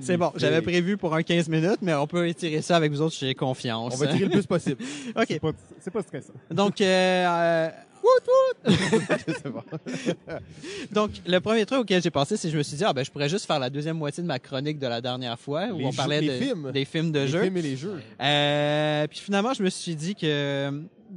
C'est 0.00 0.16
bon, 0.16 0.32
j'avais 0.36 0.60
prévu 0.62 0.96
pour 0.96 1.14
un 1.14 1.22
15 1.22 1.48
minutes, 1.48 1.78
mais 1.82 1.94
on 1.94 2.06
peut 2.06 2.26
étirer 2.28 2.60
ça 2.62 2.76
avec 2.76 2.90
vous 2.92 3.00
autres, 3.00 3.16
j'ai 3.18 3.34
confiance. 3.34 3.94
On 3.94 3.96
va 3.98 4.06
tirer 4.08 4.24
le 4.26 4.30
plus 4.30 4.46
possible. 4.46 4.82
OK. 5.16 5.40
C'est 5.80 5.90
pas, 5.90 6.02
stressant. 6.02 6.32
Donc, 6.50 6.80
euh, 6.80 6.84
euh, 7.26 7.68
bon. 9.50 9.62
donc, 10.92 11.10
le 11.26 11.38
premier 11.40 11.66
truc 11.66 11.80
auquel 11.80 12.02
j'ai 12.02 12.10
pensé, 12.10 12.36
c'est 12.36 12.48
que 12.48 12.52
je 12.52 12.58
me 12.58 12.62
suis 12.62 12.76
dit, 12.76 12.84
ah, 12.84 12.92
ben, 12.92 13.04
je 13.04 13.10
pourrais 13.10 13.28
juste 13.28 13.46
faire 13.46 13.58
la 13.58 13.70
deuxième 13.70 13.96
moitié 13.98 14.22
de 14.22 14.28
ma 14.28 14.38
chronique 14.38 14.78
de 14.78 14.86
la 14.86 15.00
dernière 15.00 15.38
fois, 15.38 15.66
où 15.72 15.78
Les 15.78 15.84
on 15.84 15.92
parlait 15.92 16.20
de- 16.22 16.44
films. 16.44 16.70
des 16.72 16.84
films 16.84 17.12
de 17.12 17.20
Les 17.20 17.28
jeux. 17.28 17.42
films 17.42 17.56
et 17.58 17.62
les 17.62 17.76
jeux. 17.76 18.00
Euh, 18.20 19.06
puis 19.08 19.18
finalement, 19.18 19.52
je 19.52 19.62
me 19.62 19.68
suis 19.70 19.94
dit 19.94 20.14
que 20.14 20.70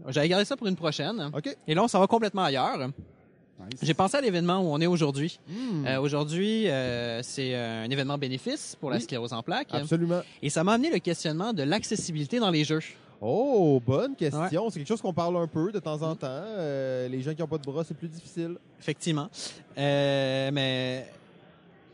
euh, 0.05 0.11
j'allais 0.11 0.29
garder 0.29 0.45
ça 0.45 0.55
pour 0.57 0.67
une 0.67 0.75
prochaine. 0.75 1.29
OK. 1.35 1.55
Et 1.67 1.73
là, 1.75 1.83
on 1.83 1.87
s'en 1.87 1.99
va 1.99 2.07
complètement 2.07 2.43
ailleurs. 2.43 2.77
Nice. 2.79 3.79
J'ai 3.83 3.93
pensé 3.93 4.17
à 4.17 4.21
l'événement 4.21 4.59
où 4.59 4.73
on 4.73 4.81
est 4.81 4.87
aujourd'hui. 4.87 5.39
Hmm, 5.47 5.85
Euh, 5.85 5.99
aujourd'hui, 6.01 6.67
euh, 6.67 7.21
c'est 7.21 7.53
un 7.55 7.89
événement 7.89 8.17
bénéfice 8.17 8.75
pour 8.79 8.89
la 8.89 8.95
Oui. 8.97 9.03
sclérose 9.03 9.33
en 9.33 9.43
plaques. 9.43 9.67
Absolument. 9.71 10.21
Et 10.41 10.49
ça 10.49 10.63
m'a 10.63 10.73
amené 10.73 10.89
le 10.91 10.97
questionnement 10.99 11.53
de 11.53 11.61
l'accessibilité 11.63 12.39
dans 12.39 12.49
les 12.49 12.63
jeux. 12.63 12.81
Oh, 13.23 13.79
bonne 13.85 14.15
question. 14.15 14.69
C'est 14.71 14.79
quelque 14.79 14.87
chose 14.87 15.01
qu'on 15.01 15.13
parle 15.13 15.37
un 15.37 15.45
peu 15.45 15.71
de 15.71 15.77
temps 15.77 16.01
en 16.01 16.15
temps. 16.15 16.25
Euh, 16.27 17.07
les 17.07 17.21
gens 17.21 17.35
qui 17.35 17.41
n'ont 17.41 17.47
pas 17.47 17.59
de 17.59 17.63
bras, 17.63 17.83
c'est 17.83 17.93
plus 17.95 18.07
difficile. 18.07 18.55
Effectivement. 18.79 19.29
Euh, 19.77 20.49
mais 20.51 21.05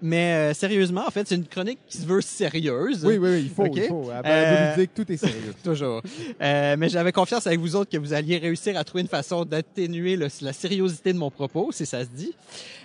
mais 0.01 0.33
euh, 0.33 0.53
sérieusement, 0.53 1.05
en 1.07 1.11
fait, 1.11 1.27
c'est 1.27 1.35
une 1.35 1.45
chronique 1.45 1.79
qui 1.87 1.97
se 1.97 2.05
veut 2.05 2.21
sérieuse. 2.21 3.03
Oui, 3.05 3.17
oui, 3.17 3.29
oui, 3.29 3.41
il 3.43 3.49
faut. 3.49 3.63
OK? 3.65 3.75
Il 3.75 3.83
faut. 3.87 4.09
À 4.11 4.21
Euh, 4.25 4.75
Ludique, 4.75 4.93
tout 4.93 5.11
est 5.11 5.17
sérieux. 5.17 5.53
Toujours. 5.63 6.01
Euh, 6.41 6.75
mais 6.77 6.89
j'avais 6.89 7.11
confiance 7.11 7.47
avec 7.47 7.59
vous 7.59 7.75
autres 7.75 7.91
que 7.91 7.97
vous 7.97 8.13
alliez 8.13 8.37
réussir 8.37 8.77
à 8.77 8.83
trouver 8.83 9.01
une 9.01 9.07
façon 9.07 9.45
d'atténuer 9.45 10.15
la 10.15 10.53
sériosité 10.53 11.13
de 11.13 11.17
mon 11.17 11.31
propos, 11.31 11.71
si 11.71 11.85
ça 11.85 12.03
se 12.03 12.09
dit. 12.09 12.33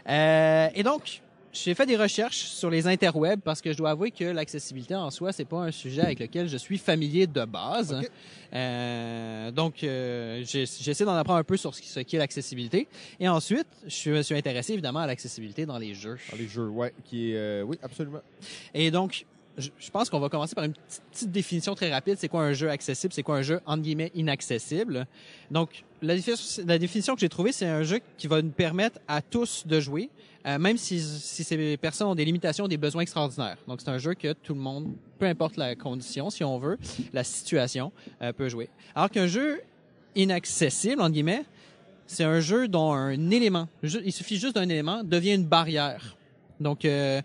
Euh, 0.08 0.68
et 0.74 0.82
donc, 0.82 1.20
j'ai 1.52 1.74
fait 1.74 1.86
des 1.86 1.96
recherches 1.96 2.38
sur 2.38 2.70
les 2.70 2.86
interwebs 2.86 3.40
parce 3.40 3.60
que 3.60 3.72
je 3.72 3.76
dois 3.76 3.90
avouer 3.90 4.10
que 4.10 4.24
l'accessibilité 4.24 4.94
en 4.94 5.10
soi, 5.10 5.32
c'est 5.32 5.44
pas 5.44 5.58
un 5.58 5.70
sujet 5.70 6.00
avec 6.00 6.20
lequel 6.20 6.48
je 6.48 6.56
suis 6.56 6.78
familier 6.78 7.26
de 7.26 7.44
base. 7.44 8.00
Euh, 8.54 9.50
donc, 9.50 9.84
euh, 9.84 10.40
essayé 10.42 11.04
d'en 11.04 11.14
apprendre 11.14 11.38
un 11.38 11.44
peu 11.44 11.56
sur 11.56 11.74
ce 11.74 12.00
qu'est 12.00 12.18
l'accessibilité. 12.18 12.88
Et 13.20 13.28
ensuite, 13.28 13.66
je 13.86 14.10
me 14.10 14.22
suis 14.22 14.34
intéressé 14.34 14.72
évidemment 14.72 15.00
à 15.00 15.06
l'accessibilité 15.06 15.66
dans 15.66 15.78
les 15.78 15.94
jeux. 15.94 16.18
Dans 16.30 16.38
les 16.38 16.48
jeux, 16.48 16.68
ouais. 16.68 16.92
Qui 17.04 17.32
est, 17.32 17.36
euh, 17.36 17.62
oui, 17.62 17.78
absolument. 17.82 18.20
Et 18.72 18.90
donc, 18.90 19.26
je, 19.58 19.68
je 19.78 19.90
pense 19.90 20.08
qu'on 20.08 20.20
va 20.20 20.30
commencer 20.30 20.54
par 20.54 20.64
une 20.64 20.72
petite, 20.72 21.02
petite 21.12 21.30
définition 21.30 21.74
très 21.74 21.92
rapide. 21.92 22.16
C'est 22.18 22.28
quoi 22.28 22.42
un 22.42 22.54
jeu 22.54 22.70
accessible? 22.70 23.12
C'est 23.12 23.22
quoi 23.22 23.36
un 23.36 23.42
jeu, 23.42 23.60
entre 23.66 23.82
guillemets, 23.82 24.10
inaccessible? 24.14 25.06
Donc, 25.50 25.84
la 26.00 26.78
définition 26.78 27.14
que 27.14 27.20
j'ai 27.20 27.28
trouvée, 27.28 27.52
c'est 27.52 27.66
un 27.66 27.82
jeu 27.82 28.00
qui 28.16 28.26
va 28.26 28.42
nous 28.42 28.50
permettre 28.50 28.98
à 29.06 29.22
tous 29.22 29.66
de 29.66 29.78
jouer, 29.80 30.10
euh, 30.46 30.58
même 30.58 30.76
si, 30.76 31.00
si 31.00 31.44
ces 31.44 31.76
personnes 31.76 32.08
ont 32.08 32.14
des 32.14 32.24
limitations, 32.24 32.66
des 32.66 32.76
besoins 32.76 33.02
extraordinaires. 33.02 33.58
Donc, 33.68 33.80
c'est 33.80 33.90
un 33.90 33.98
jeu 33.98 34.14
que 34.14 34.32
tout 34.32 34.54
le 34.54 34.60
monde, 34.60 34.92
peu 35.18 35.26
importe 35.26 35.56
la 35.56 35.76
condition, 35.76 36.30
si 36.30 36.42
on 36.42 36.58
veut, 36.58 36.78
la 37.12 37.24
situation, 37.24 37.92
euh, 38.20 38.32
peut 38.32 38.48
jouer. 38.48 38.68
Alors 38.94 39.10
qu'un 39.10 39.26
jeu 39.26 39.60
inaccessible, 40.14 41.00
entre 41.00 41.12
guillemets, 41.12 41.44
c'est 42.06 42.24
un 42.24 42.40
jeu 42.40 42.68
dont 42.68 42.92
un 42.92 43.30
élément, 43.30 43.68
il 43.82 44.12
suffit 44.12 44.36
juste 44.36 44.56
d'un 44.56 44.68
élément, 44.68 45.02
devient 45.04 45.34
une 45.34 45.46
barrière. 45.46 46.16
Donc, 46.60 46.84
euh, 46.84 47.22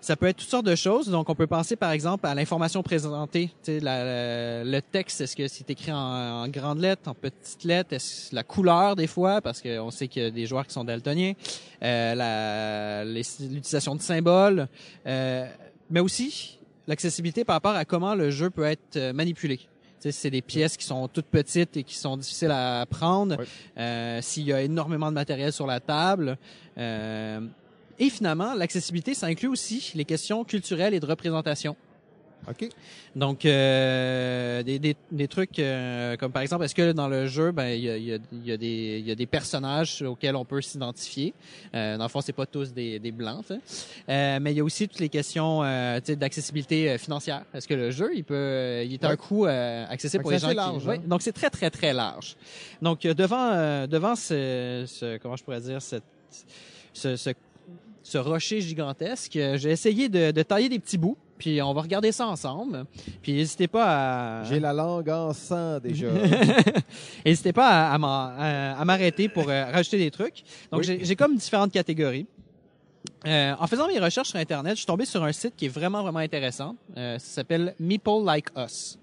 ça 0.00 0.16
peut 0.16 0.26
être 0.26 0.36
toutes 0.38 0.48
sortes 0.48 0.66
de 0.66 0.74
choses. 0.76 1.08
Donc, 1.08 1.28
on 1.28 1.34
peut 1.34 1.46
penser, 1.46 1.76
par 1.76 1.90
exemple, 1.90 2.26
à 2.26 2.34
l'information 2.34 2.82
présentée. 2.82 3.50
La- 3.66 3.80
la- 4.04 4.64
le 4.64 4.80
texte, 4.80 5.20
est-ce 5.20 5.34
que 5.36 5.48
c'est 5.48 5.68
écrit 5.70 5.92
en, 5.92 5.96
en 6.44 6.48
grandes 6.48 6.80
lettres, 6.80 7.08
en 7.08 7.14
petites 7.14 7.64
lettres? 7.64 7.92
Est-ce 7.94 8.34
la 8.34 8.42
couleur, 8.44 8.94
des 8.96 9.06
fois, 9.06 9.40
parce 9.40 9.60
qu'on 9.60 9.90
sait 9.90 10.08
qu'il 10.08 10.22
y 10.22 10.26
a 10.26 10.30
des 10.30 10.46
joueurs 10.46 10.66
qui 10.66 10.72
sont 10.72 10.84
daltoniens. 10.84 11.32
Euh, 11.82 13.04
L'utilisation 13.04 13.94
de 13.96 14.02
symboles. 14.02 14.68
Euh, 15.06 15.46
mais 15.90 16.00
aussi, 16.00 16.58
l'accessibilité 16.86 17.44
par 17.44 17.54
rapport 17.56 17.74
à 17.74 17.84
comment 17.84 18.14
le 18.14 18.30
jeu 18.30 18.50
peut 18.50 18.64
être 18.64 18.96
euh, 18.96 19.12
manipulé. 19.12 19.60
c'est 19.98 20.30
des 20.30 20.42
pièces 20.42 20.76
qui 20.76 20.84
sont 20.84 21.08
toutes 21.08 21.26
petites 21.26 21.76
et 21.76 21.82
qui 21.82 21.96
sont 21.96 22.16
difficiles 22.16 22.50
à 22.52 22.86
prendre, 22.88 23.36
euh, 23.78 24.20
s'il 24.22 24.44
y 24.44 24.52
a 24.52 24.62
énormément 24.62 25.08
de 25.08 25.14
matériel 25.14 25.52
sur 25.52 25.66
la 25.66 25.80
table. 25.80 26.36
euh, 26.78 27.40
et 27.98 28.10
finalement, 28.10 28.54
l'accessibilité, 28.54 29.14
ça 29.14 29.26
inclut 29.26 29.48
aussi 29.48 29.92
les 29.94 30.04
questions 30.04 30.44
culturelles 30.44 30.94
et 30.94 31.00
de 31.00 31.06
représentation. 31.06 31.76
OK. 32.48 32.68
Donc, 33.16 33.44
euh, 33.44 34.62
des, 34.62 34.78
des, 34.78 34.96
des 35.10 35.28
trucs 35.28 35.58
euh, 35.58 36.16
comme 36.16 36.30
par 36.32 36.40
exemple, 36.40 36.64
est-ce 36.64 36.74
que 36.74 36.92
dans 36.92 37.08
le 37.08 37.26
jeu, 37.26 37.50
ben 37.50 37.66
il 37.70 37.80
y 37.82 37.90
a, 37.90 37.96
il 37.96 38.04
y, 38.04 38.12
a, 38.12 38.18
y, 38.44 38.52
a 38.52 38.56
des- 38.56 38.98
il 39.00 39.06
y 39.06 39.10
a 39.10 39.14
des 39.16 39.26
personnages 39.26 40.00
auxquels 40.02 40.36
on 40.36 40.44
peut 40.44 40.62
s'identifier? 40.62 41.34
Euh, 41.74 41.98
dans 41.98 42.04
le 42.04 42.08
fond, 42.08 42.20
c'est 42.22 42.32
pas 42.32 42.46
tous 42.46 42.72
des, 42.72 43.00
des 43.00 43.10
blancs. 43.10 43.44
Euh, 44.08 44.38
mais 44.40 44.52
il 44.52 44.56
y 44.56 44.60
a 44.60 44.64
aussi 44.64 44.86
toutes 44.88 45.00
les 45.00 45.08
questions 45.10 45.62
euh, 45.64 46.00
d'accessibilité 46.00 46.90
euh, 46.92 46.96
financière. 46.98 47.42
Est-ce 47.52 47.66
que 47.68 47.74
le 47.74 47.90
jeu, 47.90 48.12
il 48.14 48.24
peut, 48.24 48.82
il 48.84 48.94
est 48.94 49.04
un 49.04 49.16
coût 49.16 49.44
euh, 49.44 49.84
accessible 49.90 50.22
pour 50.22 50.30
les 50.30 50.38
gens 50.38 50.48
qui- 50.50 50.54
large, 50.54 50.86
Ouais. 50.86 50.96
hein. 50.96 51.02
Donc, 51.06 51.22
c'est 51.22 51.32
très 51.32 51.50
très 51.50 51.70
très 51.70 51.92
large. 51.92 52.36
Donc, 52.80 53.00
devant 53.02 53.50
euh, 53.52 53.86
devant 53.88 54.14
ce, 54.14 54.84
ce 54.86 55.18
comment 55.18 55.36
je 55.36 55.42
pourrais 55.44 55.60
dire 55.60 55.82
cette 55.82 56.04
ce, 56.94 57.16
ce 57.16 57.30
ce 58.08 58.18
rocher 58.18 58.60
gigantesque. 58.60 59.36
Euh, 59.36 59.58
J'ai 59.58 59.70
essayé 59.70 60.08
de, 60.08 60.30
de 60.30 60.42
tailler 60.42 60.68
des 60.68 60.78
petits 60.78 60.98
bouts, 60.98 61.16
puis 61.36 61.60
on 61.60 61.72
va 61.74 61.82
regarder 61.82 62.10
ça 62.10 62.26
ensemble. 62.26 62.84
Puis 63.22 63.32
n'hésitez 63.32 63.68
pas 63.68 64.40
à 64.40 64.44
J'ai 64.44 64.60
la 64.60 64.72
langue 64.72 65.08
en 65.10 65.32
sang 65.32 65.78
déjà. 65.78 66.08
n'hésitez 67.26 67.52
pas 67.52 67.90
à, 67.92 68.84
m'arrêter 68.84 69.28
pour 69.28 69.48
euh, 69.48 69.64
rajouter 69.66 69.98
des 69.98 70.10
trucs. 70.10 70.42
Donc 70.72 70.84
Oui. 70.86 70.98
j'ai 71.02 71.16
comme 71.16 71.36
différentes 71.36 71.72
catégories. 71.72 72.26
Euh, 73.26 73.54
en 73.58 73.66
faisant 73.66 73.88
mes 73.88 73.98
recherches 73.98 74.28
sur 74.28 74.38
Internet, 74.38 74.72
je 74.72 74.78
suis 74.78 74.86
tombé 74.86 75.04
sur 75.04 75.22
un 75.24 75.32
site 75.32 75.54
qui 75.56 75.66
est 75.66 75.70
vraiment, 75.70 76.02
vraiment 76.02 76.18
intéressant. 76.18 76.76
Euh, 76.96 77.18
ça 77.18 77.26
s'appelle 77.36 77.74
Meeple 77.78 78.24
Like 78.24 78.46
Us. 78.56 78.98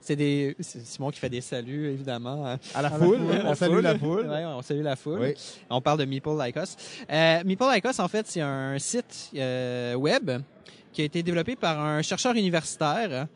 C'est 0.00 0.16
des, 0.16 0.56
c'est 0.60 0.84
Simon 0.86 1.10
qui 1.10 1.18
fait 1.18 1.28
des 1.28 1.40
saluts, 1.40 1.90
évidemment. 1.90 2.46
hein. 2.46 2.58
À 2.74 2.82
la 2.82 2.88
À 2.88 2.98
foule, 2.98 3.18
la 3.26 3.50
on 3.50 3.54
salue 3.54 3.80
la 3.80 3.98
foule. 3.98 4.26
Ouais, 4.28 4.44
on 4.46 4.62
salue 4.62 4.82
la 4.82 4.96
foule. 4.96 5.18
Oui. 5.20 5.34
On 5.68 5.80
parle 5.80 5.98
de 5.98 6.04
Meeple 6.04 6.36
Like 6.36 6.56
Us. 6.56 6.76
Euh, 7.10 7.42
Meeple 7.44 7.64
Like 7.64 7.84
Us, 7.84 7.98
en 7.98 8.08
fait, 8.08 8.26
c'est 8.26 8.40
un 8.40 8.78
site 8.78 9.30
euh, 9.34 9.94
web 9.94 10.30
qui 10.92 11.02
a 11.02 11.04
été 11.04 11.22
développé 11.22 11.56
par 11.56 11.78
un 11.80 12.00
chercheur 12.02 12.34
universitaire 12.34 13.26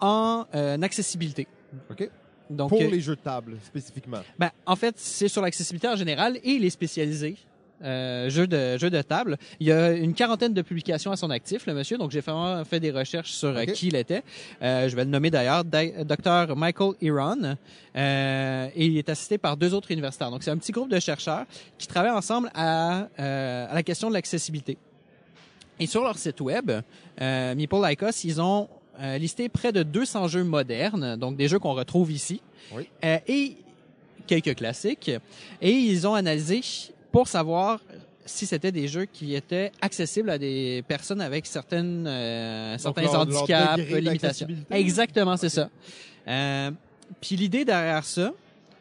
en 0.00 0.44
euh, 0.54 0.80
accessibilité. 0.82 1.46
OK. 1.90 2.08
Donc, 2.50 2.70
Pour 2.70 2.80
euh, 2.80 2.86
les 2.86 3.00
jeux 3.00 3.16
de 3.16 3.20
table, 3.20 3.56
spécifiquement. 3.62 4.20
ben, 4.38 4.50
en 4.64 4.76
fait, 4.76 4.94
c'est 4.98 5.28
sur 5.28 5.42
l'accessibilité 5.42 5.88
en 5.88 5.96
général 5.96 6.36
et 6.36 6.50
il 6.52 6.64
est 6.64 6.70
spécialisé. 6.70 7.36
Euh, 7.84 8.28
jeux 8.28 8.46
de 8.48 8.76
jeux 8.76 8.90
de 8.90 9.00
table. 9.02 9.38
Il 9.60 9.66
y 9.68 9.72
a 9.72 9.92
une 9.92 10.12
quarantaine 10.12 10.52
de 10.52 10.62
publications 10.62 11.12
à 11.12 11.16
son 11.16 11.30
actif, 11.30 11.66
le 11.66 11.74
monsieur. 11.74 11.96
Donc 11.96 12.10
j'ai 12.10 12.20
vraiment 12.20 12.64
fait 12.64 12.80
des 12.80 12.90
recherches 12.90 13.30
sur 13.30 13.50
euh, 13.56 13.64
qui 13.66 13.88
il 13.88 13.94
était. 13.96 14.24
Euh, 14.62 14.88
je 14.88 14.96
vais 14.96 15.04
le 15.04 15.10
nommer 15.10 15.30
d'ailleurs, 15.30 15.64
Dr 15.64 16.56
Michael 16.56 16.94
Iran. 17.00 17.36
Euh, 17.96 18.68
et 18.74 18.86
il 18.86 18.98
est 18.98 19.08
assisté 19.08 19.38
par 19.38 19.56
deux 19.56 19.74
autres 19.74 19.90
universitaires. 19.92 20.30
Donc 20.30 20.42
c'est 20.42 20.50
un 20.50 20.56
petit 20.58 20.72
groupe 20.72 20.90
de 20.90 20.98
chercheurs 20.98 21.44
qui 21.78 21.86
travaillent 21.86 22.10
ensemble 22.10 22.50
à, 22.54 23.06
euh, 23.20 23.66
à 23.70 23.74
la 23.74 23.82
question 23.82 24.08
de 24.08 24.14
l'accessibilité. 24.14 24.76
Et 25.80 25.86
sur 25.86 26.02
leur 26.02 26.18
site 26.18 26.40
web, 26.40 26.72
euh, 27.20 27.54
Meeple 27.54 27.76
Us, 28.02 28.24
ils 28.24 28.40
ont 28.40 28.68
listé 29.20 29.48
près 29.48 29.70
de 29.70 29.84
200 29.84 30.26
jeux 30.26 30.42
modernes, 30.42 31.14
donc 31.14 31.36
des 31.36 31.46
jeux 31.46 31.60
qu'on 31.60 31.74
retrouve 31.74 32.10
ici, 32.10 32.42
Oui. 32.74 32.88
Euh, 33.04 33.18
et 33.28 33.56
quelques 34.26 34.56
classiques. 34.56 35.10
Et 35.62 35.70
ils 35.70 36.04
ont 36.06 36.14
analysé 36.14 36.62
pour 37.12 37.28
savoir 37.28 37.80
si 38.24 38.44
c'était 38.46 38.72
des 38.72 38.88
jeux 38.88 39.06
qui 39.06 39.34
étaient 39.34 39.72
accessibles 39.80 40.28
à 40.30 40.36
des 40.38 40.84
personnes 40.86 41.20
avec 41.22 41.46
certaines 41.46 42.06
euh, 42.06 42.76
certains 42.78 43.02
leur- 43.02 43.20
handicaps, 43.20 43.78
limitations. 43.90 44.48
Exactement, 44.70 45.36
c'est 45.36 45.48
ça. 45.48 45.70
Euh, 46.26 46.70
puis 47.22 47.36
l'idée 47.36 47.64
derrière 47.64 48.04
ça, 48.04 48.32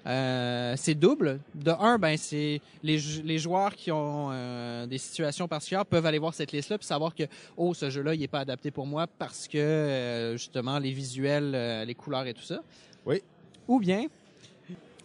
euh, 0.05 0.73
c'est 0.77 0.95
double. 0.95 1.39
De 1.55 1.71
un, 1.71 1.97
ben 1.97 2.17
c'est 2.17 2.61
les, 2.83 2.97
jou- 2.99 3.21
les 3.23 3.39
joueurs 3.39 3.73
qui 3.73 3.89
ont 3.91 4.29
euh, 4.31 4.85
des 4.85 4.97
situations 4.97 5.47
particulières 5.47 5.85
peuvent 5.85 6.05
aller 6.05 6.19
voir 6.19 6.33
cette 6.33 6.51
liste-là 6.51 6.77
puis 6.77 6.87
savoir 6.87 7.15
que 7.15 7.23
oh 7.55 7.73
ce 7.73 7.89
jeu-là 7.89 8.15
il 8.15 8.23
est 8.23 8.27
pas 8.27 8.39
adapté 8.39 8.69
pour 8.71 8.85
moi 8.85 9.05
parce 9.17 9.47
que 9.47 9.57
euh, 9.57 10.33
justement 10.37 10.77
les 10.79 10.91
visuels, 10.91 11.83
les 11.85 11.95
couleurs 11.95 12.25
et 12.27 12.33
tout 12.33 12.43
ça. 12.43 12.59
Oui. 13.05 13.21
Ou 13.67 13.79
bien 13.79 14.05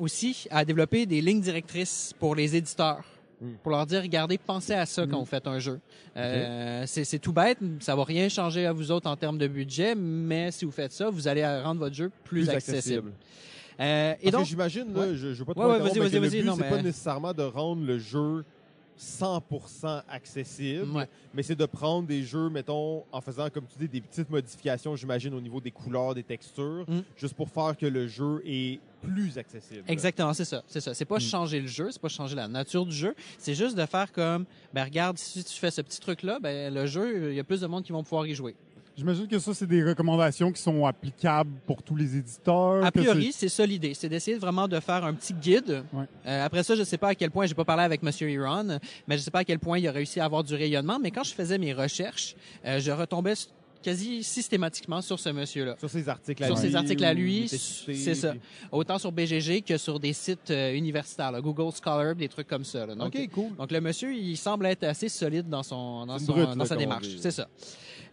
aussi 0.02 0.46
à 0.50 0.64
développer 0.64 1.06
des 1.06 1.20
lignes 1.20 1.40
directrices 1.40 2.12
pour 2.18 2.34
les 2.34 2.56
éditeurs. 2.56 3.04
Mm. 3.40 3.54
Pour 3.62 3.72
leur 3.72 3.86
dire, 3.86 4.02
regardez, 4.02 4.38
pensez 4.38 4.74
à 4.74 4.86
ça 4.86 5.06
quand 5.06 5.18
vous 5.18 5.24
faites 5.24 5.46
un 5.46 5.58
jeu. 5.58 5.80
Euh, 6.16 6.84
c'est 6.86 7.04
c'est 7.04 7.18
tout 7.18 7.32
bête, 7.32 7.58
ça 7.80 7.96
va 7.96 8.04
rien 8.04 8.28
changer 8.28 8.66
à 8.66 8.72
vous 8.72 8.90
autres 8.90 9.08
en 9.08 9.16
termes 9.16 9.38
de 9.38 9.46
budget, 9.48 9.94
mais 9.94 10.50
si 10.50 10.64
vous 10.64 10.70
faites 10.70 10.92
ça, 10.92 11.10
vous 11.10 11.26
allez 11.28 11.44
rendre 11.44 11.80
votre 11.80 11.94
jeu 11.94 12.10
plus, 12.24 12.48
accessible. 12.50 13.12
Euh, 13.80 14.14
et 14.20 14.30
Parce 14.30 14.42
donc, 14.42 14.46
j'imagine, 14.46 14.96
Ouais. 14.96 15.14
je, 15.14 15.32
je 15.32 15.38
veux 15.38 15.44
pas 15.44 15.54
te 15.54 15.58
Ouais, 15.58 15.64
ouais, 15.66 15.78
vas-y, 15.78 15.98
mais 15.98 16.18
vas-y, 16.18 16.44
non, 16.44 16.56
mais- 16.56 16.68
pas 16.68 16.82
nécessairement 16.82 17.32
de 17.32 17.42
rendre 17.42 17.84
le 17.84 17.98
jeu 17.98 18.44
100% 18.98 20.02
accessible, 20.08 20.90
Ouais. 20.96 21.08
mais 21.34 21.42
c'est 21.42 21.54
de 21.56 21.66
prendre 21.66 22.06
des 22.06 22.22
jeux, 22.22 22.48
mettons, 22.48 23.04
en 23.12 23.20
faisant, 23.20 23.48
comme 23.50 23.64
tu 23.66 23.78
dis, 23.78 23.88
des 23.88 24.00
petites 24.00 24.30
modifications, 24.30 24.94
j'imagine, 24.96 25.34
au 25.34 25.40
niveau 25.40 25.60
des 25.60 25.70
couleurs, 25.70 26.14
des 26.14 26.22
textures, 26.22 26.84
Mm. 26.88 27.00
juste 27.16 27.34
pour 27.34 27.48
faire 27.48 27.76
que 27.76 27.86
le 27.86 28.06
jeu 28.08 28.42
est 28.44 28.80
plus 29.02 29.36
accessible. 29.38 29.82
Exactement, 29.88 30.32
c'est 30.32 30.44
ça, 30.44 30.62
c'est 30.68 30.80
ça. 30.80 30.94
C'est 30.94 31.04
pas 31.04 31.16
Mm. 31.16 31.20
changer 31.20 31.60
le 31.60 31.66
jeu, 31.66 31.88
c'est 31.90 32.00
pas 32.00 32.08
changer 32.08 32.36
la 32.36 32.46
nature 32.48 32.86
du 32.86 32.94
jeu, 32.94 33.14
c'est 33.38 33.54
juste 33.54 33.76
de 33.76 33.84
faire 33.86 34.12
comme, 34.12 34.44
ben 34.72 34.84
regarde, 34.84 35.18
si 35.18 35.42
tu 35.42 35.54
fais 35.58 35.70
ce 35.70 35.80
petit 35.82 36.00
truc-là, 36.00 36.38
ben 36.40 36.72
le 36.72 36.86
jeu, 36.86 37.30
il 37.32 37.36
y 37.36 37.40
a 37.40 37.44
plus 37.44 37.60
de 37.60 37.66
monde 37.66 37.82
qui 37.84 37.92
vont 37.92 38.02
pouvoir 38.04 38.26
y 38.26 38.34
jouer. 38.34 38.54
J'imagine 38.96 39.26
que 39.26 39.38
ça, 39.38 39.54
c'est 39.54 39.66
des 39.66 39.82
recommandations 39.82 40.52
qui 40.52 40.60
sont 40.60 40.84
applicables 40.84 41.50
pour 41.66 41.82
tous 41.82 41.96
les 41.96 42.16
éditeurs. 42.16 42.84
A 42.84 42.90
priori, 42.92 43.32
c'est 43.32 43.48
ça 43.48 43.64
l'idée, 43.64 43.94
c'est 43.94 44.08
d'essayer 44.08 44.36
vraiment 44.36 44.68
de 44.68 44.78
faire 44.80 45.04
un 45.04 45.14
petit 45.14 45.32
guide. 45.32 45.82
Ouais. 45.92 46.04
Euh, 46.26 46.44
après 46.44 46.62
ça, 46.62 46.74
je 46.76 46.82
sais 46.84 46.98
pas 46.98 47.08
à 47.08 47.14
quel 47.14 47.30
point, 47.30 47.46
j'ai 47.46 47.54
pas 47.54 47.64
parlé 47.64 47.82
avec 47.84 48.02
Monsieur 48.02 48.28
Iran, 48.30 48.78
mais 49.08 49.16
je 49.16 49.22
sais 49.22 49.30
pas 49.30 49.40
à 49.40 49.44
quel 49.44 49.58
point 49.58 49.78
il 49.78 49.88
a 49.88 49.92
réussi 49.92 50.20
à 50.20 50.26
avoir 50.26 50.44
du 50.44 50.54
rayonnement. 50.54 50.98
Mais 51.02 51.10
quand 51.10 51.24
je 51.24 51.32
faisais 51.34 51.56
mes 51.58 51.72
recherches, 51.72 52.36
euh, 52.66 52.80
je 52.80 52.90
retombais 52.90 53.32
quasi 53.82 54.22
systématiquement 54.22 55.00
sur 55.00 55.18
ce 55.18 55.30
monsieur-là. 55.30 55.74
Sur 55.78 55.90
ses 55.90 56.08
articles 56.08 56.44
à 56.44 56.46
Sur 56.46 56.54
lui. 56.56 56.62
ses 56.62 56.76
articles 56.76 57.04
à 57.04 57.14
lui, 57.14 57.48
c'est 57.48 58.14
ça. 58.14 58.34
Autant 58.70 58.98
sur 58.98 59.10
BGG 59.10 59.62
que 59.62 59.76
sur 59.76 59.98
des 59.98 60.12
sites 60.12 60.50
euh, 60.50 60.72
universitaires, 60.74 61.32
là, 61.32 61.40
Google 61.40 61.72
Scholar, 61.82 62.14
des 62.14 62.28
trucs 62.28 62.46
comme 62.46 62.64
ça. 62.64 62.86
là. 62.86 62.94
Donc, 62.94 63.14
OK, 63.16 63.28
cool. 63.30 63.56
donc 63.56 63.72
le 63.72 63.80
monsieur, 63.80 64.14
il 64.14 64.36
semble 64.36 64.66
être 64.66 64.84
assez 64.84 65.08
solide 65.08 65.48
dans 65.48 65.62
son 65.62 66.06
dans, 66.06 66.18
son- 66.18 66.32
brute, 66.32 66.50
dans 66.50 66.54
là, 66.56 66.66
sa 66.66 66.76
démarche. 66.76 67.08
C'est 67.18 67.30
ça. 67.32 67.48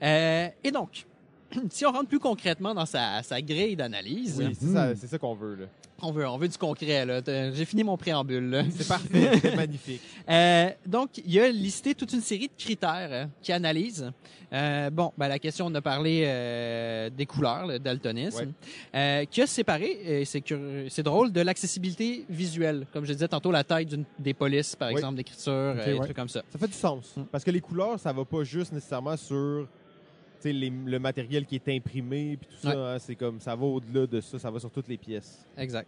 Euh, 0.04 0.48
et 0.64 0.72
donc, 0.72 1.06
si 1.70 1.86
on 1.86 1.92
rentre 1.92 2.08
plus 2.08 2.20
concrètement 2.20 2.74
dans 2.74 2.86
sa, 2.86 3.22
sa 3.24 3.42
grille 3.42 3.76
d'analyse, 3.76 4.38
Oui, 4.40 4.56
c'est 4.60 4.68
ça, 4.68 4.96
ça 4.96 5.18
qu'on 5.18 5.34
veut. 5.36 5.56
là. 5.56 5.66
on 6.02 6.12
veut 6.12 6.28
on 6.28 6.38
veut 6.38 6.48
du 6.48 6.58
concret. 6.58 7.06
J'ai 7.54 7.66
fini 7.66 7.84
mon 7.84 7.98
préambule. 7.98 8.50
là. 8.50 8.64
C'est 8.76 8.88
parfait, 8.88 9.32
c'est 9.42 9.56
magnifique. 9.56 10.02
Euh, 10.30 10.70
donc, 10.86 11.10
il 11.26 11.40
a 11.40 11.50
listé 11.50 11.96
toute 11.96 12.14
une 12.14 12.22
série 12.22 12.48
de 12.48 12.54
critères 12.58 13.10
euh, 13.12 13.26
qui 13.42 13.52
analysent. 13.52 14.12
Euh, 14.52 14.90
bon, 14.90 15.12
ben, 15.18 15.28
la 15.28 15.38
question, 15.38 15.68
on 15.68 15.76
a 15.76 15.82
parlé 15.82 16.24
euh, 16.26 17.10
des 17.12 17.28
couleurs, 17.28 17.68
le 17.68 17.78
daltonisme, 17.78 18.52
euh, 18.96 19.26
qui 19.26 19.44
a 19.44 19.48
séparé, 19.48 20.22
et 20.22 20.26
c'est 20.26 21.04
drôle, 21.04 21.32
de 21.32 21.42
l'accessibilité 21.42 22.26
visuelle. 22.30 22.88
Comme 22.92 23.06
je 23.06 23.14
disais 23.14 23.28
tantôt, 23.28 23.52
la 23.52 23.64
taille 23.64 23.88
des 24.18 24.34
polices, 24.34 24.76
par 24.76 24.90
exemple, 24.90 25.18
d'écriture, 25.18 25.52
euh, 25.54 25.76
Ok, 25.80 25.86
des 25.86 25.94
ouais. 25.94 26.00
trucs 26.00 26.16
comme 26.16 26.30
ça. 26.30 26.42
Ça 26.52 26.58
fait 26.58 26.68
du 26.68 26.74
sens. 26.74 27.14
Parce 27.32 27.44
que 27.44 27.52
les 27.52 27.62
couleurs, 27.62 28.00
ça 28.00 28.12
va 28.12 28.26
pas 28.26 28.44
juste 28.44 28.72
nécessairement 28.74 29.18
sur 29.18 29.68
les- 30.46 30.70
le 30.86 31.00
matériel 31.00 31.46
qui 31.46 31.56
est 31.56 31.70
imprimé 31.76 32.38
puis 32.38 32.48
tout 32.50 32.68
ça. 32.68 32.94
Hein. 32.96 33.00
c'est 33.00 33.16
comme 33.16 33.40
ça 33.40 33.56
va 33.56 33.66
au-delà 33.66 34.08
de 34.08 34.22
ça, 34.22 34.40
ça 34.40 34.50
va 34.52 34.60
sur 34.60 34.72
toutes 34.72 34.88
les 34.88 34.98
pièces. 34.98 35.46
Exact. 35.58 35.88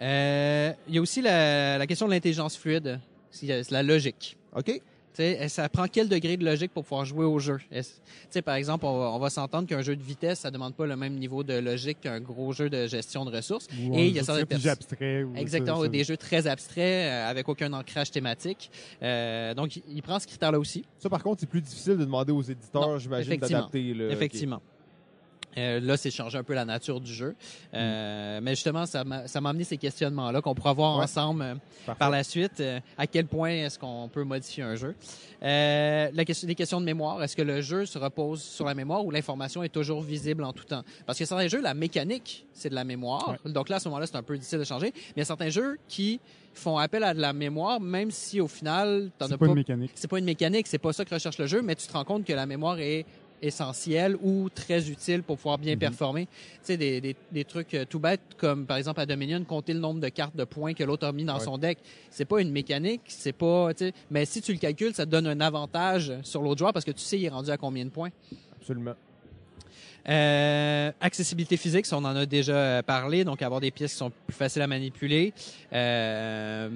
Euh, 0.00 0.72
il 0.88 0.94
y 0.94 0.98
a 0.98 1.00
aussi 1.00 1.22
la, 1.22 1.78
la 1.78 1.86
question 1.86 2.06
de 2.06 2.12
l'intelligence 2.12 2.56
fluide, 2.56 2.98
c'est 3.30 3.70
la 3.70 3.82
logique. 3.82 4.36
OK? 4.54 4.80
Tu 5.14 5.22
sais, 5.22 5.48
ça 5.48 5.68
prend 5.68 5.86
quel 5.86 6.08
degré 6.08 6.36
de 6.36 6.44
logique 6.44 6.72
pour 6.72 6.82
pouvoir 6.82 7.04
jouer 7.04 7.24
au 7.24 7.38
jeu? 7.38 7.58
Est-ce- 7.70 7.94
Tu 7.94 8.00
sais, 8.30 8.42
par 8.42 8.56
exemple, 8.56 8.84
on 8.84 8.98
va, 8.98 9.04
on 9.12 9.18
va 9.20 9.30
s'entendre 9.30 9.68
qu'un 9.68 9.80
jeu 9.80 9.94
de 9.94 10.02
vitesse, 10.02 10.40
ça 10.40 10.50
demande 10.50 10.74
pas 10.74 10.86
le 10.86 10.96
même 10.96 11.14
niveau 11.14 11.44
de 11.44 11.54
logique 11.54 12.00
qu'un 12.00 12.18
gros 12.20 12.52
jeu 12.52 12.68
de 12.68 12.88
gestion 12.88 13.24
de 13.24 13.30
ressources. 13.34 13.68
Ou 13.88 13.96
Et 13.96 14.08
il 14.08 14.14
y 14.14 14.18
a 14.18 14.24
certaines 14.24 14.46
personnes- 14.46 14.70
abstrait. 14.72 15.24
Exactement, 15.36 15.76
ça, 15.76 15.82
ça. 15.84 15.88
des 15.88 16.02
jeux 16.02 16.16
très 16.16 16.46
abstraits, 16.48 17.06
euh, 17.06 17.30
avec 17.30 17.48
aucun 17.48 17.72
ancrage 17.72 18.10
thématique. 18.10 18.70
Euh, 19.02 19.54
donc, 19.54 19.76
il- 19.76 19.82
il 19.94 20.02
prend 20.02 20.18
ce 20.18 20.26
critère-là 20.26 20.58
aussi. 20.58 20.84
Ça, 20.98 21.08
par 21.08 21.22
contre, 21.22 21.40
c'est 21.40 21.48
plus 21.48 21.60
difficile 21.60 21.92
de 21.96 22.04
demander 22.04 22.32
aux 22.32 22.42
éditeurs, 22.42 22.98
j'imagine, 22.98 23.30
d'adapter. 23.36 23.94
là. 23.94 24.10
Effectivement. 24.10 24.60
Euh, 25.56 25.80
là, 25.80 25.96
c'est 25.96 26.10
changer 26.10 26.38
un 26.38 26.42
peu 26.42 26.54
la 26.54 26.64
nature 26.64 27.00
du 27.00 27.12
jeu. 27.12 27.30
Mm. 27.30 27.34
Euh, 27.74 28.40
Mais 28.42 28.50
justement, 28.54 28.86
ça 28.86 29.04
m'a 29.04 29.26
ça 29.28 29.40
m'a 29.40 29.50
amené 29.50 29.64
ces 29.64 29.76
questionnements-là 29.76 30.40
qu'on 30.40 30.54
pourra 30.54 30.72
voir 30.72 30.96
Ouais. 30.98 31.04
ensemble 31.04 31.42
euh, 31.42 31.94
par 31.98 32.10
la 32.10 32.24
suite. 32.24 32.60
euh, 32.60 32.80
à 32.98 33.06
quel 33.06 33.26
point 33.26 33.50
est-ce 33.50 33.78
qu'on 33.78 34.08
peut 34.12 34.24
modifier 34.24 34.62
un 34.64 34.74
jeu? 34.76 34.94
Euh, 35.42 36.08
la 36.12 36.24
question, 36.24 36.48
les 36.48 36.54
questions 36.54 36.80
de 36.80 36.86
mémoire. 36.86 37.22
Est-ce 37.22 37.36
que 37.36 37.42
le 37.42 37.60
jeu 37.60 37.86
se 37.86 37.98
repose 37.98 38.42
sur 38.42 38.64
la 38.64 38.74
mémoire 38.74 39.04
ou 39.04 39.10
l'information 39.10 39.62
est 39.62 39.68
toujours 39.68 40.00
visible 40.02 40.42
en 40.44 40.52
tout 40.52 40.64
temps? 40.64 40.82
Parce 41.06 41.18
que 41.18 41.24
certains 41.24 41.48
jeux, 41.48 41.60
la 41.60 41.74
mécanique, 41.74 42.46
c'est 42.52 42.70
de 42.70 42.74
la 42.74 42.84
mémoire. 42.84 43.36
Donc 43.44 43.68
là, 43.68 43.76
à 43.76 43.80
ce 43.80 43.88
moment-là, 43.88 44.06
c'est 44.06 44.16
un 44.16 44.22
peu 44.22 44.36
difficile 44.36 44.58
de 44.58 44.64
changer. 44.64 44.92
Mais 44.94 45.12
il 45.16 45.18
y 45.18 45.22
a 45.22 45.26
certains 45.26 45.50
jeux 45.50 45.78
qui 45.88 46.20
font 46.54 46.78
appel 46.78 47.02
à 47.02 47.12
de 47.14 47.20
la 47.20 47.32
mémoire, 47.32 47.80
même 47.80 48.10
si 48.12 48.40
au 48.40 48.46
final, 48.48 49.10
t'en 49.18 49.26
as 49.26 49.28
C'est 49.30 49.36
pas 49.36 49.44
pas 49.46 49.50
une 49.50 49.54
mécanique. 49.56 49.90
c'est 49.96 50.08
pas 50.08 50.18
une 50.20 50.24
mécanique, 50.24 50.66
c'est 50.68 50.78
pas 50.78 50.92
ça 50.92 51.04
que 51.04 51.12
recherche 51.12 51.36
le 51.38 51.46
jeu, 51.46 51.62
mais 51.62 51.74
tu 51.74 51.86
te 51.86 51.92
rends 51.92 52.04
compte 52.04 52.24
que 52.24 52.32
la 52.32 52.46
mémoire 52.46 52.78
est 52.78 53.04
essentiels 53.46 54.16
ou 54.22 54.48
très 54.48 54.88
utiles 54.90 55.22
pour 55.22 55.36
pouvoir 55.36 55.58
bien 55.58 55.74
Mhm. 55.74 55.78
performer. 55.80 56.26
Tu 56.26 56.30
sais, 56.62 56.76
des, 56.76 57.00
des, 57.00 57.14
des 57.30 57.44
trucs 57.44 57.74
euh, 57.74 57.84
tout 57.84 57.98
bêtes 57.98 58.20
comme 58.36 58.66
par 58.66 58.76
exemple 58.76 59.00
à 59.00 59.06
Dominion, 59.06 59.42
compter 59.44 59.72
le 59.72 59.80
nombre 59.80 60.00
de 60.00 60.08
cartes 60.08 60.36
de 60.36 60.44
points 60.44 60.74
que 60.74 60.84
l'autre 60.84 61.06
a 61.06 61.12
mis 61.12 61.24
dans 61.24 61.38
Ouais. 61.38 61.44
son 61.44 61.58
deck. 61.58 61.78
C'est 62.10 62.24
pas 62.24 62.40
une 62.40 62.50
mécanique, 62.50 63.02
c'est 63.08 63.32
pas, 63.32 63.72
tu 63.74 63.86
sais, 63.86 63.92
mais 64.10 64.24
si 64.24 64.40
tu 64.42 64.52
le 64.52 64.58
calcules, 64.58 64.94
ça 64.94 65.04
te 65.06 65.10
donne 65.10 65.26
un 65.26 65.40
avantage 65.40 66.12
sur 66.22 66.42
l'autre 66.42 66.58
joueur 66.58 66.72
parce 66.72 66.84
que 66.84 66.90
tu 66.92 67.00
sais 67.02 67.18
il 67.18 67.24
est 67.24 67.28
rendu 67.28 67.50
à 67.50 67.56
combien 67.56 67.84
de 67.84 67.90
points. 67.90 68.10
Absolument. 68.60 68.94
Euh, 70.08 70.92
accessibilité 71.00 71.56
physique, 71.56 71.86
on 71.92 71.96
en 72.04 72.14
a 72.16 72.26
déjà 72.26 72.52
euh, 72.54 72.82
parlé, 72.82 73.24
donc 73.24 73.40
avoir 73.40 73.60
des 73.60 73.70
pièces 73.70 73.92
qui 73.92 73.98
sont 73.98 74.12
plus 74.26 74.36
faciles 74.36 74.60
à 74.62 74.66
manipuler. 74.66 75.32
Euh, 75.72 76.68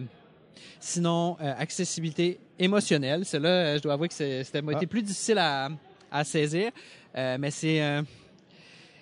sinon, 0.80 1.36
euh, 1.42 1.52
accessibilité 1.58 2.38
émotionnelle, 2.58 3.24
celle-là, 3.26 3.76
je 3.76 3.82
dois 3.82 3.92
avouer 3.94 4.08
que 4.08 4.14
c'était 4.14 4.62
Ah. 4.66 4.86
plus 4.86 5.02
difficile 5.02 5.36
à, 5.38 5.68
à 6.10 6.24
saisir, 6.24 6.70
euh, 7.16 7.36
mais 7.38 7.50
c'est 7.50 7.80
euh, 7.82 8.02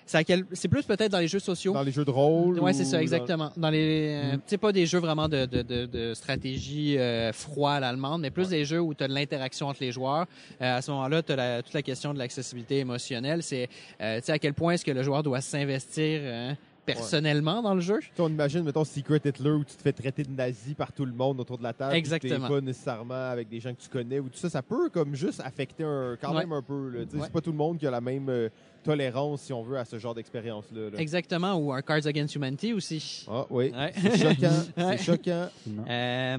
c'est 0.08 0.18
à 0.18 0.22
quel- 0.24 0.44
c'est 0.52 0.68
plus 0.68 0.84
peut-être 0.84 1.10
dans 1.10 1.18
les 1.18 1.26
jeux 1.26 1.40
sociaux. 1.40 1.72
Dans 1.72 1.82
les 1.82 1.90
jeux 1.90 2.04
de 2.04 2.10
rôle. 2.12 2.60
Ouais, 2.60 2.70
ou 2.70 2.74
c'est 2.76 2.84
ça, 2.84 3.02
exactement. 3.02 3.50
Dans 3.56 3.70
les, 3.70 4.14
euh, 4.14 4.36
Mm. 4.36 4.40
sais, 4.46 4.56
pas 4.58 4.70
des 4.70 4.86
jeux 4.86 5.00
vraiment 5.00 5.28
de, 5.28 5.46
de, 5.46 5.62
de, 5.62 5.86
de 5.86 6.14
stratégie 6.14 6.96
euh, 6.96 7.32
froid 7.32 7.72
à 7.72 7.80
l'allemande, 7.80 8.20
mais 8.20 8.30
plus 8.30 8.48
des 8.50 8.64
jeux 8.64 8.80
où 8.80 8.94
tu 8.94 9.02
as 9.02 9.08
de 9.08 9.12
l'interaction 9.14 9.66
entre 9.66 9.82
les 9.82 9.90
joueurs. 9.90 10.26
Euh, 10.62 10.76
à 10.76 10.80
ce 10.80 10.92
moment-là, 10.92 11.24
tu 11.24 11.32
as 11.32 11.60
toute 11.60 11.74
la 11.74 11.82
question 11.82 12.14
de 12.14 12.18
l'accessibilité 12.20 12.78
émotionnelle. 12.78 13.42
C'est, 13.42 13.68
euh, 14.00 14.20
tu 14.20 14.26
sais, 14.26 14.32
à 14.32 14.38
quel 14.38 14.54
point 14.54 14.74
est-ce 14.74 14.84
que 14.84 14.92
le 14.92 15.02
joueur 15.02 15.24
doit 15.24 15.40
s'investir 15.40 16.20
euh, 16.22 16.52
personnellement 16.86 17.60
dans 17.62 17.74
le 17.74 17.80
jeu. 17.80 17.98
Tu 18.00 18.06
sais, 18.14 18.22
on 18.22 18.28
imagine, 18.28 18.62
mettons, 18.62 18.84
Secret 18.84 19.20
Hitler 19.24 19.50
où 19.50 19.64
tu 19.64 19.74
te 19.76 19.82
fais 19.82 19.92
traiter 19.92 20.22
de 20.22 20.30
nazi 20.30 20.74
par 20.74 20.92
tout 20.92 21.04
le 21.04 21.12
monde 21.12 21.40
autour 21.40 21.58
de 21.58 21.62
la 21.62 21.72
table. 21.72 21.94
Exactement. 21.96 22.48
pas 22.48 22.60
nécessairement 22.60 23.30
avec 23.30 23.48
des 23.48 23.60
gens 23.60 23.74
que 23.74 23.80
tu 23.82 23.88
connais 23.88 24.20
ou 24.20 24.28
tout 24.28 24.38
ça. 24.38 24.48
Ça 24.48 24.62
peut 24.62 24.88
comme 24.90 25.14
juste 25.14 25.40
affecter 25.44 25.84
un, 25.84 26.16
quand 26.20 26.32
Ouais. 26.32 26.40
même 26.40 26.52
un 26.52 26.62
peu. 26.62 26.90
Ouais. 26.98 27.06
C'est 27.22 27.32
pas 27.32 27.40
tout 27.40 27.50
le 27.50 27.56
monde 27.56 27.78
qui 27.78 27.86
a 27.86 27.90
la 27.90 28.00
même 28.00 28.28
euh, 28.28 28.48
tolérance, 28.84 29.42
si 29.42 29.52
on 29.52 29.62
veut, 29.62 29.78
à 29.78 29.84
ce 29.84 29.98
genre 29.98 30.14
d'expérience-là. 30.14 30.90
là. 30.90 30.98
Exactement, 30.98 31.54
ou 31.56 31.72
un 31.72 31.82
Cards 31.82 32.06
Against 32.06 32.34
Humanity 32.36 32.72
aussi. 32.72 33.26
Ah 33.28 33.44
oui, 33.50 33.72
Ouais. 33.76 33.92
c'est 33.96 34.18
choquant. 34.18 34.62
C'est 34.76 34.98
choquant. 34.98 35.48
Euh, 35.88 36.38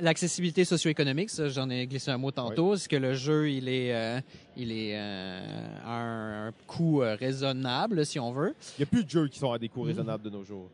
L'accessibilité 0.00 0.64
socio-économique, 0.64 1.30
ça, 1.30 1.48
j'en 1.48 1.68
ai 1.70 1.86
glissé 1.86 2.10
un 2.10 2.18
mot 2.18 2.30
tantôt. 2.30 2.74
Est-ce 2.74 2.88
que 2.88 2.96
le 2.96 3.14
jeu, 3.14 3.50
il 3.50 3.68
est, 3.68 3.94
euh, 3.94 4.20
il 4.56 4.72
est 4.72 4.92
euh, 4.94 5.40
à 5.84 5.92
un, 5.92 6.48
un 6.48 6.52
coût 6.66 7.02
euh, 7.02 7.14
raisonnable, 7.14 8.04
si 8.06 8.18
on 8.18 8.32
veut? 8.32 8.54
Il 8.78 8.80
n'y 8.80 8.84
a 8.84 8.86
plus 8.86 9.04
de 9.04 9.10
jeux 9.10 9.28
qui 9.28 9.38
sont 9.38 9.52
à 9.52 9.58
des 9.58 9.68
coûts 9.68 9.82
raisonnables 9.82 10.22
de 10.24 10.30
nos 10.30 10.44
jours. 10.44 10.68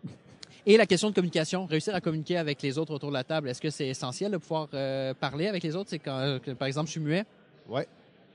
Et 0.64 0.76
la 0.76 0.86
question 0.86 1.10
de 1.10 1.14
communication, 1.14 1.66
réussir 1.66 1.94
à 1.94 2.00
communiquer 2.00 2.36
avec 2.38 2.60
les 2.62 2.78
autres 2.78 2.92
autour 2.94 3.10
de 3.10 3.14
la 3.14 3.24
table, 3.24 3.48
est-ce 3.48 3.60
que 3.60 3.70
c'est 3.70 3.86
essentiel 3.88 4.32
de 4.32 4.36
pouvoir 4.38 4.68
parler 5.20 5.46
avec 5.46 5.62
les 5.62 5.76
autres? 5.76 5.90
C'est 5.90 5.98
quand, 5.98 6.38
par 6.58 6.66
exemple, 6.68 6.86
je 6.86 6.92
suis 6.92 7.00
muet. 7.00 7.24
Ouais. 7.68 7.86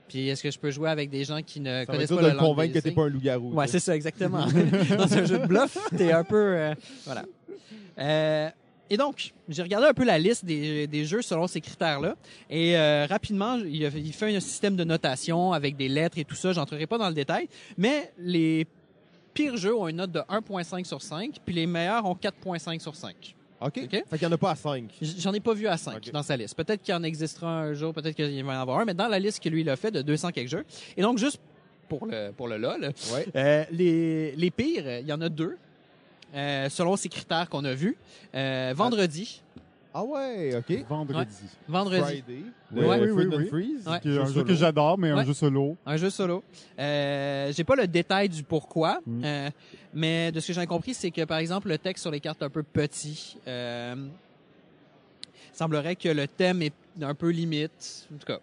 Puis 0.08 0.28
est-ce 0.28 0.42
que 0.42 0.50
je 0.50 0.58
peux 0.58 0.70
jouer 0.70 0.90
avec 0.90 1.08
des 1.08 1.24
gens 1.24 1.40
qui 1.42 1.60
ne 1.60 1.80
Ça 1.80 1.86
connaissent 1.86 2.08
dur 2.08 2.18
pas 2.20 2.28
de 2.28 2.34
le 2.34 2.38
convaincre 2.38 2.74
que 2.74 2.78
t'es 2.80 2.90
pas 2.90 3.04
un 3.04 3.08
loup-garou. 3.08 3.54
Ouais, 3.54 3.66
c'est 3.66 3.80
ça, 3.80 3.96
exactement. 3.96 4.44
Dans 4.98 5.14
un 5.14 5.24
jeu 5.24 5.38
de 5.38 5.46
bluff, 5.46 5.78
t'es 5.96 6.12
un 6.12 6.24
peu... 6.24 6.36
euh, 6.36 6.74
voilà. 7.06 7.24
Euh, 7.98 8.50
et 8.92 8.96
donc, 8.98 9.32
j'ai 9.48 9.62
regardé 9.62 9.86
un 9.86 9.94
peu 9.94 10.04
la 10.04 10.18
liste 10.18 10.44
des, 10.44 10.86
des 10.86 11.04
jeux 11.06 11.22
selon 11.22 11.46
ces 11.46 11.60
critères-là. 11.62 12.14
Et 12.50 12.76
euh, 12.76 13.06
rapidement, 13.08 13.56
il, 13.56 13.90
fait 14.12 14.36
un 14.36 14.40
système 14.40 14.76
de 14.76 14.84
notation 14.84 15.52
avec 15.54 15.76
des 15.76 15.88
lettres 15.88 16.18
et 16.18 16.24
tout 16.24 16.34
ça. 16.34 16.52
J'entrerai 16.52 16.86
pas 16.86 16.98
dans 16.98 17.08
le 17.08 17.14
détail. 17.14 17.48
Mais 17.78 18.12
les 18.18 18.66
pires 19.32 19.56
jeux 19.56 19.74
ont 19.74 19.88
une 19.88 19.96
note 19.96 20.12
de 20.12 20.20
1.5 20.20 20.84
sur 20.84 21.00
5, 21.00 21.36
puis 21.44 21.54
les 21.54 21.66
meilleurs 21.66 22.04
ont 22.04 22.14
4.5 22.14 22.80
sur 22.80 22.94
5. 22.94 23.34
OK. 23.62 23.78
OK? 23.84 23.90
Fait 23.90 24.02
qu'il 24.10 24.18
n'y 24.20 24.26
en 24.26 24.32
a 24.32 24.38
pas 24.38 24.50
à 24.50 24.56
5. 24.56 24.90
J- 25.00 25.16
J'en 25.20 25.32
ai 25.32 25.40
pas 25.40 25.54
vu 25.54 25.66
à 25.68 25.76
5 25.78 25.96
Ok. 25.96 26.12
dans 26.12 26.22
sa 26.22 26.36
liste. 26.36 26.54
Peut-être 26.54 26.82
qu'il 26.82 26.92
en 26.94 27.02
existera 27.02 27.60
un 27.60 27.72
jour, 27.72 27.94
peut-être 27.94 28.14
qu'il 28.14 28.26
va 28.44 28.52
y 28.52 28.56
en 28.56 28.60
avoir 28.60 28.80
un, 28.80 28.84
mais 28.84 28.92
dans 28.92 29.08
la 29.08 29.18
liste 29.18 29.42
que 29.42 29.48
lui 29.48 29.62
il 29.62 29.70
a 29.70 29.76
fait 29.76 29.90
de 29.90 30.02
200 30.02 30.32
quelques 30.32 30.50
jeux. 30.50 30.64
Et 30.96 31.02
donc, 31.02 31.16
juste 31.16 31.40
pour 31.88 32.04
le, 32.06 32.30
pour 32.32 32.48
le 32.48 32.58
LOL, 32.58 32.92
Ouais. 33.14 33.26
euh, 33.36 33.64
les, 33.70 34.32
les 34.36 34.50
pires, 34.50 34.98
il 35.00 35.06
y 35.06 35.12
en 35.12 35.20
a 35.22 35.28
deux, 35.28 35.56
euh, 36.34 36.68
selon 36.68 36.96
ces 36.96 37.08
critères 37.08 37.48
qu'on 37.48 37.64
a 37.64 37.74
vus. 37.74 37.96
Euh, 38.34 38.72
vendredi. 38.76 39.42
Ah 39.94 40.02
ouais, 40.04 40.56
OK. 40.56 40.86
Vendredi. 40.88 41.34
Vendredi. 41.68 42.00
Friday. 42.02 42.42
Oui, 42.74 42.80
de 42.80 43.12
oui, 43.12 43.24
oui, 43.26 43.36
oui. 43.36 43.46
Freeze. 43.48 43.86
Ouais. 43.86 44.00
Qui 44.00 44.08
est 44.08 44.18
un 44.18 44.24
jeu 44.24 44.32
solo. 44.32 44.44
que 44.46 44.54
j'adore, 44.54 44.96
mais 44.98 45.12
Ouais. 45.12 45.20
un 45.20 45.24
jeu 45.24 45.34
solo. 45.34 45.76
Un 45.84 45.96
jeu 45.98 46.08
solo. 46.08 46.42
Euh, 46.78 47.52
J'ai 47.54 47.64
pas 47.64 47.76
le 47.76 47.86
détail 47.86 48.30
du 48.30 48.42
pourquoi, 48.42 49.00
Mm. 49.06 49.22
euh, 49.24 49.50
mais 49.92 50.32
de 50.32 50.40
ce 50.40 50.46
que 50.46 50.52
j'ai 50.54 50.66
compris, 50.66 50.94
c'est 50.94 51.10
que 51.10 51.24
par 51.24 51.36
exemple 51.38 51.68
le 51.68 51.76
texte 51.76 52.00
sur 52.02 52.10
les 52.10 52.20
cartes 52.20 52.40
est 52.40 52.44
un 52.46 52.48
peu 52.50 52.62
petit. 52.62 53.36
Euh, 53.46 53.94
semblerait 55.52 55.96
que 55.96 56.08
le 56.08 56.26
thème 56.26 56.62
est 56.62 56.72
un 57.02 57.14
peu 57.14 57.28
limite. 57.28 58.08
En 58.14 58.18
tout 58.18 58.26
cas, 58.26 58.38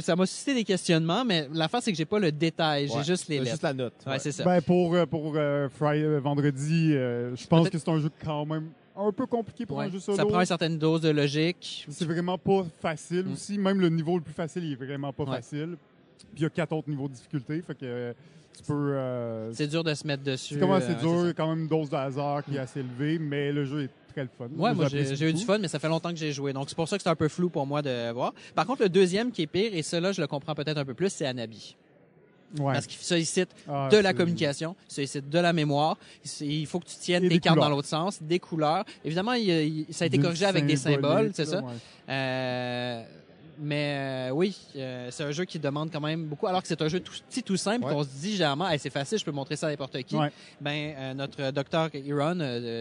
ça 0.00 0.16
m'a 0.16 0.26
suscité 0.26 0.54
des 0.54 0.64
questionnements, 0.64 1.24
mais 1.24 1.48
l'affaire 1.52 1.82
c'est 1.82 1.90
que 1.92 1.98
j'ai 1.98 2.04
pas 2.04 2.18
le 2.18 2.32
détail, 2.32 2.88
j'ai 2.88 2.94
Ouais. 2.96 3.04
juste 3.04 3.28
les 3.28 3.38
lettres. 3.38 3.50
juste 3.50 3.62
la 3.62 3.72
note. 3.74 3.94
Ouais, 4.06 4.18
c'est 4.18 4.32
ça. 4.32 4.44
Ben, 4.44 4.60
pour 4.62 4.94
euh, 4.94 5.06
pour 5.06 5.32
euh, 5.36 5.68
Friday, 5.68 6.04
euh, 6.04 6.18
vendredi, 6.20 6.92
euh, 6.94 7.34
je 7.36 7.46
pense 7.46 7.68
que 7.68 7.78
c'est 7.78 7.88
un 7.88 7.98
jeu 8.00 8.10
quand 8.24 8.44
même 8.46 8.70
un 8.96 9.12
peu 9.12 9.26
compliqué 9.26 9.64
pour 9.66 9.78
Ouais. 9.78 9.86
un 9.86 9.90
jeu 9.90 9.98
solo. 10.00 10.16
Ça 10.16 10.24
prend 10.26 10.40
une 10.40 10.46
certaine 10.46 10.78
dose 10.78 11.00
de 11.00 11.10
logique. 11.10 11.86
C'est 11.90 12.04
vraiment 12.04 12.36
pas 12.38 12.66
facile 12.80 13.24
Mm. 13.26 13.32
aussi. 13.32 13.58
Même 13.58 13.80
le 13.80 13.88
niveau 13.88 14.16
le 14.18 14.22
plus 14.24 14.34
facile, 14.34 14.64
il 14.64 14.72
est 14.72 14.76
vraiment 14.76 15.12
pas 15.12 15.24
Ouais. 15.24 15.36
facile. 15.36 15.76
Puis 16.18 16.28
il 16.38 16.42
y 16.42 16.46
a 16.46 16.50
quatre 16.50 16.72
autres 16.72 16.88
niveaux 16.90 17.08
de 17.08 17.14
difficulté. 17.14 17.62
Fait 17.62 17.74
que 17.74 18.14
tu 18.56 18.62
peux. 18.64 18.74
euh, 18.92 19.52
C'est 19.54 19.68
dur 19.68 19.82
de 19.84 19.94
se 19.94 20.06
mettre 20.06 20.22
dessus. 20.22 20.54
c'est 20.54 20.60
comment 20.60 20.74
euh, 20.74 20.80
c'est 20.86 20.98
dur, 20.98 21.12
ça. 21.14 21.20
il 21.22 21.26
y 21.28 21.30
a 21.30 21.32
quand 21.32 21.48
même 21.48 21.60
une 21.62 21.68
dose 21.68 21.88
de 21.88 21.96
hasard 21.96 22.44
qui 22.44 22.56
est 22.56 22.58
assez 22.58 22.80
élevée, 22.80 23.18
mais 23.18 23.52
le 23.52 23.64
jeu 23.64 23.84
est 23.84 23.90
très 24.12 24.22
le 24.22 24.28
fun. 24.36 24.48
Ouais, 24.56 24.74
moi 24.74 24.86
j'ai 24.88 25.28
eu 25.28 25.32
du 25.32 25.44
fun, 25.44 25.58
mais 25.58 25.68
ça 25.68 25.78
fait 25.78 25.88
longtemps 25.88 26.10
que 26.10 26.16
j'ai 26.16 26.32
joué. 26.32 26.52
Donc 26.52 26.68
c'est 26.68 26.76
pour 26.76 26.88
ça 26.88 26.96
que 26.96 27.02
c'est 27.02 27.08
un 27.08 27.14
peu 27.16 27.28
flou 27.28 27.48
pour 27.50 27.66
moi 27.66 27.82
de 27.82 28.10
voir. 28.12 28.32
Par 28.54 28.66
contre, 28.66 28.82
le 28.82 28.88
deuxième 28.88 29.30
qui 29.32 29.42
est 29.42 29.46
pire, 29.46 29.70
et 29.74 29.82
cela 29.82 30.12
je 30.12 30.20
le 30.20 30.26
comprends 30.26 30.54
peut-être 30.54 30.78
un 30.78 30.84
peu 30.84 30.94
plus, 30.94 31.10
c'est 31.10 31.26
Anabi. 31.26 31.76
Ouais. 32.58 32.72
Parce 32.72 32.88
qu'il 32.88 32.98
sollicite 33.00 33.50
Ah, 33.68 33.88
de 33.92 33.96
la 33.98 34.12
communication, 34.12 34.74
sollicite 34.88 35.28
de 35.30 35.38
la 35.38 35.52
mémoire. 35.52 35.96
Il 36.40 36.66
faut 36.66 36.80
que 36.80 36.86
tu 36.86 36.96
tiennes 36.96 37.22
tes 37.22 37.28
des 37.28 37.38
cartes 37.38 37.58
dans 37.60 37.68
l'autre 37.68 37.86
sens, 37.86 38.20
des 38.20 38.40
couleurs. 38.40 38.84
Évidemment, 39.04 39.34
il, 39.34 39.48
il- 39.48 39.86
ça 39.94 40.02
a 40.02 40.06
été 40.08 40.18
corrigé 40.18 40.46
avec 40.46 40.66
des 40.66 40.74
symboles, 40.76 41.30
c'est 41.32 41.44
ça. 41.44 41.60
ouais. 41.60 41.72
Euh, 42.08 43.02
mais 43.60 44.30
euh, 44.30 44.34
oui, 44.34 44.56
euh, 44.76 45.08
c'est 45.10 45.24
un 45.24 45.30
jeu 45.30 45.44
qui 45.44 45.58
demande 45.58 45.90
quand 45.92 46.00
même 46.00 46.24
beaucoup. 46.24 46.46
Alors 46.46 46.62
que 46.62 46.68
c'est 46.68 46.80
un 46.80 46.88
jeu 46.88 47.00
tout 47.00 47.12
petit, 47.28 47.42
tout 47.42 47.56
simple, 47.56 47.84
Ouais. 47.84 47.92
qu'on 47.92 48.02
se 48.02 48.08
dit 48.08 48.32
généralement, 48.32 48.68
Hey, 48.68 48.78
c'est 48.78 48.90
facile, 48.90 49.18
je 49.18 49.24
peux 49.24 49.30
montrer 49.32 49.56
ça 49.56 49.66
à 49.66 49.70
n'importe 49.70 50.02
qui. 50.02 50.16
Ouais. 50.16 50.30
Ben, 50.60 50.94
euh, 50.96 51.14
notre 51.14 51.50
docteur 51.50 51.90
Iron 51.94 52.38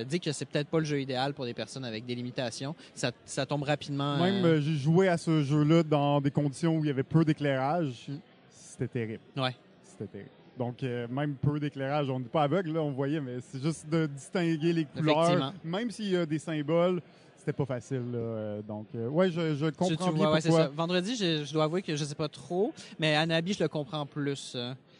dit 0.08 0.20
que 0.20 0.32
c'est 0.32 0.46
peut-être 0.46 0.68
pas 0.70 0.80
le 0.80 0.86
jeu 0.86 1.02
idéal 1.02 1.34
pour 1.34 1.46
des 1.46 1.54
personnes 1.54 1.86
avec 1.86 2.06
des 2.06 2.16
limitations. 2.16 2.76
Ça, 2.96 3.12
ça 3.26 3.46
tombe 3.46 3.64
rapidement. 3.64 4.18
Même 4.18 4.60
j'ai 4.62 4.76
joué 4.76 5.08
à 5.08 5.18
ce 5.18 5.44
jeu-là 5.44 5.84
dans 5.84 6.22
des 6.22 6.32
conditions 6.32 6.78
où 6.78 6.84
il 6.84 6.88
y 6.88 6.92
avait 6.92 7.04
peu 7.04 7.26
d'éclairage. 7.26 8.06
Mm. 8.08 8.14
C'était 8.50 8.88
terrible. 8.88 9.24
Ouais. 9.36 9.56
C'était 9.84 10.08
terrible. 10.08 10.30
Donc, 10.60 10.84
euh, 10.84 11.08
même 11.10 11.36
peu 11.36 11.58
d'éclairage, 11.58 12.10
on 12.10 12.20
n'est 12.20 12.26
pas 12.26 12.44
aveugle, 12.44 12.74
là, 12.74 12.82
on 12.82 12.92
voyait, 12.92 13.22
mais 13.22 13.38
c'est 13.42 13.62
juste 13.64 13.88
de 13.90 14.08
distinguer 14.08 14.74
les 14.74 14.84
couleurs. 14.86 15.54
Même 15.64 15.90
s'il 15.90 16.10
y 16.10 16.18
a 16.18 16.26
des 16.26 16.38
symboles, 16.38 17.02
c'était 17.40 17.54
pas 17.54 17.66
facile. 17.66 18.04
là. 18.12 18.18
Euh, 18.18 18.62
Donc, 18.62 18.88
euh, 18.96 19.08
ouais, 19.08 19.32
je, 19.32 19.56
je 19.56 19.66
comprends 19.68 19.88
tu 20.12 20.14
bien 20.14 20.32
ouais, 20.32 20.42
pourquoi. 20.42 20.64
ça. 20.64 20.68
Vendredi, 20.70 21.16
je, 21.16 21.44
je 21.46 21.54
dois 21.54 21.64
avouer 21.64 21.82
que 21.82 21.96
je 21.96 22.04
sais 22.04 22.16
pas 22.16 22.28
trop, 22.30 22.72
mais 23.00 23.16
Anabi, 23.16 23.54
je 23.54 23.64
le 23.64 23.70
comprends 23.70 24.06
plus. 24.06 24.56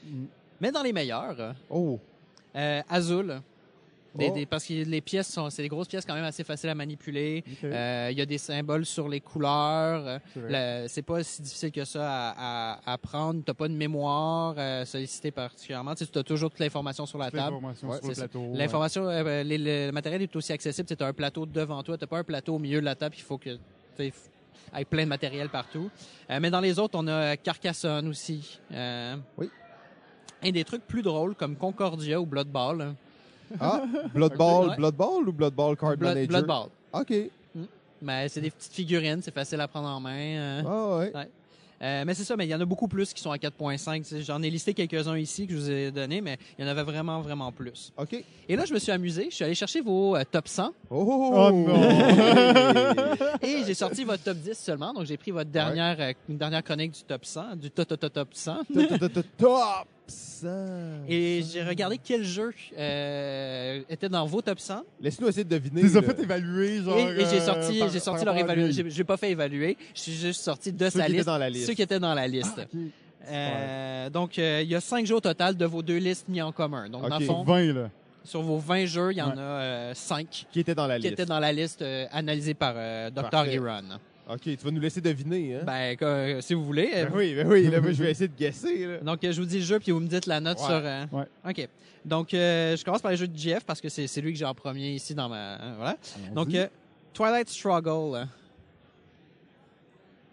Mm. 0.06 0.24
Mais 0.62 0.72
dans 0.72 0.82
les 0.84 0.94
meilleurs, 0.94 1.54
Oh. 1.70 2.00
euh, 2.56 2.82
Azul, 2.90 3.42
des- 4.16 4.30
Oh. 4.30 4.34
des- 4.34 4.46
parce 4.46 4.66
que 4.66 4.74
les 4.74 5.02
pièces 5.02 5.32
sont, 5.32 5.50
c'est 5.50 5.62
des 5.62 5.68
grosses 5.70 5.88
pièces 5.88 6.06
quand 6.06 6.14
même 6.16 6.24
assez 6.24 6.44
faciles 6.44 6.70
à 6.70 6.76
manipuler. 6.76 7.44
Euh, 7.64 8.10
Il 8.12 8.18
y 8.18 8.22
a 8.22 8.26
des 8.26 8.38
symboles 8.38 8.86
sur 8.86 9.08
les 9.08 9.20
couleurs. 9.22 10.20
c'est 10.88 11.02
pas 11.04 11.24
si 11.24 11.42
difficile 11.42 11.72
que 11.72 11.86
ça 11.86 12.08
à, 12.10 12.74
à, 12.74 12.94
à 12.94 12.98
prendre. 12.98 13.42
T'as 13.46 13.54
pas 13.54 13.68
de 13.68 13.74
mémoire 13.74 14.56
euh, 14.58 14.86
sollicitée 14.86 15.32
particulièrement. 15.32 15.94
Tu 15.96 16.06
as 16.18 16.24
toujours 16.24 16.50
toute 16.50 16.60
l'information 16.60 17.06
sur 17.06 17.18
la 17.18 17.30
table. 17.32 17.52
l'information 17.52 17.88
Ouais, 17.90 17.98
sur 17.98 18.08
le 18.08 18.14
ouais. 19.08 19.24
Euh, 19.26 19.44
les- 19.44 19.58
le, 19.58 19.92
matériel 19.92 20.22
est 20.22 20.36
aussi 20.36 20.52
accessible. 20.54 20.88
Tu 20.88 21.04
as 21.04 21.08
un 21.08 21.14
plateau 21.14 21.46
devant 21.46 21.82
toi. 21.84 21.98
Tu 21.98 22.08
pas 22.08 22.18
un 22.20 22.24
plateau 22.24 22.56
au 22.56 22.60
milieu 22.60 22.80
de 22.80 22.86
la 22.86 22.96
table. 22.96 23.16
Il 23.18 23.22
faut 23.24 23.38
que 23.38 23.58
avec 24.72 24.90
plein 24.90 25.04
de 25.04 25.10
matériel 25.10 25.50
partout. 25.50 25.90
Euh, 26.30 26.40
mais 26.42 26.50
dans 26.50 26.60
les 26.62 26.80
autres, 26.80 26.98
on 26.98 27.08
a 27.08 27.36
Carcassonne 27.38 28.08
aussi. 28.08 28.60
Euh, 28.72 29.16
Oui. 29.38 29.50
Et 30.42 30.52
des 30.54 30.64
trucs 30.64 30.86
plus 30.88 31.02
drôles 31.02 31.36
comme 31.36 31.56
Concordia 31.58 32.22
ou 32.22 32.26
Blood 32.26 32.48
Ball. 32.48 32.96
Ah, 33.60 33.84
Blood 34.14 34.36
Ball, 34.38 34.70
Ouais. 34.70 34.76
Blood 34.76 34.96
Ball 34.96 35.28
ou 35.30 35.32
Blood 35.34 35.54
Ball 35.54 35.76
Card 35.78 35.98
Blood, 35.98 36.16
Manager? 36.16 36.28
Blood 36.28 36.46
Ball. 36.48 36.68
OK. 37.02 37.14
Mais 38.02 38.30
c'est 38.30 38.42
des 38.42 38.50
petites 38.52 38.74
figurines, 38.74 39.22
c'est 39.22 39.34
facile 39.34 39.60
à 39.60 39.68
prendre 39.68 39.90
en 39.90 40.00
main. 40.00 40.16
euh. 40.18 40.62
Ah 40.66 40.98
ouais. 40.98 41.28
Euh, 41.82 42.04
mais 42.06 42.14
c'est 42.14 42.26
ça, 42.26 42.36
mais 42.36 42.46
il 42.46 42.50
y 42.50 42.56
en 42.56 42.60
a 42.60 42.66
beaucoup 42.66 42.90
plus 42.90 43.14
qui 43.14 43.22
sont 43.22 43.32
à 43.32 43.38
4.5. 43.38 44.00
Tu 44.00 44.04
sais, 44.04 44.22
J'en 44.22 44.42
ai 44.42 44.50
listé 44.50 44.74
quelques-uns 44.74 45.18
ici 45.18 45.48
que 45.48 45.54
je 45.54 45.58
vous 45.58 45.72
ai 45.72 45.92
donné, 45.92 46.20
mais 46.20 46.38
il 46.58 46.66
y 46.66 46.68
en 46.68 46.72
avait 46.72 46.84
vraiment, 46.84 47.22
vraiment 47.22 47.54
plus. 47.54 47.94
OK. 47.98 48.22
Et 48.50 48.56
là, 48.58 48.66
je 48.66 48.74
me 48.74 48.80
suis 48.80 48.92
amusé. 48.92 49.28
Je 49.30 49.36
suis 49.36 49.46
allé 49.46 49.56
chercher 49.56 49.80
vos 49.80 50.16
euh, 50.18 50.24
top 50.30 50.50
100 50.50 50.72
Oh, 50.90 51.32
Oh 51.50 51.52
non! 51.52 51.82
et 53.42 53.64
j'ai 53.66 53.74
sorti 53.74 54.04
votre 54.04 54.24
top 54.24 54.38
10 54.38 54.58
seulement. 54.58 54.94
Donc, 54.94 55.06
j'ai 55.06 55.16
pris 55.16 55.32
votre 55.32 55.50
dernière, 55.52 55.96
euh, 56.02 56.12
une 56.28 56.38
dernière 56.38 56.64
chronique 56.66 56.92
du 56.92 57.04
top 57.04 57.24
100, 57.24 57.56
du 57.56 57.72
top, 57.72 57.88
top, 57.88 58.00
top, 58.02 58.14
top 58.14 58.28
100. 58.34 58.56
Top 59.38 59.88
100. 60.10 60.48
Et 61.08 61.44
j'ai 61.52 61.64
regardé 61.64 61.98
quel 62.04 62.24
jeu 62.24 62.52
euh, 62.78 63.82
était 63.90 64.10
dans 64.10 64.26
vos 64.26 64.42
top 64.42 64.60
100. 64.60 64.84
Laisse-nous 65.02 65.28
essayer 65.28 65.44
de 65.44 65.50
deviner. 65.50 65.82
Tu 65.82 65.88
les 65.88 65.98
as 65.98 66.02
fait 66.02 66.20
évaluer, 66.20 66.82
genre. 66.82 66.98
Et, 66.98 67.04
et 67.22 67.26
j'ai 67.26 67.40
euh, 67.42 67.46
sorti, 67.46 67.82
j'ai 67.92 68.00
sorti 68.00 68.26
par 68.26 68.34
leur 68.36 68.44
évaluation. 68.44 68.84
J'ai 68.86 68.90
j'ai 68.90 69.04
pas 69.04 69.18
fait 69.18 69.32
évaluer. 69.32 69.78
Je 69.96 70.00
suis 70.02 70.14
juste 70.14 70.42
sorti 70.42 70.72
de 70.74 70.86
Ceux 70.90 71.00
sa 71.00 71.06
qui 71.06 71.12
étaient 71.12 71.14
liste. 71.18 71.26
dans 71.28 71.38
la 71.38 71.50
liste. 71.50 71.68
Ceux 71.68 71.74
qui 71.74 71.82
étaient 71.82 72.00
dans 72.00 72.14
la 72.14 72.28
liste. 72.28 72.60
Ok. 72.74 72.80
Euh, 73.32 74.10
donc, 74.10 74.40
euh, 74.40 74.62
il 74.64 74.70
y 74.70 74.76
a 74.76 74.82
cinq 74.82 75.06
jeux 75.06 75.16
au 75.16 75.20
total 75.20 75.56
de 75.56 75.66
vos 75.66 75.82
deux 75.84 75.98
listes 75.98 76.28
mis 76.30 76.42
en 76.42 76.52
commun. 76.52 76.90
Donc, 76.90 77.08
dans 77.08 77.16
Ok. 77.16 77.20
le 77.22 77.26
fond, 77.26 77.44
20, 77.44 77.74
là. 77.74 77.90
sur 78.24 78.42
vos 78.42 78.58
20 78.58 78.86
jeux, 78.86 79.12
il 79.12 79.18
y 79.18 79.22
en 79.22 79.28
Ouais. 79.32 79.34
a 79.38 79.40
euh, 79.42 79.92
cinq 79.94 80.46
Qui 80.52 80.62
était 80.62 80.74
dans 80.74 80.88
la 80.88 80.96
qui 80.98 81.04
liste. 81.04 81.14
étaient 81.14 81.26
dans 81.26 81.40
la 81.40 81.52
liste 81.52 81.82
euh, 81.82 82.06
analysée 82.12 82.54
par 82.54 82.74
euh, 82.76 83.10
Dr. 83.12 83.46
Iran. 83.48 83.82
OK, 84.32 84.42
tu 84.42 84.56
vas 84.58 84.70
nous 84.72 84.80
laisser 84.80 85.02
deviner, 85.02 85.56
hein? 85.56 85.62
Ben, 85.66 85.98
que- 85.98 86.40
si 86.42 86.54
vous 86.54 86.64
voulez. 86.64 86.92
euh, 86.94 87.06
Ben 87.06 87.12
oui, 87.16 87.34
ben 87.36 87.48
oui. 87.48 87.64
Là, 87.68 87.80
je 87.84 88.04
vais 88.04 88.12
essayer 88.12 88.28
de 88.28 88.36
guesser, 88.38 88.86
là. 88.86 88.98
Donc, 89.00 89.24
euh, 89.24 89.32
je 89.32 89.42
vous 89.42 89.48
dis 89.48 89.58
le 89.58 89.64
jeu, 89.66 89.80
puis 89.80 89.92
vous 89.92 90.00
me 90.00 90.08
dites 90.08 90.28
la 90.28 90.40
note 90.40 90.60
Ouais. 90.60 90.66
sur... 90.66 90.74
euh, 90.76 91.06
Ouais. 91.12 91.26
OK. 91.50 91.68
Donc, 92.06 92.34
euh, 92.34 92.78
je 92.78 92.86
commence 92.86 93.02
par 93.02 93.10
les 93.12 93.18
jeux 93.18 93.28
de 93.28 93.36
GF 93.38 93.64
parce 93.66 93.82
que 93.82 93.90
c'est 93.90 94.22
lui 94.22 94.32
que 94.34 94.38
j'ai 94.40 94.46
en 94.46 94.54
premier 94.54 94.92
ici 94.92 95.16
dans 95.16 95.30
ma... 95.30 95.56
hein, 95.56 95.74
voilà. 95.78 95.98
Donc, 96.36 96.54
euh, 96.54 96.68
Twilight 97.14 97.50
Struggle. 97.50 98.16
euh, 98.18 98.26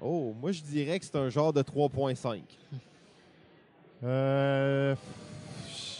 Oh, 0.02 0.34
moi, 0.40 0.52
je 0.52 0.60
dirais 0.60 0.98
que 0.98 1.04
c'est 1.06 1.16
un 1.16 1.30
genre 1.30 1.52
de 1.54 1.62
3.5. 1.62 2.40
Euh, 4.04 4.94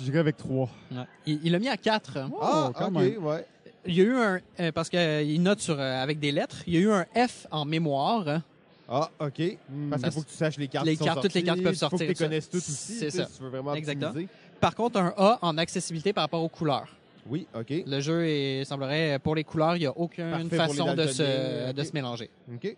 J'irai 0.03 0.18
avec 0.18 0.36
3. 0.36 0.68
ouais. 0.92 0.99
Il 1.26 1.51
l'a 1.51 1.59
mis 1.59 1.68
à 1.70 1.78
4. 1.78 2.18
ah, 2.42 2.70
quand 2.76 2.88
OK, 2.88 2.92
même. 2.92 3.24
ouais. 3.24 3.47
Il 3.87 3.95
y 3.95 4.01
a 4.01 4.05
eu 4.05 4.16
un... 4.16 4.41
euh, 4.61 4.72
parce 4.72 4.89
qu'il 4.89 5.43
note 5.43 5.61
sur, 5.61 5.78
euh, 5.78 6.03
avec 6.03 6.18
des 6.18 6.32
lettres. 6.32 6.62
Il 6.66 6.74
y 6.74 6.76
a 6.76 6.80
eu 6.80 6.91
un 6.91 7.05
F 7.14 7.47
en 7.51 7.64
mémoire. 7.64 8.43
Ah, 8.89 9.11
OK. 9.20 9.59
Hmm. 9.68 9.91
Parce 9.91 10.03
qu'il 10.03 10.12
faut 10.12 10.22
que 10.22 10.28
tu 10.28 10.34
saches 10.34 10.59
les 10.59 10.68
cartes 10.68 10.87
Les 10.87 10.93
qui 10.93 10.99
sont 10.99 11.05
cartes, 11.05 11.22
toutes 11.22 11.34
les 11.34 11.43
cartes 11.43 11.62
peuvent 11.62 11.74
Faut 11.74 11.87
que 11.87 11.91
tu 11.91 11.91
sortir, 11.91 12.09
les 12.09 12.14
connaisses 12.14 12.49
toutes 12.49 12.61
aussi. 12.61 12.95
C'est 12.95 13.11
ça. 13.11 13.26
Si 13.26 13.37
tu 13.37 13.43
veux 13.43 13.51
vraiment 13.51 13.74
Exactement. 13.74 14.11
optimiser. 14.11 14.28
Par 14.61 14.74
contre, 14.74 14.99
un 14.99 15.12
A 15.16 15.39
en 15.43 15.59
accessibilité 15.59 16.12
par 16.12 16.22
rapport 16.24 16.43
aux 16.43 16.49
couleurs. 16.49 16.89
Oui, 17.28 17.47
OK. 17.55 17.72
Le 17.87 18.01
jeu 18.01 18.26
est, 18.26 18.64
semblerait, 18.64 19.18
pour 19.18 19.34
les 19.34 19.43
couleurs, 19.45 19.76
il 19.76 19.80
n'y 19.80 19.87
a 19.87 19.97
aucune 19.99 20.30
Parfait 20.49 20.57
façon 20.57 20.95
de 20.95 21.07
se, 21.09 21.72
de 21.72 21.82
se 21.82 21.93
mélanger. 21.93 22.30
OK. 22.55 22.76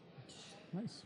Nice. 0.75 1.05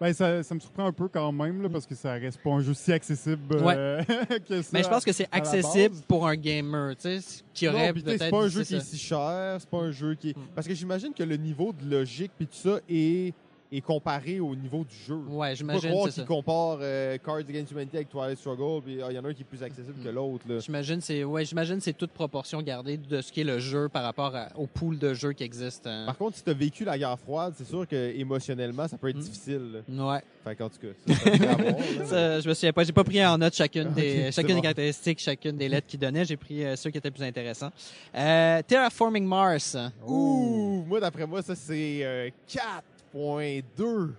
Ben, 0.00 0.12
ça, 0.12 0.42
ça 0.44 0.54
me 0.54 0.60
surprend 0.60 0.86
un 0.86 0.92
peu 0.92 1.08
quand 1.08 1.32
même, 1.32 1.60
là, 1.60 1.68
parce 1.68 1.84
que 1.84 1.94
ça 1.96 2.12
reste 2.12 2.40
pas 2.40 2.50
un 2.50 2.60
jeu 2.60 2.72
si 2.72 2.92
accessible 2.92 3.42
euh, 3.52 4.02
que 4.48 4.62
ça. 4.62 4.70
Mais 4.72 4.82
je 4.84 4.88
pense 4.88 5.04
que 5.04 5.12
c'est 5.12 5.28
accessible 5.32 5.96
pour 6.06 6.28
un 6.28 6.36
gamer, 6.36 6.94
tu 6.96 7.20
sais, 7.20 7.42
qui 7.52 7.66
aurait 7.66 7.92
peut-être. 7.92 8.22
c'est 8.22 8.30
pas 8.30 8.44
un 8.44 8.48
jeu 8.48 8.62
qui 8.62 8.76
est 8.76 8.80
si 8.80 8.96
cher, 8.96 9.56
c'est 9.58 9.68
pas 9.68 9.78
un 9.78 9.90
jeu 9.90 10.14
qui 10.14 10.30
est... 10.30 10.36
Mm. 10.36 10.42
Parce 10.54 10.68
que 10.68 10.74
j'imagine 10.74 11.12
que 11.12 11.24
le 11.24 11.36
niveau 11.36 11.72
de 11.72 11.90
logique 11.90 12.30
puis 12.36 12.46
tout 12.46 12.56
ça 12.56 12.78
est, 12.88 13.34
est 13.70 13.80
comparé 13.80 14.40
au 14.40 14.54
niveau 14.54 14.84
du 14.84 14.94
jeu. 14.94 15.16
Ouais, 15.28 15.54
j'imagine. 15.54 15.90
Pas 15.90 16.10
qu'ils 16.10 16.24
comparent 16.24 16.78
euh, 16.80 17.18
Cards 17.18 17.38
Against 17.38 17.70
Humanity 17.72 17.96
avec 17.96 18.08
Twilight 18.08 18.38
Struggle, 18.38 18.82
puis 18.82 19.02
ah, 19.02 19.08
il 19.10 19.16
y 19.16 19.18
en 19.18 19.24
a 19.24 19.28
un 19.28 19.34
qui 19.34 19.42
est 19.42 19.44
plus 19.44 19.62
accessible 19.62 20.02
que 20.02 20.08
l'autre. 20.08 20.44
J'imagine 20.60 21.00
c'est 21.00 21.24
ouais, 21.24 21.44
j'imagine 21.44 21.80
c'est 21.80 21.92
toute 21.92 22.10
proportion 22.10 22.62
gardée 22.62 22.96
de 22.96 23.20
ce 23.20 23.32
qu'est 23.32 23.44
le 23.44 23.58
jeu 23.58 23.88
par 23.88 24.02
rapport 24.02 24.34
à, 24.34 24.48
au 24.56 24.66
pool 24.66 24.98
de 24.98 25.14
jeux 25.14 25.32
qui 25.32 25.44
existe. 25.44 25.86
Hein. 25.86 26.04
Par 26.06 26.16
contre, 26.16 26.36
si 26.36 26.44
tu 26.44 26.50
as 26.50 26.54
vécu 26.54 26.84
la 26.84 26.98
guerre 26.98 27.18
froide, 27.18 27.54
c'est 27.56 27.66
sûr 27.66 27.86
que 27.86 28.16
émotionnellement, 28.16 28.88
ça 28.88 28.96
peut 28.96 29.08
être 29.08 29.16
hmm. 29.16 29.20
difficile. 29.20 29.82
Là. 29.88 30.12
Ouais. 30.12 30.22
Enfin, 30.44 30.64
en 30.64 30.68
tout 30.68 30.78
cas, 30.78 31.14
ça, 31.14 32.04
ça 32.06 32.40
je 32.40 32.48
me 32.48 32.54
souviens 32.54 32.72
pas, 32.72 32.84
j'ai 32.84 32.92
pas 32.92 33.04
pris 33.04 33.24
en 33.24 33.36
note 33.36 33.54
chacune 33.54 33.92
des 33.92 34.32
chacune 34.32 34.56
des 34.56 34.62
caractéristiques, 34.62 35.18
chacune 35.18 35.56
des 35.56 35.68
lettres 35.68 35.86
qu'il 35.86 36.00
donnait, 36.00 36.24
j'ai 36.24 36.36
pris 36.36 36.64
euh, 36.64 36.76
ceux 36.76 36.90
qui 36.90 36.98
étaient 36.98 37.10
plus 37.10 37.24
intéressants. 37.24 37.70
Euh, 38.14 38.62
Terraforming 38.66 39.26
Mars. 39.26 39.76
Ouh, 40.06 40.84
moi 40.86 41.00
d'après 41.00 41.26
moi 41.26 41.42
ça 41.42 41.54
c'est 41.54 42.00
euh, 42.02 42.30
4 42.46 42.82
9.2. 43.14 44.10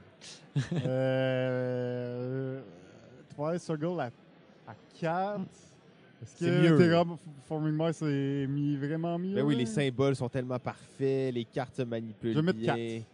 euh, 0.85 2.59
Twice 3.35 3.61
Circle 3.61 3.99
à, 3.99 4.09
à 4.67 4.75
4. 4.99 5.41
Est-ce 6.21 6.45
que 6.45 6.77
Terra 6.77 7.05
Forming 7.47 7.73
Mars 7.73 8.01
est 8.01 8.47
mis 8.47 8.75
vraiment 8.75 9.17
mieux? 9.17 9.35
Ben 9.35 9.43
oui, 9.43 9.55
les 9.55 9.65
symboles 9.65 10.15
sont 10.15 10.27
tellement 10.27 10.59
parfaits, 10.59 11.33
les 11.33 11.45
cartes 11.45 11.77
se 11.77 11.83
manipulent. 11.83 12.33
Je 12.33 12.39
vais 12.39 12.53
mettre 12.53 12.61
4. 12.61 13.05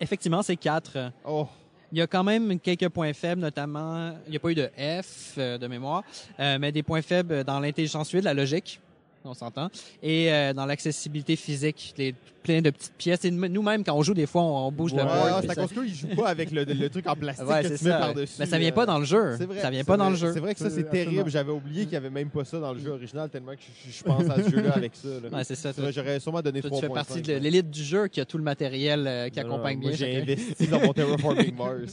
Effectivement, 0.00 0.42
c'est 0.42 0.56
4. 0.56 1.12
Oh. 1.24 1.46
Il 1.92 1.98
y 1.98 2.02
a 2.02 2.06
quand 2.06 2.24
même 2.24 2.58
quelques 2.58 2.88
points 2.88 3.12
faibles, 3.12 3.40
notamment, 3.40 4.12
il 4.26 4.32
n'y 4.32 4.36
a 4.36 4.40
pas 4.40 4.50
eu 4.50 4.54
de 4.54 4.68
F 4.76 5.36
euh, 5.38 5.56
de 5.56 5.66
mémoire, 5.68 6.02
euh, 6.40 6.58
mais 6.60 6.72
des 6.72 6.82
points 6.82 7.00
faibles 7.00 7.44
dans 7.44 7.60
l'intelligence 7.60 8.10
8, 8.10 8.22
la 8.22 8.34
logique 8.34 8.80
on 9.26 9.34
s'entend, 9.34 9.68
et 10.02 10.32
euh, 10.32 10.52
dans 10.52 10.66
l'accessibilité 10.66 11.36
physique, 11.36 11.94
les, 11.98 12.14
plein 12.42 12.60
de 12.62 12.70
petites 12.70 12.92
pièces. 12.96 13.24
Et 13.24 13.30
nous-mêmes, 13.32 13.82
quand 13.82 13.94
on 13.96 14.02
joue, 14.02 14.14
des 14.14 14.26
fois, 14.26 14.42
on, 14.42 14.68
on 14.68 14.72
bouge 14.72 14.92
ouais, 14.92 14.98
le 15.00 15.04
board. 15.04 15.42
c'est 15.42 15.50
à 15.50 15.54
ça- 15.54 15.62
cause 15.66 15.72
qu'ils 15.72 15.94
jouent 15.94 16.14
pas 16.16 16.28
avec 16.28 16.52
le, 16.52 16.62
le 16.62 16.88
truc 16.88 17.08
en 17.08 17.16
plastique 17.16 17.44
Ouais, 17.48 17.62
que 17.62 17.66
tu 17.66 17.72
mets 17.84 17.90
ça. 17.90 17.98
par-dessus. 17.98 18.36
Mais 18.38 18.46
ça 18.46 18.58
vient 18.58 18.68
euh, 18.68 18.72
pas 18.72 18.86
dans 18.86 18.98
le 19.00 19.04
jeu. 19.04 19.34
C'est 19.36 19.46
vrai. 19.46 19.60
Ça 19.60 19.70
vient 19.70 19.82
pas 19.82 19.96
dans 19.96 20.10
le 20.10 20.14
jeu. 20.16 20.32
C'est 20.32 20.38
vrai 20.38 20.54
que 20.54 20.60
ça, 20.60 20.70
c'est 20.70 20.86
Absolument. 20.86 21.10
terrible. 21.10 21.30
J'avais 21.30 21.50
oublié 21.50 21.84
qu'il 21.84 21.94
y 21.94 21.96
avait 21.96 22.08
même 22.10 22.30
pas 22.30 22.44
ça 22.44 22.60
dans 22.60 22.72
le 22.72 22.78
jeu 22.78 22.90
original, 22.92 23.28
tellement 23.30 23.52
que 23.52 23.58
je, 23.86 23.90
je 23.98 24.02
pense 24.04 24.30
à 24.30 24.42
ce 24.44 24.48
jeu-là 24.50 24.72
avec 24.76 24.92
ça. 24.94 25.08
là. 25.08 25.36
Ouais, 25.38 25.42
c'est 25.44 25.56
ça. 25.56 25.72
J'aurais 25.90 26.20
sûrement 26.20 26.40
donné 26.42 26.60
toi, 26.60 26.70
3.5. 26.70 26.74
tu 26.76 26.86
fais 26.86 26.92
partie 26.92 27.22
de 27.22 27.32
l'élite 27.34 27.70
du 27.70 27.82
jeu 27.82 28.06
qui 28.06 28.20
a 28.20 28.24
tout 28.24 28.38
le 28.38 28.44
matériel 28.44 29.06
euh, 29.08 29.28
qui 29.28 29.40
Non, 29.40 29.48
non, 29.48 29.54
accompagne 29.54 29.78
moi, 29.80 29.88
bien. 29.90 29.98
J'ai 29.98 30.16
investi 30.22 30.66
dans 30.68 30.80
mon 30.80 30.92
Terraforming 30.92 31.54
Mars. 31.58 31.92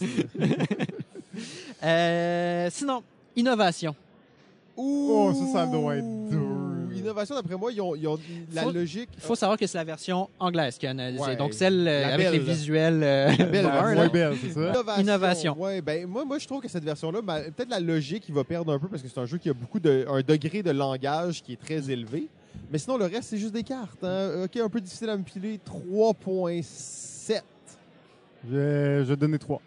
Euh, 1.83 2.67
sinon, 2.71 3.01
innovation. 3.35 3.95
Ouh, 4.77 5.07
Oh, 5.09 5.33
ça, 5.33 5.59
ça 5.61 5.65
doit 5.67 5.97
être 5.97 6.29
dur. 6.29 6.39
Innovation, 7.03 7.35
d'après 7.35 7.55
moi, 7.55 7.71
ils 7.71 7.81
ont, 7.81 7.95
ils 7.95 8.07
ont 8.07 8.19
la 8.53 8.63
Faut- 8.63 8.71
logique. 8.71 9.09
Il 9.15 9.21
faut 9.21 9.35
savoir 9.35 9.57
que 9.57 9.67
c'est 9.67 9.77
la 9.77 9.83
version 9.83 10.29
anglaise 10.39 10.77
qui 10.77 10.87
a 10.87 10.91
analysé. 10.91 11.23
Ouais. 11.23 11.35
Donc 11.35 11.53
celle 11.53 11.87
euh, 11.87 12.01
La 12.01 12.13
avec 12.15 12.25
belle, 12.27 12.33
les 12.33 12.39
là. 12.45 12.53
visuels 12.53 13.03
euh, 13.03 13.35
belle, 13.37 13.65
bruns, 13.65 13.81
la 13.89 13.95
là. 13.95 14.01
Ouais, 14.01 14.09
belle, 14.09 14.33
c'est 14.41 14.49
ça. 14.51 14.59
Innovation. 14.69 15.01
Innovation. 15.03 15.55
Ouais, 15.61 15.81
ben 15.81 16.07
moi, 16.07 16.25
moi 16.25 16.37
je 16.39 16.47
trouve 16.47 16.61
que 16.61 16.67
cette 16.67 16.83
version-là, 16.83 17.21
ben, 17.21 17.43
peut-être 17.51 17.69
la 17.69 17.79
logique, 17.79 18.23
il 18.27 18.33
va 18.35 18.43
perdre 18.43 18.73
un 18.73 18.79
peu 18.79 18.87
parce 18.87 19.01
que 19.01 19.07
c'est 19.07 19.19
un 19.19 19.25
jeu 19.25 19.37
qui 19.37 19.49
a 19.49 19.53
beaucoup 19.53 19.79
de 19.79 20.05
un 20.09 20.21
degré 20.21 20.63
de 20.63 20.71
langage 20.71 21.41
qui 21.43 21.53
est 21.53 21.61
très 21.61 21.89
élevé. 21.91 22.27
Mais 22.71 22.77
sinon, 22.77 22.97
le 22.97 23.05
reste, 23.05 23.23
c'est 23.29 23.37
juste 23.37 23.53
des 23.53 23.63
cartes. 23.63 24.03
hein. 24.03 24.43
Ok, 24.45 24.57
un 24.57 24.69
peu 24.69 24.79
difficile 24.81 25.09
à 25.09 25.13
manipuler. 25.13 25.59
3.7. 25.65 27.41
Je 28.49 28.55
vais, 28.55 28.99
je 28.99 29.09
vais 29.09 29.15
donner 29.15 29.37
3. 29.39 29.61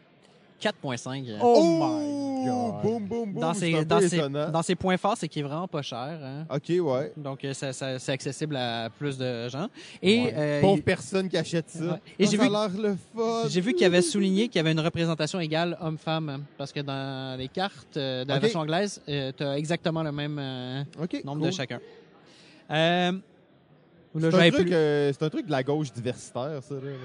4.5. 0.61 1.29
euh. 1.31 1.39
Oh 1.43 1.63
my 1.63 2.47
God. 2.47 2.83
Boum, 2.83 3.07
boum, 3.07 3.33
boum. 3.33 3.41
dans, 3.41 3.55
c'est 3.55 3.73
ses, 3.73 3.85
dans, 3.85 4.01
ses, 4.01 4.17
étonnant. 4.17 4.51
dans 4.51 4.63
ses 4.63 4.75
points 4.77 4.97
forts, 4.97 5.17
c'est 5.17 5.27
qu'il 5.29 5.41
est 5.41 5.49
vraiment 5.49 5.67
pas 5.67 5.83
cher. 5.83 6.19
hein. 6.23 6.47
Ok, 6.55 6.69
ouais. 6.81 7.13
Donc, 7.17 7.45
euh, 7.45 7.53
ça, 7.55 7.73
ça- 7.73 7.99
c'est 7.99 8.13
accessible 8.13 8.57
à 8.57 8.89
plus 8.91 9.19
de 9.19 9.49
gens. 9.49 9.69
Et 10.03 10.21
Ouais. 10.23 10.35
euh, 10.37 10.61
Pauvre 10.61 10.77
il- 10.79 10.83
personne 10.83 11.29
qui 11.29 11.37
achète 11.37 11.69
ça. 11.71 11.85
Ouais. 11.85 12.01
Et 12.19 12.27
j'ai 12.27 12.37
ça 12.37 12.43
vu- 12.45 12.55
a 12.55 12.69
l'air 12.69 12.81
le 12.81 12.97
fun. 13.17 13.49
j'ai 13.49 13.61
vu 13.61 13.73
qu'il 13.75 13.85
avait 13.87 14.03
souligné 14.03 14.47
qu'il 14.49 14.57
y 14.57 14.61
avait 14.61 14.73
une 14.73 14.81
représentation 14.81 15.41
égale 15.41 15.77
homme-femme. 15.81 16.45
Parce 16.57 16.73
que 16.73 16.81
dans 16.81 17.37
les 17.39 17.49
cartes 17.49 17.97
euh, 17.97 18.25
de 18.25 18.29
la 18.29 18.39
version 18.39 18.61
anglaise, 18.61 19.03
tu 19.07 19.43
as 19.43 19.59
exactement 19.59 20.03
le 20.03 20.13
même 20.13 20.39
euh, 20.39 20.85
nombre 21.25 21.41
cool. 21.41 21.47
de 21.49 21.51
chacun. 21.51 21.81
Euh, 22.71 23.13
C'est 24.19 24.25
un, 24.27 24.31
truc, 24.51 24.67
plus 24.67 24.73
euh, 24.75 25.13
c'est 25.13 25.23
un 25.25 25.29
truc 25.31 25.47
de 25.47 25.51
la 25.51 25.63
gauche 25.63 25.93
diversitaire, 25.93 26.61
ça. 26.63 26.75
Là, 26.75 26.81
là. 26.83 26.97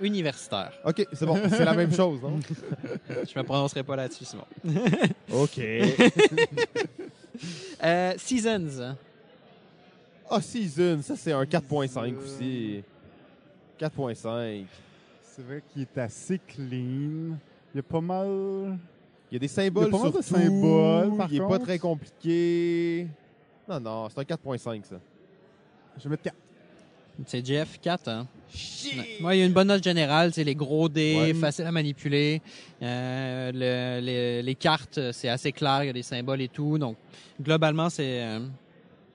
Universitaire. 0.00 0.72
Ok, 0.84 1.06
c'est 1.12 1.26
bon. 1.26 1.38
C'est 1.48 1.64
la 1.64 1.74
même 1.74 1.92
chose, 1.92 2.20
non? 2.22 2.38
Je 3.08 3.38
me 3.38 3.42
prononcerai 3.42 3.82
pas 3.82 3.96
là-dessus, 3.96 4.24
Simon. 4.24 4.44
Ok. 5.32 5.60
Euh, 7.82 8.12
Seasons. 8.18 8.94
Ah, 10.28 10.40
Season, 10.42 11.00
ça 11.02 11.16
c'est 11.16 11.32
un 11.32 11.44
4.5 11.44 12.14
aussi. 12.18 12.84
4.5. 13.80 14.66
C'est 15.22 15.42
vrai 15.42 15.62
qu'il 15.72 15.82
est 15.82 15.98
assez 15.98 16.38
clean. 16.38 17.38
Il 17.72 17.76
y 17.76 17.78
a 17.78 17.82
pas 17.82 18.00
mal. 18.02 18.78
Il 19.30 19.34
y 19.34 19.36
a 19.36 19.38
des 19.38 19.48
symboles 19.48 19.88
Il 19.88 19.92
y 19.92 19.96
a 19.96 19.98
pas 19.98 20.04
mal 20.04 20.12
de 20.12 20.22
symboles, 20.22 21.16
par 21.16 21.32
Il 21.32 21.36
est 21.40 21.48
pas 21.48 21.58
très 21.58 21.78
compliqué. 21.78 23.06
Non, 23.66 23.80
non, 23.80 24.08
c'est 24.10 24.18
un 24.18 24.22
4.5, 24.22 24.84
ça. 24.84 25.00
Je 25.96 26.04
vais 26.04 26.10
mettre 26.10 26.24
4. 26.24 26.36
C'est 27.26 27.46
Jeff 27.46 27.80
4. 27.80 28.08
Hein? 28.08 28.26
Shit! 28.54 28.98
Ouais. 28.98 29.16
Moi, 29.20 29.36
il 29.36 29.38
y 29.38 29.42
a 29.42 29.46
une 29.46 29.52
bonne 29.52 29.68
note 29.68 29.82
générale. 29.84 30.32
C'est 30.34 30.44
les 30.44 30.54
gros 30.54 30.88
dés, 30.88 31.16
Ouais. 31.18 31.34
faciles 31.34 31.66
à 31.66 31.72
manipuler. 31.72 32.40
Euh, 32.82 33.52
le- 33.52 34.04
les, 34.04 34.42
les 34.42 34.54
cartes, 34.54 34.98
c'est 35.12 35.28
assez 35.28 35.52
clair. 35.52 35.84
Il 35.84 35.86
y 35.86 35.90
a 35.90 35.92
des 35.92 36.02
symboles 36.02 36.40
et 36.42 36.48
tout. 36.48 36.78
Donc, 36.78 36.96
globalement, 37.40 37.88
c'est 37.90 38.22
euh, 38.22 38.40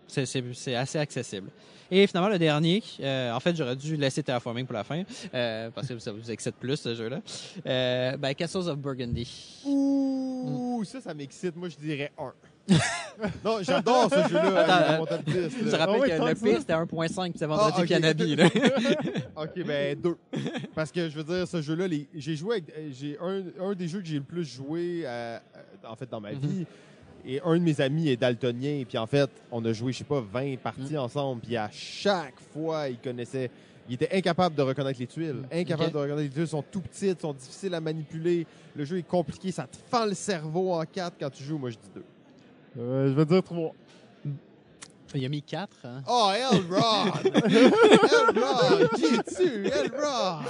c'est- 0.07 0.75
assez 0.75 0.97
accessible. 0.99 1.49
Et 1.91 2.07
finalement, 2.07 2.29
le 2.29 2.39
dernier, 2.39 2.81
euh, 3.01 3.31
en 3.31 3.39
fait, 3.39 3.55
j'aurais 3.55 3.75
dû 3.75 3.95
laisser 3.95 4.23
Terraforming 4.23 4.65
pour 4.65 4.73
la 4.73 4.83
fin, 4.83 5.03
euh, 5.35 5.69
parce 5.69 5.87
que 5.87 5.99
ça 5.99 6.11
vous 6.11 6.31
excite 6.31 6.55
plus, 6.55 6.77
ce 6.77 6.95
jeu-là. 6.95 7.21
Euh, 7.67 8.17
ben, 8.17 8.33
Castles 8.33 8.67
of 8.69 8.77
Burgundy. 8.79 9.61
Ouh, 9.65 10.83
ça, 10.83 10.99
ça 10.99 11.13
m'excite. 11.13 11.55
Moi, 11.55 11.69
je 11.69 11.75
dirais 11.77 12.11
1. 12.17 12.33
non, 13.43 13.57
j'adore 13.61 14.09
ce 14.09 14.29
jeu-là. 14.29 14.95
Attends, 15.01 15.05
euh, 15.29 15.49
Je 15.49 15.65
te 15.65 15.71
là. 15.71 15.77
rappelle 15.77 16.01
ouais, 16.01 16.09
que 16.09 16.23
le 16.23 16.35
pire, 16.35 16.59
c'était 16.59 16.73
1.5, 16.73 17.29
puis 17.31 17.39
c'est 17.39 17.45
vendredi 17.45 17.73
Ah, 17.77 17.81
ok. 17.81 17.87
Cannabis. 17.87 18.35
Là. 18.35 18.45
ok, 19.37 19.65
ben 19.65 19.99
2. 19.99 20.17
Parce 20.73 20.91
que 20.91 21.09
je 21.09 21.17
veux 21.17 21.23
dire, 21.23 21.47
ce 21.47 21.61
jeu-là, 21.61 21.87
les- 21.87 22.07
j'ai 22.13 22.35
joué 22.35 22.55
avec. 22.57 22.69
euh, 22.77 22.89
J'ai 22.91 23.17
un, 23.21 23.43
un 23.63 23.73
des 23.73 23.87
jeux 23.87 23.99
que 24.01 24.05
j'ai 24.07 24.15
le 24.17 24.23
plus 24.23 24.45
joué, 24.45 25.01
euh, 25.05 25.37
en 25.87 25.95
fait, 25.95 26.09
dans 26.09 26.21
ma 26.21 26.31
Mhm. 26.33 26.39
vie. 26.39 26.65
Et 27.27 27.41
un 27.43 27.53
de 27.57 27.63
mes 27.63 27.81
amis 27.81 28.09
est 28.09 28.17
daltonien. 28.17 28.83
Puis 28.87 28.97
en 28.97 29.07
fait, 29.07 29.29
on 29.51 29.63
a 29.65 29.73
joué, 29.73 29.91
je 29.93 29.99
sais 29.99 30.03
pas, 30.03 30.21
20 30.21 30.57
parties 30.59 30.93
Mhm. 30.93 30.99
ensemble. 30.99 31.41
Puis 31.41 31.57
à 31.57 31.69
chaque 31.71 32.39
fois, 32.53 32.87
il 32.89 32.97
connaissait. 32.97 33.49
Il 33.87 33.95
était 33.95 34.09
incapable 34.15 34.55
de 34.55 34.61
reconnaître 34.63 34.99
les 34.99 35.05
tuiles. 35.07 35.43
Incapable 35.51 35.87
Ok. 35.89 35.93
de 35.93 35.97
reconnaître 35.97 36.21
les 36.23 36.29
tuiles. 36.29 36.41
Elles 36.41 36.47
sont 36.47 36.63
tout 36.63 36.81
petites, 36.81 37.21
sont 37.21 37.33
difficiles 37.33 37.73
à 37.73 37.79
manipuler. 37.79 38.45
Le 38.75 38.83
jeu 38.85 38.97
est 38.97 39.07
compliqué. 39.07 39.51
Ça 39.51 39.63
te 39.63 39.77
fend 39.89 40.05
le 40.05 40.13
cerveau 40.15 40.73
en 40.73 40.83
quatre 40.85 41.15
quand 41.19 41.29
tu 41.29 41.43
joues. 41.43 41.57
Moi, 41.57 41.69
je 41.71 41.75
dis 41.77 41.89
2. 41.95 42.03
Euh, 42.77 43.07
je 43.07 43.13
vais 43.13 43.25
dire 43.25 43.43
3. 43.43 43.73
Il 45.13 45.21
y 45.21 45.25
a 45.25 45.29
mis 45.29 45.41
quatre. 45.41 45.77
hein. 45.85 46.01
Oh, 46.07 46.29
Elrod! 46.33 47.33
Elrod! 47.45 48.89
Qui 48.95 49.05
es-tu? 49.05 49.65
Elrod! 49.67 50.43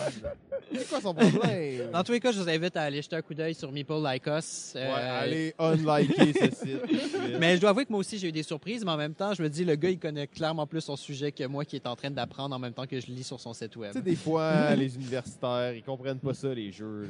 C'est 0.74 0.90
quoi 0.90 1.00
son 1.02 1.14
problème? 1.14 1.92
Dans 1.94 2.04
tous 2.04 2.14
les 2.14 2.20
cas, 2.20 2.32
je 2.32 2.40
vous 2.42 2.50
invite 2.50 2.76
à 2.76 2.82
aller 2.84 3.02
jeter 3.02 3.16
un 3.16 3.22
coup 3.22 3.34
d'œil 3.34 3.54
sur 3.54 3.72
Meeple 3.72 4.02
Like 4.02 4.26
Us. 4.28 4.72
Ouais, 4.76 4.82
Euh, 4.82 5.22
allez 5.22 5.56
unliker 5.60 6.34
ce 6.34 6.56
site. 6.56 7.40
Mais 7.40 7.56
je 7.56 7.62
dois 7.62 7.70
avouer 7.70 7.86
que 7.86 7.92
moi 7.92 8.00
aussi, 8.00 8.18
j'ai 8.18 8.30
eu 8.30 8.32
des 8.32 8.44
surprises, 8.44 8.84
mais 8.84 8.92
en 8.92 8.98
même 8.98 9.14
temps, 9.14 9.34
je 9.34 9.44
me 9.44 9.50
dis, 9.50 9.64
le 9.64 9.76
gars, 9.76 9.90
il 9.90 10.00
connaît 10.00 10.28
clairement 10.28 10.66
plus 10.66 10.82
son 10.82 10.96
sujet 10.96 11.32
que 11.32 11.46
moi 11.46 11.64
qui 11.66 11.76
est 11.76 11.88
en 11.88 11.96
train 11.96 12.10
d'apprendre 12.10 12.56
en 12.56 12.60
même 12.60 12.74
temps 12.74 12.88
que 12.88 13.00
je 13.00 13.08
lis 13.08 13.24
sur 13.24 13.40
son 13.40 13.54
site 13.54 13.76
web. 13.76 13.92
Tu 13.92 14.00
sais, 14.00 14.04
des 14.04 14.16
fois, 14.16 14.74
les 14.76 14.96
universitaires, 14.96 15.74
ils 15.74 15.84
comprennent 15.84 16.20
pas 16.20 16.34
ça, 16.34 16.54
les 16.54 16.72
jeux. 16.72 17.08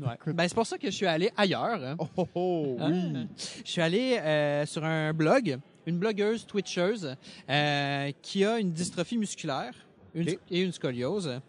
là. 0.00 0.16
Ouais. 0.26 0.32
Ben, 0.32 0.46
c'est 0.48 0.54
pour 0.54 0.66
ça 0.66 0.78
que 0.78 0.86
je 0.86 0.94
suis 0.96 1.06
allé 1.06 1.30
ailleurs. 1.36 1.82
hein. 1.82 1.96
Oh, 1.98 2.06
oh, 2.16 2.28
oh, 2.34 2.76
oui. 2.80 3.02
Ah. 3.16 3.18
Je 3.64 3.70
suis 3.70 3.80
allé 3.82 4.18
euh, 4.18 4.64
sur 4.66 4.84
un 4.84 5.12
blog, 5.12 5.58
une 5.86 5.98
blogueuse 5.98 6.46
twitcheuse 6.46 7.16
euh, 7.50 8.12
qui 8.22 8.44
a 8.44 8.58
une 8.58 8.72
dystrophie 8.72 9.18
musculaire 9.18 9.74
une- 10.14 10.28
et 10.50 10.60
une 10.60 10.72
scoliose 10.72 11.40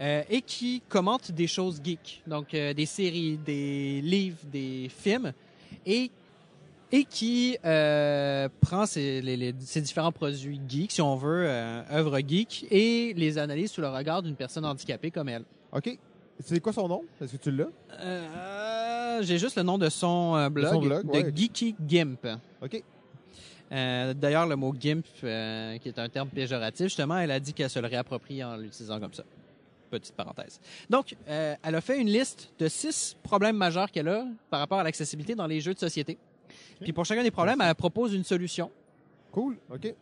euh, 0.00 0.22
et 0.28 0.42
qui 0.42 0.82
commente 0.88 1.30
des 1.30 1.46
choses 1.46 1.80
geeks, 1.82 2.22
donc 2.26 2.52
euh, 2.54 2.74
des 2.74 2.86
séries, 2.86 3.38
des 3.38 4.00
livres, 4.02 4.38
des 4.52 4.88
films 4.94 5.32
et 5.86 6.10
et 6.90 7.04
qui 7.04 7.56
euh, 7.66 8.48
prend 8.62 8.86
ces, 8.86 9.20
les- 9.20 9.36
les- 9.36 9.54
ces 9.60 9.82
différents 9.82 10.10
produits 10.10 10.58
geeks, 10.66 10.92
si 10.92 11.02
on 11.02 11.16
veut, 11.16 11.46
œuvres 11.92 12.18
geeks, 12.26 12.66
et 12.70 13.12
les 13.14 13.36
analyse 13.36 13.70
sous 13.70 13.82
le 13.82 13.88
regard 13.90 14.22
d'une 14.22 14.34
personne 14.34 14.64
handicapée 14.64 15.10
comme 15.10 15.28
elle. 15.28 15.44
OK. 15.72 15.98
C'est 16.40 16.60
quoi 16.60 16.72
son 16.72 16.88
nom? 16.88 17.04
Est-ce 17.20 17.32
que 17.36 17.42
tu 17.42 17.50
l'as? 17.50 19.20
J'ai 19.22 19.38
juste 19.38 19.56
le 19.56 19.62
nom 19.64 19.76
de 19.76 19.88
son 19.90 20.48
blog, 20.50 20.72
son 20.72 20.80
blog, 20.80 21.10
de. 21.12 21.36
Geeky 21.36 21.74
Gimp. 21.86 22.26
OK. 22.62 22.82
Euh, 23.72 24.14
D'ailleurs, 24.14 24.46
le 24.46 24.56
mot 24.56 24.72
gimp, 24.72 25.04
euh, 25.24 25.76
qui 25.78 25.88
est 25.88 25.98
un 25.98 26.08
terme 26.08 26.28
péjoratif, 26.28 26.86
justement, 26.86 27.18
elle 27.18 27.30
a 27.30 27.40
dit 27.40 27.52
qu'elle 27.52 27.70
se 27.70 27.78
le 27.78 27.86
réapproprie 27.86 28.42
en 28.42 28.56
l'utilisant 28.56 28.98
comme 29.00 29.12
ça. 29.12 29.24
Petite 29.90 30.14
parenthèse. 30.14 30.60
Donc, 30.90 31.16
euh, 31.28 31.54
elle 31.62 31.74
a 31.74 31.80
fait 31.80 31.98
une 31.98 32.08
liste 32.08 32.50
de 32.58 32.68
six 32.68 33.16
problèmes 33.22 33.56
majeurs 33.56 33.90
qu'elle 33.90 34.08
a 34.08 34.26
par 34.50 34.60
rapport 34.60 34.78
à 34.78 34.84
l'accessibilité 34.84 35.34
dans 35.34 35.46
les 35.46 35.60
jeux 35.60 35.74
de 35.74 35.78
société. 35.78 36.18
Puis 36.80 36.92
pour 36.92 37.04
chacun 37.04 37.22
des 37.22 37.30
problèmes, 37.30 37.60
elle 37.60 37.74
propose 37.74 38.14
une 38.14 38.24
solution. 38.24 38.70
Cool. 39.32 39.56
OK. 39.70 39.94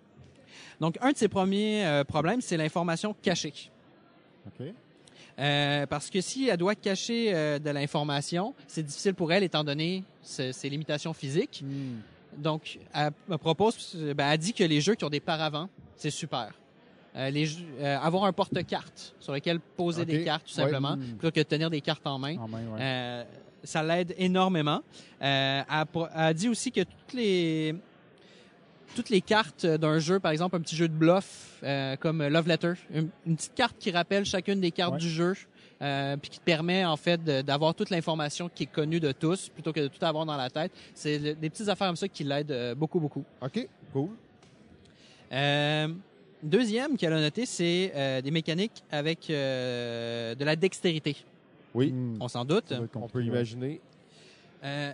Donc, 0.80 0.98
un 1.01 1.12
de 1.12 1.16
ces 1.16 1.28
premiers 1.28 2.02
problèmes, 2.06 2.40
c'est 2.40 2.56
l'information 2.56 3.14
cachée. 3.22 3.70
OK. 4.47 4.66
Euh, 5.38 5.86
parce 5.86 6.09
que 6.09 6.20
si 6.20 6.48
elle 6.48 6.56
doit 6.56 6.74
cacher 6.74 7.34
euh, 7.34 7.59
de 7.59 7.70
l'information, 7.70 8.55
c'est 8.66 8.82
difficile 8.82 9.14
pour 9.14 9.32
elle 9.32 9.43
étant 9.43 9.64
donné 9.64 10.02
ses 10.22 10.68
limitations 10.68 11.12
physiques. 11.12 11.62
Donc, 12.36 12.78
elle, 12.94 13.10
elle 13.30 13.38
propose, 13.38 13.96
ben, 14.16 14.30
elle 14.30 14.38
dit 14.38 14.52
que 14.52 14.64
les 14.64 14.80
jeux 14.80 14.94
qui 14.94 15.04
ont 15.04 15.10
des 15.10 15.20
paravents, 15.20 15.68
c'est 15.96 16.10
super. 16.10 16.52
Euh, 17.16 17.30
les 17.30 17.48
euh, 17.80 17.98
avoir 17.98 18.24
un 18.24 18.32
porte-cartes 18.32 19.14
sur 19.20 19.32
lequel 19.32 19.58
poser 19.58 20.04
des 20.04 20.22
cartes, 20.22 20.44
tout 20.46 20.52
simplement, 20.52 20.96
Mm. 20.96 21.16
plutôt 21.18 21.30
que 21.30 21.40
de 21.40 21.44
tenir 21.44 21.70
des 21.70 21.80
cartes 21.80 22.06
en 22.06 22.18
main. 22.18 22.36
En 22.36 22.46
main, 22.48 22.58
ouais. 22.66 22.78
Euh, 22.80 23.24
ça 23.64 23.82
l'aide 23.82 24.14
énormément. 24.18 24.82
Elle, 25.18 25.64
elle 26.14 26.34
dit 26.34 26.48
aussi 26.48 26.70
que 26.72 26.82
toutes 26.82 27.14
les 27.14 27.74
toutes 28.94 29.10
les 29.10 29.20
cartes 29.20 29.66
d'un 29.66 29.98
jeu, 29.98 30.20
par 30.20 30.30
exemple 30.32 30.56
un 30.56 30.60
petit 30.60 30.76
jeu 30.76 30.88
de 30.88 30.94
bluff 30.94 31.62
comme 32.00 32.22
Love 32.26 32.48
Letter, 32.48 32.74
une, 32.94 33.08
une 33.26 33.36
petite 33.36 33.54
carte 33.54 33.76
qui 33.78 33.90
rappelle 33.90 34.24
chacune 34.24 34.60
des 34.60 34.70
cartes 34.70 34.94
Ouais. 34.94 34.98
du 35.00 35.10
jeu, 35.10 35.34
euh, 35.82 36.16
puis 36.16 36.31
qui 36.31 36.39
te 36.39 36.44
permet 36.44 36.85
en 36.85 36.97
fait 36.97 37.23
d'avoir 37.23 37.74
toute 37.74 37.90
l'information 37.90 38.48
qui 38.55 38.62
est 38.65 38.73
connue 38.73 39.01
de 39.01 39.12
tous, 39.12 39.48
plutôt 39.51 39.73
que 39.73 39.81
de 39.81 39.89
tout 39.89 40.05
avoir 40.05 40.24
dans 40.27 40.36
la 40.36 40.48
tête. 40.51 40.73
C'est 40.94 41.19
le- 41.19 41.35
des 41.35 41.51
petites 41.51 41.69
affaires 41.69 41.89
comme 41.89 41.97
ça 41.97 42.09
qui 42.09 42.24
l'aident 42.24 42.51
euh, 42.53 42.74
beaucoup, 42.74 42.98
beaucoup. 43.01 43.24
OK. 43.43 43.69
Cool. 43.93 44.09
Euh, 45.32 45.89
deuxième 46.43 46.97
qu'elle 46.97 47.12
a 47.12 47.20
noté, 47.20 47.47
c'est 47.47 47.93
euh, 47.94 48.20
des 48.23 48.31
mécaniques 48.31 48.82
avec 48.90 49.28
euh, 49.31 50.35
de 50.35 50.44
la 50.44 50.57
dextérité. 50.57 51.16
Oui. 51.74 51.93
Mm. 51.93 52.19
On 52.20 52.28
s'en 52.28 52.44
doute. 52.44 52.73
On 52.94 53.09
peut 53.09 53.23
imaginer. 53.24 53.81
Euh, 54.65 54.93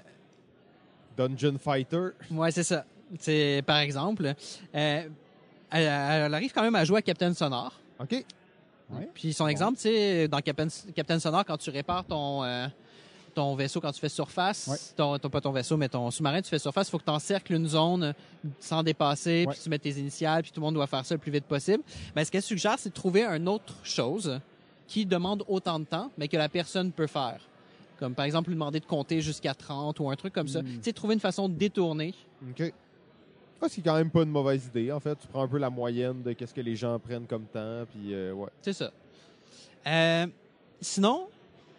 Dungeon 1.17 1.59
Fighter. 1.59 2.09
Ouais, 2.31 2.51
c'est 2.51 2.65
ça. 2.65 2.85
C'est 3.21 3.63
par 3.67 3.79
exemple, 3.79 4.25
euh, 4.27 4.35
elle, 4.73 5.09
elle 5.71 6.35
arrive 6.35 6.53
quand 6.53 6.63
même 6.63 6.75
à 6.75 6.85
jouer 6.85 6.99
à 6.99 7.03
Captain 7.03 7.33
Sonore. 7.35 7.79
OK. 8.01 8.25
Ouais. 8.93 9.09
Puis 9.15 9.33
son 9.33 9.47
exemple, 9.49 9.77
tu 9.77 9.83
sais, 9.85 10.29
dans 10.29 10.41
Captain, 10.41 10.69
Captain 10.95 11.19
Sonore, 11.19 11.45
quand 11.45 11.57
tu 11.57 11.71
répares 11.71 12.05
ton 12.05 12.45
euh, 12.45 12.67
ton 13.35 13.55
vaisseau 13.55 13.81
quand 13.81 13.93
tu 13.93 13.99
fais 14.01 14.11
surface, 14.11 14.67
Ouais. 14.69 14.77
ton, 14.95 15.19
ton- 15.19 15.31
pas 15.31 15.41
ton 15.41 15.53
vaisseau, 15.53 15.79
mais 15.79 15.89
ton 15.89 16.11
sous-marin, 16.11 16.43
tu 16.43 16.51
fais 16.51 16.59
surface, 16.59 16.89
il 16.89 16.91
faut 16.91 16.99
que 16.99 17.05
tu 17.05 17.11
encercles 17.11 17.55
une 17.55 17.67
zone 17.67 18.13
sans 18.61 18.83
dépasser, 18.83 19.47
puis 19.49 19.59
tu 19.63 19.71
mets 19.71 19.79
tes 19.79 19.93
initiales, 19.99 20.43
puis 20.43 20.53
tout 20.53 20.61
le 20.61 20.67
monde 20.67 20.75
doit 20.75 20.87
faire 20.87 21.07
ça 21.07 21.15
le 21.15 21.19
plus 21.19 21.33
vite 21.33 21.45
possible. 21.47 21.83
Ben, 22.15 22.25
ce 22.27 22.31
qu'elle 22.31 22.43
suggère, 22.43 22.79
c'est 22.79 22.91
de 22.91 22.95
trouver 22.95 23.25
une 23.25 23.49
autre 23.49 23.75
chose 23.85 24.39
qui 24.87 25.07
demande 25.07 25.45
autant 25.49 25.79
de 25.81 25.85
temps, 25.87 26.11
mais 26.19 26.29
que 26.29 26.37
la 26.37 26.51
personne 26.51 26.93
peut 26.93 27.07
faire. 27.07 27.41
Comme 27.99 28.15
par 28.15 28.27
exemple 28.27 28.51
lui 28.51 28.57
demander 28.57 28.81
de 28.81 28.85
compter 28.85 29.23
jusqu'à 29.23 29.55
30 29.55 29.99
ou 30.01 30.11
un 30.11 30.17
truc 30.17 30.35
comme 30.35 30.49
ça. 30.49 30.61
Mm. 30.61 30.67
Tu 30.67 30.79
sais, 30.83 30.93
trouver 30.93 31.15
une 31.15 31.21
façon 31.21 31.49
de 31.49 31.55
détourner 31.55 32.15
OK. 32.51 32.71
Ah, 33.63 33.67
c'est 33.69 33.81
quand 33.81 33.95
même 33.95 34.11
pas 34.11 34.23
une 34.23 34.31
mauvaise 34.31 34.67
idée, 34.67 34.91
en 34.91 34.99
fait. 35.01 35.15
Tu 35.21 35.27
prends 35.29 35.43
un 35.45 35.49
peu 35.49 35.59
la 35.59 35.71
moyenne 35.71 36.23
de 36.23 36.33
qu'est-ce 36.33 36.53
que 36.55 36.61
les 36.61 36.75
gens 36.77 36.99
prennent 36.99 37.27
comme 37.27 37.45
temps, 37.45 37.85
puis 37.93 38.13
euh, 38.13 38.33
ouais. 38.33 38.49
C'est 38.61 38.73
ça. 38.73 38.91
Euh, 39.87 40.27
sinon, 40.81 41.29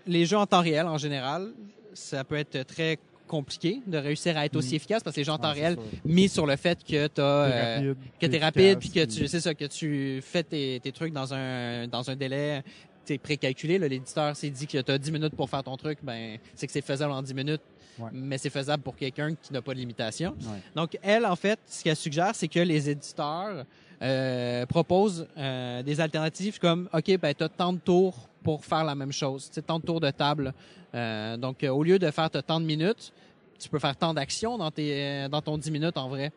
les 0.08 0.26
jeux 0.26 0.38
en 0.38 0.46
temps 0.46 0.62
réel, 0.62 0.86
en 0.88 0.98
général, 0.98 1.52
ça 1.94 2.24
peut 2.24 2.36
être 2.38 2.64
très 2.64 2.98
compliqué 3.28 3.82
de 3.88 3.98
réussir 3.98 4.38
à 4.38 4.46
être 4.46 4.56
aussi 4.56 4.74
Mm. 4.74 4.76
efficace 4.76 5.04
parce 5.04 5.16
que 5.16 5.22
les 5.22 5.24
jeux 5.26 5.32
en 5.32 5.38
temps 5.38 5.50
Ouais, 5.50 5.62
réel 5.62 5.78
mis 6.06 6.30
sur 6.30 6.46
le 6.46 6.56
fait 6.56 6.78
que 6.84 7.08
tu 7.08 7.22
rapide, 7.22 7.96
que 8.20 8.26
t'es 8.26 8.30
tu 8.30 8.36
es 8.36 8.40
rapide 8.40 8.80
puis 8.80 8.90
que 8.92 9.06
tu 9.06 9.28
c'est 9.28 9.40
ça 9.40 9.54
que 9.56 9.66
tu 9.66 10.20
fais 10.22 10.44
tes, 10.44 10.80
tes 10.84 10.92
trucs 10.92 11.14
dans 11.14 11.34
un 11.34 11.88
dans 11.88 12.10
un 12.12 12.16
délai 12.16 12.62
t'es 13.06 13.18
précalculé 13.18 13.78
l'éditeur 13.80 14.36
s'est 14.36 14.50
dit 14.50 14.68
que 14.68 14.80
tu 14.82 14.92
as 14.92 14.98
10 14.98 15.12
minutes 15.12 15.36
pour 15.36 15.50
faire 15.50 15.64
ton 15.64 15.76
truc 15.78 16.00
ben 16.04 16.38
c'est 16.56 16.68
que 16.68 16.74
c'est 16.74 16.82
faisable 16.86 17.12
en 17.14 17.22
10 17.22 17.34
minutes 17.34 17.62
Ouais. 18.00 18.10
mais 18.12 18.40
c'est 18.40 18.50
faisable 18.50 18.82
pour 18.82 18.96
quelqu'un 18.96 19.36
qui 19.36 19.54
n'a 19.54 19.62
pas 19.62 19.76
de 19.76 19.78
limitation. 19.78 20.32
Ouais. 20.42 20.58
Donc 20.76 20.98
elle 21.04 21.28
en 21.28 21.36
fait 21.36 21.60
ce 21.68 21.84
qu'elle 21.84 21.96
suggère 21.96 22.32
c'est 22.34 22.48
que 22.48 22.60
les 22.60 22.90
éditeurs 22.90 23.66
euh, 24.02 24.66
proposent 24.66 25.28
euh, 25.38 25.84
des 25.84 26.02
alternatives 26.02 26.58
comme 26.58 26.90
OK 26.92 27.16
ben 27.20 27.36
tu 27.36 27.44
as 27.44 27.50
tant 27.50 27.72
de 27.72 27.78
tours 27.78 28.28
pour 28.42 28.66
faire 28.66 28.84
la 28.84 28.96
même 28.96 29.12
chose, 29.12 29.48
tu 29.54 29.62
tant 29.62 29.78
de 29.80 29.86
tours 29.86 30.02
de 30.02 30.10
table. 30.10 30.56
Euh, 30.96 31.38
donc 31.38 31.64
euh, 31.64 31.70
au 31.70 31.84
lieu 31.84 32.00
de 32.00 32.10
faire 32.10 32.32
t'as 32.32 32.42
tant 32.42 32.60
de 32.60 32.66
minutes, 32.66 33.14
tu 33.60 33.70
peux 33.70 33.78
faire 33.80 33.96
tant 33.96 34.14
d'actions 34.16 34.58
dans 34.58 34.72
tes 34.72 34.92
euh, 35.26 35.30
dans 35.30 35.42
ton 35.44 35.58
10 35.60 35.70
minutes 35.70 35.98
en 35.98 36.10
vrai. 36.10 36.32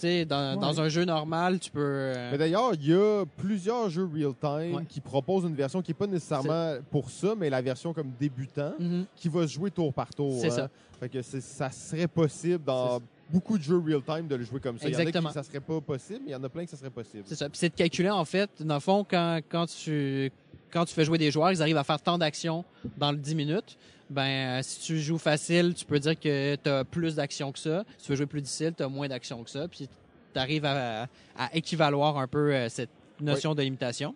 Sais, 0.00 0.24
dans, 0.24 0.54
Ouais. 0.54 0.60
dans 0.60 0.80
un 0.80 0.88
jeu 0.88 1.04
normal, 1.04 1.58
tu 1.60 1.70
peux. 1.70 1.80
euh, 1.82 2.30
Mais 2.32 2.38
d'ailleurs, 2.38 2.72
il 2.74 2.88
y 2.88 2.94
a 2.94 3.24
plusieurs 3.36 3.90
jeux 3.90 4.08
real-time 4.10 4.74
Ouais. 4.76 4.84
qui 4.88 5.00
proposent 5.00 5.44
une 5.44 5.54
version 5.54 5.82
qui 5.82 5.90
n'est 5.90 5.94
pas 5.94 6.06
nécessairement 6.06 6.76
pour 6.90 7.10
ça, 7.10 7.34
mais 7.36 7.50
la 7.50 7.60
version 7.60 7.92
comme 7.92 8.10
débutant, 8.18 8.72
mhm. 8.78 9.04
qui 9.14 9.28
va 9.28 9.46
se 9.46 9.52
jouer 9.52 9.70
tour 9.70 9.92
par 9.92 10.08
tour. 10.14 10.38
C'est 10.40 10.46
hein. 10.48 10.50
ça. 10.50 10.68
Fait 10.98 11.08
que 11.10 11.20
ça 11.22 11.70
serait 11.70 12.08
possible 12.08 12.64
dans 12.64 13.00
beaucoup 13.30 13.58
de 13.58 13.62
jeux 13.62 13.78
real-time 13.78 14.26
de 14.26 14.34
le 14.36 14.44
jouer 14.44 14.58
comme 14.60 14.78
ça. 14.78 14.88
Il 14.88 14.92
y 14.92 14.96
en 14.96 14.98
a 14.98 15.02
Exactement. 15.02 15.28
qui 15.28 15.34
ça 15.34 15.42
serait 15.42 15.60
pas 15.60 15.80
possible, 15.80 16.20
mais 16.24 16.30
il 16.30 16.32
y 16.32 16.36
en 16.36 16.42
a 16.44 16.48
plein 16.48 16.64
que 16.64 16.70
ça 16.70 16.76
serait 16.76 16.90
possible. 16.90 17.22
C'est 17.26 17.36
ça. 17.36 17.48
Puis 17.48 17.58
c'est 17.58 17.68
de 17.68 17.74
calculer, 17.74 18.10
en 18.10 18.24
fait, 18.24 18.50
dans 18.60 18.74
le 18.74 18.80
fond, 18.80 19.04
quand, 19.08 19.40
quand, 19.50 19.66
tu, 19.66 20.32
quand 20.72 20.84
tu 20.84 20.94
fais 20.94 21.04
jouer 21.04 21.18
des 21.18 21.30
joueurs, 21.30 21.50
ils 21.52 21.62
arrivent 21.62 21.76
à 21.76 21.84
faire 21.84 22.00
tant 22.00 22.18
d'actions 22.18 22.64
dans 22.96 23.12
le 23.12 23.18
10 23.18 23.34
minutes. 23.34 23.76
Ben, 24.08 24.58
euh, 24.58 24.60
si 24.62 24.80
tu 24.80 24.98
joues 24.98 25.18
facile, 25.18 25.74
tu 25.74 25.84
peux 25.84 25.98
dire 25.98 26.18
que 26.18 26.56
tu 26.56 26.68
as 26.68 26.84
plus 26.84 27.14
d'actions 27.14 27.52
que 27.52 27.58
ça. 27.58 27.84
Si 27.96 28.06
tu 28.06 28.12
veux 28.12 28.16
jouer 28.16 28.26
plus 28.26 28.42
difficile, 28.42 28.72
tu 28.76 28.82
as 28.82 28.88
moins 28.88 29.08
d'actions 29.08 29.42
que 29.44 29.50
ça. 29.50 29.68
Puis 29.68 29.88
tu 30.32 30.38
arrives 30.38 30.64
à, 30.64 31.02
à 31.36 31.54
équivaloir 31.54 32.18
un 32.18 32.26
peu 32.26 32.52
euh, 32.52 32.68
cette 32.68 32.90
notion 33.20 33.54
de 33.54 33.62
limitation. 33.62 34.14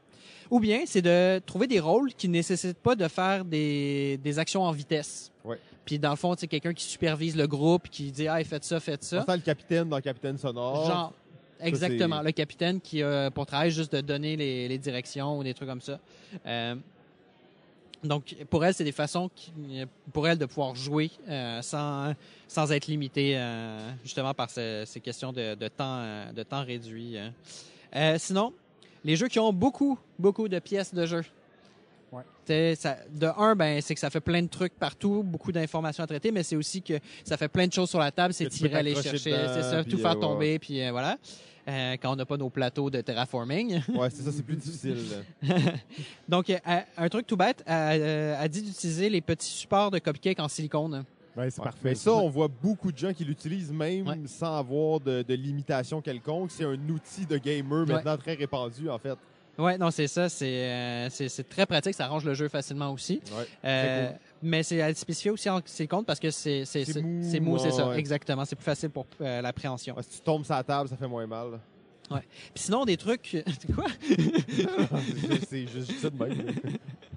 Ou 0.51 0.61
bien, 0.61 0.83
c'est 0.87 1.03
de 1.03 1.41
trouver 1.47 1.67
des 1.67 1.81
rôles 1.81 2.13
qui 2.15 2.29
ne 2.29 2.35
nécessitent 2.35 2.79
pas 2.79 2.97
de 2.97 3.07
faire 3.09 3.45
des, 3.45 4.19
des 4.23 4.39
actions 4.39 4.63
en 4.63 4.73
vitesse. 4.73 5.31
Ouais. 5.45 5.59
Puis 5.85 5.99
dans 5.99 6.11
le 6.11 6.17
fond, 6.17 6.35
c'est 6.37 6.47
quelqu'un 6.49 6.73
qui 6.73 6.85
supervise 6.85 7.37
le 7.37 7.47
groupe, 7.47 7.89
qui 7.89 8.11
dit 8.11 8.27
«Ah, 8.29 8.43
faites 8.45 8.65
ça, 8.65 8.81
faites 8.81 9.05
ça». 9.05 9.25
Le 9.29 9.39
capitaine 9.39 9.89
dans 9.89 10.01
Capitaine 10.01 10.39
Sonore. 10.39 10.87
Genre, 10.87 11.13
exactement. 11.69 12.23
Le 12.23 12.33
capitaine 12.33 12.81
qui 12.81 13.03
a 13.03 13.31
pour 13.31 13.47
travail 13.47 13.71
juste 13.71 13.93
de 13.95 14.01
donner 14.01 14.37
les, 14.37 14.69
les 14.69 14.79
directions 14.79 15.39
ou 15.39 15.43
des 15.45 15.55
trucs 15.55 15.69
comme 15.69 15.81
ça. 15.81 15.99
Euh, 16.47 16.75
donc, 18.03 18.37
pour 18.51 18.63
elle, 18.65 18.75
c'est 18.75 18.85
des 18.85 18.93
façons 18.93 19.31
qui, 19.35 19.51
pour 20.13 20.29
elle 20.29 20.37
de 20.37 20.45
pouvoir 20.45 20.75
jouer 20.75 21.11
euh, 21.29 21.63
sans, 21.63 22.13
sans 22.47 22.71
être 22.71 22.87
limité 22.87 23.33
euh, 23.39 23.79
justement 24.03 24.35
par 24.35 24.51
ce- 24.51 24.85
ces 24.87 25.01
questions 25.01 25.33
de, 25.33 25.55
de 25.55 25.69
temps, 25.69 26.01
euh, 26.01 26.33
de 26.33 26.43
temps 26.43 26.63
réduit. 26.65 27.17
hein. 27.17 27.33
Euh, 27.97 28.17
sinon, 28.19 28.53
les 29.05 29.17
jeux 29.17 29.29
qui 29.29 29.39
ont 29.39 29.53
beaucoup, 29.55 29.99
beaucoup 30.19 30.49
de 30.49 30.59
pièces 30.59 30.93
de 30.93 31.07
jeu. 31.07 31.23
Ouais. 32.13 32.75
Ça, 32.77 32.99
de 33.11 33.27
un, 33.39 33.57
ben, 33.57 33.81
c'est 33.81 33.95
que 33.95 34.01
ça 34.01 34.11
fait 34.11 34.21
plein 34.21 34.43
de 34.43 34.49
trucs 34.49 34.75
partout, 34.75 35.23
beaucoup 35.25 35.51
d'informations 35.51 36.05
à 36.05 36.07
traiter, 36.07 36.31
mais 36.31 36.43
c'est 36.43 36.57
aussi 36.57 36.83
que 36.83 36.95
ça 37.25 37.39
fait 37.39 37.49
plein 37.49 37.67
de 37.67 37.73
choses 37.73 37.89
sur 37.89 37.99
la 38.01 38.13
table, 38.13 38.35
c'est 38.35 38.49
tirer, 38.51 38.75
aller 38.75 38.95
chercher, 38.95 39.19
c'est 39.33 39.63
ça, 39.63 39.83
tout 39.83 39.97
euh, 39.97 39.99
faire 40.03 40.21
tomber, 40.21 40.59
puis 40.59 40.83
euh, 40.83 40.91
voilà. 40.93 41.17
Euh, 41.67 41.97
quand 42.01 42.13
on 42.13 42.17
n'a 42.17 42.27
pas 42.27 42.37
nos 42.37 42.51
plateaux 42.51 42.91
de 42.91 43.01
terraforming. 43.01 43.81
Ouais, 43.89 44.11
c'est 44.11 44.23
ça, 44.23 44.31
c'est 44.33 44.43
plus 44.43 44.57
difficile. 44.57 44.99
Donc, 46.29 46.51
euh, 46.51 46.59
un 46.97 47.09
truc 47.09 47.27
tout 47.27 47.37
bête, 47.37 47.63
elle, 47.67 48.03
euh, 48.03 48.49
dit 48.49 48.63
d'utiliser 48.63 49.09
les 49.09 49.21
petits 49.21 49.49
supports 49.51 49.91
de 49.91 49.99
cupcake 49.99 50.41
en 50.41 50.49
silicone. 50.49 51.05
Ben, 51.37 51.51
c'est 51.51 51.59
Ouais. 51.61 51.65
parfait. 51.65 51.81
Mais 51.83 51.95
ça, 51.95 52.13
on 52.13 52.29
voit 52.29 52.49
beaucoup 52.49 52.93
de 52.93 52.99
gens 52.99 53.13
qui 53.13 53.25
l'utilisent 53.25 53.73
même 53.73 54.07
Ouais. 54.07 54.21
sans 54.27 54.57
avoir 54.59 55.01
de, 55.01 55.23
de 55.23 55.35
limitation 55.35 56.01
quelconque. 56.01 56.51
C'est 56.53 56.65
un 56.65 56.75
outil 56.89 57.27
de 57.27 57.39
gamer 57.39 57.81
Ouais. 57.87 57.95
maintenant 57.95 58.17
très 58.17 58.35
répandu, 58.35 58.89
en 58.89 58.99
fait. 58.99 59.17
Ouais, 59.57 59.79
non, 59.79 59.91
c'est 59.91 60.09
ça. 60.09 60.29
C'est 60.29 60.65
euh, 60.65 61.09
très 61.49 61.65
pratique. 61.65 61.95
Ça 61.95 62.05
arrange 62.07 62.25
le 62.25 62.35
jeu 62.35 62.49
facilement 62.49 62.91
aussi. 62.93 63.21
Ouais. 63.37 63.47
Euh, 63.65 64.09
cool. 64.09 64.17
Mais 64.45 64.63
c'est 64.63 64.81
à 64.83 64.93
spécifier 64.95 65.31
aussi 65.31 65.49
en 65.49 65.61
ses 65.65 65.87
comptes 65.89 66.07
parce 66.07 66.21
que 66.21 66.31
c'est 66.31 66.65
c'est 66.67 66.85
C'est 66.85 66.93
c'est 66.93 67.01
mou, 67.03 67.23
c'est 67.31 67.41
mou, 67.41 67.59
c'est 67.59 67.65
ouais, 67.67 67.71
ça. 67.73 67.89
ouais. 67.89 67.99
Exactement. 67.99 68.45
C'est 68.45 68.57
plus 68.57 68.65
facile 68.65 68.91
pour 68.91 69.07
euh, 69.21 69.41
l'appréhension. 69.41 69.97
Ouais, 69.97 70.03
si 70.03 70.19
tu 70.19 70.21
tombes 70.21 70.45
sur 70.45 70.55
la 70.55 70.63
table, 70.63 70.89
ça 70.89 70.97
fait 70.97 71.09
moins 71.09 71.27
mal. 71.27 71.59
Puis 72.11 72.21
sinon, 72.57 72.85
des 72.85 72.99
trucs. 72.99 73.43
quoi? 73.75 73.87
C'est 74.09 75.45
c'est 75.49 75.67
juste 75.67 75.93
ça 76.01 76.11
de 76.11 76.23
même. 76.23 76.53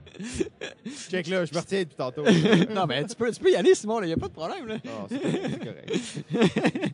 Check 1.09 1.27
là, 1.27 1.45
je 1.45 1.53
me 1.53 1.59
retiens 1.59 1.79
depuis 1.83 1.95
tantôt. 1.95 2.23
Non, 2.73 2.85
mais 2.87 3.05
tu 3.05 3.15
peux, 3.15 3.31
tu 3.31 3.39
peux 3.39 3.51
y 3.51 3.55
aller, 3.55 3.73
Simon. 3.75 4.01
Il 4.03 4.09
y 4.09 4.13
a 4.13 4.17
pas 4.17 4.27
de 4.27 4.33
problème. 4.33 4.67
Là. 4.67 4.75
Non, 4.85 5.07
c'est 5.09 5.19
correct, 5.19 5.63
correct. 5.63 6.93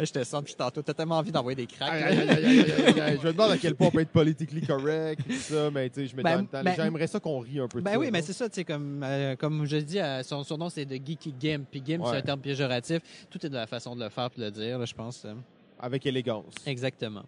Je 0.00 0.12
te 0.12 0.22
sens 0.24 0.42
depuis 0.42 0.54
tantôt. 0.54 0.82
T'as 0.82 0.92
tellement 0.94 1.16
envie 1.18 1.32
d'envoyer 1.32 1.56
des 1.56 1.66
cracks. 1.66 1.90
Aïe, 1.90 2.02
aïe, 2.02 2.18
aïe, 2.18 2.28
aïe, 2.30 2.44
aïe, 2.44 2.72
aïe, 2.86 3.00
aïe. 3.00 3.18
Je 3.22 3.26
me 3.26 3.32
demande 3.32 3.52
à 3.52 3.58
quel 3.58 3.74
point 3.74 3.86
on 3.86 3.90
peut 3.90 4.00
être 4.00 4.10
politically 4.10 4.60
correct 4.66 5.20
et 5.28 5.32
tout 5.34 5.38
ça, 5.40 5.70
mais 5.70 5.88
tu 5.88 6.00
sais, 6.02 6.06
je 6.08 6.16
me 6.16 6.22
Ben, 6.22 6.44
temps, 6.44 6.62
ben- 6.62 6.70
les 6.70 6.76
gens 6.76 6.84
aimeraient 6.84 7.06
ça 7.06 7.20
qu'on 7.20 7.38
rit 7.40 7.58
un 7.58 7.68
peu 7.68 7.78
de 7.78 7.84
Ben 7.84 7.92
ça. 7.92 7.98
oui, 7.98 8.10
mais 8.12 8.20
c'est 8.22 8.34
ça, 8.34 8.48
tu 8.48 8.56
sais, 8.56 8.64
comme, 8.64 9.02
euh, 9.02 9.34
comme 9.36 9.64
je 9.66 9.76
dis, 9.78 9.98
euh, 9.98 10.22
son, 10.22 10.44
son 10.44 10.58
nom 10.58 10.68
c'est 10.68 10.84
de 10.84 10.94
Geeky 10.96 11.34
Gimp. 11.40 11.68
Puis 11.70 11.82
Gimp, 11.84 12.02
c'est 12.06 12.16
un 12.16 12.22
terme 12.22 12.40
péjoratif. 12.40 13.00
Tout 13.30 13.44
est 13.46 13.48
de 13.48 13.54
la 13.54 13.66
façon 13.66 13.96
de 13.96 14.04
le 14.04 14.10
faire 14.10 14.28
et 14.36 14.40
de 14.40 14.44
le 14.44 14.50
dire, 14.50 14.78
là, 14.78 14.84
je 14.84 14.94
pense. 14.94 15.24
euh. 15.24 15.32
Avec 15.80 16.04
élégance. 16.06 16.54
Exactement. 16.66 17.22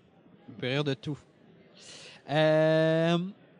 On 0.48 0.60
peut 0.60 0.66
rire 0.68 0.84
de 0.84 0.94
tout. 0.94 1.18
Euh, 2.30 3.18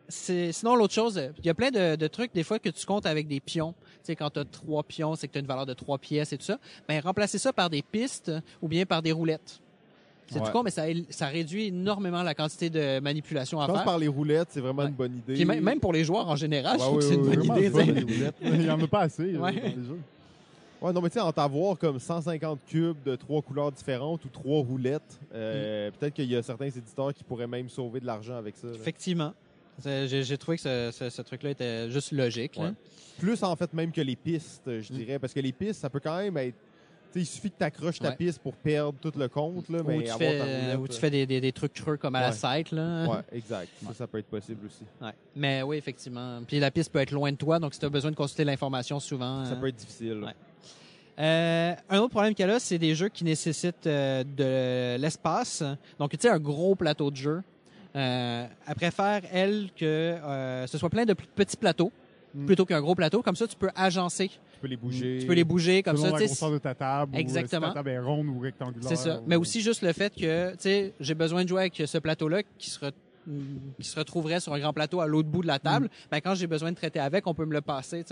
sinon, 0.09 0.75
l'autre 0.75 0.93
chose, 0.93 1.21
il 1.39 1.45
y 1.45 1.49
a 1.49 1.53
plein 1.53 1.71
de, 1.71 1.95
de 1.95 2.07
trucs, 2.07 2.33
des 2.33 2.43
fois, 2.43 2.59
que 2.59 2.69
tu 2.69 2.85
comptes 2.85 3.05
avec 3.05 3.27
des 3.27 3.39
pions. 3.39 3.73
Tu 3.81 4.11
sais, 4.11 4.15
quand 4.15 4.29
tu 4.29 4.39
as 4.39 4.45
trois 4.45 4.83
pions, 4.83 5.15
c'est 5.15 5.27
que 5.27 5.33
tu 5.33 5.37
as 5.39 5.41
une 5.41 5.47
valeur 5.47 5.65
de 5.65 5.73
trois 5.73 5.97
pièces 5.97 6.31
et 6.33 6.37
tout 6.37 6.45
ça. 6.45 6.59
Ben, 6.87 6.99
remplacer 7.01 7.37
ça 7.37 7.51
par 7.53 7.69
des 7.69 7.81
pistes 7.81 8.31
ou 8.61 8.67
bien 8.67 8.85
par 8.85 9.01
des 9.01 9.11
roulettes. 9.11 9.59
C'est 10.27 10.39
Ouais. 10.39 10.45
tout 10.47 10.51
con, 10.51 10.63
mais 10.63 10.71
ça, 10.71 10.83
ça 11.11 11.27
réduit 11.27 11.67
énormément 11.67 12.23
la 12.23 12.33
quantité 12.33 12.71
de 12.71 12.99
manipulation 12.99 13.59
Je 13.59 13.63
à 13.63 13.67
pense 13.67 13.75
faire. 13.77 13.85
par 13.85 13.99
les 13.99 14.07
roulettes, 14.07 14.47
c'est 14.49 14.59
vraiment 14.59 14.81
Ouais. 14.81 14.87
une 14.89 14.95
bonne 14.95 15.17
idée. 15.17 15.33
Puis 15.35 15.45
même, 15.45 15.63
même 15.63 15.79
pour 15.79 15.93
les 15.93 16.03
joueurs 16.03 16.27
en 16.27 16.35
général, 16.35 16.79
je 16.79 16.83
Ouais, 16.83 16.89
trouve 16.89 16.99
que 16.99 17.05
ouais, 17.05 17.09
c'est 17.09 17.15
une 17.15 17.69
bonne 17.69 17.93
idée. 17.93 18.03
les. 18.41 18.51
Il 18.51 18.59
n'y 18.61 18.69
en 18.71 18.81
a 18.81 18.87
pas 18.87 19.01
assez 19.01 19.35
euh, 19.35 19.39
Ouais. 19.39 19.53
dans 19.53 19.61
les 19.61 19.71
jeux. 19.85 19.99
Ouais, 20.81 20.91
non, 20.93 21.01
mais 21.01 21.09
tu 21.09 21.13
sais, 21.13 21.19
en 21.21 21.31
t'avoir 21.31 21.77
comme 21.77 21.99
150 21.99 22.59
cubes 22.67 22.97
de 23.05 23.15
trois 23.15 23.41
couleurs 23.43 23.71
différentes 23.71 24.25
ou 24.25 24.29
trois 24.29 24.61
roulettes, 24.63 25.19
euh, 25.33 25.91
peut-être 25.91 26.13
qu'il 26.15 26.29
y 26.29 26.35
a 26.35 26.41
certains 26.41 26.65
éditeurs 26.69 27.13
qui 27.13 27.23
pourraient 27.23 27.47
même 27.47 27.69
sauver 27.69 27.99
de 27.99 28.05
l'argent 28.07 28.35
avec 28.35 28.57
ça. 28.57 28.67
là. 28.67 28.73
Effectivement. 28.73 29.33
J'ai 29.83 30.37
trouvé 30.37 30.57
que 30.57 30.63
ce, 30.63 30.89
ce- 30.97 31.09
ce 31.09 31.21
truc-là 31.21 31.49
était 31.51 31.89
juste 31.91 32.11
logique. 32.11 32.55
là. 32.55 32.73
Plus 33.19 33.41
en 33.43 33.55
fait 33.55 33.73
même 33.73 33.91
que 33.91 34.01
les 34.01 34.15
pistes, 34.15 34.63
je 34.65 34.93
Mm. 34.93 34.97
dirais, 34.97 35.19
parce 35.19 35.33
que 35.33 35.39
les 35.39 35.51
pistes, 35.53 35.81
ça 35.81 35.89
peut 35.89 35.99
quand 35.99 36.17
même 36.17 36.35
être. 36.37 36.55
tu 37.13 37.21
sais, 37.21 37.23
il 37.23 37.25
suffit 37.33 37.49
que 37.49 37.57
tu 37.57 37.63
accroches 37.63 37.99
ta 37.99 38.09
Ouais. 38.09 38.15
piste 38.17 38.39
pour 38.39 38.53
perdre 38.55 38.97
tout 38.99 39.13
le 39.17 39.29
compte, 39.29 39.69
là, 39.69 39.79
mais 39.87 39.95
Ou 39.99 40.01
tu 40.01 40.09
avoir 40.09 40.19
fais, 40.19 40.37
ta 40.37 40.43
roulette. 40.43 40.77
ou 40.79 40.87
tu 40.89 40.99
fais 40.99 41.09
des, 41.09 41.25
des- 41.25 41.39
des 41.39 41.51
trucs 41.53 41.71
creux 41.71 41.95
comme 41.95 42.13
à 42.15 42.19
la 42.19 42.31
site. 42.33 42.71
Là. 42.71 43.05
Ouais, 43.07 43.17
exact. 43.31 43.69
Ça, 43.87 43.93
ça 43.93 44.07
peut 44.07 44.17
être 44.17 44.25
possible 44.27 44.65
aussi. 44.65 44.83
Ouais. 45.01 45.13
Mais 45.33 45.61
oui, 45.63 45.77
effectivement. 45.77 46.41
Puis 46.45 46.59
la 46.59 46.71
piste 46.71 46.91
peut 46.91 46.99
être 46.99 47.11
loin 47.11 47.31
de 47.31 47.37
toi, 47.37 47.57
donc 47.59 47.73
si 47.73 47.79
tu 47.79 47.85
as 47.85 47.89
besoin 47.89 48.11
de 48.11 48.17
consulter 48.17 48.43
l'information 48.43 48.99
souvent. 48.99 49.45
Ça 49.45 49.53
euh, 49.53 49.55
peut 49.55 49.67
être 49.67 49.77
difficile. 49.77 50.23
Ouais. 50.25 50.33
Euh, 51.17 51.73
un 51.89 51.99
autre 51.99 52.09
problème 52.09 52.35
qu'elle 52.35 52.49
a, 52.51 52.59
c'est 52.59 52.77
des 52.77 52.93
jeux 52.93 53.07
qui 53.07 53.23
nécessitent 53.23 53.87
euh, 53.87 54.25
de 54.25 54.99
l'espace. 55.01 55.63
Donc, 55.97 56.11
tu 56.11 56.17
sais, 56.19 56.29
un 56.29 56.39
gros 56.39 56.75
plateau 56.75 57.09
de 57.11 57.15
jeu. 57.15 57.41
Euh, 57.95 58.45
elle 58.67 58.75
préfère, 58.75 59.21
elle, 59.31 59.69
que 59.75 59.85
euh, 59.85 60.67
ce 60.67 60.77
soit 60.77 60.89
plein 60.89 61.05
de 61.05 61.13
petits 61.13 61.57
plateaux 61.57 61.91
Mm. 62.33 62.47
plutôt 62.47 62.65
qu'un 62.65 62.81
gros 62.81 62.95
plateau. 62.95 63.21
Comme 63.21 63.37
ça, 63.37 63.47
tu 63.47 63.55
peux 63.55 63.69
agencer. 63.77 64.27
Tu 64.27 64.59
peux 64.59 64.67
les 64.67 64.75
bouger. 64.75 65.19
Tu 65.21 65.25
peux 65.25 65.33
les 65.33 65.45
bouger 65.45 65.81
comme 65.81 65.95
ça. 65.95 66.07
la 66.07 66.11
tu 66.11 66.17
sais, 66.19 66.25
grosseur 66.25 66.51
de 66.51 66.57
ta 66.57 66.75
table. 66.75 67.15
Exactement. 67.15 67.61
Ou, 67.61 67.63
euh, 67.63 67.67
si 67.69 67.73
ta 67.75 67.79
table 67.79 67.89
est 67.91 67.99
ronde 67.99 68.27
ou 68.27 68.39
rectangulaire. 68.39 68.89
C'est 68.89 68.97
ça. 68.97 69.19
ou- 69.19 69.23
Mais 69.25 69.37
aussi 69.37 69.61
juste 69.61 69.81
le 69.83 69.93
fait 69.93 70.13
que, 70.13 70.51
tu 70.51 70.57
sais, 70.59 70.93
j'ai 70.99 71.13
besoin 71.13 71.43
de 71.45 71.47
jouer 71.47 71.61
avec 71.61 71.81
ce 71.85 71.97
plateau-là 71.97 72.41
qui 72.57 72.69
se, 72.69 72.77
re- 72.81 72.91
qui 73.79 73.87
se 73.87 73.97
retrouverait 73.97 74.39
sur 74.39 74.53
un 74.53 74.59
grand 74.59 74.73
plateau 74.73 75.01
à 75.01 75.07
l'autre 75.07 75.29
bout 75.29 75.41
de 75.41 75.47
la 75.47 75.59
table. 75.59 75.89
Ben, 76.11 76.19
quand 76.19 76.35
j'ai 76.35 76.47
besoin 76.47 76.71
de 76.71 76.75
traiter 76.75 76.99
avec, 76.99 77.27
on 77.27 77.33
peut 77.33 77.45
me 77.45 77.53
le 77.53 77.61
passer. 77.61 78.03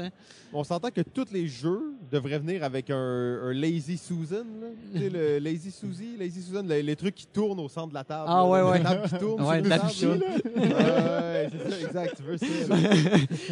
On 0.54 0.64
s'entend 0.64 0.90
que 0.90 1.02
tous 1.02 1.32
les 1.32 1.48
jeux 1.48 1.94
devraient 2.12 2.40
venir 2.40 2.64
avec 2.64 2.90
un, 2.90 2.96
un 2.96 3.54
Lazy 3.54 3.98
Susan. 3.98 4.46
Là. 4.62 5.00
le 5.14 5.40
Lazy 5.40 5.72
Suzy, 5.72 6.18
Lazy 6.18 6.42
Susan, 6.42 6.64
les, 6.64 6.84
les 6.84 6.96
trucs 6.96 7.16
qui 7.16 7.28
tournent 7.28 7.60
au 7.60 7.70
centre 7.70 7.90
de 7.90 7.94
la 7.94 8.04
table. 8.04 8.26
Ah, 8.28 8.38
là, 8.38 8.48
ouais, 8.48 8.60
la 8.60 8.70
ouais. 8.70 8.84
table 8.84 9.10
qui 9.10 9.18
tourne. 9.18 9.42
Ouais, 9.42 9.90
sur 9.90 10.10
la 10.10 10.20
table. 10.20 10.44
Ouais, 10.56 11.50
c'est 11.52 11.70
ça, 11.70 11.80
exact. 11.82 12.18
Tu 12.18 12.24
veux 12.24 12.38
ça. 12.38 12.76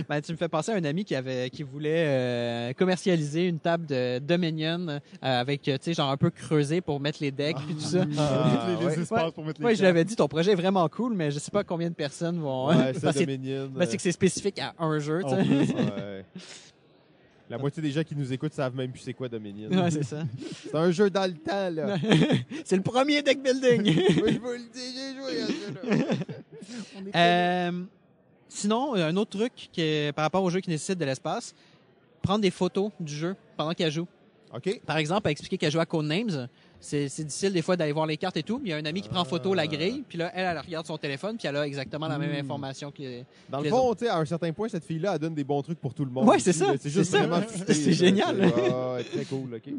Ben, 0.09 0.21
tu 0.21 0.31
me 0.31 0.37
fais 0.37 0.49
penser 0.49 0.71
à 0.71 0.75
un 0.75 0.83
ami 0.83 1.05
qui 1.05 1.15
avait, 1.15 1.49
qui 1.49 1.63
voulait 1.63 2.05
euh, 2.07 2.73
commercialiser 2.73 3.47
une 3.47 3.59
table 3.59 3.85
de 3.85 4.19
Dominion 4.19 4.87
euh, 4.87 4.99
avec, 5.21 5.67
euh, 5.67 5.77
tu 5.77 5.85
sais, 5.85 5.93
genre 5.93 6.09
un 6.09 6.17
peu 6.17 6.29
creusé 6.29 6.81
pour 6.81 6.99
mettre 6.99 7.19
les 7.21 7.31
decks 7.31 7.57
et 7.69 7.73
tout 7.73 7.79
ça. 7.79 8.03
Ah, 8.17 8.67
les, 8.67 8.75
les 8.75 8.85
ouais. 8.85 8.99
espaces 8.99 9.31
pour 9.31 9.45
mettre 9.45 9.59
les 9.59 9.65
Ouais, 9.65 9.75
je 9.75 9.83
l'avais 9.83 10.03
dit, 10.03 10.15
ton 10.15 10.27
projet 10.27 10.51
est 10.51 10.55
vraiment 10.55 10.87
cool, 10.89 11.13
mais 11.13 11.31
je 11.31 11.39
sais 11.39 11.50
pas 11.51 11.63
combien 11.63 11.89
de 11.89 11.95
personnes 11.95 12.39
vont. 12.39 12.67
Ouais, 12.69 12.93
que- 12.93 13.19
Dominion. 13.19 13.67
ben, 13.73 13.85
c'est 13.85 13.97
que 13.97 14.03
c'est 14.03 14.11
spécifique 14.11 14.59
à 14.59 14.73
un 14.79 14.99
jeu, 14.99 15.19
tu 15.19 15.25
En 15.25 15.29
sais. 15.37 15.43
plus. 15.45 15.73
Ouais. 15.73 16.25
La 17.49 17.57
moitié 17.57 17.83
des 17.83 17.91
gens 17.91 18.03
qui 18.03 18.15
nous 18.15 18.31
écoutent 18.31 18.53
savent 18.53 18.73
même 18.77 18.91
plus 18.91 19.01
c'est 19.01 19.13
quoi 19.13 19.27
Dominion. 19.27 19.69
Ouais, 19.69 19.91
c'est 19.91 20.05
ça. 20.05 20.23
c'est 20.63 20.73
un 20.73 20.89
jeu 20.89 21.09
dans 21.09 21.29
le 21.29 21.33
temps, 21.37 21.69
là. 21.69 21.97
c'est 22.63 22.77
le 22.77 22.81
premier 22.81 23.21
deck 23.21 23.43
building. 23.43 23.83
Moi, 24.19 24.29
je 24.31 24.39
vous 24.39 24.51
le 24.51 24.71
dis, 24.73 24.95
j'ai 24.95 25.15
joué 25.19 25.41
à 25.41 25.47
ce 25.47 25.51
jeu-là. 25.51 26.15
Euh, 27.15 27.83
sinon, 28.47 28.93
un 28.95 29.15
autre 29.17 29.37
truc 29.37 29.51
que, 29.75 30.11
par 30.11 30.23
rapport 30.23 30.43
aux 30.43 30.49
jeux 30.49 30.61
qui 30.61 30.69
nécessitent 30.69 30.97
de 30.99 31.03
l'espace, 31.03 31.53
prendre 32.21 32.39
des 32.39 32.51
photos 32.51 32.89
du 33.01 33.13
jeu 33.13 33.35
pendant 33.57 33.73
qu'elle 33.73 33.91
joue. 33.91 34.07
OK. 34.55 34.79
Par 34.85 34.95
exemple, 34.95 35.27
à 35.27 35.31
expliquer 35.31 35.57
qu'elle 35.57 35.71
joue 35.71 35.79
à 35.81 35.85
Codenames, 35.85 36.47
c'est 36.81 37.05
difficile 37.23 37.53
des 37.53 37.61
fois 37.61 37.77
d'aller 37.77 37.91
voir 37.91 38.07
les 38.07 38.17
cartes 38.17 38.37
et 38.37 38.43
tout. 38.43 38.57
mais 38.61 38.69
Il 38.69 38.71
y 38.71 38.73
a 38.73 38.77
un 38.77 38.85
ami 38.85 39.01
qui 39.01 39.07
prend 39.09 39.23
photo 39.23 39.53
la 39.53 39.67
grille, 39.67 40.03
puis 40.09 40.17
là, 40.17 40.31
elle, 40.33 40.45
elle 40.45 40.59
regarde 40.59 40.85
son 40.87 40.97
téléphone, 40.97 41.37
puis 41.37 41.47
elle 41.47 41.55
a 41.55 41.65
exactement 41.65 42.07
la 42.07 42.17
même 42.17 42.31
Mm. 42.31 42.39
information 42.43 42.91
que. 42.91 43.21
Dans 43.49 43.59
le 43.59 43.65
Les 43.65 43.69
fond, 43.69 43.93
tu 43.93 44.05
sais, 44.05 44.09
à 44.09 44.17
un 44.17 44.25
certain 44.25 44.51
point, 44.51 44.67
cette 44.67 44.83
fille-là, 44.83 45.13
elle 45.13 45.19
donne 45.19 45.35
des 45.35 45.43
bons 45.43 45.61
trucs 45.61 45.79
pour 45.79 45.93
tout 45.93 46.03
le 46.05 46.11
monde. 46.11 46.27
Ouais, 46.27 46.39
c'est 46.39 46.53
ça. 46.53 46.73
C'est 46.79 46.89
juste 46.89 47.11
vraiment 47.15 47.39
génial. 47.69 48.51
Très 49.11 49.25
cool, 49.25 49.53
OK. 49.55 49.73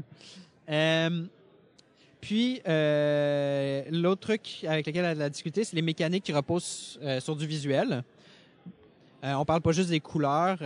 Euh, 0.70 1.24
puis, 2.20 2.62
euh, 2.68 3.82
l'autre 3.90 4.20
truc 4.20 4.64
avec 4.68 4.86
lequel 4.86 5.04
elle 5.04 5.22
a 5.22 5.28
discuté, 5.28 5.64
c'est 5.64 5.74
les 5.74 5.82
mécaniques 5.82 6.22
qui 6.22 6.32
reposent 6.32 6.98
euh, 7.02 7.18
sur 7.18 7.34
du 7.34 7.46
visuel. 7.48 8.04
Euh, 9.24 9.34
on 9.34 9.44
parle 9.44 9.60
pas 9.60 9.72
juste 9.72 9.90
des 9.90 9.98
couleurs, 10.00 10.58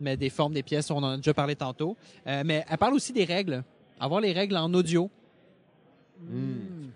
mais 0.00 0.16
des 0.16 0.28
formes 0.30 0.52
des 0.54 0.62
pièces, 0.62 0.90
on 0.90 0.96
en 0.98 1.12
a 1.12 1.16
déjà 1.16 1.34
parlé 1.34 1.56
tantôt. 1.56 1.96
Mais 2.26 2.64
elle 2.68 2.78
parle 2.78 2.94
aussi 2.94 3.12
des 3.12 3.24
règles. 3.24 3.62
Avoir 4.00 4.20
les 4.20 4.32
règles 4.32 4.56
en 4.56 4.72
audio. 4.74 5.10
Mm. 6.20 6.90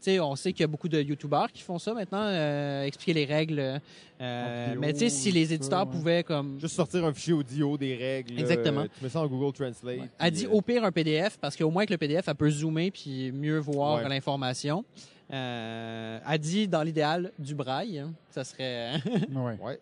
Tu 0.00 0.04
sais, 0.12 0.20
on 0.20 0.36
sait 0.36 0.52
qu'il 0.52 0.60
y 0.60 0.64
a 0.64 0.68
beaucoup 0.68 0.88
de 0.88 1.00
YouTubers 1.02 1.50
qui 1.52 1.60
font 1.62 1.78
ça 1.80 1.92
maintenant, 1.92 2.22
euh, 2.22 2.84
expliquer 2.84 3.14
les 3.14 3.24
règles. 3.24 3.80
euh, 4.20 4.64
vidéo, 4.68 4.80
mais 4.80 4.92
tu 4.92 4.98
sais, 5.00 5.08
si 5.08 5.32
les 5.32 5.46
ça, 5.46 5.54
éditeurs 5.54 5.86
ouais. 5.86 5.92
pouvaient 5.92 6.22
comme 6.22 6.60
Juste 6.60 6.76
sortir 6.76 7.04
un 7.04 7.12
fichier 7.12 7.32
audio, 7.32 7.76
des 7.76 7.96
règles. 7.96 8.34
là, 8.34 8.40
Exactement. 8.40 8.80
euh, 8.82 8.88
tu 8.96 9.02
mets 9.02 9.10
ça 9.10 9.20
en 9.20 9.26
Google 9.26 9.52
Translate. 9.52 9.98
Ouais. 9.98 10.08
Elle 10.20 10.30
dit 10.30 10.46
euh, 10.46 10.50
au 10.50 10.62
pire 10.62 10.84
un 10.84 10.92
PDF 10.92 11.36
parce 11.40 11.56
qu'au 11.56 11.68
moins 11.70 11.80
avec 11.80 11.90
le 11.90 11.98
PDF, 11.98 12.28
elle 12.28 12.34
peut 12.36 12.48
zoomer 12.50 12.92
puis 12.92 13.32
mieux 13.32 13.58
voir 13.58 14.02
Ouais. 14.02 14.08
l'information. 14.08 14.84
Euh, 15.32 16.18
elle 16.28 16.38
dit 16.38 16.68
dans 16.68 16.82
l'idéal 16.82 17.32
du 17.38 17.54
braille, 17.54 17.98
hein. 17.98 18.12
ça 18.30 18.44
serait. 18.44 18.92
Ouais. 19.34 19.58
Ouais. 19.60 19.78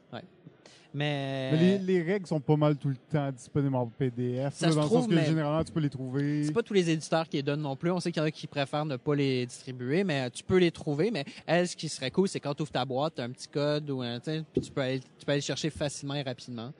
Mais 0.95 1.51
Mais 1.53 1.59
les, 1.59 1.79
les 1.79 2.03
règles 2.03 2.27
sont 2.27 2.41
pas 2.41 2.57
mal 2.57 2.77
tout 2.77 2.89
le 2.89 2.97
temps 2.97 3.31
disponibles 3.33 3.75
en 3.75 3.87
PDF. 3.87 4.55
Ça 4.55 4.67
là, 4.67 4.73
se 4.73 4.77
dans 4.77 4.83
le 4.83 4.87
trouve, 4.89 5.01
sens 5.03 5.09
que 5.09 5.15
mais- 5.15 5.25
généralement, 5.27 5.65
tu 5.65 5.73
peux 5.73 5.81
les 5.81 5.91
trouver. 5.91 6.45
c'est 6.45 6.53
pas 6.53 6.63
tous 6.63 6.75
les 6.75 6.89
éditeurs 6.91 7.29
qui 7.29 7.37
les 7.37 7.43
donnent 7.43 7.63
non 7.63 7.77
plus. 7.77 7.91
On 7.91 8.01
sait 8.01 8.11
qu'il 8.13 8.21
y 8.21 8.25
en 8.25 8.27
a 8.27 8.31
qui 8.31 8.47
préfèrent 8.47 8.85
ne 8.87 8.97
pas 8.97 9.15
les 9.15 9.47
distribuer, 9.47 10.05
mais 10.05 10.31
tu 10.31 10.43
peux 10.43 10.59
les 10.59 10.71
trouver. 10.71 11.11
Mais 11.11 11.25
elle, 11.47 11.69
ce 11.69 11.77
qui 11.77 11.89
serait 11.89 12.11
cool, 12.11 12.29
c'est 12.29 12.41
quand 12.41 12.55
tu 12.55 12.63
ouvres 12.63 12.73
ta 12.73 12.85
boîte, 12.85 13.15
t'as 13.17 13.25
un 13.25 13.31
petit 13.31 13.49
code 13.49 13.89
ou 13.91 14.03
un, 14.03 14.19
puis 14.21 14.61
tu 14.63 14.71
peux 14.71 14.81
aller, 14.81 15.01
tu 15.01 15.25
peux 15.27 15.33
aller 15.33 15.41
le 15.41 15.45
chercher 15.45 15.71
facilement 15.71 16.15
et 16.15 16.23
rapidement. 16.23 16.73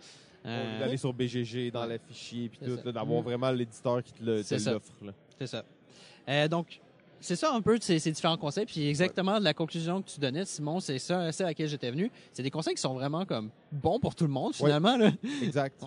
Euh, 0.45 0.78
D'aller 0.78 0.97
sur 0.97 1.12
BGG, 1.12 1.73
dans 1.73 1.89
Ouais. 1.89 1.99
fichier, 2.09 2.49
puis 2.49 2.59
C'est 2.62 2.83
tout, 2.83 2.93
d'avoir 2.93 3.20
Mm. 3.20 3.24
vraiment 3.24 3.51
l'éditeur 3.51 4.03
qui 4.03 4.12
te 4.12 4.23
l'offre. 4.24 4.93
là. 5.05 5.12
C'est 5.39 5.47
ça. 5.49 5.65
Euh, 6.28 6.47
donc, 6.49 6.81
c'est 7.20 7.36
ça 7.36 7.52
un 7.52 7.60
peu 7.60 7.78
ces, 7.80 7.98
ces 7.98 8.12
différents 8.12 8.36
conseils. 8.36 8.66
Puis 8.66 8.88
exactement 8.88 9.38
de 9.38 9.44
la 9.44 9.55
conclusion 9.55 10.02
que 10.02 10.09
tu 10.09 10.20
donnais, 10.20 10.44
Simon, 10.44 10.80
c'est 10.80 10.98
ça, 10.98 11.30
c'est 11.32 11.44
à 11.44 11.48
laquelle 11.48 11.68
j'étais 11.68 11.90
venu. 11.90 12.10
C'est 12.32 12.43
des 12.43 12.51
conseils 12.51 12.74
qui 12.74 12.80
sont 12.80 12.94
vraiment 12.94 13.24
comme 13.24 13.51
bons 13.72 13.98
pour 13.98 14.14
tout 14.14 14.24
le 14.24 14.32
monde 14.32 14.55
finalement. 14.55 14.97
là. 14.97 15.10
Exact. 15.43 15.82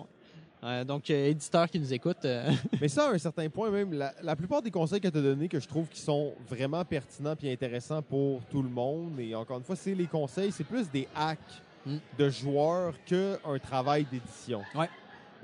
Euh, 0.62 0.84
donc, 0.84 1.08
euh, 1.08 1.28
éditeurs 1.28 1.70
qui 1.70 1.80
nous 1.80 1.94
écoutent, 1.94 2.26
euh, 2.26 2.50
Mais 2.82 2.88
ça, 2.88 3.08
à 3.08 3.12
un 3.12 3.18
certain 3.18 3.48
point, 3.48 3.70
même, 3.70 3.94
la, 3.94 4.12
la 4.22 4.36
plupart 4.36 4.60
des 4.60 4.70
conseils 4.70 5.00
qu'elle 5.00 5.10
t'a 5.10 5.22
donnés 5.22 5.48
que 5.48 5.58
je 5.58 5.66
trouve 5.66 5.88
qui 5.88 6.00
sont 6.00 6.34
vraiment 6.50 6.84
pertinents 6.84 7.34
puis 7.34 7.50
intéressants 7.50 8.02
pour 8.02 8.44
tout 8.44 8.62
le 8.62 8.68
monde, 8.68 9.18
et 9.18 9.34
encore 9.34 9.56
une 9.56 9.64
fois, 9.64 9.74
c'est 9.76 9.94
les 9.94 10.06
conseils, 10.06 10.52
c'est 10.52 10.64
plus 10.64 10.90
des 10.90 11.08
hacks 11.16 11.38
Mm. 11.86 11.96
de 12.18 12.28
joueurs 12.28 12.94
qu'un 13.06 13.58
travail 13.62 14.04
d'édition. 14.10 14.60
Ouais. 14.74 14.88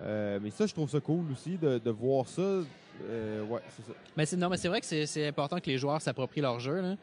Euh, 0.02 0.38
mais 0.42 0.50
ça, 0.50 0.66
je 0.66 0.74
trouve 0.74 0.90
ça 0.90 1.00
cool 1.00 1.24
aussi 1.32 1.56
de, 1.56 1.78
de 1.78 1.90
voir 1.90 2.28
ça. 2.28 2.60
Euh, 3.04 3.44
ouais, 3.44 3.60
c'est 3.76 3.86
ça. 3.86 3.92
Mais 4.16 4.26
c'est 4.26 4.36
non, 4.36 4.48
mais 4.48 4.56
c'est 4.56 4.68
vrai 4.68 4.80
que 4.80 4.86
c'est 4.86 5.06
c'est 5.06 5.26
important 5.26 5.58
que 5.58 5.66
les 5.66 5.78
joueurs 5.78 6.00
s'approprient 6.00 6.40
leur 6.40 6.60
jeu. 6.60 6.80
Là. 6.80 6.96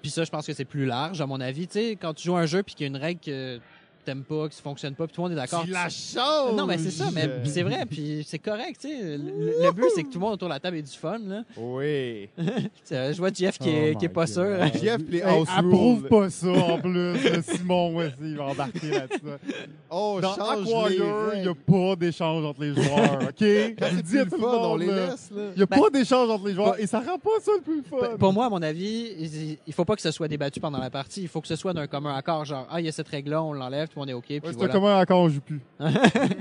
Puis 0.00 0.10
ça, 0.10 0.24
je 0.24 0.30
pense 0.30 0.46
que 0.46 0.52
c'est 0.52 0.64
plus 0.64 0.86
large, 0.86 1.20
à 1.20 1.26
mon 1.26 1.40
avis. 1.40 1.66
Tu 1.66 1.74
sais, 1.74 1.96
quand 2.00 2.14
tu 2.14 2.24
joues 2.24 2.36
un 2.36 2.46
jeu 2.46 2.62
puis 2.62 2.74
qu'il 2.74 2.84
y 2.84 2.86
a 2.86 2.88
une 2.88 2.96
règle 2.96 3.20
que 3.20 3.60
t'aimes 4.04 4.22
pas, 4.24 4.48
qui 4.48 4.60
fonctionne 4.60 4.94
pas, 4.94 5.06
puis 5.06 5.14
tout 5.14 5.22
le 5.22 5.28
monde 5.28 5.38
est 5.38 5.40
d'accord. 5.40 5.64
Tu 5.64 5.70
la 5.70 5.88
changes! 5.88 6.54
Non, 6.54 6.66
mais 6.66 6.78
c'est 6.78 6.90
ça, 6.90 7.06
mais 7.12 7.28
c'est 7.44 7.62
vrai, 7.62 7.84
puis 7.88 8.24
c'est 8.26 8.38
correct, 8.38 8.78
tu 8.80 8.88
sais. 8.88 9.16
Le, 9.18 9.64
le 9.64 9.72
but, 9.72 9.84
c'est 9.94 10.02
que 10.02 10.08
tout 10.08 10.18
le 10.18 10.20
monde 10.20 10.32
autour 10.34 10.48
de 10.48 10.54
la 10.54 10.60
table 10.60 10.76
ait 10.78 10.82
du 10.82 10.90
fun, 10.90 11.18
là. 11.26 11.42
Oui. 11.56 12.28
Je 12.90 13.16
vois 13.18 13.30
Jeff 13.32 13.58
qui 13.58 13.70
est, 13.70 13.92
Oh 13.94 13.98
qui 13.98 14.04
est 14.04 14.08
pas 14.08 14.24
God. 14.26 14.34
sûr. 14.34 14.56
Jeff, 14.82 15.00
les 15.08 15.18
Hey, 15.18 15.22
house 15.24 15.48
approuve 15.54 16.00
rules. 16.00 16.08
pas 16.08 16.30
ça 16.30 16.48
en 16.52 16.78
plus. 16.80 17.14
Simon 17.42 17.96
aussi, 17.96 18.10
il 18.22 18.36
va 18.36 18.44
embarquer 18.46 18.90
là-dessus. 18.90 19.20
Oh, 19.90 20.18
Dans 20.20 20.34
change 20.34 20.66
les 20.66 20.72
Acquire, 21.00 21.34
il 21.34 21.42
n'y 21.42 21.48
a 21.48 21.54
pas 21.54 21.96
d'échange 21.96 22.44
entre 22.44 22.60
les 22.62 22.74
joueurs, 22.74 23.18
OK? 23.22 23.74
Quand 23.78 23.86
c'est 24.04 24.24
le 24.24 24.30
fun, 24.30 24.36
on 24.40 24.68
monde, 24.70 24.80
les 24.80 24.86
là. 24.86 25.06
laisse, 25.10 25.30
là. 25.34 25.42
Il 25.54 25.56
n'y 25.58 25.62
a 25.62 25.66
Ben- 25.66 25.80
pas 25.80 25.90
d'échange 25.90 26.30
entre 26.30 26.46
les 26.46 26.54
joueurs 26.54 26.78
et 26.80 26.86
ça 26.86 27.00
rend 27.00 27.18
pas 27.18 27.30
ça 27.40 27.52
le 27.56 27.62
plus 27.62 27.82
fun. 27.82 28.16
Pour 28.18 28.32
moi, 28.32 28.46
à 28.46 28.50
mon 28.50 28.62
avis, 28.62 29.12
il 29.18 29.58
il 29.66 29.72
faut 29.72 29.84
pas 29.84 29.94
que 29.96 30.02
ce 30.02 30.10
soit 30.10 30.28
débattu 30.28 30.60
pendant 30.60 30.78
la 30.78 30.90
partie. 30.90 31.22
Il 31.22 31.28
faut 31.28 31.40
que 31.40 31.48
ce 31.48 31.56
soit 31.56 31.72
d'un 31.72 31.86
commun 31.86 32.14
accord. 32.14 32.44
Genre, 32.44 32.66
ah, 32.70 32.80
il 32.80 32.86
y 32.86 32.88
a 32.88 32.92
cette 32.92 33.08
règle-là, 33.08 33.42
on 33.42 33.52
l'enlève, 33.52 33.88
tout 33.92 33.98
le 33.98 34.00
monde 34.00 34.10
est 34.10 34.14
OK. 34.14 34.24
Puis 34.26 34.36
Ouais, 34.36 34.40
c'est 34.46 34.52
voilà. 34.56 34.72
un 34.72 34.76
commun 34.76 34.98
accord, 34.98 35.28
je 35.28 35.34
joue 35.34 35.40
plus. 35.40 35.60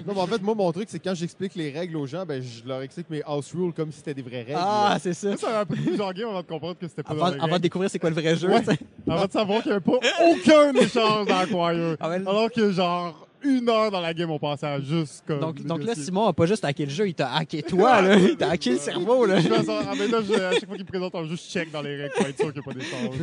Non, 0.08 0.14
mais 0.14 0.22
en 0.22 0.28
fait, 0.28 0.42
moi, 0.42 0.56
mon 0.56 0.72
truc, 0.72 0.88
c'est 0.90 1.00
quand 1.00 1.14
j'explique 1.14 1.56
les 1.56 1.70
règles 1.72 1.98
aux 1.98 2.06
gens, 2.06 2.26
ben, 2.26 2.42
je 2.42 2.68
leur 2.68 2.82
explique 2.82 3.10
mes 3.10 3.22
house 3.24 3.54
rules 3.54 3.74
comme 3.74 3.92
si 3.92 3.98
c'était 3.98 4.14
des 4.14 4.22
vraies 4.22 4.44
règles. 4.44 4.60
Ah, 4.62 4.98
c'est 5.00 5.14
ça. 5.14 5.36
Ça, 5.38 5.52
m'a 5.52 5.66
pris 5.66 5.80
plusieurs 5.82 6.14
games 6.14 6.30
avant 6.30 6.42
de 6.42 6.48
comprendre 6.48 6.78
que 6.80 6.88
c'était 6.88 7.04
pas 7.04 7.12
Avant, 7.12 7.26
avant 7.26 7.58
de 7.58 7.62
découvrir 7.62 7.90
c'est 7.90 8.00
quoi 8.00 8.10
le 8.10 8.16
vrai 8.16 8.36
jeu. 8.36 8.50
Ouais. 8.50 8.62
Avant 9.08 9.26
de 9.26 9.32
savoir 9.32 9.62
qu'il 9.62 9.72
n'y 9.72 9.76
avait 9.78 9.86
pas 9.86 10.00
aucun 10.30 10.74
échange 10.74 11.28
dans 11.28 11.40
Acquire. 11.40 11.98
Ah. 12.00 12.12
Alors 12.14 12.50
que, 12.52 12.72
genre, 12.72 13.28
une 13.44 13.68
heure 13.70 13.92
dans 13.92 14.02
la 14.02 14.14
game, 14.14 14.30
on 14.32 14.40
passait 14.40 14.66
à 14.68 14.80
juste 14.80 15.24
comme. 15.28 15.40
Donc, 15.40 15.62
donc 15.64 15.84
là. 15.84 15.96
Simon 15.96 16.28
a 16.28 16.34
pas 16.34 16.46
juste 16.46 16.64
hacké 16.66 16.86
le 16.86 16.92
jeu, 16.92 17.08
il 17.08 17.14
t'a 17.14 17.34
hacké 17.34 17.64
toi, 17.64 18.02
là. 18.02 18.16
Il 18.18 18.36
t'a 18.38 18.50
hacké 18.52 18.72
le 18.72 18.78
cerveau, 18.78 19.26
là. 19.26 19.40
Je 19.40 19.48
fais 19.48 19.64
ça. 19.64 19.82
Ah, 19.90 19.94
mais 19.98 20.08
là, 20.08 20.20
je- 20.28 20.34
à 20.34 20.52
chaque 20.54 20.66
fois 20.68 20.76
qu'il 20.78 20.86
présente 20.86 21.16
un 21.16 21.24
jeu, 21.26 21.36
je 21.36 21.42
check 21.42 21.72
dans 21.72 21.82
les 21.82 21.96
règles 21.96 22.14
pour 22.16 22.26
être 22.28 22.38
sûr 22.38 22.54
qu'il 22.54 22.62
n'y 22.62 22.70
a 22.70 22.74
pas 22.74 22.80
d'échange. 22.80 23.16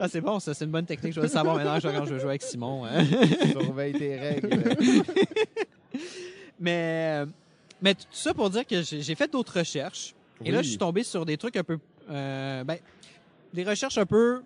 Ah, 0.00 0.08
c'est 0.08 0.20
bon, 0.20 0.38
ça, 0.40 0.54
c'est 0.54 0.64
une 0.64 0.70
bonne 0.70 0.86
technique. 0.86 1.12
Je 1.14 1.20
vais 1.20 1.26
le 1.26 1.32
savoir 1.32 1.56
maintenant 1.56 1.78
quand 1.80 2.04
je 2.06 2.14
vais 2.14 2.20
jouer 2.20 2.30
avec 2.30 2.42
Simon. 2.42 2.84
hein. 2.86 3.04
Surveille 3.50 3.92
tes 3.94 4.16
règles. 4.16 4.50
Mais, 6.60 7.24
mais 7.80 7.94
tout 7.94 8.02
ça 8.10 8.34
pour 8.34 8.50
dire 8.50 8.66
que 8.66 8.82
j'ai 8.82 9.14
fait 9.14 9.30
d'autres 9.30 9.58
recherches. 9.58 10.14
Et 10.44 10.50
là, 10.50 10.62
je 10.62 10.68
suis 10.70 10.78
tombé 10.78 11.02
sur 11.02 11.24
des 11.24 11.36
trucs 11.36 11.56
un 11.56 11.64
peu. 11.64 11.78
euh, 12.10 12.64
ben, 12.64 12.78
des 13.54 13.64
recherches 13.64 13.98
un 13.98 14.06
peu 14.06 14.40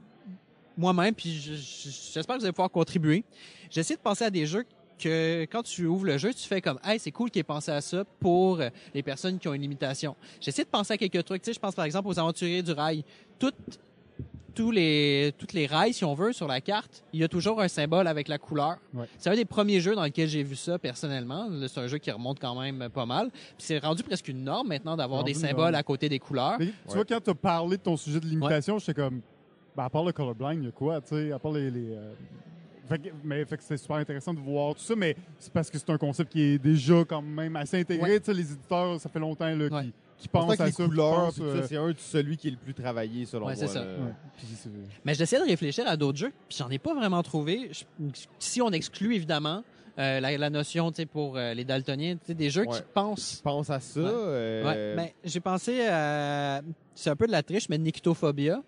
moi-même, 0.77 1.15
puis 1.15 1.33
je- 1.41 1.55
je- 1.55 1.91
j'espère 2.15 2.35
que 2.37 2.41
vous 2.41 2.45
allez 2.47 2.53
pouvoir 2.53 2.71
contribuer. 2.71 3.25
J'ai 3.73 3.81
essayé 3.81 3.97
de 3.97 4.03
penser 4.03 4.25
à 4.25 4.31
des 4.31 4.45
jeux 4.45 4.65
que 4.99 5.43
quand 5.51 5.63
tu 5.63 5.87
ouvres 5.87 6.05
le 6.05 6.19
jeu, 6.19 6.33
tu 6.35 6.47
fais 6.47 6.61
comme 6.61 6.79
Hey, 6.85 6.99
c'est 6.99 7.11
cool 7.11 7.31
qu'il 7.31 7.41
ait 7.41 7.45
pensé 7.45 7.71
à 7.73 7.81
ça 7.81 8.05
pour 8.21 8.61
les 8.95 9.03
personnes 9.03 9.39
qui 9.39 9.49
ont 9.49 9.55
une 9.55 9.63
limitation. 9.63 10.15
J'ai 10.41 10.51
essayé 10.51 10.65
de 10.65 10.69
penser 10.71 10.93
à 10.93 10.99
quelques 10.99 11.25
trucs. 11.25 11.43
Tu 11.43 11.47
sais, 11.47 11.55
je 11.55 11.59
pense 11.59 11.75
par 11.75 11.87
exemple 11.87 12.07
aux 12.09 12.19
aventuriers 12.19 12.63
du 12.63 12.73
rail. 12.73 13.03
Toutes, 13.39 13.55
tous 14.55 14.71
les, 14.71 15.33
toutes 15.39 15.55
les 15.55 15.67
rails, 15.67 15.95
si 15.95 16.05
on 16.05 16.13
veut, 16.15 16.35
sur 16.35 16.47
la 16.47 16.61
carte, 16.61 17.03
il 17.15 17.21
y 17.21 17.25
a 17.25 17.29
toujours 17.29 17.63
un 17.63 17.69
symbole 17.69 18.07
avec 18.07 18.29
la 18.29 18.37
couleur. 18.37 18.77
Ouais. 18.93 19.07
C'est 19.17 19.31
un 19.31 19.35
des 19.35 19.47
premiers 19.47 19.81
jeux 19.81 19.95
dans 19.95 20.05
lesquels 20.05 20.29
j'ai 20.29 20.43
vu 20.43 20.55
ça 20.55 20.79
personnellement. 20.79 21.49
C'est 21.67 21.81
un 21.81 21.87
jeu 21.87 21.97
qui 21.97 22.11
remonte 22.11 22.39
quand 22.39 22.61
même 22.61 22.91
pas 22.91 23.07
mal. 23.07 23.31
Puis 23.31 23.41
c'est 23.57 23.79
rendu 23.79 24.03
presque 24.03 24.29
une 24.29 24.45
norme 24.45 24.69
maintenant 24.69 24.95
d'avoir 24.99 25.25
des 25.25 25.33
symboles 25.33 25.57
norme. 25.63 25.75
à 25.77 25.83
côté 25.83 26.11
des 26.11 26.19
couleurs. 26.19 26.57
Mais 26.59 26.67
tu 26.67 26.73
Ouais. 26.89 26.95
vois, 26.97 27.05
quand 27.07 27.21
tu 27.25 27.31
as 27.31 27.35
parlé 27.35 27.79
de 27.79 27.83
ton 27.83 27.97
sujet 27.97 28.21
de 28.21 28.27
limitation, 28.27 28.79
j'étais 28.79 28.93
comme, 28.95 29.23
ben, 29.75 29.85
à 29.85 29.89
part 29.91 30.05
le 30.05 30.13
colorblind, 30.13 30.63
il 30.63 30.67
y 30.67 30.69
a 30.69 30.73
quoi, 30.73 31.01
tu 31.01 31.09
sais, 31.17 31.33
à 31.33 31.39
part 31.39 31.53
les. 31.53 31.71
les, 31.71 31.93
euh, 31.95 32.13
fait 32.93 32.99
que- 33.11 33.15
mais 33.25 33.45
fait 33.45 33.57
que 33.57 33.63
c'est 33.63 33.77
super 33.77 33.97
intéressant 33.97 34.35
de 34.35 34.41
voir 34.41 34.75
tout 34.75 34.83
ça, 34.83 34.95
mais 34.97 35.17
c'est 35.39 35.53
parce 35.53 35.71
que 35.71 35.79
c'est 35.79 35.91
un 35.91 35.99
concept 35.99 36.33
qui 36.33 36.43
est 36.43 36.59
déjà 36.59 37.05
quand 37.07 37.23
même 37.23 37.57
assez 37.57 37.81
intégré. 37.81 38.13
Ouais. 38.13 38.21
Tu 38.21 38.27
sais, 38.27 38.35
les 38.35 38.53
éditeurs, 38.53 39.01
ça 39.01 39.09
fait 39.09 39.19
longtemps 39.19 39.47
là, 39.55 39.67
Ouais. 39.69 39.83
qui, 39.85 39.93
qui 40.19 40.29
pensent 40.29 40.57
que 40.57 40.63
à 40.63 40.67
les 40.67 40.73
ça. 40.73 40.85
couleurs, 40.85 41.33
euh, 41.41 41.65
c'est 41.69 41.77
un 41.77 41.89
de 41.91 41.97
celui 41.99 42.37
qui 42.37 42.49
est 42.49 42.53
le 42.53 42.57
plus 42.57 42.75
travaillé, 42.75 43.25
selon 43.27 43.47
Ouais, 43.47 43.57
moi. 43.57 43.67
ça. 43.67 43.85
Puis 44.37 44.47
Mais 45.05 45.15
j'essaie 45.15 45.39
de 45.41 45.45
réfléchir 45.49 45.85
à 45.89 45.97
d'autres 45.97 46.19
jeux, 46.19 46.33
puis 46.49 46.57
j'en 46.59 46.71
ai 46.71 46.79
pas 46.79 46.95
vraiment 46.95 47.23
trouvé. 47.23 47.71
Je- 47.73 47.85
si 48.39 48.61
on 48.63 48.71
exclut 48.71 49.15
évidemment 49.15 49.65
euh, 49.99 50.21
la, 50.21 50.39
la 50.39 50.49
notion, 50.49 50.91
tu 50.91 50.97
sais, 51.03 51.07
pour 51.07 51.37
euh, 51.37 51.53
les 51.53 51.65
daltoniens, 51.67 52.15
tu 52.15 52.21
sais, 52.29 52.35
des 52.35 52.49
jeux 52.49 52.63
Ouais. 52.67 52.77
qui 52.79 52.83
pensent. 52.95 53.43
Pense 53.45 53.69
à 53.69 53.79
ça. 53.79 54.01
Ouais. 54.01 54.09
euh, 54.11 54.65
Ouais, 54.65 54.95
mais 54.97 55.15
j'ai 55.23 55.41
pensé 55.41 55.87
à. 55.87 56.63
C'est 56.95 57.11
un 57.11 57.17
peu 57.17 57.27
de 57.27 57.33
la 57.33 57.43
triche, 57.43 57.69
mais 57.69 57.77
Nyctophobia. 57.77 58.63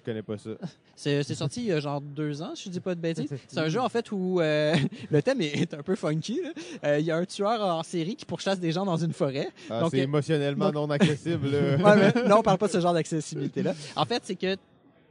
Je 0.00 0.04
connais 0.04 0.22
pas 0.22 0.38
ça. 0.38 0.50
C'est 0.96 1.22
c'est 1.22 1.34
sorti 1.34 1.60
il 1.60 1.66
y 1.66 1.72
a 1.72 1.80
genre 1.80 2.00
deux 2.00 2.42
ans, 2.42 2.52
si 2.54 2.64
je 2.64 2.70
dis 2.70 2.80
pas 2.80 2.94
de 2.94 3.00
bêtises. 3.00 3.30
C'est 3.48 3.58
un 3.58 3.68
jeu 3.68 3.80
en 3.80 3.88
fait 3.88 4.10
où 4.12 4.40
euh, 4.40 4.74
le 5.10 5.22
thème 5.22 5.40
est, 5.40 5.60
est 5.60 5.74
un 5.74 5.82
peu 5.82 5.94
funky. 5.94 6.40
là. 6.42 6.50
Euh, 6.84 6.98
Il 7.00 7.06
y 7.06 7.10
a 7.10 7.16
un 7.16 7.24
tueur 7.24 7.60
en 7.60 7.82
série 7.82 8.16
qui 8.16 8.24
pourchasse 8.24 8.58
des 8.60 8.72
gens 8.72 8.84
dans 8.84 8.96
une 8.96 9.12
forêt. 9.12 9.48
Ah, 9.70 9.80
Donc, 9.80 9.90
c'est 9.92 10.00
euh, 10.00 10.04
émotionnellement 10.04 10.72
non 10.72 10.88
accessible. 10.90 11.50
là. 11.50 11.76
Ouais, 11.76 12.12
mais 12.14 12.28
là, 12.28 12.38
on 12.38 12.42
parle 12.42 12.58
pas 12.58 12.66
de 12.66 12.72
ce 12.72 12.80
genre 12.80 12.94
d'accessibilité-là. 12.94 13.74
En 13.96 14.04
fait, 14.04 14.22
c'est 14.24 14.36
que 14.36 14.56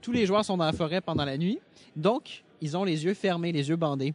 tous 0.01 0.11
les 0.11 0.25
joueurs 0.25 0.43
sont 0.45 0.57
dans 0.57 0.65
la 0.65 0.73
forêt 0.73 1.01
pendant 1.01 1.25
la 1.25 1.37
nuit. 1.37 1.59
Donc, 1.95 2.43
ils 2.61 2.75
ont 2.77 2.83
les 2.83 3.05
yeux 3.05 3.13
fermés, 3.13 3.51
les 3.51 3.69
yeux 3.69 3.75
bandés. 3.75 4.13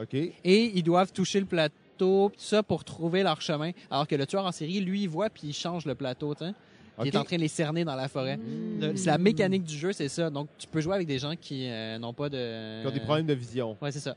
OK. 0.00 0.14
Et 0.14 0.32
ils 0.74 0.82
doivent 0.82 1.12
toucher 1.12 1.40
le 1.40 1.46
plateau, 1.46 1.74
tout 1.98 2.32
ça, 2.36 2.62
pour 2.62 2.84
trouver 2.84 3.22
leur 3.22 3.40
chemin. 3.40 3.72
Alors 3.90 4.06
que 4.06 4.14
le 4.14 4.26
tueur 4.26 4.44
en 4.46 4.52
série, 4.52 4.80
lui, 4.80 5.02
il 5.02 5.08
voit 5.08 5.30
puis 5.30 5.48
il 5.48 5.52
change 5.52 5.84
le 5.86 5.94
plateau, 5.94 6.34
tu 6.34 6.44
OK. 7.00 7.06
est 7.06 7.16
en 7.16 7.24
train 7.24 7.36
de 7.36 7.40
les 7.42 7.48
cerner 7.48 7.84
dans 7.84 7.94
la 7.94 8.08
forêt. 8.08 8.38
Le- 8.80 8.96
C'est 8.96 9.10
la 9.10 9.18
mécanique 9.18 9.64
du 9.64 9.76
jeu, 9.76 9.92
c'est 9.92 10.08
ça. 10.08 10.30
Donc, 10.30 10.48
tu 10.58 10.66
peux 10.66 10.80
jouer 10.80 10.94
avec 10.94 11.06
des 11.06 11.18
gens 11.18 11.34
qui 11.40 11.68
euh, 11.68 11.98
n'ont 11.98 12.12
pas 12.12 12.28
de... 12.28 12.82
Qui 12.82 12.86
ont 12.88 12.90
des 12.90 13.00
problèmes 13.00 13.26
de 13.26 13.34
vision. 13.34 13.76
Ouais, 13.80 13.92
c'est 13.92 14.00
ça. 14.00 14.16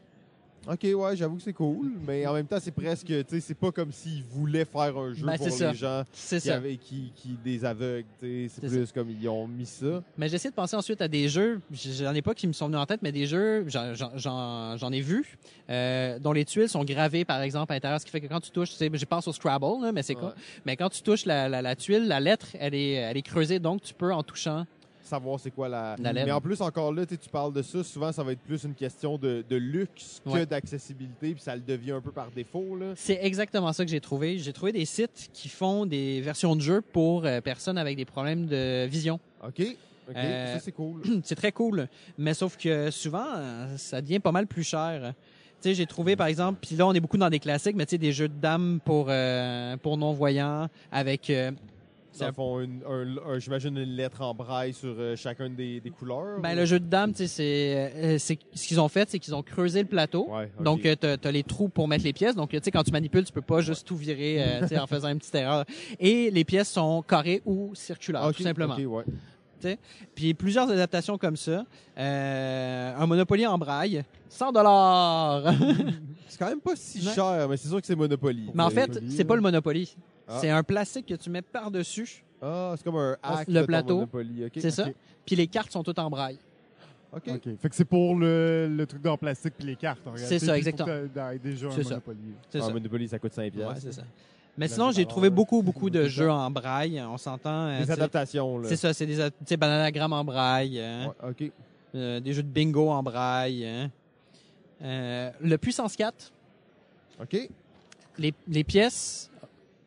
OK, 0.68 0.84
ouais, 0.84 1.16
j'avoue 1.16 1.38
que 1.38 1.42
c'est 1.42 1.54
cool, 1.54 1.92
mais 2.08 2.28
en 2.28 2.34
même 2.34 2.46
temps, 2.46 2.60
c'est 2.62 2.70
presque, 2.72 3.08
tu 3.08 3.24
sais, 3.28 3.40
c'est 3.40 3.56
pas 3.56 3.72
comme 3.72 3.92
s'ils 3.92 4.22
voulaient 4.24 4.64
faire 4.66 4.96
un 4.96 5.12
jeu 5.12 5.26
Ben, 5.26 5.36
pour 5.36 5.50
ça. 5.50 5.72
les 5.72 5.78
gens 5.78 6.04
qui, 6.14 6.40
ça. 6.40 6.56
avaient, 6.56 6.78
qui, 6.78 7.12
qui 7.16 7.30
des 7.44 7.66
aveugles, 7.66 8.06
tu 8.20 8.48
sais, 8.48 8.62
c'est 8.62 8.68
plus 8.68 8.92
comme 8.92 9.10
ils 9.10 9.28
ont 9.28 9.48
mis 9.48 9.66
ça. 9.66 10.04
Mais 10.20 10.30
j'essaie 10.30 10.50
de 10.52 10.54
penser 10.54 10.76
ensuite 10.76 11.02
à 11.02 11.08
des 11.08 11.30
jeux, 11.30 11.62
j'en 11.72 12.14
ai 12.14 12.22
pas 12.22 12.36
qui 12.36 12.46
me 12.48 12.54
sont 12.54 12.68
venus 12.68 12.80
en 12.80 12.86
tête, 12.86 13.00
mais 13.02 13.12
des 13.12 13.26
jeux, 13.26 13.66
j'en- 13.70 13.96
j'en- 13.96 14.12
j'en 14.16 14.78
j'en 14.78 14.92
ai 14.92 15.02
vu, 15.02 15.36
euh, 15.72 16.20
dont 16.20 16.32
les 16.32 16.46
tuiles 16.46 16.70
sont 16.70 16.84
gravées, 16.84 17.26
par 17.26 17.42
exemple, 17.42 17.72
à 17.72 17.76
l'intérieur, 17.78 18.00
ce 18.00 18.06
qui 18.06 18.12
fait 18.12 18.22
que 18.22 18.28
quand 18.28 18.40
tu 18.42 18.52
touches, 18.52 18.70
tu 18.70 18.76
sais, 18.76 18.90
je 18.94 19.06
pense 19.06 19.28
au 19.28 19.34
Scrabble, 19.34 19.82
là, 19.82 19.92
mais 19.92 20.04
c'est 20.04 20.14
quoi? 20.16 20.30
Ouais. 20.30 20.34
Mais 20.68 20.76
quand 20.78 20.90
tu 20.90 21.02
touches 21.02 21.26
la, 21.26 21.50
la, 21.50 21.64
la 21.64 21.76
tuile, 21.76 22.08
la 22.08 22.20
lettre, 22.20 22.48
elle 22.60 22.76
est, 22.76 22.92
elle 22.92 23.18
est 23.18 23.22
creusée, 23.24 23.58
donc 23.58 23.82
tu 23.82 23.96
peux, 23.96 24.14
en 24.14 24.22
touchant, 24.22 24.68
Savoir 25.12 25.40
c'est 25.42 25.52
quoi 25.52 25.68
la... 25.68 25.98
La 26.00 26.14
lettre. 26.14 26.26
Mais 26.26 26.32
en 26.32 26.40
plus, 26.40 26.62
encore 26.62 26.94
là, 26.94 27.06
tu 27.06 27.18
parles 27.30 27.52
de 27.52 27.62
ça, 27.62 27.84
souvent, 27.84 28.14
ça 28.14 28.24
va 28.24 28.32
être 28.32 28.40
plus 28.40 28.64
une 28.64 28.74
question 28.74 29.18
de, 29.18 29.44
de 29.50 29.56
luxe 29.58 30.22
que 30.24 30.30
Ouais. 30.30 30.46
d'accessibilité, 30.46 31.34
puis 31.34 31.42
ça 31.44 31.54
le 31.54 31.62
devient 31.62 31.92
un 31.92 32.00
peu 32.02 32.12
par 32.12 32.32
défaut, 32.32 32.78
là. 32.78 32.94
c'est 32.96 33.20
exactement 33.22 33.74
ça 33.74 33.84
que 33.84 33.92
j'ai 33.92 34.00
trouvé. 34.00 34.38
J'ai 34.40 34.54
trouvé 34.54 34.72
des 34.72 34.86
sites 34.86 35.30
qui 35.34 35.50
font 35.50 35.86
des 35.86 36.22
versions 36.22 36.56
de 36.56 36.62
jeux 36.62 36.82
pour 36.82 37.26
euh, 37.26 37.42
personnes 37.42 37.78
avec 37.78 37.98
des 37.98 38.06
problèmes 38.06 38.46
de 38.46 38.86
vision. 38.86 39.20
OK, 39.46 39.60
OK, 40.08 40.16
Euh, 40.16 40.54
ça, 40.54 40.60
c'est 40.62 40.72
cool. 40.72 41.02
c'est 41.26 41.36
très 41.36 41.52
cool, 41.52 41.90
mais 42.18 42.34
sauf 42.34 42.56
que 42.58 42.90
souvent, 42.90 43.26
euh, 43.36 43.76
ça 43.78 44.00
devient 44.02 44.20
pas 44.20 44.32
mal 44.32 44.48
plus 44.48 44.64
cher. 44.64 45.14
Tu 45.62 45.70
sais, 45.70 45.76
j'ai 45.76 45.86
trouvé, 45.88 46.16
par 46.16 46.28
exemple, 46.28 46.60
puis 46.66 46.78
là, 46.78 46.88
on 46.88 46.94
est 46.94 47.02
beaucoup 47.02 47.18
dans 47.18 47.30
des 47.30 47.40
classiques, 47.40 47.76
mais 47.76 47.86
tu 47.86 47.92
sais, 47.92 47.98
des 47.98 48.14
jeux 48.14 48.30
de 48.30 48.40
dames 48.40 48.80
pour, 48.86 49.08
euh, 49.10 49.76
pour 49.76 49.98
non-voyants 49.98 50.70
avec... 50.90 51.30
euh, 51.30 51.52
Dans 52.20 52.28
le 52.28 52.34
fond, 52.34 52.60
une- 52.60 52.84
un- 52.88 53.18
un- 53.34 53.40
j'imagine 53.40 53.78
une 53.78 53.96
lettre 53.96 54.22
en 54.22 54.34
braille 54.34 54.74
sur 54.74 54.94
euh, 54.98 55.16
chacune 55.16 55.56
des, 55.56 55.80
des 55.80 55.90
couleurs. 55.90 56.40
Ben, 56.42 56.54
ou- 56.54 56.56
le 56.58 56.66
jeu 56.66 56.80
de 56.80 56.86
dames, 56.86 57.14
tu 57.14 57.28
c'est, 57.28 57.92
euh, 57.96 58.18
c'est 58.20 58.38
ce 58.54 58.68
qu'ils 58.68 58.80
ont 58.82 58.90
fait, 58.90 59.10
c'est 59.10 59.20
qu'ils 59.20 59.34
ont 59.36 59.42
creusé 59.44 59.82
le 59.82 59.88
plateau. 59.88 60.28
Ouais. 60.30 60.52
Donc, 60.60 60.86
euh, 60.86 60.96
t'as 60.96 61.16
as 61.24 61.32
les 61.32 61.44
trous 61.44 61.70
pour 61.70 61.88
mettre 61.88 62.04
les 62.04 62.14
pièces. 62.14 62.36
Donc, 62.36 62.50
tu 62.52 62.60
sais, 62.62 62.72
quand 62.72 62.84
tu 62.84 62.92
manipules, 62.92 63.24
tu 63.24 63.32
peux 63.34 63.42
pas 63.42 63.62
juste 63.62 63.88
tout 63.88 63.96
virer 63.96 64.44
euh, 64.44 64.68
tu 64.68 64.78
en 64.78 64.88
faisant 64.88 65.08
une 65.10 65.20
petite 65.20 65.36
erreur. 65.36 65.66
Et 66.00 66.30
les 66.32 66.44
pièces 66.44 66.70
sont 66.70 67.02
carrées 67.02 67.42
ou 67.46 67.74
circulaires, 67.76 68.32
tout 68.34 68.44
simplement. 68.44 68.76
ok, 68.76 68.86
ouais. 68.86 69.04
Puis 70.16 70.34
plusieurs 70.34 70.70
adaptations 70.70 71.18
comme 71.18 71.36
ça. 71.38 71.66
Euh, 71.98 72.94
un 72.98 73.06
Monopoly 73.08 73.46
en 73.48 73.58
braille, 73.58 74.04
100 74.30 74.52
dollars. 74.52 75.54
C'est 76.28 76.38
quand 76.40 76.48
même 76.50 76.62
pas 76.62 76.76
si 76.76 77.06
Ouais. 77.06 77.14
cher, 77.14 77.48
mais 77.50 77.58
c'est 77.58 77.68
sûr 77.68 77.80
que 77.82 77.86
c'est 77.88 77.96
Monopoly. 77.96 78.50
Mais 78.54 78.64
en 78.64 78.70
fait, 78.70 79.00
c'est 79.10 79.26
pas 79.26 79.36
le 79.36 79.42
Monopoly. 79.42 79.96
Ah. 80.28 80.38
C'est 80.40 80.50
un 80.50 80.64
plastique 80.64 81.06
que 81.08 81.16
tu 81.16 81.30
mets 81.30 81.42
par-dessus. 81.42 82.24
Ah, 82.42 82.74
c'est 82.78 82.84
comme 82.86 82.96
un 82.96 83.18
hack 83.22 83.48
Le 83.50 83.60
de 83.62 83.66
plateau. 83.66 83.96
Monopoly. 83.96 84.46
C'est 84.58 84.72
ça. 84.72 84.88
Puis 85.26 85.36
les 85.36 85.48
cartes 85.48 85.72
sont 85.72 85.84
toutes 85.84 86.00
en 86.00 86.10
braille. 86.10 86.40
OK. 87.14 87.24
OK. 87.28 87.50
Fait 87.62 87.70
que 87.70 87.76
c'est 87.76 87.84
pour 87.86 88.16
le, 88.16 88.70
le 88.70 88.86
truc 88.88 89.02
dans 89.02 89.12
le 89.12 89.18
plastique 89.18 89.54
puis 89.58 89.68
les 89.68 89.76
cartes. 89.76 90.00
C'est 90.16 90.40
ça, 90.40 90.58
exactement. 90.58 90.88
C'est 90.88 91.84
ça. 91.84 91.96
Monopoly. 91.96 92.18
C'est 92.50 92.60
Ah, 92.60 92.62
ça. 92.68 92.74
Monopoly, 92.74 93.08
ça 93.10 93.20
coûte 93.20 93.34
5 93.34 93.54
Ouais, 93.54 93.64
c'est 93.78 93.92
ça. 93.92 94.04
Mais 94.58 94.68
sinon, 94.68 94.92
j'ai 94.92 95.06
trouvé 95.06 95.28
euh, 95.28 95.32
beaucoup, 95.32 95.62
beaucoup 95.62 95.90
de 95.90 96.06
jeux 96.08 96.30
en 96.30 96.52
braille. 96.52 97.02
On 97.10 97.18
s'entend. 97.18 97.68
euh, 97.68 97.84
Des 97.84 97.92
adaptations, 97.92 98.60
là. 98.60 98.68
C'est 98.70 98.76
ça, 98.76 98.94
c'est 98.94 99.06
des 99.06 99.16
tu 99.16 99.32
sais, 99.46 99.58
bananagrammes 99.58 100.14
en 100.14 100.24
braille, 100.24 100.80
hein. 100.80 101.14
Ouais, 101.24 101.30
OK. 101.30 101.52
Euh, 101.96 102.20
des 102.20 102.34
jeux 102.34 102.44
de 102.44 102.48
bingo 102.50 102.90
en 102.90 103.02
braille. 103.02 103.66
hein. 103.66 103.90
Euh, 104.84 105.32
le 105.42 105.58
puissance 105.58 105.96
4, 105.96 106.32
OK. 107.22 107.50
les, 108.18 108.34
les 108.48 108.64
pièces 108.64 109.30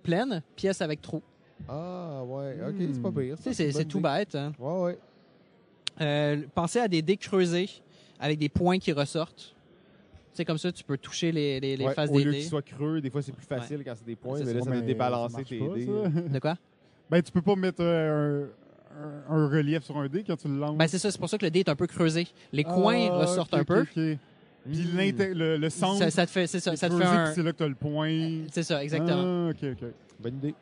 pleines, 0.02 0.42
pièces 0.56 0.80
avec 0.82 1.02
trous. 1.02 1.22
Ah, 1.68 2.22
ouais. 2.24 2.56
OK, 2.68 2.74
Hmm. 2.74 2.92
c'est 2.94 3.02
pas 3.02 3.10
pire. 3.20 3.36
C'est 3.52 3.84
tout 3.88 4.00
bête. 4.00 4.34
hein. 4.34 4.52
Ouais, 4.58 4.80
ouais. 4.82 4.98
Euh, 6.00 6.42
pensez 6.54 6.80
à 6.80 6.88
des 6.88 7.02
dés 7.02 7.16
creusés 7.16 7.70
avec 8.18 8.38
des 8.38 8.48
points 8.48 8.78
qui 8.78 8.92
ressortent. 8.92 9.53
Tu 10.34 10.38
sais, 10.38 10.44
comme 10.44 10.58
ça, 10.58 10.72
tu 10.72 10.82
peux 10.82 10.98
toucher 10.98 11.30
les, 11.30 11.60
les, 11.60 11.76
les 11.76 11.84
Ouais, 11.86 11.94
faces 11.94 12.10
au 12.10 12.18
des 12.18 12.24
lieu 12.24 12.32
dés. 12.32 12.38
qu'ils 12.40 12.48
soient 12.48 12.60
creux, 12.62 13.00
des 13.00 13.08
fois, 13.08 13.22
c'est 13.22 13.30
plus 13.32 13.46
facile 13.46 13.82
quand 13.84 13.94
c'est 13.96 14.04
des 14.04 14.16
points, 14.16 14.38
C'est 14.38 14.44
mais 14.46 14.52
là, 14.54 14.58
Ouais, 14.58 14.64
ça 14.64 14.70
va 14.70 14.76
mais 14.80 14.82
débalancer 14.82 15.44
tes 15.44 15.58
pas, 15.60 15.74
dés. 15.76 15.86
ça. 15.86 16.20
De 16.28 16.38
quoi? 16.40 16.56
Ben, 17.08 17.22
tu 17.22 17.30
peux 17.30 17.40
pas 17.42 17.54
mettre 17.54 17.80
euh, 17.82 18.46
un, 19.30 19.32
un, 19.32 19.36
un 19.44 19.48
relief 19.48 19.84
sur 19.84 19.96
un 19.96 20.08
dé 20.08 20.24
quand 20.26 20.36
tu 20.36 20.48
le 20.48 20.58
lances. 20.58 20.76
Ben, 20.76 20.88
c'est 20.88 20.98
ça, 20.98 21.10
c'est 21.12 21.18
pour 21.20 21.28
ça 21.28 21.38
que 21.38 21.44
le 21.46 21.50
dé 21.52 21.60
est 21.60 21.68
un 21.68 21.76
peu 21.76 21.86
creusé. 21.86 22.26
Les 22.52 22.64
Ah, 22.66 22.72
coins 22.72 23.10
ressortent 23.12 23.54
ok, 23.54 23.60
un 23.60 23.64
peu. 23.64 23.84
Puis 23.84 24.18
Hmm. 24.66 24.96
l'inté- 24.96 25.34
le, 25.34 25.56
le 25.58 25.68
centre, 25.70 25.98
Ça, 25.98 26.10
ça 26.10 26.24
te 26.26 26.30
fait, 26.30 26.46
c'est 26.46 26.58
ça, 26.58 26.74
ça 26.74 26.88
te 26.88 26.96
fait 26.96 27.04
un. 27.04 27.32
c'est 27.34 27.42
là 27.42 27.52
que 27.52 27.58
t'as 27.58 27.68
le 27.68 27.74
point. 27.74 28.44
C'est 28.50 28.62
ça, 28.62 28.82
exactement. 28.82 29.22
Ah, 29.22 29.50
ok, 29.50 29.68
ok. 29.82 29.88
Bonne 30.18 30.36
idée. 30.38 30.54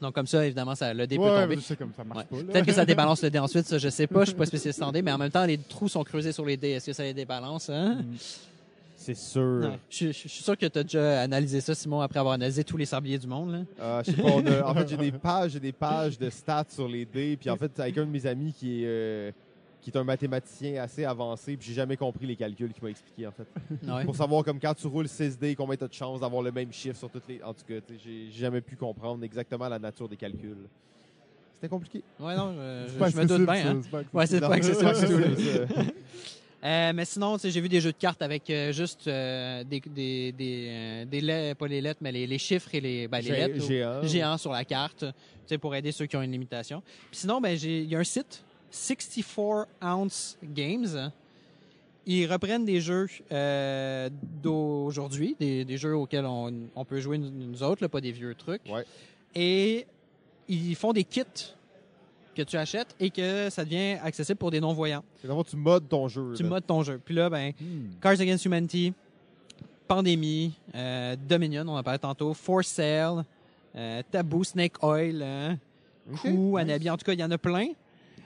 Donc 0.00 0.14
comme 0.14 0.26
ça, 0.26 0.46
évidemment, 0.46 0.74
ça, 0.74 0.94
le 0.94 1.06
dé 1.06 1.16
peut 1.16 1.22
Ouais, 1.24 1.42
tomber. 1.42 1.56
je 1.56 1.60
sais 1.60 1.76
comme 1.76 1.92
ça 1.94 2.02
marche 2.02 2.20
Ouais. 2.20 2.24
pas. 2.30 2.36
là. 2.38 2.52
Peut-être 2.54 2.64
que 2.64 2.72
ça 2.72 2.86
débalance 2.86 3.22
le 3.22 3.28
dé 3.28 3.38
ensuite, 3.38 3.66
ça 3.66 3.76
je 3.76 3.90
sais 3.90 4.06
pas, 4.06 4.20
je 4.20 4.30
suis 4.30 4.34
pas 4.34 4.46
spécialiste 4.46 4.82
en 4.82 4.90
dé, 4.90 5.02
mais 5.02 5.12
en 5.12 5.18
même 5.18 5.30
temps 5.30 5.44
les 5.44 5.58
trous 5.58 5.88
sont 5.88 6.02
creusés 6.02 6.32
sur 6.32 6.46
les 6.46 6.56
dés, 6.56 6.70
est-ce 6.70 6.86
que 6.86 6.92
ça 6.94 7.02
les 7.02 7.12
débalance 7.12 7.68
hein? 7.68 7.98
C'est 9.02 9.14
sûr. 9.16 9.60
Ouais. 9.62 9.78
Je, 9.88 10.08
je- 10.08 10.12
je 10.12 10.28
suis 10.28 10.42
sûr 10.42 10.58
que 10.58 10.66
tu 10.66 10.78
as 10.78 10.82
déjà 10.82 11.22
analysé 11.22 11.62
ça, 11.62 11.74
Simon, 11.74 12.02
après 12.02 12.18
avoir 12.18 12.34
analysé 12.34 12.62
tous 12.64 12.76
les 12.76 12.84
sabliers 12.84 13.16
du 13.16 13.26
monde. 13.26 13.50
Là. 13.52 13.58
Euh, 13.80 14.02
je 14.04 14.10
sais 14.10 14.22
pas, 14.22 14.28
on 14.28 14.46
a- 14.46 14.62
en 14.70 14.74
fait, 14.74 14.88
j'ai 14.88 14.96
des 14.98 15.10
pages, 15.18 15.52
j'ai 15.52 15.60
des 15.60 15.72
pages 15.72 16.18
de 16.18 16.28
stats 16.28 16.66
sur 16.68 16.86
les 16.86 17.06
dés. 17.06 17.38
Puis 17.40 17.48
en 17.48 17.56
fait, 17.56 17.80
avec 17.80 17.96
un 17.96 18.04
de 18.04 18.10
mes 18.10 18.26
amis 18.26 18.52
qui 18.52 18.82
est, 18.82 18.86
euh, 18.86 19.30
qui 19.80 19.88
est 19.88 19.96
un 19.96 20.04
mathématicien 20.04 20.82
assez 20.82 21.06
avancé, 21.06 21.56
puis 21.56 21.68
j'ai 21.68 21.74
jamais 21.74 21.96
compris 21.96 22.26
les 22.26 22.36
calculs 22.36 22.74
qu'il 22.74 22.82
m'a 22.84 22.90
expliqué 22.90 23.26
en 23.26 23.32
fait. 23.32 23.46
Ouais. 23.90 24.04
Pour 24.04 24.14
savoir 24.14 24.44
comme 24.44 24.60
quand 24.60 24.74
tu 24.74 24.86
roules 24.86 25.08
6 25.08 25.38
dés, 25.38 25.54
combien 25.54 25.76
tu 25.76 25.84
as 25.84 25.88
de 25.88 25.94
chances 25.94 26.20
d'avoir 26.20 26.42
le 26.42 26.52
même 26.52 26.70
chiffre 26.70 26.98
sur 26.98 27.08
toutes 27.08 27.26
les. 27.26 27.42
En 27.42 27.54
tout 27.54 27.64
cas, 27.66 27.76
tu 27.80 27.94
sais, 27.94 28.00
j'ai 28.04 28.26
j'ai 28.30 28.40
jamais 28.40 28.60
pu 28.60 28.76
comprendre 28.76 29.24
exactement 29.24 29.66
la 29.70 29.78
nature 29.78 30.10
des 30.10 30.16
calculs. 30.18 30.68
C'était 31.54 31.68
compliqué. 31.70 32.02
Ouais, 32.18 32.36
non, 32.36 32.52
je, 32.86 32.92
je- 32.92 32.98
pas 32.98 33.08
je 33.08 33.16
me 33.16 33.24
doute 33.24 33.46
bien. 33.46 33.66
hein. 33.76 33.80
c'est 33.82 33.90
pas 33.90 33.98
accessible. 34.00 34.16
Ouais, 34.18 34.26
c'est 34.26 34.40
pas 34.40 34.54
accessible 34.54 34.94
c'est 34.94 35.06
du 35.08 35.68
tout, 35.68 35.76
là. 35.78 35.84
Euh, 36.62 36.92
mais 36.94 37.04
sinon, 37.06 37.38
j'ai 37.42 37.60
vu 37.60 37.68
des 37.68 37.80
jeux 37.80 37.92
de 37.92 37.96
cartes 37.96 38.20
avec 38.20 38.50
euh, 38.50 38.72
juste 38.72 39.06
euh, 39.08 39.64
des, 39.64 39.80
des, 39.80 40.32
des, 40.32 41.06
des 41.06 41.20
lettres, 41.20 41.58
pas 41.58 41.66
les 41.66 41.80
lettres, 41.80 42.00
mais 42.02 42.12
les, 42.12 42.26
les 42.26 42.38
chiffres 42.38 42.74
et 42.74 42.80
les, 42.80 43.08
ben, 43.08 43.20
les 43.20 43.30
lettres. 43.30 43.66
géant. 43.66 44.02
géants 44.02 44.38
sur 44.38 44.52
la 44.52 44.64
carte, 44.64 45.04
pour 45.60 45.74
aider 45.74 45.90
ceux 45.90 46.06
qui 46.06 46.16
ont 46.16 46.22
une 46.22 46.32
limitation. 46.32 46.82
Puis 47.10 47.20
sinon, 47.20 47.40
ben, 47.40 47.56
il 47.56 47.86
y 47.86 47.96
a 47.96 47.98
un 47.98 48.04
site, 48.04 48.42
64 48.70 49.68
Ounce 49.82 50.36
Games. 50.44 51.10
Ils 52.06 52.30
reprennent 52.30 52.64
des 52.64 52.80
jeux 52.80 53.06
d'aujourd'hui, 54.42 55.36
des, 55.38 55.64
des 55.64 55.76
jeux 55.78 55.96
auxquels 55.96 56.26
on, 56.26 56.52
on 56.74 56.84
peut 56.84 57.00
jouer 57.00 57.18
nous, 57.18 57.30
nous 57.30 57.62
autres, 57.62 57.82
là, 57.82 57.88
pas 57.88 58.00
des 58.00 58.12
vieux 58.12 58.34
trucs. 58.34 58.62
Ouais. 58.68 58.84
Et 59.34 59.86
ils 60.48 60.74
font 60.74 60.92
des 60.92 61.04
kits 61.04 61.22
que 62.44 62.50
tu 62.50 62.56
achètes 62.56 62.94
et 63.00 63.10
que 63.10 63.48
ça 63.50 63.64
devient 63.64 63.96
accessible 64.02 64.38
pour 64.38 64.50
des 64.50 64.60
non-voyants. 64.60 65.04
Fond, 65.26 65.42
tu 65.44 65.56
modes 65.56 65.88
ton 65.88 66.08
jeu. 66.08 66.32
Tu 66.36 66.42
là. 66.42 66.48
modes 66.48 66.66
ton 66.66 66.82
jeu. 66.82 67.00
Puis 67.04 67.14
là, 67.14 67.28
ben, 67.30 67.52
Hmm. 67.60 67.90
Cards 68.00 68.20
Against 68.20 68.44
Humanity, 68.44 68.92
Pandémie, 69.88 70.54
euh, 70.74 71.16
Dominion, 71.28 71.64
on 71.68 71.76
en 71.76 71.82
parlait 71.82 71.98
tantôt, 71.98 72.32
For 72.34 72.64
Sale, 72.64 73.24
euh, 73.76 74.02
Taboo, 74.10 74.44
Snake 74.44 74.82
Oil, 74.82 75.22
hein, 75.22 75.58
Ok. 76.12 76.20
Coup, 76.22 76.56
Anabi. 76.56 76.88
En 76.90 76.96
tout 76.96 77.04
cas, 77.04 77.12
il 77.12 77.20
y 77.20 77.24
en 77.24 77.30
a 77.30 77.38
plein. 77.38 77.68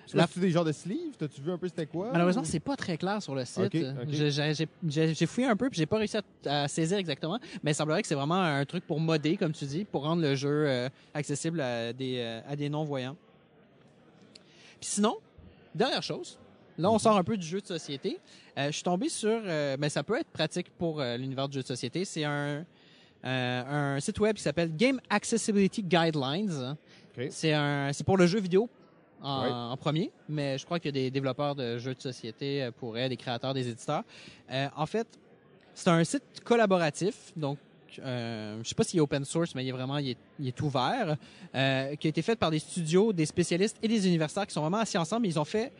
Tu 0.06 0.20
as-tu 0.20 0.38
des 0.38 0.50
genres 0.50 0.64
de 0.66 0.72
sleeves? 0.72 1.16
T'as-tu 1.18 1.40
vu 1.40 1.50
un 1.50 1.56
peu 1.56 1.66
c'était 1.66 1.86
quoi? 1.86 2.10
Malheureusement, 2.12 2.42
ou- 2.42 2.44
c'est 2.46 2.60
pas 2.60 2.76
très 2.76 2.98
clair 2.98 3.22
sur 3.22 3.34
le 3.34 3.44
site. 3.46 3.74
J'ai- 4.86 5.26
fouillé 5.26 5.46
un 5.46 5.56
peu 5.56 5.70
puis 5.70 5.78
j'ai 5.78 5.86
pas 5.86 5.96
réussi 5.96 6.18
à, 6.46 6.62
à 6.64 6.68
saisir 6.68 6.98
exactement, 6.98 7.38
mais 7.62 7.70
il 7.70 7.74
semblerait 7.74 8.02
que 8.02 8.08
c'est 8.08 8.14
vraiment 8.14 8.34
un 8.40 8.64
truc 8.66 8.86
pour 8.86 9.00
modder, 9.00 9.36
comme 9.38 9.52
tu 9.52 9.64
dis, 9.64 9.84
pour 9.86 10.02
rendre 10.02 10.20
le 10.20 10.34
jeu 10.34 10.66
euh, 10.68 10.88
accessible 11.14 11.60
à 11.62 11.92
des, 11.94 12.20
à 12.46 12.54
des 12.54 12.68
non-voyants. 12.68 13.16
Puis 14.80 14.90
sinon, 14.90 15.16
dernière 15.74 16.02
chose, 16.02 16.38
là 16.78 16.90
on 16.90 16.98
sort 16.98 17.16
un 17.16 17.24
peu 17.24 17.36
du 17.36 17.46
jeu 17.46 17.60
de 17.60 17.66
société. 17.66 18.18
Euh, 18.58 18.66
je 18.66 18.72
suis 18.72 18.82
tombé 18.82 19.08
sur, 19.08 19.28
euh, 19.44 19.76
mais 19.78 19.88
ça 19.88 20.02
peut 20.02 20.18
être 20.18 20.30
pratique 20.30 20.70
pour 20.78 21.00
euh, 21.00 21.16
l'univers 21.16 21.48
du 21.48 21.56
jeu 21.56 21.62
de 21.62 21.66
société. 21.66 22.04
C'est 22.04 22.24
un, 22.24 22.64
un 23.22 23.98
site 24.00 24.18
web 24.20 24.36
qui 24.36 24.42
s'appelle 24.42 24.74
Game 24.76 25.00
Accessibility 25.10 25.82
Guidelines. 25.82 26.76
C'est 27.30 27.52
un, 27.52 27.92
c'est 27.92 28.04
pour 28.04 28.16
le 28.16 28.26
jeu 28.26 28.40
vidéo 28.40 28.68
en, 29.22 29.42
Ouais. 29.42 29.50
en 29.50 29.76
premier, 29.76 30.10
mais 30.28 30.58
je 30.58 30.64
crois 30.66 30.78
qu'il 30.78 30.94
y 30.94 30.98
a 30.98 31.02
des 31.04 31.10
développeurs 31.10 31.54
de 31.54 31.78
jeux 31.78 31.94
de 31.94 32.00
société 32.02 32.68
pourraient, 32.78 33.08
des 33.08 33.16
créateurs, 33.16 33.54
des 33.54 33.68
éditeurs. 33.68 34.02
En 34.76 34.84
fait, 34.86 35.06
c'est 35.74 35.88
un 35.90 36.04
site 36.04 36.40
collaboratif, 36.44 37.32
donc 37.36 37.58
euh, 38.00 38.60
je 38.62 38.68
sais 38.68 38.74
pas 38.74 38.84
s'il 38.84 38.98
est 38.98 39.02
open 39.02 39.24
source, 39.24 39.54
mais 39.54 39.64
il 39.64 39.68
est 39.68 39.72
vraiment 39.72 39.98
il 39.98 40.16
est, 40.44 40.60
ouvert, 40.60 41.16
euh, 41.54 41.96
qui 41.96 42.06
a 42.06 42.10
été 42.10 42.22
fait 42.22 42.36
par 42.36 42.50
des 42.50 42.58
studios, 42.58 43.12
des 43.12 43.26
spécialistes 43.26 43.76
et 43.82 43.88
des 43.88 44.06
universitaires 44.06 44.46
qui 44.46 44.52
sont 44.52 44.60
vraiment 44.60 44.78
assis 44.78 44.98
ensemble. 44.98 45.26
Ils 45.26 45.38
ont 45.38 45.44
fait 45.44 45.72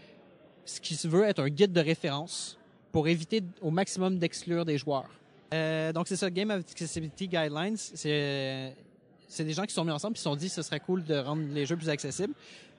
ce 0.65 0.81
qui 0.81 0.95
se 0.95 1.09
veut 1.09 1.25
être 1.25 1.41
un 1.41 1.49
guide 1.49 1.73
de 1.73 1.81
référence 1.81 2.59
pour 2.93 3.09
éviter 3.09 3.43
au 3.61 3.71
maximum 3.71 4.19
d'exclure 4.19 4.65
des 4.65 4.79
joueurs. 4.79 5.11
Euh, 5.53 5.93
donc 5.93 6.09
c'est 6.09 6.17
ça, 6.17 6.31
Game 6.31 6.51
Accessibility 6.51 7.29
Guidelines, 7.29 7.77
c'est 7.77 8.75
des 9.45 9.53
gens 9.53 9.63
qui 9.63 9.71
se 9.71 9.75
sont 9.75 9.85
mis 9.85 9.91
ensemble 9.91 10.15
et 10.15 10.19
se 10.19 10.25
sont 10.25 10.37
dit 10.37 10.49
que 10.49 10.55
ce 10.55 10.63
serait 10.63 10.81
cool 10.81 11.05
de 11.05 11.17
rendre 11.17 11.43
les 11.53 11.67
jeux 11.67 11.77
plus 11.77 11.89
accessibles. 11.89 12.35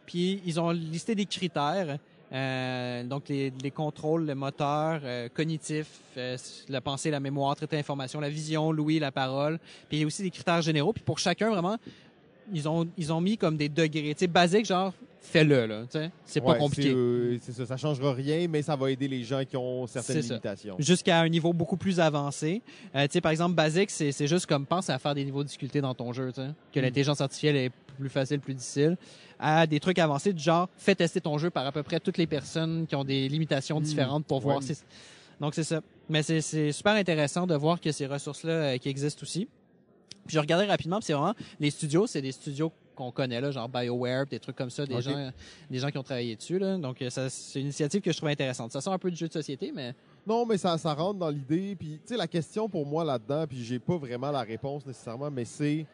Puis 0.05 0.41
ils 0.45 0.59
ont 0.59 0.71
listé 0.71 1.15
des 1.15 1.25
critères, 1.25 1.97
euh, 2.33 3.03
donc 3.03 3.29
les, 3.29 3.53
les 3.61 3.71
contrôles, 3.71 4.25
le 4.25 4.35
moteur, 4.35 5.01
euh, 5.03 5.29
cognitif, 5.33 5.87
euh, 6.17 6.37
la 6.69 6.81
pensée, 6.81 7.11
la 7.11 7.19
mémoire, 7.19 7.55
traiter 7.55 7.75
l'information, 7.75 8.19
la 8.19 8.29
vision, 8.29 8.71
l'ouïe, 8.71 8.99
la 8.99 9.11
parole. 9.11 9.59
Puis 9.87 9.97
il 9.97 9.99
y 10.01 10.03
a 10.03 10.07
aussi 10.07 10.23
des 10.23 10.31
critères 10.31 10.61
généraux. 10.61 10.93
Puis 10.93 11.03
pour 11.03 11.19
chacun 11.19 11.49
vraiment, 11.49 11.77
ils 12.51 12.67
ont 12.67 12.87
ils 12.97 13.13
ont 13.13 13.21
mis 13.21 13.37
comme 13.37 13.57
des 13.57 13.69
degrés, 13.69 14.13
tu 14.13 14.19
sais, 14.19 14.27
basique 14.27 14.65
genre 14.65 14.93
fais-le 15.21 15.65
là, 15.65 15.81
tu 15.83 15.97
sais, 15.97 16.11
c'est 16.23 16.41
pas 16.41 16.53
compliqué. 16.53 16.89
C'est 16.89 16.95
euh, 16.95 17.37
c'est 17.41 17.51
ça, 17.51 17.65
ça 17.65 17.77
changera 17.77 18.13
rien, 18.13 18.47
mais 18.47 18.61
ça 18.61 18.75
va 18.75 18.91
aider 18.91 19.07
les 19.07 19.23
gens 19.23 19.43
qui 19.43 19.57
ont 19.57 19.87
certaines 19.87 20.19
limitations. 20.19 20.75
jusqu'à 20.77 21.19
un 21.19 21.29
niveau 21.29 21.51
beaucoup 21.51 21.77
plus 21.77 21.99
avancé. 21.99 22.61
Tu 22.93 22.99
sais, 23.09 23.21
par 23.21 23.31
exemple, 23.31 23.55
basique, 23.55 23.89
c'est 23.89 24.11
c'est 24.11 24.27
juste 24.27 24.45
comme 24.45 24.65
pense 24.65 24.89
à 24.89 24.99
faire 24.99 25.15
des 25.15 25.25
niveaux 25.25 25.41
de 25.41 25.47
difficulté 25.47 25.81
dans 25.81 25.95
ton 25.95 26.13
jeu, 26.13 26.31
tu 26.31 26.41
sais, 26.41 26.49
que 26.71 26.79
l'intelligence 26.79 27.21
artificielle 27.21 27.55
est 27.55 27.71
plus 27.95 28.09
facile, 28.09 28.39
plus 28.39 28.53
difficile, 28.53 28.97
à 29.39 29.65
des 29.67 29.79
trucs 29.79 29.99
avancés 29.99 30.33
du 30.33 30.41
genre 30.43 30.69
fais 30.77 30.95
tester 30.95 31.19
ton 31.21 31.37
jeu 31.37 31.49
par 31.49 31.65
à 31.65 31.71
peu 31.71 31.83
près 31.83 31.99
toutes 31.99 32.17
les 32.17 32.27
personnes 32.27 32.85
qui 32.87 32.95
ont 32.95 33.03
des 33.03 33.27
limitations 33.27 33.79
différentes 33.81 34.25
pour 34.25 34.39
voir 34.41 34.57
Ouais. 34.57 34.63
si 34.63 34.75
donc 35.39 35.53
c'est 35.55 35.63
ça. 35.65 35.81
Mais 36.07 36.23
c'est 36.23 36.71
super 36.71 36.93
intéressant 36.93 37.45
de 37.47 37.55
voir 37.55 37.81
que 37.81 37.91
ces 37.91 38.05
ressources-là 38.07 38.51
euh, 38.53 38.77
qui 38.77 38.87
existent 38.89 39.23
aussi. 39.23 39.47
Puis 40.25 40.35
je 40.35 40.39
regardais 40.39 40.65
rapidement, 40.65 40.97
puis 40.99 41.05
c'est 41.07 41.13
vraiment 41.13 41.33
les 41.59 41.69
studios, 41.71 42.07
c'est 42.07 42.21
des 42.21 42.31
studios 42.31 42.71
qu'on 42.95 43.11
connaît 43.11 43.41
là, 43.41 43.51
genre 43.51 43.67
BioWare, 43.67 44.25
des 44.27 44.39
trucs 44.39 44.55
comme 44.55 44.69
ça, 44.69 44.85
des 44.85 45.01
gens 45.01 45.29
des 45.69 45.79
gens 45.79 45.89
qui 45.91 45.97
ont 45.97 46.03
travaillé 46.03 46.35
dessus 46.37 46.57
là. 46.57 46.77
Donc 46.77 47.01
euh, 47.01 47.09
c'est 47.09 47.59
une 47.59 47.65
initiative 47.65 47.99
que 48.01 48.11
je 48.13 48.17
trouve 48.17 48.29
intéressante. 48.29 48.71
Ça 48.71 48.79
sort 48.79 48.93
un 48.93 48.97
peu 48.97 49.11
du 49.11 49.17
jeu 49.17 49.27
de 49.27 49.33
société, 49.33 49.73
mais 49.75 49.93
Non, 50.25 50.45
mais 50.45 50.57
ça, 50.57 50.77
ça 50.77 50.93
rentre 50.93 51.19
dans 51.19 51.29
l'idée. 51.29 51.75
Puis, 51.75 51.99
tu 52.01 52.13
sais, 52.13 52.17
la 52.17 52.27
question 52.27 52.67
pour 52.69 52.85
moi 52.85 53.03
là-dedans, 53.03 53.45
puis 53.47 53.63
j'ai 53.63 53.77
pas 53.79 53.97
vraiment 53.97 54.31
la 54.31 54.41
réponse 54.41 54.85
nécessairement, 54.85 55.29
mais 55.29 55.43
c'est 55.45 55.85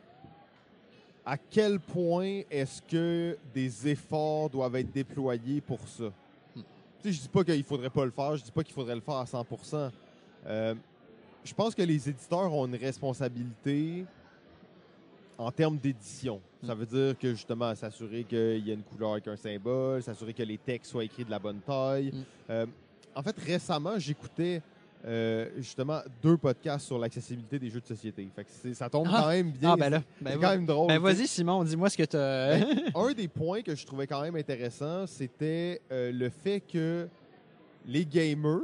à 1.26 1.38
quel 1.38 1.80
point 1.80 2.41
est-ce 2.49 2.81
que 2.81 3.38
des 3.53 3.88
efforts 3.88 4.49
doivent 4.49 4.76
être 4.76 4.91
déployés 4.91 5.61
pour 5.61 5.80
ça? 5.88 6.11
Tu 6.56 6.61
sais, 7.03 7.11
je 7.14 7.22
dis 7.22 7.30
pas 7.30 7.43
qu'il 7.43 7.64
faudrait 7.64 7.89
pas 7.89 8.06
le 8.06 8.11
faire, 8.11 8.38
je 8.38 8.43
dis 8.43 8.52
pas 8.52 8.64
qu'il 8.64 8.73
faudrait 8.73 8.95
le 8.95 9.02
faire 9.02 9.15
à 9.15 9.26
100 9.26 9.45
Euh, 10.48 10.76
Je 11.43 11.53
pense 11.53 11.73
que 11.76 11.81
les 11.81 12.10
éditeurs 12.10 12.53
ont 12.53 12.65
une 12.68 12.76
responsabilité 12.76 14.06
en 15.38 15.52
termes 15.52 15.77
d'édition. 15.77 16.39
Ça 16.64 16.76
veut 16.76 16.85
dire 16.85 17.18
que 17.18 17.31
justement, 17.31 17.73
s'assurer 17.73 18.23
qu'il 18.23 18.68
y 18.68 18.72
a 18.72 18.73
une 18.73 18.84
couleur 18.84 19.14
avec 19.14 19.27
un 19.27 19.35
symbole, 19.35 20.03
s'assurer 20.03 20.34
que 20.34 20.43
les 20.43 20.57
textes 20.60 20.91
soient 20.91 21.03
écrits 21.03 21.26
de 21.26 21.31
la 21.31 21.39
bonne 21.39 21.60
taille. 21.61 22.11
Mm. 22.11 22.23
Euh, 22.52 22.65
en 23.15 23.23
fait, 23.23 23.35
récemment, 23.39 23.98
j'écoutais 23.98 24.61
euh, 25.05 25.49
justement 25.57 25.99
deux 26.21 26.37
podcasts 26.37 26.85
sur 26.85 26.99
l'accessibilité 26.99 27.57
des 27.59 27.69
jeux 27.69 27.81
de 27.81 27.87
société. 27.87 28.27
Fait 28.35 28.43
que 28.43 28.73
ça 28.73 28.89
tombe 28.89 29.07
Ah. 29.11 29.21
quand 29.23 29.29
même 29.29 29.51
bien. 29.51 29.71
ah 29.71 29.75
ben 29.77 29.89
là, 29.89 30.01
c'est 30.19 30.23
ben, 30.23 30.39
quand 30.39 30.49
même 30.49 30.65
drôle. 30.65 30.87
ben 30.89 30.99
vas-y 30.99 31.27
Simon, 31.27 31.63
dis-moi 31.63 31.89
ce 31.89 31.97
que 31.97 32.03
tu 32.03 32.17
as 32.17 32.59
Ben, 32.59 32.65
un 32.95 33.11
des 33.13 33.27
points 33.27 33.61
que 33.61 33.75
je 33.75 33.85
trouvais 33.85 34.05
quand 34.07 34.21
même 34.21 34.35
intéressant, 34.35 35.07
c'était 35.07 35.81
euh, 35.91 36.11
le 36.11 36.29
fait 36.29 36.59
que 36.61 37.07
les 37.87 38.05
gamers, 38.05 38.59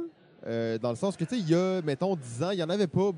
euh, 0.46 0.78
dans 0.78 0.90
le 0.90 0.96
sens 0.96 1.16
que, 1.16 1.24
tu 1.24 1.34
sais, 1.34 1.40
il 1.40 1.50
y 1.50 1.54
a, 1.56 1.82
mettons, 1.82 2.14
10 2.14 2.42
ans, 2.44 2.50
il 2.50 2.58
y 2.60 2.62
en 2.62 2.70
avait 2.70 2.86
pas, 2.86 3.10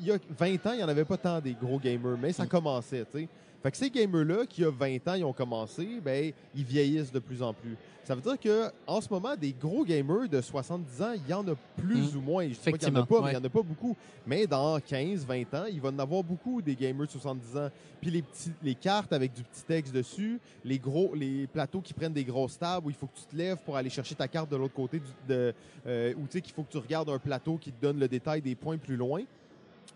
il 0.00 0.06
y 0.06 0.10
a 0.12 0.18
20 0.38 0.66
ans, 0.66 0.72
il 0.72 0.80
y 0.80 0.84
en 0.84 0.88
avait 0.88 1.04
pas 1.04 1.16
tant 1.16 1.40
des 1.40 1.52
gros 1.54 1.78
gamers, 1.78 2.16
mais 2.20 2.32
ça 2.32 2.44
Mm. 2.44 2.48
commençait, 2.48 3.04
tu 3.10 3.18
sais. 3.20 3.28
Fait 3.62 3.70
que 3.72 3.76
ces 3.78 3.90
gamers-là, 3.90 4.46
qui, 4.46 4.60
il 4.60 4.64
y 4.64 4.66
a 4.66 4.70
20 4.70 5.08
ans, 5.08 5.14
ils 5.14 5.24
ont 5.24 5.32
commencé, 5.32 6.00
ben, 6.04 6.30
ils 6.54 6.62
vieillissent 6.64 7.10
de 7.10 7.18
plus 7.18 7.42
en 7.42 7.52
plus. 7.52 7.74
Ça 8.04 8.14
veut 8.14 8.20
dire 8.20 8.38
que 8.38 8.70
en 8.86 9.00
ce 9.00 9.08
moment, 9.12 9.34
des 9.34 9.52
gros 9.52 9.84
gamers 9.84 10.28
de 10.28 10.40
70 10.40 11.02
ans, 11.02 11.12
il 11.16 11.28
y 11.28 11.34
en 11.34 11.42
a 11.48 11.54
plus 11.76 12.14
Mm. 12.14 12.16
ou 12.16 12.20
moins. 12.20 12.44
Je 12.44 12.50
dis 12.50 12.58
pas 12.70 12.78
qu'il 12.78 12.88
y 12.88 12.90
en 12.92 12.94
a 13.02 13.06
pas, 13.06 13.20
mais 13.22 13.30
il 13.32 13.34
y 13.34 13.36
en 13.36 13.42
a 13.44 13.48
pas 13.48 13.62
beaucoup. 13.62 13.96
Mais 14.24 14.46
dans 14.46 14.78
15, 14.78 15.26
20 15.26 15.52
ans, 15.54 15.64
il 15.68 15.80
va 15.80 15.88
en 15.88 15.98
avoir 15.98 16.22
beaucoup 16.22 16.62
des 16.62 16.76
gamers 16.76 17.06
de 17.06 17.10
70 17.10 17.56
ans. 17.56 17.68
Puis 18.00 18.10
les 18.12 18.22
petits, 18.22 18.52
les 18.62 18.76
cartes 18.76 19.12
avec 19.12 19.32
du 19.32 19.42
petit 19.42 19.64
texte 19.64 19.92
dessus, 19.92 20.38
les 20.64 20.78
gros, 20.78 21.12
les 21.16 21.48
plateaux 21.48 21.80
qui 21.80 21.92
prennent 21.94 22.12
des 22.12 22.24
grosses 22.24 22.58
tables 22.58 22.86
où 22.86 22.90
il 22.90 22.94
faut 22.96 23.06
que 23.08 23.18
tu 23.18 23.24
te 23.24 23.34
lèves 23.34 23.58
pour 23.64 23.76
aller 23.76 23.90
chercher 23.90 24.14
ta 24.14 24.28
carte 24.28 24.48
de 24.48 24.56
l'autre 24.56 24.74
côté 24.74 25.00
du, 25.00 25.06
de, 25.28 25.52
euh, 25.88 26.14
ou 26.16 26.26
tu 26.26 26.32
sais 26.34 26.40
qu'il 26.40 26.54
faut 26.54 26.62
que 26.62 26.70
tu 26.70 26.78
regardes 26.78 27.08
un 27.08 27.18
plateau 27.18 27.56
qui 27.56 27.72
te 27.72 27.82
donne 27.82 27.98
le 27.98 28.06
détail 28.06 28.40
des 28.42 28.54
points 28.54 28.78
plus 28.78 28.96
loin. 28.96 29.22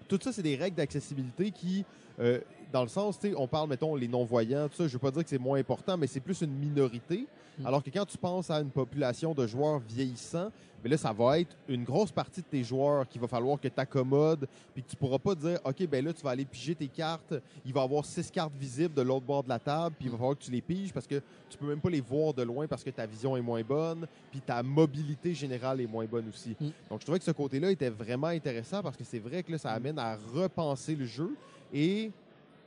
Tout 0.08 0.18
ça, 0.22 0.32
c'est 0.32 0.42
des 0.42 0.56
règles 0.56 0.76
d'accessibilité 0.76 1.50
qui, 1.50 1.84
euh, 2.18 2.40
dans 2.72 2.82
le 2.82 2.88
sens, 2.88 3.18
on 3.36 3.46
parle, 3.46 3.68
mettons, 3.68 3.94
les 3.94 4.08
non-voyants, 4.08 4.68
tout 4.68 4.76
ça, 4.76 4.86
je 4.88 4.92
veux 4.92 4.98
pas 4.98 5.10
dire 5.10 5.22
que 5.22 5.28
c'est 5.30 5.38
moins 5.38 5.58
important, 5.58 5.96
mais 5.96 6.06
c'est 6.06 6.20
plus 6.20 6.40
une 6.40 6.52
minorité. 6.52 7.26
Mm. 7.60 7.66
Alors 7.66 7.82
que 7.82 7.90
quand 7.90 8.04
tu 8.06 8.18
penses 8.18 8.50
à 8.50 8.60
une 8.60 8.70
population 8.70 9.34
de 9.34 9.46
joueurs 9.46 9.78
vieillissants, 9.78 10.50
mais 10.82 10.88
là, 10.88 10.96
ça 10.96 11.12
va 11.12 11.38
être 11.38 11.54
une 11.68 11.84
grosse 11.84 12.10
partie 12.10 12.40
de 12.40 12.46
tes 12.46 12.64
joueurs 12.64 13.06
qu'il 13.06 13.20
va 13.20 13.28
falloir 13.28 13.60
que 13.60 13.68
tu 13.68 13.78
accommodes, 13.78 14.48
puis 14.72 14.82
que 14.82 14.88
tu 14.88 14.96
pourras 14.96 15.18
pas 15.18 15.34
dire, 15.34 15.58
OK, 15.64 15.86
ben 15.86 16.02
là, 16.02 16.12
tu 16.14 16.22
vas 16.22 16.30
aller 16.30 16.46
piger 16.46 16.74
tes 16.74 16.88
cartes, 16.88 17.34
il 17.66 17.72
va 17.74 17.82
y 17.82 17.84
avoir 17.84 18.02
six 18.06 18.30
cartes 18.30 18.54
visibles 18.58 18.94
de 18.94 19.02
l'autre 19.02 19.26
bord 19.26 19.42
de 19.44 19.50
la 19.50 19.58
table, 19.58 19.94
puis 19.98 20.06
il 20.08 20.10
va 20.10 20.16
falloir 20.16 20.38
que 20.38 20.42
tu 20.42 20.50
les 20.50 20.62
piges 20.62 20.90
parce 20.90 21.06
que 21.06 21.20
tu 21.50 21.58
peux 21.58 21.66
même 21.66 21.80
pas 21.80 21.90
les 21.90 22.00
voir 22.00 22.32
de 22.32 22.42
loin 22.42 22.66
parce 22.66 22.82
que 22.82 22.88
ta 22.88 23.04
vision 23.04 23.36
est 23.36 23.42
moins 23.42 23.62
bonne, 23.62 24.06
puis 24.30 24.40
ta 24.40 24.62
mobilité 24.62 25.34
générale 25.34 25.82
est 25.82 25.86
moins 25.86 26.06
bonne 26.06 26.30
aussi. 26.30 26.56
Mm. 26.58 26.68
Donc, 26.88 27.00
je 27.00 27.04
trouvais 27.04 27.18
que 27.18 27.24
ce 27.26 27.30
côté-là 27.32 27.70
était 27.70 27.90
vraiment 27.90 28.28
intéressant 28.28 28.82
parce 28.82 28.96
que 28.96 29.04
c'est 29.04 29.18
vrai 29.18 29.42
que 29.42 29.52
là, 29.52 29.58
ça 29.58 29.72
amène 29.72 29.98
à 29.98 30.16
repenser 30.34 30.94
le 30.94 31.04
jeu 31.04 31.36
et 31.74 32.10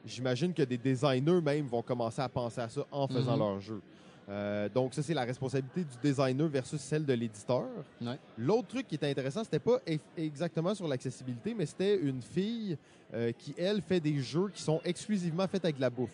j'imagine 0.06 0.53
que 0.53 0.61
des 0.61 0.78
designers 0.78 1.41
même 1.41 1.65
vont 1.65 1.82
commencer 1.82 2.22
à 2.22 2.30
penser 2.30 2.61
à 2.61 2.70
ça 2.70 2.86
en 2.91 3.07
faisant 3.07 3.34
Mhm. 3.34 3.40
leur 3.40 3.60
jeu. 3.60 3.82
Euh, 4.30 4.70
donc, 4.70 4.94
ça, 4.94 5.02
c'est 5.04 5.14
la 5.14 5.26
responsabilité 5.26 5.82
du 5.84 5.98
designer 6.02 6.48
versus 6.48 6.80
celle 6.80 7.06
de 7.06 7.14
l'éditeur. 7.14 7.66
Ouais. 8.02 8.18
L'autre 8.38 8.68
truc 8.70 8.88
qui 8.88 8.95
était 8.95 9.10
intéressant, 9.10 9.44
c'était 9.44 9.60
pas 9.60 9.80
exactement 10.18 10.74
sur 10.74 10.88
l'accessibilité, 10.88 11.54
mais 11.54 11.66
c'était 11.66 11.98
une 12.00 12.22
fille 12.22 12.78
euh, 13.14 13.32
qui, 13.38 13.54
elle, 13.58 13.82
fait 13.82 14.00
des 14.00 14.20
jeux 14.20 14.50
qui 14.54 14.62
sont 14.62 14.80
exclusivement 14.86 15.48
faits 15.48 15.66
avec 15.66 15.76
de 15.76 15.82
la 15.82 15.90
bouffe. 15.90 16.10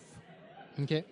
OK. 0.80 1.04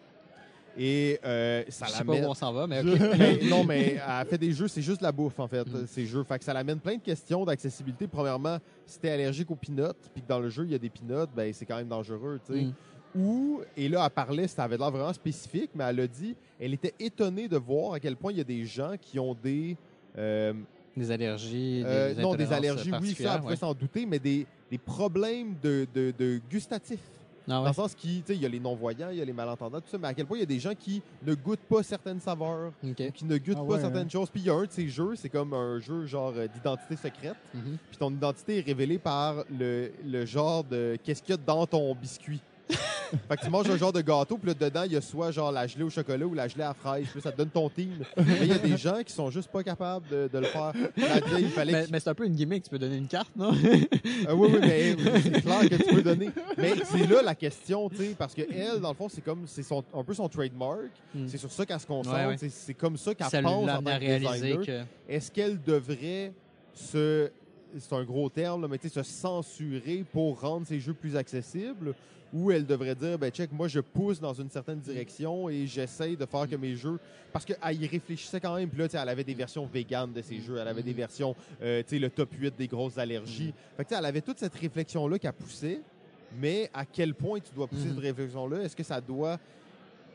Et 0.81 1.19
euh, 1.25 1.65
ça 1.69 1.87
Je 1.87 1.91
sais 1.93 1.99
l'amène- 2.05 2.20
pas 2.23 2.29
où 2.29 2.31
on 2.31 2.35
s'en 2.35 2.53
va, 2.53 2.66
mais 2.69 2.83
mais 2.85 3.39
non, 3.49 3.65
mais 3.65 3.97
elle 3.97 4.27
fait 4.27 4.39
des 4.39 4.53
jeux, 4.53 4.69
c'est 4.69 4.83
juste 4.83 5.01
la 5.03 5.11
bouffe, 5.11 5.39
en 5.41 5.49
fait, 5.49 5.66
Mm. 5.66 5.87
ces 5.87 6.07
jeux. 6.07 6.23
Fait 6.25 6.39
que 6.39 6.45
ça 6.45 6.53
l'amène 6.53 6.79
plein 6.79 6.97
de 6.97 7.03
questions 7.03 7.45
d'accessibilité. 7.45 8.07
Premièrement, 8.07 8.59
si 8.87 8.99
t'es 9.01 9.11
allergique 9.11 9.51
aux 9.51 9.57
peanuts, 9.57 9.95
puis 10.12 10.23
que 10.23 10.29
dans 10.29 10.39
le 10.39 10.49
jeu, 10.49 10.65
il 10.65 10.70
y 10.70 10.75
a 10.75 10.79
des 10.79 10.91
peanuts, 10.91 11.27
ben 11.35 11.53
c'est 11.53 11.66
quand 11.66 11.77
même 11.77 11.89
dangereux, 11.89 12.41
tu 12.47 12.53
sais. 12.53 12.61
Mm. 12.66 12.73
Et 13.77 13.89
là, 13.89 14.05
elle 14.05 14.11
parlait, 14.11 14.49
ça 14.49 14.65
avait 14.65 14.77
l'air 14.77 14.90
vraiment 14.90 15.12
spécifique, 15.12 15.70
mais 15.74 15.85
elle 15.85 16.01
a 16.01 16.07
dit, 16.07 16.35
elle 16.61 16.74
était 16.74 16.95
étonnée 17.01 17.49
de 17.49 17.57
voir 17.57 17.95
à 17.95 18.01
quel 18.01 18.16
point 18.16 18.32
il 18.32 18.39
y 18.39 18.40
a 18.40 18.45
des 18.45 18.65
gens 18.65 18.95
qui 19.01 19.19
ont 19.19 19.35
des... 19.35 19.77
euh, 20.16 20.53
Des 20.97 21.11
allergies, 21.11 21.82
euh, 21.85 22.15
des 22.15 22.23
non, 22.23 22.35
des 22.35 22.53
allergies, 22.53 22.90
oui, 23.01 23.15
ça, 23.15 23.39
pouvait 23.39 23.51
ouais. 23.51 23.57
s'en 23.57 23.73
douter, 23.74 24.05
mais 24.07 24.19
des, 24.19 24.47
des 24.70 24.78
problèmes 24.78 25.55
de, 25.62 25.86
de, 25.95 26.12
de 26.19 26.40
gustatifs. 26.51 26.99
Ah 27.51 27.62
Dans 27.62 27.69
le 27.69 27.73
sens 27.73 27.95
qui, 27.95 28.16
tu 28.20 28.24
sais, 28.27 28.35
il 28.36 28.43
y 28.43 28.45
a 28.45 28.49
les 28.51 28.61
non-voyants, 28.61 29.09
il 29.11 29.16
y 29.16 29.23
a 29.23 29.24
les 29.24 29.32
malentendants, 29.32 29.81
tout 29.81 29.89
ça, 29.90 29.97
mais 29.97 30.09
à 30.09 30.12
quel 30.12 30.27
point 30.27 30.36
il 30.36 30.40
y 30.40 30.43
a 30.43 30.47
des 30.47 30.59
gens 30.59 30.74
qui 30.78 31.01
ne 31.24 31.35
goûtent 31.35 31.59
pas 31.66 31.82
certaines 31.82 32.20
saveurs, 32.20 32.73
ou 32.85 32.93
qui 32.93 33.24
ne 33.24 33.39
goûtent 33.39 33.55
Ah 33.57 33.65
pas 33.65 33.74
ouais, 33.74 33.81
certaines 33.81 34.03
hein. 34.07 34.11
choses. 34.11 34.28
Puis 34.28 34.43
il 34.43 34.47
y 34.49 34.51
a 34.51 34.55
un 34.55 34.65
de 34.66 34.70
ces 34.70 34.86
jeux, 34.89 35.16
c'est 35.16 35.31
comme 35.31 35.55
un 35.55 35.78
jeu 35.81 36.05
genre 36.05 36.35
euh, 36.36 36.47
d'identité 36.47 36.97
secrète. 36.97 37.36
Mhm. 37.55 37.78
Puis 37.89 37.97
ton 37.97 38.11
identité 38.11 38.59
est 38.59 38.66
révélée 38.66 38.99
par 38.99 39.45
le, 39.51 39.90
le 40.05 40.27
genre 40.27 40.62
de 40.62 40.99
qu'est-ce 41.03 41.23
qu'il 41.23 41.35
y 41.36 41.39
a 41.39 41.40
dans 41.43 41.66
ton 41.66 41.95
biscuit. 41.95 42.40
Fait 42.69 43.36
que 43.36 43.45
tu 43.45 43.51
manges 43.51 43.70
un 43.70 43.77
genre 43.77 43.93
de 43.93 44.01
gâteau, 44.01 44.36
puis 44.36 44.49
là, 44.49 44.55
dedans, 44.55 44.82
il 44.85 44.93
y 44.93 44.97
a 44.97 45.01
soit 45.01 45.31
genre 45.31 45.51
la 45.51 45.66
gelée 45.66 45.85
au 45.85 45.90
chocolat 45.90 46.27
ou 46.27 46.35
la 46.35 46.49
gelée 46.49 46.65
à 46.65 46.74
fraise. 46.74 47.07
Puis 47.11 47.20
ça 47.20 47.32
te 47.32 47.39
donne 47.39 47.49
ton 47.49 47.69
team. 47.69 47.90
Mais 48.16 48.39
il 48.43 48.49
y 48.49 48.53
a 48.53 48.59
des 48.59 48.77
gens 48.77 49.03
qui 49.03 49.12
sont 49.12 49.31
juste 49.31 49.51
pas 49.51 49.62
capables 49.62 50.07
de, 50.09 50.28
de 50.32 50.39
le 50.39 50.47
faire. 50.47 50.73
Il 51.39 51.49
fallait 51.49 51.86
Mais, 51.90 52.01
c'est 52.01 52.11
un 52.11 52.15
peu 52.15 52.27
une 52.27 52.35
gimmick, 52.35 52.65
tu 52.65 52.70
peux 52.70 52.78
donner 52.78 52.97
une 52.97 53.09
carte, 53.09 53.35
non? 53.36 53.53
ah 54.27 54.35
oui, 54.35 54.49
oui, 54.53 54.59
mais 54.61 54.97
c'est 55.23 55.43
clair 55.43 55.61
que 55.61 55.74
tu 55.77 55.95
peux 55.95 56.03
donner. 56.03 56.31
Mais 56.57 56.74
c'est 56.85 57.07
là 57.07 57.23
la 57.23 57.35
question, 57.35 57.89
tu 57.89 57.97
sais, 57.97 58.15
parce 58.19 58.35
que 58.35 58.43
elle, 58.53 58.81
dans 58.81 58.90
le 58.90 58.95
fond, 58.95 59.09
c'est 59.09 59.23
comme, 59.23 59.47
c'est 59.47 59.62
son, 59.62 59.82
un 59.95 60.05
peu 60.05 60.15
son 60.15 60.28
trademark. 60.28 60.90
Mm. 61.15 61.28
C'est 61.28 61.39
sur 61.39 61.51
ça 61.51 61.65
qu'elle 61.65 61.81
se 61.81 61.86
concentre. 61.86 62.16
Ouais, 62.16 62.27
ouais. 62.27 62.36
C'est- 62.39 62.49
C'est 62.51 62.74
comme 62.74 62.97
ça 62.97 63.15
qu'elle 63.15 63.28
Ça 63.28 63.40
pense 63.43 63.69
en 63.69 63.82
tant 63.82 63.99
que 63.99 64.65
que... 64.65 64.82
Est-ce 65.09 65.31
qu'elle 65.31 65.61
devrait 65.62 66.32
se, 66.74 67.31
c'est 67.78 67.93
un 67.95 68.05
gros 68.05 68.28
terme, 68.28 68.62
là, 68.62 68.69
mais 68.69 68.78
tu 68.78 68.89
sais, 68.89 69.03
se 69.03 69.11
censurer 69.11 70.05
pour 70.12 70.40
rendre 70.40 70.66
ses 70.66 70.81
jeux 70.81 70.95
plus 70.95 71.16
accessibles? 71.16 71.95
Ou 72.32 72.50
elle 72.50 72.66
devrait 72.66 72.94
dire, 72.94 73.18
ben 73.18 73.30
check, 73.30 73.50
moi 73.52 73.68
je 73.68 73.80
pousse 73.80 74.20
dans 74.20 74.34
une 74.34 74.50
certaine 74.50 74.80
direction 74.80 75.48
et 75.48 75.66
j'essaye 75.66 76.16
de 76.16 76.26
faire 76.26 76.46
que 76.48 76.56
mes 76.56 76.76
jeux. 76.76 76.98
Parce 77.32 77.44
qu'elle 77.46 77.82
y 77.82 77.86
réfléchissait 77.86 78.38
quand 78.40 78.55
même. 78.56 78.68
Puis 78.68 78.78
là, 78.78 78.86
tu 78.86 78.92
sais, 78.92 78.98
elle 79.02 79.09
avait 79.09 79.24
des 79.24 79.34
versions 79.34 79.64
véganes 79.66 80.12
de 80.12 80.20
ses 80.20 80.40
jeux. 80.40 80.56
Elle 80.60 80.68
avait 80.68 80.82
des 80.82 80.92
versions, 80.92 81.34
euh, 81.62 81.82
tu 81.82 81.90
sais, 81.90 81.98
le 81.98 82.10
top 82.10 82.30
8 82.38 82.55
des 82.59 82.68
grosses 82.68 82.98
allergies. 82.98 83.55
Fait 83.76 83.84
que 83.84 83.88
tu 83.88 83.94
sais, 83.94 83.98
elle 83.98 84.06
avait 84.06 84.20
toute 84.20 84.38
cette 84.38 84.55
réflexion-là 84.55 85.18
qu'elle 85.18 85.32
poussait. 85.32 85.80
Mais 86.38 86.68
à 86.74 86.84
quel 86.84 87.14
point 87.14 87.40
tu 87.40 87.50
dois 87.55 87.66
pousser 87.66 87.84
Mhm. 87.86 87.94
cette 87.94 88.02
réflexion-là? 88.05 88.62
Est-ce 88.62 88.76
que 88.76 88.82
ça 88.82 89.00
doit 89.00 89.38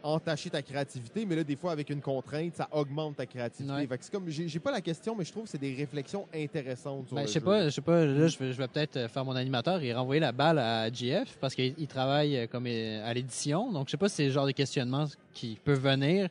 entacher 0.03 0.49
ta 0.49 0.61
créativité, 0.61 1.25
mais 1.25 1.35
là, 1.37 1.43
des 1.43 1.55
fois, 1.55 1.71
avec 1.71 1.89
une 1.89 2.01
contrainte, 2.01 2.55
ça 2.55 2.67
augmente 2.71 3.15
ta 3.15 3.25
créativité. 3.25 3.73
Ouais. 3.73 3.87
Fait 3.87 3.97
que 3.97 4.03
c'est 4.03 4.11
comme, 4.11 4.29
j'ai 4.29 4.47
j'ai 4.47 4.59
pas 4.59 4.71
la 4.71 4.81
question, 4.81 5.15
mais 5.15 5.23
je 5.25 5.31
trouve 5.31 5.43
que 5.45 5.49
c'est 5.49 5.57
des 5.57 5.73
réflexions 5.73 6.27
intéressantes 6.35 7.07
sur 7.07 7.15
Ben, 7.15 7.21
le 7.21 7.27
je 7.27 7.33
sais 7.33 7.39
jeu. 7.39 7.45
pas, 7.45 7.65
je 7.65 7.69
sais 7.69 7.81
pas, 7.81 8.05
là, 8.05 8.27
je 8.27 8.37
vais, 8.37 8.51
je 8.53 8.57
vais 8.57 8.67
peut-être 8.67 8.97
euh, 8.97 9.07
faire 9.07 9.23
mon 9.25 9.35
animateur 9.35 9.81
et 9.81 9.93
renvoyer 9.93 10.19
la 10.19 10.31
balle 10.31 10.59
à 10.59 10.91
GF 10.91 11.37
parce 11.39 11.55
qu'il 11.55 11.73
il 11.77 11.87
travaille 11.87 12.37
euh, 12.37 12.47
comme 12.47 12.65
euh, 12.67 13.09
à 13.09 13.13
l'édition. 13.13 13.71
Donc, 13.71 13.87
je 13.87 13.91
sais 13.91 13.97
pas 13.97 14.09
si 14.09 14.15
c'est 14.17 14.25
le 14.25 14.31
genre 14.31 14.45
de 14.45 14.51
questionnement 14.51 15.05
qui 15.33 15.57
peut 15.63 15.73
venir. 15.73 16.27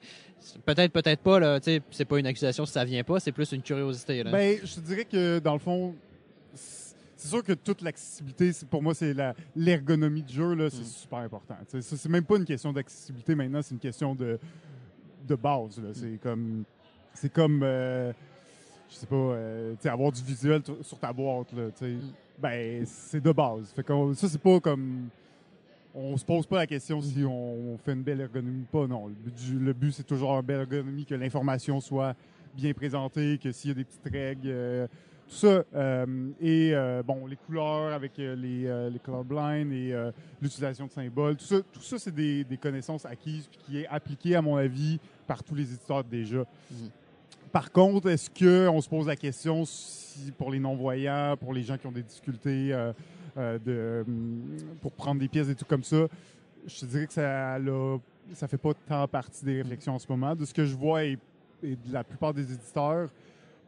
Peut-être, 0.64 0.92
peut-être 0.92 1.20
pas, 1.20 1.38
là. 1.38 1.60
Tu 1.60 1.64
sais, 1.70 1.82
c'est 1.92 2.04
pas 2.04 2.18
une 2.18 2.26
accusation 2.26 2.66
si 2.66 2.72
ça 2.72 2.84
vient 2.84 3.04
pas, 3.04 3.20
c'est 3.20 3.32
plus 3.32 3.50
une 3.52 3.62
curiosité, 3.62 4.22
là. 4.24 4.30
Ben, 4.32 4.58
je 4.62 4.74
te 4.74 4.80
dirais 4.80 5.04
que 5.04 5.38
dans 5.38 5.52
le 5.54 5.60
fond, 5.60 5.94
c'est 7.22 7.28
sûr 7.28 7.42
que 7.42 7.52
toute 7.52 7.82
l'accessibilité, 7.82 8.50
pour 8.68 8.82
moi, 8.82 8.94
c'est 8.94 9.14
l'ergonomie 9.54 10.22
du 10.22 10.32
jeu, 10.34 10.68
c'est 10.70 10.80
Mm. 10.80 10.84
super 10.84 11.18
important. 11.20 11.56
C'est 11.80 12.08
même 12.08 12.24
pas 12.24 12.36
une 12.36 12.44
question 12.44 12.72
d'accessibilité 12.72 13.34
maintenant, 13.34 13.62
c'est 13.62 13.74
une 13.74 13.80
question 13.80 14.14
de, 14.14 14.38
de 15.26 15.34
base. 15.34 15.80
C'est 15.94 16.18
comme, 16.22 16.64
c'est 17.14 17.32
comme, 17.32 17.60
euh, 17.62 18.12
je 18.90 18.96
sais 18.96 19.06
pas, 19.06 19.14
euh, 19.16 19.74
avoir 19.84 20.10
du 20.12 20.22
visuel 20.22 20.62
sur 20.82 20.98
ta 20.98 21.12
boîte. 21.12 21.52
Là, 21.52 21.68
sais. 21.76 21.94
Ben, 22.38 22.84
c'est 22.86 23.20
de 23.22 23.30
base. 23.30 23.70
Fait 23.72 23.82
qu'on- 23.84 24.14
ça, 24.14 24.28
c'est 24.28 24.40
pas 24.40 24.58
comme. 24.60 25.08
On 25.94 26.16
se 26.16 26.24
pose 26.24 26.46
pas 26.46 26.56
la 26.56 26.66
question 26.66 27.00
si 27.02 27.22
on, 27.22 27.74
on 27.74 27.78
fait 27.78 27.92
une 27.92 28.02
belle 28.02 28.20
ergonomie 28.22 28.62
ou 28.62 28.64
pas. 28.78 28.86
Non, 28.86 29.08
le 29.08 29.14
but, 29.14 29.34
le 29.60 29.72
but, 29.74 29.92
c'est 29.92 30.02
toujours 30.06 30.32
une 30.32 30.40
belle 30.42 30.60
ergonomie, 30.60 31.04
que 31.04 31.14
l'information 31.14 31.80
soit 31.80 32.16
bien 32.56 32.72
présentée, 32.72 33.38
que 33.38 33.52
s'il 33.52 33.68
y 33.68 33.72
a 33.72 33.74
des 33.76 33.84
petites 33.84 34.12
règles, 34.12 34.40
euh, 34.48 34.86
tout 35.32 35.38
ça. 35.38 35.64
euh, 35.74 36.30
et 36.40 36.72
euh, 36.74 37.02
bon, 37.02 37.26
les 37.26 37.36
couleurs 37.36 37.92
avec 37.92 38.18
euh, 38.18 38.36
les, 38.36 38.90
les 38.90 38.98
colorblind 38.98 39.72
et 39.72 39.94
l'utilisation 40.40 40.86
de 40.86 40.92
symboles, 40.92 41.36
tout 41.36 41.44
ça, 41.44 41.56
tout 41.72 41.80
ça 41.80 41.98
c'est 41.98 42.14
des, 42.14 42.44
des 42.44 42.56
connaissances 42.56 43.06
acquises 43.06 43.48
puis 43.48 43.60
qui 43.64 43.78
est 43.80 43.86
appliqué, 43.88 44.36
à 44.36 44.42
mon 44.42 44.56
avis, 44.56 44.98
par 45.26 45.42
tous 45.42 45.54
les 45.54 45.64
éditeurs 45.64 46.04
déjà. 46.04 46.38
Mhm. 46.38 46.90
Par 47.50 47.70
contre, 47.70 48.08
est-ce 48.08 48.30
qu'on 48.30 48.80
se 48.80 48.88
pose 48.88 49.06
la 49.06 49.16
question 49.16 49.64
si 49.64 50.32
pour 50.32 50.50
les 50.50 50.58
non-voyants, 50.58 51.36
pour 51.38 51.52
les 51.52 51.62
gens 51.62 51.76
qui 51.76 51.86
ont 51.86 51.92
des 51.92 52.02
difficultés 52.02 52.74
de, 53.36 54.06
pour 54.80 54.92
prendre 54.92 55.20
des 55.20 55.28
pièces 55.28 55.50
et 55.50 55.54
tout 55.54 55.66
comme 55.66 55.82
ça, 55.82 56.06
je 56.66 56.80
te 56.80 56.86
dirais 56.86 57.06
que 57.06 57.12
ça 57.12 57.58
ne 57.58 57.98
ça 58.32 58.48
fait 58.48 58.56
pas 58.56 58.72
tant 58.88 59.06
partie 59.06 59.44
des 59.44 59.60
réflexions 59.60 59.94
en 59.94 59.98
ce 59.98 60.06
moment. 60.08 60.34
De 60.34 60.46
ce 60.46 60.54
que 60.54 60.64
je 60.64 60.74
vois 60.74 61.04
et, 61.04 61.18
et 61.62 61.76
de 61.76 61.92
la 61.92 62.04
plupart 62.04 62.32
des 62.32 62.50
éditeurs, 62.50 63.10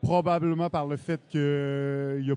probablement 0.05 0.71
par 0.71 0.87
le 0.87 0.97
fait 0.97 1.21
que 1.33 2.21
y 2.23 2.31
a- 2.31 2.35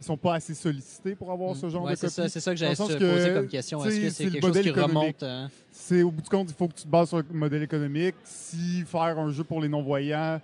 ils 0.00 0.04
sont 0.04 0.16
pas 0.16 0.34
assez 0.34 0.52
sollicités 0.54 1.14
pour 1.14 1.30
avoir 1.30 1.54
ce 1.54 1.68
genre. 1.68 1.84
Ouais, 1.84 1.92
de 1.92 1.96
ça, 1.96 2.08
copie. 2.08 2.28
c'est 2.30 2.40
ça 2.40 2.52
que 2.54 2.58
te 2.58 2.98
que, 2.98 3.14
poser 3.14 3.34
comme 3.34 3.46
question. 3.46 3.84
Est-ce 3.84 4.00
que 4.00 4.10
c'est 4.10 4.24
le 4.24 4.30
quelque 4.32 4.46
chose 4.48 4.60
qui 4.60 4.68
économique. 4.68 4.96
remonte? 4.96 5.22
hein? 5.22 5.48
C'est 5.70 6.02
au 6.02 6.10
bout 6.10 6.22
du 6.22 6.28
compte, 6.28 6.50
il 6.50 6.54
faut 6.56 6.66
que 6.66 6.74
tu 6.74 6.82
te 6.82 6.88
bases 6.88 7.08
sur 7.08 7.18
le 7.18 7.24
modèle 7.32 7.62
économique. 7.62 8.16
Si 8.24 8.82
faire 8.82 9.16
un 9.18 9.30
jeu 9.30 9.44
pour 9.44 9.60
les 9.60 9.68
non-voyants, 9.68 10.40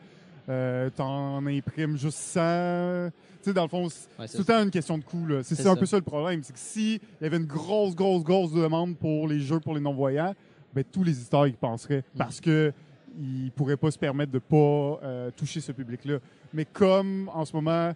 euh, 0.49 0.89
t'en 0.91 1.45
imprimes 1.45 1.97
juste 1.97 2.19
100. 2.19 3.11
Tu 3.11 3.51
sais, 3.51 3.53
dans 3.53 3.63
le 3.65 3.69
fond, 3.69 3.89
c'est 3.89 4.07
Ouais, 4.21 4.29
tout 4.29 4.39
le 4.39 4.45
temps 4.45 4.63
une 4.63 4.71
question 4.71 4.97
de 4.97 5.03
coût. 5.05 5.27
C'est 5.43 5.61
un 5.61 5.75
ça. 5.75 5.77
peu 5.77 5.87
ça 5.87 5.97
le 5.97 6.03
problème. 6.03 6.41
C'est 6.45 6.53
que 6.53 6.59
si 6.59 6.95
il 7.21 7.25
y 7.25 7.27
avait 7.27 7.37
une 7.39 7.47
grosse, 7.47 7.97
grosse, 7.97 8.23
grosse 8.23 8.53
demande 8.53 8.97
pour 8.97 9.27
les 9.27 9.41
jeux 9.41 9.59
pour 9.61 9.75
les 9.75 9.81
non-voyants, 9.81 10.35
ben, 10.73 10.85
tous 10.85 11.03
les 11.03 11.13
éditeurs 11.19 11.49
y 11.49 11.53
penseraient. 11.53 12.05
Mm. 12.15 12.19
Parce 12.19 12.41
que 12.41 12.73
ils 13.19 13.51
pourraient 13.53 13.77
pas 13.77 13.91
se 13.91 13.99
permettre 13.99 14.33
de 14.33 14.39
pas 14.39 14.57
euh, 15.03 15.31
toucher 15.37 15.61
ce 15.61 15.73
public-là. 15.73 16.19
Mais 16.53 16.65
comme 16.65 17.29
en 17.35 17.45
ce 17.45 17.53
moment, 17.55 17.93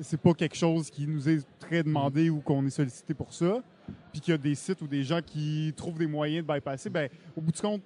c'est 0.00 0.20
pas 0.20 0.32
quelque 0.34 0.56
chose 0.56 0.90
qui 0.90 1.06
nous 1.06 1.28
est 1.28 1.44
très 1.58 1.82
demandé 1.82 2.30
ou 2.30 2.40
qu'on 2.40 2.64
est 2.66 2.70
sollicité 2.70 3.14
pour 3.14 3.32
ça, 3.32 3.62
puis 4.12 4.20
qu'il 4.20 4.32
y 4.32 4.34
a 4.34 4.38
des 4.38 4.54
sites 4.54 4.80
ou 4.82 4.86
des 4.86 5.02
gens 5.04 5.20
qui 5.24 5.72
trouvent 5.76 5.98
des 5.98 6.06
moyens 6.06 6.46
de 6.46 6.52
bypasser, 6.52 6.88
ben, 6.90 7.08
au 7.36 7.40
bout 7.40 7.52
du 7.52 7.60
compte, 7.60 7.82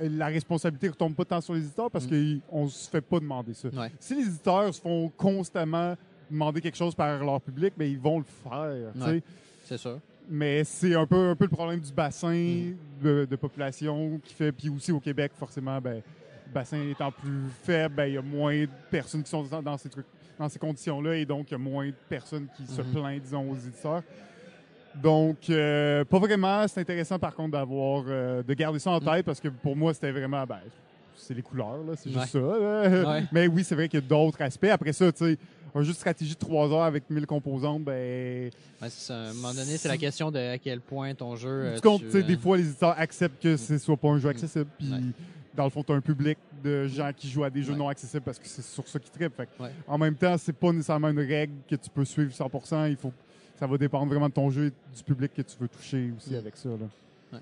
euh, 0.00 0.08
la 0.10 0.26
responsabilité 0.26 0.86
ne 0.88 0.92
retombe 0.92 1.14
pas 1.14 1.24
tant 1.24 1.40
sur 1.40 1.54
les 1.54 1.60
éditeurs 1.60 1.90
parce 1.90 2.06
Mm. 2.06 2.40
qu'on 2.50 2.68
se 2.68 2.88
fait 2.90 3.00
pas 3.00 3.20
demander 3.20 3.54
ça. 3.54 3.68
Ouais. 3.68 3.90
Si 4.00 4.14
les 4.14 4.22
éditeurs 4.26 4.72
se 4.74 4.80
font 4.80 5.10
constamment 5.16 5.96
demander 6.30 6.60
quelque 6.60 6.76
chose 6.78 6.94
par 6.94 7.22
leur 7.22 7.40
public, 7.40 7.74
ben, 7.76 7.84
ils 7.90 7.98
vont 7.98 8.18
le 8.18 8.24
faire. 8.24 8.92
Ouais. 9.06 9.22
C'est 9.64 9.78
sûr. 9.78 9.98
Mais 10.34 10.64
c'est 10.64 10.94
un 10.94 11.06
peu, 11.06 11.28
un 11.28 11.36
peu 11.36 11.44
le 11.44 11.50
problème 11.50 11.78
du 11.80 11.92
bassin 11.92 12.72
de, 13.02 13.26
de 13.26 13.36
population 13.36 14.18
qui 14.24 14.32
fait. 14.32 14.50
Puis 14.50 14.70
aussi 14.70 14.90
au 14.90 14.98
Québec, 15.00 15.32
forcément, 15.38 15.78
ben, 15.80 15.96
le 15.96 16.52
bassin 16.54 16.78
étant 16.78 17.12
plus 17.12 17.50
faible, 17.62 17.94
ben, 17.96 18.06
il 18.06 18.14
y 18.14 18.16
a 18.16 18.22
moins 18.22 18.62
de 18.62 18.68
personnes 18.90 19.22
qui 19.22 19.30
sont 19.30 19.42
dans, 19.62 19.76
ces 19.76 19.90
trucs, 19.90 20.06
dans 20.38 20.48
ces 20.48 20.58
conditions-là, 20.58 21.16
et 21.16 21.26
donc 21.26 21.50
il 21.50 21.52
y 21.52 21.54
a 21.54 21.58
moins 21.58 21.86
de 21.88 21.94
personnes 22.08 22.46
qui 22.56 22.66
se 22.66 22.80
Mhm. 22.80 22.92
plaignent, 22.92 23.20
disons, 23.20 23.50
aux 23.50 23.56
éditeurs. 23.56 24.02
Donc, 25.02 25.36
euh, 25.50 26.04
pas 26.04 26.18
vraiment. 26.18 26.66
C'est 26.68 26.80
intéressant, 26.80 27.18
par 27.18 27.34
contre, 27.34 27.52
d'avoir, 27.52 28.04
euh, 28.08 28.42
de 28.42 28.54
garder 28.54 28.78
ça 28.78 28.90
en 28.90 29.00
Mm. 29.00 29.04
tête 29.04 29.26
parce 29.26 29.40
que 29.40 29.48
pour 29.48 29.76
moi, 29.76 29.92
c'était 29.94 30.12
vraiment, 30.12 30.44
ben, 30.46 30.60
c'est 31.16 31.34
les 31.34 31.42
couleurs, 31.42 31.82
là, 31.84 31.92
c'est 31.96 32.08
Ouais. 32.10 32.20
juste 32.20 32.32
ça. 32.32 32.38
là. 32.40 33.04
Ouais. 33.10 33.24
Mais 33.32 33.46
oui, 33.48 33.64
c'est 33.64 33.74
vrai 33.74 33.88
qu'il 33.88 34.00
y 34.00 34.02
a 34.02 34.06
d'autres 34.06 34.40
aspects. 34.42 34.64
Après 34.64 34.92
ça, 34.92 35.10
tu 35.12 35.24
sais, 35.24 35.38
un 35.74 35.82
jeu 35.82 35.92
de 35.92 35.96
stratégie 35.96 36.34
de 36.34 36.38
3 36.38 36.70
heures 36.72 36.82
avec 36.82 37.08
1000 37.10 37.26
composantes, 37.26 37.82
ben. 37.84 38.50
Ouais, 38.82 38.88
c'est 38.88 39.06
ça. 39.06 39.14
À 39.16 39.30
un 39.30 39.32
moment 39.34 39.54
donné, 39.54 39.76
c'est 39.76 39.88
la 39.88 39.96
question 39.96 40.30
de 40.30 40.38
à 40.38 40.58
quel 40.58 40.80
point 40.80 41.14
ton 41.14 41.34
jeu. 41.36 41.72
Tu 41.76 41.80
comptes, 41.80 42.02
tu, 42.04 42.10
sais, 42.10 42.22
des 42.22 42.34
euh, 42.34 42.38
fois, 42.38 42.56
les 42.56 42.64
éditeurs 42.66 42.94
acceptent 42.98 43.42
que 43.42 43.56
ce 43.56 43.78
soit 43.78 43.96
pas 43.96 44.08
un 44.08 44.18
jeu 44.18 44.28
accessible. 44.28 44.66
Puis, 44.78 44.90
Ouais. 44.92 44.98
dans 45.54 45.64
le 45.64 45.70
fond, 45.70 45.82
tu 45.82 45.92
as 45.92 45.94
un 45.94 46.00
public 46.00 46.38
de 46.62 46.86
gens 46.86 47.10
qui 47.16 47.28
jouent 47.28 47.44
à 47.44 47.50
des 47.50 47.62
jeux 47.62 47.72
Ouais. 47.72 47.78
non 47.78 47.88
accessibles 47.88 48.22
parce 48.22 48.38
que 48.38 48.46
c'est 48.46 48.62
sur 48.64 48.86
ça 48.86 48.98
qu'ils 48.98 49.10
trippent. 49.10 49.36
Fait 49.36 49.46
que, 49.46 49.62
Ouais. 49.62 49.70
En 49.86 49.98
même 49.98 50.14
temps, 50.14 50.36
c'est 50.38 50.52
pas 50.52 50.72
nécessairement 50.72 51.08
une 51.08 51.18
règle 51.18 51.54
que 51.68 51.76
tu 51.76 51.88
peux 51.90 52.04
suivre 52.04 52.32
100%. 52.32 52.86
Il 52.86 52.96
faut, 52.96 53.12
ça 53.58 53.66
va 53.66 53.76
dépendre 53.78 54.06
vraiment 54.12 54.28
de 54.28 54.34
ton 54.34 54.50
jeu 54.50 54.66
et 54.66 54.96
du 54.96 55.02
public 55.04 55.32
que 55.34 55.42
tu 55.42 55.56
veux 55.58 55.68
toucher 55.68 56.10
aussi 56.16 56.32
Mm. 56.34 56.36
avec 56.38 56.56
ça. 56.56 56.68
Là. 56.68 57.38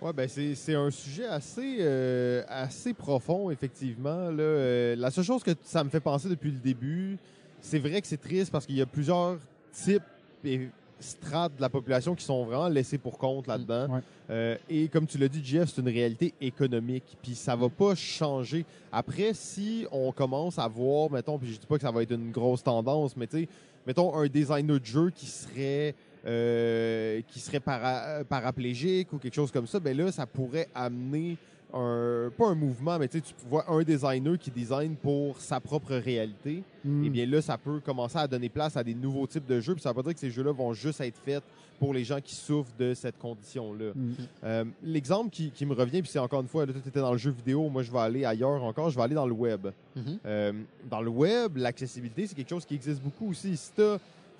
Ouais, 0.00 0.12
ben 0.12 0.28
c'est 0.28 0.56
c'est 0.56 0.74
un 0.74 0.90
sujet 0.90 1.26
assez, 1.26 1.76
euh, 1.78 2.42
assez 2.48 2.92
profond, 2.92 3.52
effectivement. 3.52 4.30
Là. 4.32 4.42
Euh, 4.42 4.96
la 4.96 5.12
seule 5.12 5.22
chose 5.22 5.44
que 5.44 5.52
ça 5.62 5.84
me 5.84 5.90
fait 5.90 6.00
penser 6.00 6.28
depuis 6.28 6.50
le 6.50 6.58
début, 6.58 7.18
c'est 7.62 7.78
vrai 7.78 8.02
que 8.02 8.06
c'est 8.06 8.20
triste 8.20 8.52
parce 8.52 8.66
qu'il 8.66 8.76
y 8.76 8.82
a 8.82 8.86
plusieurs 8.86 9.38
types 9.72 10.02
et 10.44 10.68
strates 11.00 11.56
de 11.56 11.60
la 11.60 11.68
population 11.68 12.14
qui 12.14 12.24
sont 12.24 12.44
vraiment 12.44 12.68
laissés 12.68 12.98
pour 12.98 13.16
compte 13.16 13.46
là-dedans. 13.46 13.88
Ouais. 13.88 14.00
Euh, 14.30 14.56
et 14.68 14.88
comme 14.88 15.06
tu 15.06 15.18
l'as 15.18 15.28
dit, 15.28 15.40
Jeff, 15.42 15.70
c'est 15.72 15.80
une 15.80 15.88
réalité 15.88 16.34
économique. 16.40 17.16
Puis 17.22 17.34
ça 17.34 17.56
va 17.56 17.68
pas 17.68 17.94
changer. 17.94 18.64
Après, 18.92 19.32
si 19.34 19.86
on 19.90 20.12
commence 20.12 20.58
à 20.58 20.68
voir, 20.68 21.10
mettons, 21.10 21.38
puis 21.38 21.52
je 21.54 21.58
dis 21.58 21.66
pas 21.66 21.76
que 21.76 21.82
ça 21.82 21.90
va 21.90 22.02
être 22.02 22.12
une 22.12 22.30
grosse 22.30 22.62
tendance, 22.62 23.16
mais 23.16 23.26
tu 23.26 23.40
sais, 23.40 23.48
mettons 23.86 24.14
un 24.14 24.26
designer 24.26 24.78
de 24.78 24.84
jeu 24.84 25.10
qui 25.10 25.26
serait 25.26 25.94
euh, 26.24 27.20
qui 27.32 27.40
serait 27.40 27.58
para- 27.58 28.22
paraplégique 28.28 29.12
ou 29.12 29.18
quelque 29.18 29.34
chose 29.34 29.50
comme 29.50 29.66
ça, 29.66 29.80
ben 29.80 29.96
là, 29.96 30.12
ça 30.12 30.24
pourrait 30.24 30.68
amener 30.72 31.36
un, 31.74 32.30
pas 32.36 32.48
un 32.48 32.54
mouvement, 32.54 32.98
mais 32.98 33.08
tu 33.08 33.20
vois 33.48 33.70
un 33.70 33.82
designer 33.82 34.38
qui 34.38 34.50
design 34.50 34.94
pour 34.96 35.40
sa 35.40 35.60
propre 35.60 35.94
réalité, 35.94 36.62
Mm. 36.84 37.04
et 37.04 37.10
bien 37.10 37.26
là, 37.26 37.40
ça 37.40 37.56
peut 37.56 37.78
commencer 37.78 38.18
à 38.18 38.26
donner 38.26 38.48
place 38.48 38.76
à 38.76 38.82
des 38.82 38.94
nouveaux 38.94 39.26
types 39.26 39.46
de 39.46 39.60
jeux, 39.60 39.74
puis 39.74 39.82
ça 39.82 39.90
veut 39.90 39.94
pas 39.94 40.02
dire 40.02 40.14
que 40.14 40.20
ces 40.20 40.30
jeux-là 40.30 40.50
vont 40.52 40.72
juste 40.72 41.00
être 41.00 41.16
faits 41.24 41.42
pour 41.78 41.94
les 41.94 42.02
gens 42.04 42.20
qui 42.20 42.34
souffrent 42.34 42.72
de 42.78 42.92
cette 42.94 43.18
condition-là. 43.18 43.92
Mm. 43.94 44.12
Euh, 44.44 44.64
L'exemple 44.82 45.30
qui, 45.30 45.50
qui 45.50 45.64
me 45.66 45.74
revient, 45.74 46.02
puis 46.02 46.10
c'est 46.10 46.18
encore 46.18 46.40
une 46.40 46.48
fois, 46.48 46.66
là, 46.66 46.72
tout 46.72 46.88
était 46.88 47.00
dans 47.00 47.12
le 47.12 47.18
jeu 47.18 47.30
vidéo, 47.30 47.68
moi 47.68 47.82
je 47.82 47.92
vais 47.92 47.98
aller 47.98 48.24
ailleurs 48.24 48.62
encore, 48.64 48.90
je 48.90 48.96
vais 48.96 49.02
aller 49.02 49.14
dans 49.14 49.26
le 49.26 49.32
web. 49.32 49.68
mhm. 49.94 50.18
Euh, 50.26 50.52
dans 50.90 51.00
le 51.02 51.10
web, 51.10 51.56
l'accessibilité, 51.56 52.26
c'est 52.26 52.34
quelque 52.34 52.50
chose 52.50 52.64
qui 52.64 52.74
existe 52.74 53.00
beaucoup 53.00 53.30
aussi. 53.30 53.56
Si 53.56 53.70
tu 53.74 53.82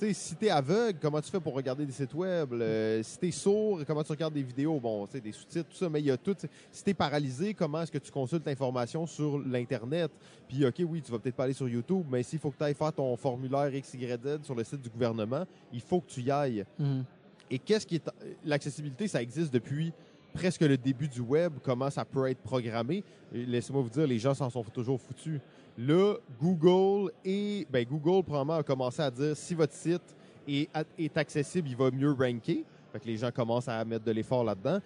sais, 0.06 0.12
si 0.12 0.34
t'es 0.34 0.50
aveugle, 0.50 0.98
comment 1.00 1.20
tu 1.20 1.30
fais 1.30 1.40
pour 1.40 1.54
regarder 1.54 1.86
des 1.86 1.92
sites 1.92 2.14
web? 2.14 2.52
Euh, 2.52 3.02
si 3.02 3.18
t'es 3.18 3.30
sourd, 3.30 3.80
comment 3.86 4.02
tu 4.02 4.12
regardes 4.12 4.34
des 4.34 4.42
vidéos? 4.42 4.78
Bon, 4.80 5.06
tu 5.06 5.12
sais, 5.12 5.20
des 5.20 5.32
sous-titres, 5.32 5.68
tout 5.68 5.76
ça, 5.76 5.88
mais 5.88 6.00
il 6.00 6.06
y 6.06 6.10
a 6.10 6.16
tout. 6.16 6.36
Si 6.70 6.84
t'es 6.84 6.94
paralysé, 6.94 7.54
comment 7.54 7.82
est-ce 7.82 7.92
que 7.92 7.98
tu 7.98 8.10
consultes 8.10 8.46
l'information 8.46 9.06
sur 9.06 9.38
l'Internet? 9.38 10.10
Puis, 10.48 10.64
OK, 10.66 10.82
oui, 10.86 11.02
tu 11.02 11.12
vas 11.12 11.18
peut-être 11.18 11.36
pas 11.36 11.44
aller 11.44 11.52
sur 11.52 11.68
YouTube, 11.68 12.04
mais 12.10 12.22
s'il 12.22 12.38
faut 12.38 12.50
que 12.50 12.58
tu 12.58 12.64
ailles 12.64 12.74
faire 12.74 12.92
ton 12.92 13.16
formulaire 13.16 13.70
XYZ 13.70 14.42
sur 14.42 14.54
le 14.54 14.64
site 14.64 14.82
du 14.82 14.90
gouvernement, 14.90 15.44
il 15.72 15.80
faut 15.80 16.00
que 16.00 16.10
tu 16.10 16.20
y 16.20 16.30
ailles. 16.30 16.64
Mhm. 16.78 17.04
Et 17.50 17.58
qu'est-ce 17.58 17.86
qui 17.86 17.96
est. 17.96 18.10
L'accessibilité, 18.44 19.08
ça 19.08 19.22
existe 19.22 19.52
depuis 19.52 19.92
presque 20.32 20.62
le 20.62 20.76
début 20.76 21.08
du 21.08 21.20
web, 21.20 21.54
comment 21.62 21.90
ça 21.90 22.04
peut 22.04 22.28
être 22.28 22.40
programmé? 22.40 23.04
Laissez-moi 23.32 23.82
vous 23.82 23.90
dire, 23.90 24.06
les 24.06 24.18
gens 24.18 24.34
s'en 24.34 24.50
sont 24.50 24.64
toujours 24.64 25.00
foutus. 25.00 25.40
Là, 25.78 26.14
Google 26.40 27.12
et. 27.24 27.66
Ben, 27.70 27.84
Google, 27.84 28.22
probablement, 28.24 28.58
a 28.58 28.62
commencé 28.62 29.02
à 29.02 29.10
dire 29.10 29.36
si 29.36 29.54
votre 29.54 29.72
site 29.72 30.16
est, 30.46 30.68
est 30.98 31.16
accessible, 31.16 31.68
il 31.68 31.76
va 31.76 31.90
mieux 31.90 32.12
ranker. 32.12 32.64
Fait 32.92 33.00
que 33.00 33.06
les 33.06 33.16
gens 33.16 33.30
commencent 33.30 33.68
à 33.68 33.82
mettre 33.86 34.04
de 34.04 34.12
l'effort 34.12 34.44
là-dedans. 34.44 34.78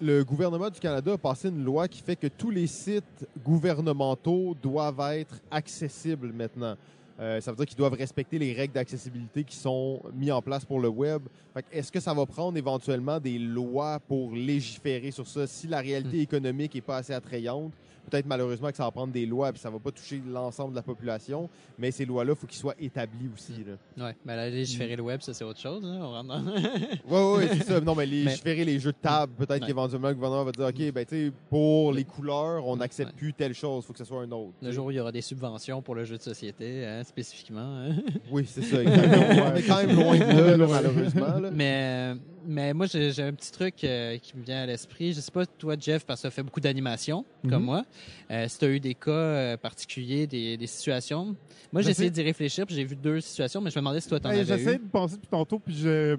Le 0.00 0.24
gouvernement 0.24 0.70
du 0.70 0.80
Canada 0.80 1.12
a 1.12 1.18
passé 1.18 1.48
une 1.48 1.62
loi 1.62 1.86
qui 1.86 2.02
fait 2.02 2.16
que 2.16 2.26
tous 2.26 2.50
les 2.50 2.66
sites 2.66 3.28
gouvernementaux 3.44 4.56
doivent 4.60 5.00
être 5.12 5.40
accessibles 5.52 6.32
maintenant. 6.32 6.74
Euh, 7.20 7.40
ça 7.40 7.52
veut 7.52 7.56
dire 7.56 7.66
qu'ils 7.66 7.76
doivent 7.76 7.94
respecter 7.94 8.40
les 8.40 8.52
règles 8.52 8.74
d'accessibilité 8.74 9.44
qui 9.44 9.54
sont 9.54 10.02
mises 10.14 10.32
en 10.32 10.42
place 10.42 10.64
pour 10.64 10.80
le 10.80 10.88
web. 10.88 11.22
Est-ce 11.70 11.92
que 11.92 12.00
ça 12.00 12.12
va 12.12 12.26
prendre 12.26 12.58
éventuellement 12.58 13.20
des 13.20 13.38
lois 13.38 14.00
pour 14.00 14.32
légiférer 14.32 15.12
sur 15.12 15.28
ça? 15.28 15.46
Si 15.46 15.68
la 15.68 15.78
réalité 15.78 16.20
économique 16.20 16.74
n'est 16.74 16.80
pas 16.80 16.96
assez 16.96 17.12
attrayante, 17.12 17.72
peut-être 18.10 18.26
malheureusement 18.26 18.70
que 18.70 18.76
ça 18.76 18.84
va 18.84 18.90
prendre 18.90 19.12
des 19.12 19.26
lois 19.26 19.50
et 19.50 19.56
ça 19.58 19.70
va 19.70 19.78
pas 19.78 19.90
toucher 19.90 20.20
l'ensemble 20.30 20.70
de 20.70 20.76
la 20.76 20.82
population, 20.82 21.48
mais 21.78 21.90
ces 21.90 22.04
lois-là, 22.04 22.32
il 22.32 22.36
faut 22.38 22.46
qu'ils 22.46 22.58
soient 22.58 22.74
établies 22.78 23.28
aussi. 23.34 23.52
Là. 23.96 24.04
Ouais, 24.06 24.16
mais 24.24 24.36
là, 24.36 24.48
légiférer 24.50 24.96
le 24.96 25.02
web, 25.02 25.20
ça, 25.20 25.32
c'est 25.34 25.44
autre 25.44 25.60
chose. 25.60 25.84
hein. 25.84 25.98
On 26.02 26.10
rentre 26.10 26.28
dans- 26.28 26.44
Oui, 27.36 27.44
oui, 27.48 27.58
c'est 27.58 27.64
ça. 27.64 27.80
Non, 27.80 27.94
mais 27.94 28.06
légiférer 28.06 28.64
les 28.64 28.78
jeux 28.78 28.92
de 28.92 28.96
table, 29.00 29.32
peut-être 29.36 29.60
Ouais. 29.62 29.66
qu'éventuellement 29.66 30.08
le 30.08 30.14
gouvernement 30.14 30.44
va 30.44 30.52
dire 30.52 30.66
OK, 30.66 30.92
ben, 30.92 31.04
tu 31.04 31.26
sais, 31.28 31.32
pour 31.48 31.92
les 31.92 32.04
couleurs, 32.04 32.66
on 32.66 32.76
n'accepte 32.76 33.10
Ouais. 33.10 33.16
plus 33.16 33.32
telle 33.34 33.54
chose, 33.54 33.84
il 33.84 33.86
faut 33.86 33.92
que 33.92 33.98
ce 33.98 34.04
soit 34.04 34.22
un 34.22 34.30
autre. 34.32 34.52
le 34.62 34.70
jour 34.72 34.86
où 34.86 34.90
il 34.90 34.96
y 34.96 35.00
aura 35.00 35.12
des 35.12 35.20
subventions 35.22 35.82
pour 35.82 35.94
le 35.94 36.04
jeu 36.04 36.16
de 36.16 36.22
société, 36.22 36.84
hein, 36.86 37.02
spécifiquement. 37.04 37.60
hein. 37.88 37.96
Oui, 38.30 38.44
c'est 38.46 38.62
ça. 38.62 38.82
exactement. 38.82 39.50
on 39.52 39.54
est 39.56 39.62
quand 39.62 39.86
même 39.86 39.96
loin 39.96 40.16
de 40.18 40.24
là, 40.24 40.56
là, 40.56 40.66
malheureusement. 40.66 41.38
là. 41.38 41.50
Mais, 41.52 42.14
mais 42.46 42.72
moi, 42.74 42.86
j'ai 42.86 43.22
un 43.22 43.32
petit 43.32 43.52
truc 43.52 43.84
euh, 43.84 44.18
qui 44.18 44.36
me 44.36 44.42
vient 44.44 44.62
à 44.62 44.66
l'esprit. 44.66 45.12
Je 45.12 45.20
sais 45.20 45.30
pas, 45.30 45.46
toi, 45.46 45.74
Jeff, 45.78 46.04
parce 46.04 46.20
que 46.20 46.22
tu 46.22 46.26
as 46.28 46.30
fait 46.30 46.42
beaucoup 46.42 46.60
d'animation, 46.60 47.24
comme 47.42 47.60
Mhm. 47.60 47.64
moi. 47.64 47.84
Euh, 48.30 48.48
si 48.48 48.58
tu 48.58 48.64
as 48.64 48.68
eu 48.68 48.80
des 48.80 48.94
cas 48.94 49.10
euh, 49.10 49.56
particuliers, 49.56 50.26
des, 50.26 50.56
des 50.56 50.66
situations. 50.66 51.36
Moi, 51.72 51.82
j'ai 51.82 51.90
essayé 51.90 52.10
d'y 52.10 52.22
réfléchir, 52.22 52.66
puis 52.66 52.74
j'ai 52.74 52.84
vu 52.84 52.96
deux 52.96 53.20
situations, 53.20 53.60
mais 53.60 53.70
je 53.70 53.76
me 53.76 53.80
demandais 53.80 54.00
si 54.00 54.08
toi, 54.08 54.20
t'en 54.20 54.30
Hey, 54.30 54.40
avais 54.40 54.56
J'essaie 54.58 54.78
de 54.78 54.84
penser 54.90 55.16
depuis 55.16 55.28
tantôt, 55.28 55.58
puis 55.58 55.74
je 55.76 56.16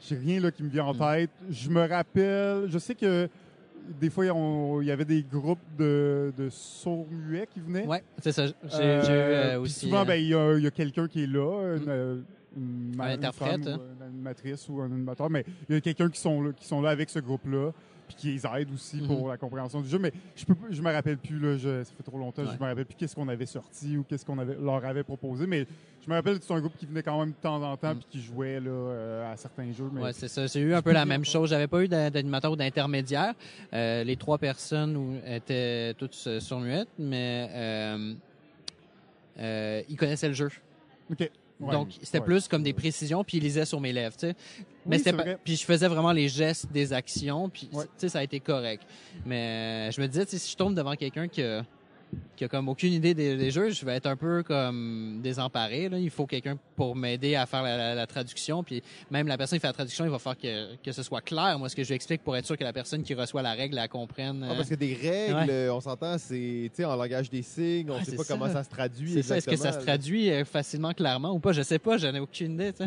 j'ai 0.00 0.14
rien 0.16 0.40
là, 0.40 0.50
qui 0.52 0.62
me 0.62 0.68
vient 0.68 0.84
en 0.84 0.94
Mm. 0.94 0.98
tête. 0.98 1.30
Je 1.50 1.68
me 1.70 1.86
rappelle, 1.86 2.66
je 2.68 2.78
sais 2.78 2.94
que 2.94 3.28
des 4.00 4.10
fois, 4.10 4.24
il 4.26 4.86
y 4.86 4.90
avait 4.90 5.04
des 5.04 5.22
groupes 5.22 5.58
de, 5.78 6.32
de 6.36 6.48
sourds-muets 6.50 7.48
qui 7.52 7.60
venaient. 7.60 7.86
Ouais, 7.86 8.02
c'est 8.22 8.32
ça. 8.32 8.46
J'ai 8.46 8.52
Euh, 8.74 9.02
eu 9.02 9.54
euh, 9.56 9.60
aussi. 9.60 9.80
Souvent, 9.86 10.02
euh, 10.02 10.04
ben, 10.04 10.14
il 10.14 10.28
y 10.28 10.34
a, 10.34 10.56
il 10.56 10.62
y 10.62 10.66
a 10.66 10.70
quelqu'un 10.70 11.08
qui 11.08 11.24
est 11.24 11.26
là, 11.26 11.76
une, 11.76 11.82
Mm. 11.84 11.88
euh, 11.88 12.20
une, 12.56 12.96
Un 13.00 13.04
une 13.06 13.12
interprète, 13.24 13.64
femme 13.64 13.72
hein. 13.74 13.78
ou 13.78 13.96
une 13.96 14.02
animatrice 14.08 14.68
ou 14.68 14.80
un 14.80 14.86
animateur, 14.92 15.30
mais 15.30 15.44
il 15.68 15.74
y 15.74 15.78
a 15.78 15.80
quelqu'un 15.80 16.08
qui 16.10 16.20
sont 16.20 16.42
là, 16.42 16.52
qui 16.52 16.66
sont 16.66 16.80
là 16.80 16.90
avec 16.90 17.08
ce 17.10 17.18
groupe-là, 17.18 17.72
puis 18.08 18.16
qui 18.16 18.32
les 18.32 18.42
aide 18.46 18.72
aussi 18.74 18.96
Mhm. 18.96 19.06
pour 19.06 19.28
la 19.28 19.36
compréhension 19.36 19.80
du 19.80 19.88
jeu. 19.88 19.98
Mais 19.98 20.12
je 20.34 20.44
peux, 20.44 20.54
je 20.70 20.82
me 20.82 20.90
rappelle 20.92 21.18
plus 21.18 21.38
là, 21.38 21.56
je- 21.56 21.84
ça 21.84 21.92
fait 21.96 22.02
trop 22.02 22.18
longtemps, 22.18 22.42
Ouais. 22.42 22.48
je 22.52 22.62
me 22.62 22.68
rappelle 22.68 22.84
plus 22.86 22.96
qu'est-ce 22.96 23.14
qu'on 23.14 23.28
avait 23.28 23.46
sorti 23.46 23.96
ou 23.96 24.02
qu'est-ce 24.02 24.24
qu'on 24.24 24.38
avait 24.38 24.56
leur 24.60 24.84
avait 24.84 25.04
proposé. 25.04 25.46
Mais 25.46 25.66
je 26.04 26.10
me 26.10 26.14
rappelle 26.16 26.38
que 26.38 26.44
c'est 26.44 26.54
un 26.54 26.60
groupe 26.60 26.76
qui 26.76 26.86
venait 26.86 27.02
quand 27.02 27.18
même 27.20 27.30
de 27.30 27.36
temps 27.40 27.62
en 27.62 27.76
temps 27.76 27.94
Mm. 27.94 27.98
puis 27.98 28.06
qui 28.10 28.20
jouait 28.20 28.58
là 28.60 28.70
euh, 28.70 29.32
à 29.32 29.36
certains 29.36 29.70
jeux. 29.72 29.90
Mais 29.92 30.02
Ouais, 30.02 30.12
c'est 30.12 30.28
ça. 30.28 30.46
J'ai 30.46 30.60
eu 30.60 30.74
un 30.74 30.82
peu 30.82 30.92
la 30.92 31.04
même 31.04 31.24
chose. 31.24 31.50
J'avais 31.50 31.66
pas 31.68 31.82
eu 31.84 31.88
d'a- 31.88 32.10
d'animateur 32.10 32.52
ou 32.52 32.56
d'intermédiaire. 32.56 33.34
Euh, 33.74 34.02
les 34.04 34.16
trois 34.16 34.38
personnes 34.38 35.20
étaient 35.26 35.94
toutes 35.94 36.16
euh, 36.26 36.40
sourds-muettes, 36.40 36.88
mais 36.98 37.48
euh, 37.52 38.14
euh, 39.38 39.82
ils 39.88 39.96
connaissaient 39.96 40.28
le 40.28 40.34
jeu. 40.34 40.50
Ok. 41.10 41.30
Ouais. 41.60 41.72
Donc, 41.72 41.88
c'était 42.02 42.18
Ouais. 42.20 42.24
plus 42.24 42.46
comme 42.46 42.62
des 42.62 42.72
précisions, 42.72 43.24
puis 43.24 43.38
ils 43.38 43.42
lisaient 43.42 43.64
sur 43.64 43.80
mes 43.80 43.92
lèvres, 43.92 44.16
tu 44.16 44.28
sais. 44.28 44.34
Mais 44.86 44.96
Oui, 44.96 45.02
c'était 45.04 45.12
pas- 45.16 45.34
puis 45.42 45.56
je 45.56 45.64
faisais 45.64 45.88
vraiment 45.88 46.12
les 46.12 46.28
gestes 46.28 46.70
des 46.70 46.92
actions, 46.92 47.48
puis 47.48 47.68
tu 47.72 47.78
sais, 47.96 48.08
ça 48.08 48.20
a 48.20 48.22
été 48.22 48.38
correct. 48.40 48.84
Mais 49.26 49.88
euh, 49.88 49.90
je 49.90 50.00
me 50.00 50.06
disais, 50.06 50.24
tu 50.24 50.30
sais, 50.32 50.38
si 50.38 50.52
je 50.52 50.56
tombe 50.56 50.74
devant 50.74 50.94
quelqu'un 50.94 51.26
qui 51.26 51.42
a, 51.42 51.64
qui 52.36 52.44
a 52.44 52.48
comme 52.48 52.68
aucune 52.68 52.92
idée 52.92 53.14
des, 53.14 53.36
des 53.36 53.50
jeux, 53.50 53.70
je 53.70 53.84
vais 53.84 53.94
être 53.96 54.06
un 54.06 54.16
peu 54.16 54.42
comme 54.42 55.20
désemparé. 55.22 55.88
Là. 55.88 55.98
Il 55.98 56.10
faut 56.10 56.26
quelqu'un 56.26 56.56
pour 56.76 56.94
m'aider 56.96 57.34
à 57.34 57.46
faire 57.46 57.62
la, 57.62 57.76
la- 57.76 57.94
la 57.94 58.06
traduction, 58.06 58.62
puis 58.62 58.82
même 59.10 59.26
la 59.26 59.36
personne 59.36 59.58
qui 59.58 59.60
fait 59.60 59.66
la 59.66 59.72
traduction, 59.72 60.04
il 60.04 60.10
va 60.10 60.18
falloir 60.18 60.38
que, 60.38 60.76
que 60.82 60.92
ce 60.92 61.02
soit 61.02 61.20
clair, 61.20 61.58
moi, 61.58 61.68
ce 61.68 61.76
que 61.76 61.82
je 61.82 61.88
lui 61.88 61.96
explique 61.96 62.22
pour 62.22 62.36
être 62.36 62.46
sûr 62.46 62.56
que 62.56 62.64
la 62.64 62.72
personne 62.72 63.02
qui 63.02 63.14
reçoit 63.14 63.42
la 63.42 63.52
règle 63.52 63.74
la 63.76 63.88
comprenne. 63.88 64.44
Ah, 64.48 64.52
euh. 64.52 64.56
parce 64.56 64.68
que 64.68 64.74
des 64.74 64.94
règles, 64.94 65.34
Ouais. 65.34 65.46
euh, 65.50 65.74
on 65.74 65.80
s'entend, 65.80 66.16
c'est 66.18 66.70
en 66.84 66.96
langage 66.96 67.28
des 67.30 67.42
signes, 67.42 67.90
on 67.90 67.96
Ah, 67.96 68.00
ne 68.00 68.04
sait 68.04 68.10
c'est 68.12 68.16
pas 68.16 68.24
ça. 68.24 68.34
comment 68.34 68.50
ça 68.52 68.62
se 68.64 68.70
traduit. 68.70 69.12
c'est 69.12 69.22
ça, 69.22 69.36
est-ce 69.36 69.46
que 69.48 69.56
ça 69.56 69.72
se 69.72 69.78
traduit 69.80 70.30
euh, 70.30 70.44
facilement, 70.44 70.92
clairement 70.92 71.32
ou 71.32 71.38
pas? 71.40 71.52
Je 71.52 71.62
sais 71.62 71.78
pas, 71.78 71.96
j'en 71.98 72.14
ai 72.14 72.20
aucune 72.20 72.54
idée. 72.54 72.72
Mm. 72.78 72.82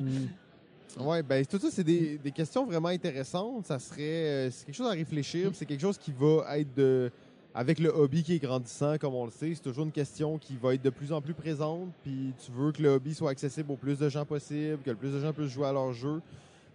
là. 0.98 1.04
Ouais, 1.04 1.24
ben 1.24 1.46
tout 1.46 1.58
ça, 1.58 1.68
c'est 1.72 1.86
des, 1.86 2.18
des 2.18 2.32
questions 2.32 2.66
vraiment 2.66 2.90
intéressantes. 2.90 3.66
Ça 3.66 3.80
serait, 3.80 4.02
euh, 4.02 4.50
c'est 4.52 4.66
quelque 4.66 4.76
chose 4.76 4.88
à 4.88 4.92
réfléchir. 4.92 5.48
puis 5.50 5.58
C'est 5.58 5.66
quelque 5.66 5.80
chose 5.82 5.98
qui 5.98 6.12
va 6.12 6.58
être 6.58 6.74
de, 6.76 7.10
avec 7.54 7.80
le 7.80 7.90
hobby 7.90 8.24
qui 8.24 8.36
est 8.36 8.40
grandissant, 8.40 8.98
comme 8.98 9.14
on 9.14 9.26
le 9.26 9.32
sait, 9.32 9.54
c'est 9.54 9.62
toujours 9.62 9.86
une 9.86 9.92
question 9.92 10.38
qui 10.38 10.56
va 10.56 10.74
être 10.74 10.82
de 10.82 10.90
plus 10.90 11.12
en 11.12 11.22
plus 11.22 11.34
présente. 11.34 11.90
Puis 12.04 12.34
tu 12.46 12.52
veux 12.52 12.72
que 12.72 12.82
le 12.82 12.90
hobby 12.90 13.14
soit 13.14 13.32
accessible 13.32 13.72
au 13.72 13.76
plus 13.76 14.00
de 14.00 14.08
gens 14.10 14.26
possible, 14.26 14.78
que 14.86 14.90
le 14.90 14.96
plus 14.96 15.12
de 15.12 15.20
gens 15.20 15.34
puissent 15.34 15.52
jouer 15.52 15.68
à 15.68 15.74
leur 15.74 15.92
jeu. 15.94 16.22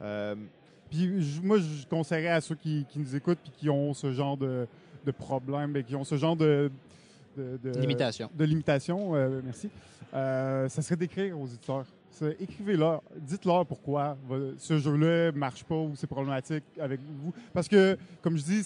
Euh, 0.02 0.34
Puis 0.90 1.08
moi, 1.42 1.58
je 1.58 1.86
conseillerais 1.88 2.28
à 2.34 2.40
ceux 2.40 2.54
qui, 2.56 2.84
qui 2.90 2.98
nous 2.98 3.16
écoutent 3.16 3.38
puis 3.42 3.52
qui 3.56 3.70
ont 3.70 3.94
ce 3.94 4.12
genre 4.12 4.36
de, 4.36 4.66
de 5.04 5.10
problème, 5.12 5.72
ben, 5.72 5.82
qui 5.82 5.96
ont 5.96 6.04
ce 6.04 6.16
genre 6.16 6.36
de, 6.36 6.70
de, 7.36 7.58
de- 7.62 7.78
Limitation. 7.80 8.30
de 8.34 8.44
limitation, 8.44 9.14
euh, 9.14 9.40
merci. 9.44 9.70
Euh, 10.14 10.68
ça 10.68 10.82
serait 10.82 10.96
d'écrire 10.96 11.38
aux 11.40 11.46
éditeurs. 11.46 11.86
Écrivez-leur, 12.40 13.02
dites-leur 13.16 13.66
pourquoi 13.66 14.16
ce 14.58 14.78
jeu-là 14.78 15.32
marche 15.32 15.64
pas 15.64 15.74
ou 15.74 15.92
c'est 15.96 16.06
problématique 16.06 16.64
avec 16.80 16.98
vous. 17.22 17.30
Parce 17.52 17.68
que, 17.68 17.98
comme 18.22 18.38
je 18.38 18.42
dis, 18.42 18.62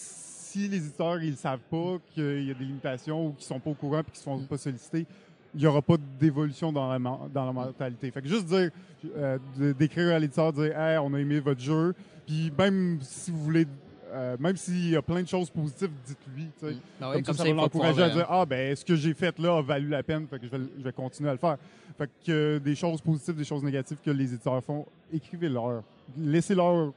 si 0.52 0.68
les 0.68 0.78
éditeurs 0.78 1.22
ils 1.22 1.36
savent 1.36 1.60
pas 1.70 1.98
qu'il 2.12 2.44
y 2.46 2.50
a 2.50 2.54
des 2.54 2.64
limitations 2.64 3.28
ou 3.28 3.32
qu'ils 3.32 3.46
sont 3.46 3.60
pas 3.60 3.70
au 3.70 3.74
courant 3.74 4.02
puis 4.02 4.12
qu'ils 4.12 4.20
se 4.20 4.24
font 4.24 4.38
Mm. 4.38 4.46
pas 4.46 4.58
solliciter, 4.58 5.06
il 5.54 5.60
y 5.60 5.66
aura 5.66 5.82
pas 5.82 5.96
d'évolution 6.18 6.72
dans 6.72 6.88
la, 6.90 6.98
men- 6.98 7.28
dans 7.32 7.44
la 7.44 7.52
mentalité. 7.52 8.10
Fait 8.10 8.22
que 8.22 8.28
juste 8.28 8.46
dire, 8.46 8.70
euh, 9.16 9.38
d'écrire 9.78 10.14
à 10.14 10.18
l'éditeur, 10.18 10.52
dire, 10.52 10.78
hey, 10.78 10.98
on 10.98 11.12
a 11.14 11.18
aimé 11.18 11.40
votre 11.40 11.60
jeu, 11.60 11.94
puis 12.26 12.52
même 12.56 12.98
si 13.02 13.30
vous 13.30 13.42
voulez 13.42 13.66
euh, 14.12 14.36
même 14.40 14.56
s'il 14.56 14.90
y 14.90 14.96
a 14.96 15.02
plein 15.02 15.22
de 15.22 15.28
choses 15.28 15.48
positives, 15.50 15.90
dites-lui. 16.04 16.48
sais. 16.58 16.74
Ah 17.00 17.12
Comme, 17.14 17.24
ça, 17.26 17.32
ça 17.32 17.48
il 17.48 17.54
va 17.54 17.62
l'encourager 17.62 18.02
à 18.02 18.10
dire 18.10 18.26
Ah, 18.28 18.44
ben, 18.44 18.74
ce 18.74 18.84
que 18.84 18.96
j'ai 18.96 19.14
fait 19.14 19.38
là 19.38 19.58
a 19.58 19.62
valu 19.62 19.88
la 19.88 20.02
peine, 20.02 20.26
fait 20.26 20.40
que 20.40 20.46
je 20.46 20.50
vais, 20.50 20.64
je 20.78 20.82
vais 20.82 20.92
continuer 20.92 21.28
à 21.30 21.32
le 21.34 21.38
faire. 21.38 21.56
Fait 21.96 22.10
que 22.26 22.32
euh, 22.32 22.58
des 22.58 22.74
choses 22.74 23.00
positives, 23.00 23.36
des 23.36 23.44
choses 23.44 23.62
négatives 23.62 23.98
que 24.04 24.10
les 24.10 24.24
éditeurs 24.34 24.64
font, 24.64 24.84
écrivez-leur. 25.12 25.84
Laissez-leur 26.18 26.92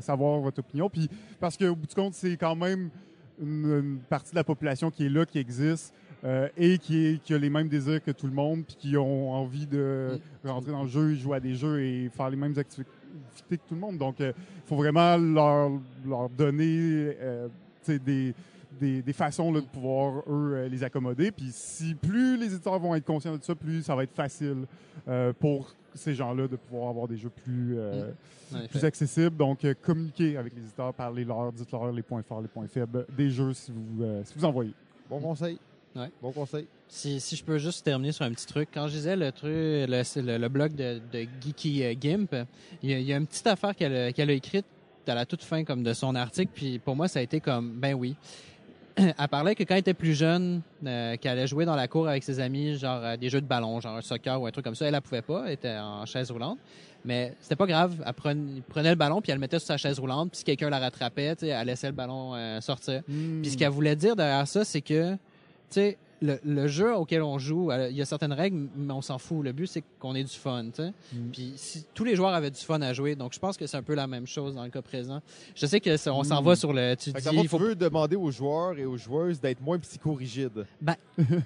savoir 0.00 0.40
votre 0.40 0.60
opinion. 0.60 0.88
Puis, 0.88 1.08
parce 1.40 1.56
qu'au 1.56 1.74
bout 1.74 1.86
du 1.86 1.94
compte, 1.94 2.14
c'est 2.14 2.36
quand 2.36 2.56
même 2.56 2.90
une, 3.40 3.64
une 3.66 3.98
partie 4.08 4.30
de 4.32 4.36
la 4.36 4.44
population 4.44 4.90
qui 4.90 5.06
est 5.06 5.08
là, 5.10 5.24
qui 5.26 5.38
existe. 5.38 5.92
euh, 6.24 6.48
et 6.56 6.78
qui, 6.78 7.06
est- 7.06 7.22
qui 7.22 7.32
a 7.32 7.38
les 7.38 7.48
mêmes 7.48 7.68
désirs 7.68 8.02
que 8.02 8.10
tout 8.10 8.26
le 8.26 8.32
monde, 8.32 8.64
puis 8.66 8.74
qui 8.76 8.96
ont 8.96 9.30
envie 9.30 9.68
de 9.68 10.18
rentrer 10.44 10.72
dans 10.72 10.82
le 10.82 10.88
jeu, 10.88 11.14
jouer 11.14 11.36
à 11.36 11.40
des 11.40 11.54
jeux 11.54 11.80
et 11.80 12.08
faire 12.08 12.28
les 12.28 12.36
mêmes 12.36 12.58
activités 12.58 12.90
que 13.48 13.54
tout 13.68 13.74
le 13.76 13.80
monde. 13.80 13.98
Donc, 13.98 14.16
il 14.18 14.34
faut 14.66 14.74
vraiment 14.74 15.16
leur, 15.16 15.70
leur 16.04 16.28
donner 16.28 17.14
euh, 17.20 17.46
des, 17.86 18.34
des, 18.78 19.02
des 19.02 19.12
façons 19.12 19.52
là, 19.52 19.60
de 19.60 19.66
pouvoir, 19.66 20.18
eux, 20.28 20.54
euh, 20.54 20.68
les 20.68 20.82
accommoder. 20.84 21.30
Puis 21.30 21.48
si 21.50 21.94
plus 21.94 22.36
les 22.38 22.46
éditeurs 22.46 22.78
vont 22.78 22.94
être 22.94 23.04
conscients 23.04 23.36
de 23.36 23.42
ça, 23.42 23.54
plus 23.54 23.82
ça 23.82 23.94
va 23.94 24.04
être 24.04 24.14
facile 24.14 24.64
euh, 25.08 25.32
pour 25.38 25.74
ces 25.94 26.14
gens-là 26.14 26.46
de 26.48 26.56
pouvoir 26.56 26.90
avoir 26.90 27.08
des 27.08 27.16
jeux 27.16 27.30
plus, 27.30 27.76
euh, 27.78 28.10
en 28.54 28.58
effet. 28.58 28.68
plus 28.68 28.84
accessibles. 28.84 29.36
Donc, 29.36 29.64
euh, 29.64 29.74
communiquez 29.82 30.36
avec 30.36 30.54
les 30.54 30.60
éditeurs, 30.62 30.94
parlez-leur, 30.94 31.52
dites-leur 31.52 31.90
les 31.92 32.02
points 32.02 32.22
forts, 32.22 32.40
les 32.40 32.48
points 32.48 32.68
faibles 32.68 33.04
des 33.16 33.30
jeux 33.30 33.52
si 33.52 33.72
vous, 33.72 34.02
euh, 34.04 34.22
si 34.24 34.34
vous 34.36 34.44
envoyez. 34.44 34.72
Bon 35.10 35.18
conseil. 35.20 35.58
Ouais. 35.96 36.10
Bon 36.22 36.30
conseil. 36.30 36.66
Si, 36.86 37.18
si 37.18 37.34
je 37.34 37.42
peux 37.44 37.58
juste 37.58 37.84
terminer 37.84 38.12
sur 38.12 38.24
un 38.24 38.30
petit 38.30 38.46
truc. 38.46 38.68
Quand 38.72 38.86
je 38.88 38.92
disais 38.92 39.16
le 39.16 39.32
truc, 39.32 39.50
le, 39.52 39.86
le, 40.22 40.38
le 40.38 40.48
blog 40.48 40.74
de, 40.74 41.00
de 41.12 41.26
Geeky 41.40 41.96
Gimp, 41.98 42.34
il 42.82 42.90
y, 42.90 42.94
a, 42.94 42.98
il 42.98 43.06
y 43.06 43.12
a 43.12 43.16
une 43.16 43.26
petite 43.26 43.46
affaire 43.46 43.74
qu'elle 43.74 43.94
a- 43.96 44.12
qu'elle 44.12 44.30
a 44.30 44.34
écrite 44.34 44.66
à 45.06 45.14
la 45.14 45.24
toute 45.24 45.42
fin 45.42 45.64
comme 45.64 45.82
de 45.82 45.94
son 45.94 46.14
article, 46.14 46.52
puis 46.54 46.78
pour 46.78 46.94
moi 46.94 47.08
ça 47.08 47.18
a 47.18 47.22
été 47.22 47.40
comme 47.40 47.72
ben 47.72 47.94
oui. 47.94 48.14
Elle 49.18 49.28
parlait 49.28 49.54
que 49.54 49.62
quand 49.62 49.74
elle 49.74 49.80
était 49.80 49.94
plus 49.94 50.14
jeune, 50.14 50.62
euh, 50.84 51.16
qu'elle 51.16 51.32
allait 51.32 51.46
jouer 51.46 51.64
dans 51.64 51.76
la 51.76 51.88
cour 51.88 52.08
avec 52.08 52.24
ses 52.24 52.40
amis, 52.40 52.76
genre 52.78 53.02
à 53.02 53.16
des 53.16 53.28
jeux 53.28 53.40
de 53.40 53.46
ballon, 53.46 53.80
genre 53.80 53.96
un 53.96 54.00
soccer 54.00 54.40
ou 54.40 54.46
un 54.46 54.50
truc 54.50 54.64
comme 54.64 54.74
ça, 54.74 54.86
elle 54.86 54.94
ne 54.94 55.00
pouvait 55.00 55.22
pas, 55.22 55.44
elle 55.46 55.52
était 55.52 55.76
en 55.76 56.04
chaise 56.06 56.30
roulante. 56.30 56.58
Mais 57.04 57.34
c'était 57.40 57.56
pas 57.56 57.66
grave, 57.66 58.02
elle 58.04 58.12
prenait, 58.12 58.60
prenait 58.68 58.90
le 58.90 58.96
ballon 58.96 59.20
puis 59.20 59.30
elle 59.30 59.36
le 59.36 59.40
mettait 59.40 59.58
sur 59.58 59.68
sa 59.68 59.76
chaise 59.76 59.98
roulante, 59.98 60.30
puis 60.30 60.38
si 60.38 60.44
quelqu'un 60.44 60.68
la 60.68 60.80
rattrapait, 60.80 61.36
elle 61.42 61.66
laissait 61.66 61.86
le 61.86 61.92
ballon 61.92 62.34
euh, 62.34 62.60
sortir. 62.60 63.02
Puis 63.06 63.50
ce 63.50 63.56
qu'elle 63.56 63.70
voulait 63.70 63.96
dire 63.96 64.16
derrière 64.16 64.46
ça, 64.48 64.64
c'est 64.64 64.80
que, 64.80 65.12
tu 65.12 65.18
sais, 65.70 65.98
le, 66.20 66.38
le 66.44 66.66
jeu 66.68 66.94
auquel 66.96 67.22
on 67.22 67.38
joue, 67.38 67.70
euh, 67.70 67.88
il 67.90 67.96
y 67.96 68.02
a 68.02 68.04
certaines 68.04 68.32
règles, 68.32 68.68
mais 68.76 68.92
on 68.92 69.02
s'en 69.02 69.18
fout. 69.18 69.44
Le 69.44 69.52
but, 69.52 69.66
c'est 69.66 69.82
qu'on 70.00 70.14
ait 70.14 70.24
du 70.24 70.34
fun, 70.34 70.66
tu. 70.74 70.82
Mm. 70.82 71.30
Puis 71.32 71.52
si, 71.56 71.84
tous 71.94 72.04
les 72.04 72.16
joueurs 72.16 72.34
avaient 72.34 72.50
du 72.50 72.60
fun 72.60 72.80
à 72.82 72.92
jouer, 72.92 73.14
donc 73.14 73.32
je 73.34 73.38
pense 73.38 73.56
que 73.56 73.66
c'est 73.66 73.76
un 73.76 73.82
peu 73.82 73.94
la 73.94 74.06
même 74.06 74.26
chose 74.26 74.54
dans 74.54 74.64
le 74.64 74.70
cas 74.70 74.82
présent. 74.82 75.20
Je 75.54 75.66
sais 75.66 75.80
que 75.80 75.90
on 76.10 76.24
s'en 76.24 76.42
Mm. 76.42 76.44
va 76.44 76.56
sur 76.56 76.72
le... 76.72 76.94
Tu 76.96 77.10
dis, 77.12 77.22
il 77.34 77.48
faut 77.48 77.58
tu 77.68 77.76
demander 77.76 78.16
aux 78.16 78.30
joueurs 78.30 78.78
et 78.78 78.84
aux 78.84 78.96
joueuses 78.96 79.40
d'être 79.40 79.60
moins 79.60 79.78
psychorigides. 79.78 80.66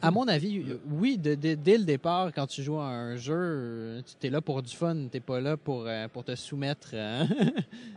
À 0.00 0.10
mon 0.10 0.26
avis, 0.28 0.62
oui, 0.90 1.18
de- 1.18 1.34
de- 1.34 1.54
dès 1.54 1.78
le 1.78 1.84
départ, 1.84 2.32
quand 2.34 2.46
tu 2.46 2.62
joues 2.62 2.78
à 2.78 2.86
un 2.86 3.16
jeu, 3.16 4.02
tu 4.20 4.26
es 4.26 4.30
là 4.30 4.40
pour 4.40 4.62
du 4.62 4.74
fun, 4.74 4.96
t'es 5.10 5.20
pas 5.20 5.40
là 5.40 5.56
pour, 5.56 5.84
euh, 5.86 6.08
pour 6.08 6.24
te 6.24 6.34
soumettre 6.34 6.90
euh, 6.94 7.24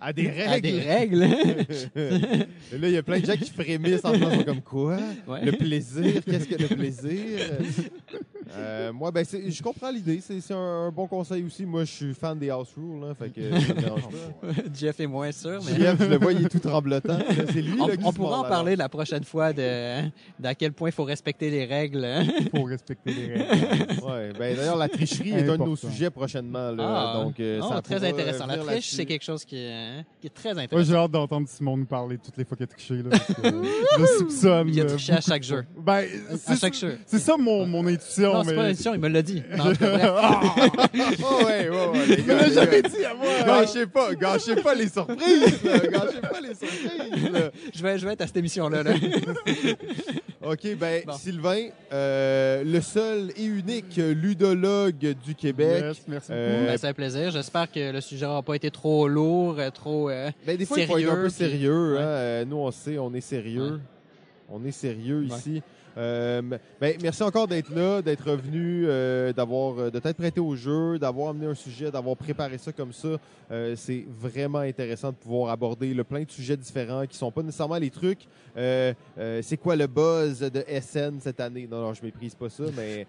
À 0.01 0.11
des 0.13 0.27
à 0.41 0.51
règles. 0.51 0.61
des 0.61 0.79
règles. 0.81 1.19
Là, 1.95 2.87
il 2.87 2.91
y 2.91 2.97
a 2.97 3.03
plein 3.03 3.19
de 3.19 3.25
gens 3.25 3.35
qui 3.37 3.49
frémissent 3.49 4.03
en 4.05 4.13
faisant 4.13 4.43
comme 4.45 4.61
quoi? 4.61 4.97
Ouais. 5.27 5.43
Le 5.45 5.51
plaisir, 5.53 6.23
qu'est-ce 6.25 6.47
que 6.47 6.55
plaisir? 6.67 7.65
Euh, 8.55 8.91
moi, 8.93 9.11
ben, 9.11 9.25
je 9.25 9.61
comprends 9.63 9.91
l'idée. 9.91 10.21
C'est 10.21 10.53
un, 10.53 10.57
un 10.87 10.91
bon 10.91 11.07
conseil 11.07 11.43
aussi. 11.43 11.65
Moi, 11.65 11.83
je 11.85 11.91
suis 11.91 12.13
fan 12.13 12.37
des 12.37 12.49
House 12.49 12.69
Rules, 12.77 13.03
hein, 13.03 13.13
fait 13.17 13.29
que. 13.29 13.41
Jeff 14.73 14.99
est 14.99 15.07
moins 15.07 15.31
sûr, 15.31 15.59
mais... 15.65 15.73
JF, 15.75 15.99
je 15.99 16.05
le 16.05 16.17
vois, 16.17 16.33
il 16.33 16.45
est 16.45 16.49
tout 16.49 16.59
tremblotant. 16.67 17.17
là. 17.17 17.23
C'est 17.51 17.61
lui 17.61 17.73
On, 17.79 17.87
là, 17.87 17.97
qui 17.97 18.03
on 18.05 18.11
se 18.11 18.15
pourra 18.15 18.39
en 18.39 18.43
la 18.43 18.49
parler 18.49 18.75
la 18.75 18.89
prochaine 18.89 19.23
fois 19.23 19.53
de 19.53 20.01
d'à 20.39 20.55
quel 20.55 20.73
point 20.73 20.89
il 20.89 20.91
faut 20.93 21.03
respecter 21.03 21.49
les 21.49 21.65
règles. 21.65 22.05
Il 22.39 22.49
faut 22.49 22.63
respecter 22.63 23.11
les 23.13 23.33
règles. 23.33 24.03
Ouais, 24.03 24.31
ben, 24.37 24.55
D'ailleurs, 24.55 24.77
la 24.77 24.89
tricherie 24.89 25.31
est 25.31 25.49
un 25.49 25.57
de 25.57 25.63
nos 25.63 25.75
sujets 25.75 26.09
prochainement. 26.09 26.71
Là, 26.71 26.83
Ah, 27.15 27.23
donc, 27.23 27.39
euh, 27.39 27.59
non, 27.59 27.69
ça 27.69 27.81
très 27.81 28.03
intéressant. 28.07 28.45
La 28.47 28.57
triche, 28.57 28.91
c'est 28.91 29.05
quelque 29.05 29.23
chose 29.23 29.43
qui 29.45 29.57
est, 29.57 29.73
hein, 29.73 30.03
qui 30.21 30.27
est 30.27 30.31
très 30.33 30.53
Moi, 30.53 30.63
intéressant. 30.63 30.89
j'ai 30.91 30.95
hâte 30.97 31.11
d'entendre 31.11 31.47
Simon 31.47 31.77
nous 31.77 31.85
parler 31.85 32.17
toutes 32.17 32.37
les 32.37 32.45
fois 32.45 32.55
qu'il 32.57 32.63
a 32.65 32.67
triché. 32.67 32.95
Là, 32.97 33.09
parce 33.11 33.25
que, 33.33 33.47
euh, 33.47 33.63
je 33.99 34.05
soupçonne. 34.19 34.69
Il 34.69 34.81
a 34.81 34.85
triché 34.85 35.13
à 35.13 35.21
chaque 35.21 35.43
jeu. 35.43 35.65
Ben, 35.77 36.05
à 36.29 36.37
c'est 36.37 36.59
chaque 36.59 36.75
ça- 36.75 36.87
jeu. 36.87 36.97
C'est 37.05 37.19
ça 37.19 37.35
mon, 37.37 37.65
mon 37.65 37.85
intuition. 37.87 38.34
Non, 38.37 38.43
c'est 38.43 38.49
mais... 38.51 38.55
pas 38.55 38.63
une 38.65 38.69
édition, 38.71 38.93
il 38.93 38.99
me 38.99 39.07
l'a 39.09 39.21
dit. 39.21 39.43
Non, 39.57 39.63
tout 39.71 39.77
cas, 39.77 39.97
bref. 39.97 41.19
Oh, 41.23 41.45
ouais, 41.45 41.69
ouais, 41.69 41.69
ouais, 41.69 42.05
les 42.07 42.15
Il 42.15 42.23
me 42.25 42.27
gars, 42.27 42.49
jamais 42.49 42.81
dit 42.81 43.05
à 43.05 43.13
moi. 43.13 43.25
Gâchez 43.45 43.85
pas, 43.87 44.13
gâchez 44.15 44.55
pas 44.55 44.73
les 44.75 44.87
surprises, 44.89 45.61
gâchez 45.63 46.21
pas 46.21 46.41
les 46.41 46.55
surprises. 46.55 47.29
là. 47.31 47.51
je, 47.73 47.83
vais, 47.83 47.97
je 47.99 48.05
vais 48.05 48.13
être 48.13 48.21
à 48.21 48.27
cette 48.27 48.37
émission-là. 48.37 48.83
Là. 48.83 48.91
OK, 50.43 50.75
ben 50.79 51.01
Bon. 51.07 51.13
Sylvain, 51.13 51.69
euh, 51.91 52.63
le 52.63 52.79
seul 52.81 53.31
et 53.35 53.45
unique 53.45 53.95
ludologue 53.97 55.15
du 55.25 55.33
Québec. 55.33 55.83
Yes, 55.83 56.01
merci 56.07 56.27
Euh, 56.31 56.51
beaucoup. 56.59 56.71
Ben, 56.71 56.77
c'est 56.77 56.87
un 56.87 56.93
plaisir. 56.93 57.31
J'espère 57.31 57.71
que 57.71 57.91
le 57.91 57.99
sujet 58.01 58.25
n'aura 58.27 58.43
pas 58.43 58.53
été 58.55 58.69
trop 58.69 59.07
lourd, 59.07 59.55
euh, 59.57 59.71
trop... 59.71 60.09
euh, 60.09 60.29
Ben, 60.45 60.55
des 60.55 60.65
fois, 60.65 60.79
il 60.79 60.85
faut 60.87 60.97
être 60.99 61.09
un 61.11 61.15
peu 61.15 61.29
Sérieux, 61.29 61.49
puis- 61.49 61.57
sérieux. 61.57 61.93
Ouais. 61.95 61.99
hein. 61.99 62.05
Euh, 62.05 62.45
Nous, 62.45 62.57
on 62.57 62.69
sait, 62.71 62.97
on 62.99 63.11
est 63.15 63.21
sérieux. 63.21 63.73
Ouais. 63.73 63.79
On 64.49 64.63
est 64.65 64.71
sérieux 64.71 65.25
Ouais. 65.29 65.35
ici. 65.35 65.63
Euh, 65.97 66.41
ben, 66.81 66.97
merci 67.01 67.23
encore 67.23 67.47
d'être 67.47 67.73
là, 67.73 68.01
d'être 68.01 68.29
revenu, 68.29 68.85
euh, 68.87 69.31
d'avoir, 69.31 69.79
euh, 69.79 69.89
de 69.89 69.99
t'être 69.99 70.17
prêté 70.17 70.39
au 70.39 70.55
jeu, 70.55 70.99
d'avoir 70.99 71.29
amené 71.29 71.45
un 71.45 71.53
sujet, 71.55 71.89
d'avoir 71.91 72.17
préparé 72.17 72.57
ça 72.57 72.71
comme 72.71 72.91
ça. 72.91 73.17
Euh, 73.51 73.75
c'est 73.77 74.05
vraiment 74.19 74.59
intéressant 74.59 75.11
de 75.11 75.15
pouvoir 75.15 75.51
aborder 75.51 75.93
le 75.93 76.03
plein 76.03 76.23
de 76.23 76.31
sujets 76.31 76.57
différents 76.57 77.05
qui 77.05 77.17
sont 77.17 77.31
pas 77.31 77.43
nécessairement 77.43 77.77
les 77.77 77.89
trucs. 77.91 78.27
c'est 78.55 79.57
quoi 79.61 79.75
le 79.75 79.87
buzz 79.87 80.39
de 80.39 80.63
SN 80.81 81.19
cette 81.19 81.39
année? 81.39 81.67
Non, 81.69 81.81
non, 81.81 81.93
je 81.93 82.03
méprise 82.03 82.35
pas 82.35 82.49
ça, 82.49 82.63
mais 82.75 83.05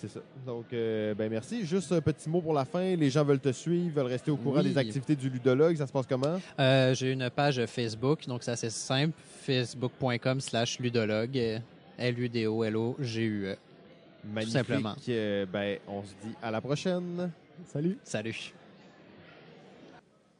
c'est 0.00 0.08
ça. 0.08 0.20
Donc, 0.46 0.66
ben 0.70 1.28
merci. 1.30 1.64
Juste 1.66 1.92
un 1.92 2.00
petit 2.00 2.28
mot 2.28 2.40
pour 2.40 2.54
la 2.54 2.64
fin. 2.64 2.96
Les 2.96 3.10
gens 3.10 3.24
veulent 3.24 3.40
te 3.40 3.52
suivre, 3.52 3.94
veulent 3.96 4.06
rester 4.06 4.30
au 4.30 4.36
courant 4.36 4.60
Oui. 4.60 4.70
des 4.70 4.78
activités 4.78 5.16
du 5.16 5.28
ludologue. 5.28 5.76
Ça 5.76 5.86
se 5.86 5.92
passe 5.92 6.06
comment? 6.06 6.38
J'ai 6.58 7.12
une 7.12 7.28
page 7.30 7.64
Facebook, 7.66 8.26
donc 8.26 8.42
c'est 8.42 8.52
assez 8.52 8.70
simple. 8.70 9.12
Facebook.com 9.42 10.40
slash 10.40 10.78
ludologue. 10.78 11.60
L-U-D-O-L-O-G-U-E. 11.98 13.56
Magnifique. 14.24 14.52
simplement. 14.52 14.94
Euh, 15.08 15.46
ben, 15.46 15.78
on 15.86 16.02
se 16.02 16.14
dit 16.22 16.34
à 16.42 16.50
la 16.50 16.60
prochaine. 16.60 17.30
Salut. 17.66 17.98
Salut. 18.02 18.52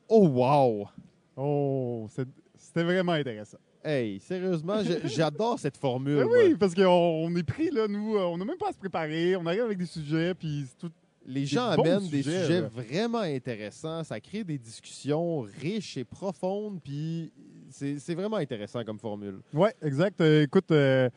Oh, 0.08 0.26
wow! 0.28 0.88
Oh, 1.36 2.08
c'était 2.56 2.82
vraiment 2.82 3.12
intéressant. 3.12 3.58
Hey, 3.84 4.18
sérieusement, 4.20 4.82
j'adore 5.04 5.58
cette 5.58 5.76
formule. 5.76 6.16
Ben 6.16 6.24
moi. 6.24 6.38
oui, 6.42 6.54
parce 6.56 6.74
qu'on 6.74 6.82
on 6.84 7.34
est 7.36 7.42
pris, 7.42 7.70
là, 7.70 7.86
nous, 7.86 8.16
euh, 8.16 8.24
on 8.24 8.36
n'a 8.36 8.44
même 8.44 8.56
pas 8.56 8.70
à 8.70 8.72
se 8.72 8.78
préparer. 8.78 9.36
On 9.36 9.46
arrive 9.46 9.62
avec 9.62 9.78
des 9.78 9.86
sujets, 9.86 10.34
puis 10.34 10.64
c'est 10.68 10.78
tout. 10.78 10.92
Les 11.26 11.44
gens 11.44 11.68
amènent 11.68 12.08
des 12.08 12.22
sujets, 12.22 12.62
vraiment 12.62 13.20
intéressants. 13.20 14.02
Ça 14.02 14.18
crée 14.18 14.44
des 14.44 14.56
discussions 14.56 15.40
riches 15.60 15.98
et 15.98 16.04
profondes. 16.04 16.80
Puis 16.82 17.30
c'est 17.70 17.98
c'est 17.98 18.14
vraiment 18.14 18.38
intéressant 18.38 18.82
comme 18.82 18.98
formule. 18.98 19.40
Ouais, 19.52 19.74
exact. 19.82 20.20
Euh, 20.22 20.44
écoute, 20.44 20.70
euh, 20.70 21.10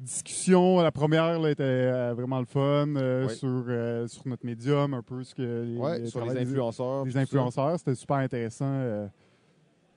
discussion, 0.00 0.80
la 0.80 0.90
première 0.90 1.38
là, 1.38 1.50
était 1.50 1.62
euh, 1.62 2.14
vraiment 2.14 2.40
le 2.40 2.46
fun 2.46 2.94
euh, 2.96 3.28
sur, 3.28 3.64
euh, 3.68 4.06
sur 4.06 4.26
notre 4.26 4.44
médium, 4.44 4.94
un 4.94 5.02
peu 5.02 5.22
ce 5.22 5.34
que 5.34 5.42
les, 5.42 6.06
sur 6.06 6.24
les 6.24 6.38
influenceurs. 6.38 7.06
ça. 7.10 7.18
influenceurs. 7.20 7.78
C'était 7.78 7.94
super 7.94 8.16
intéressant. 8.16 9.08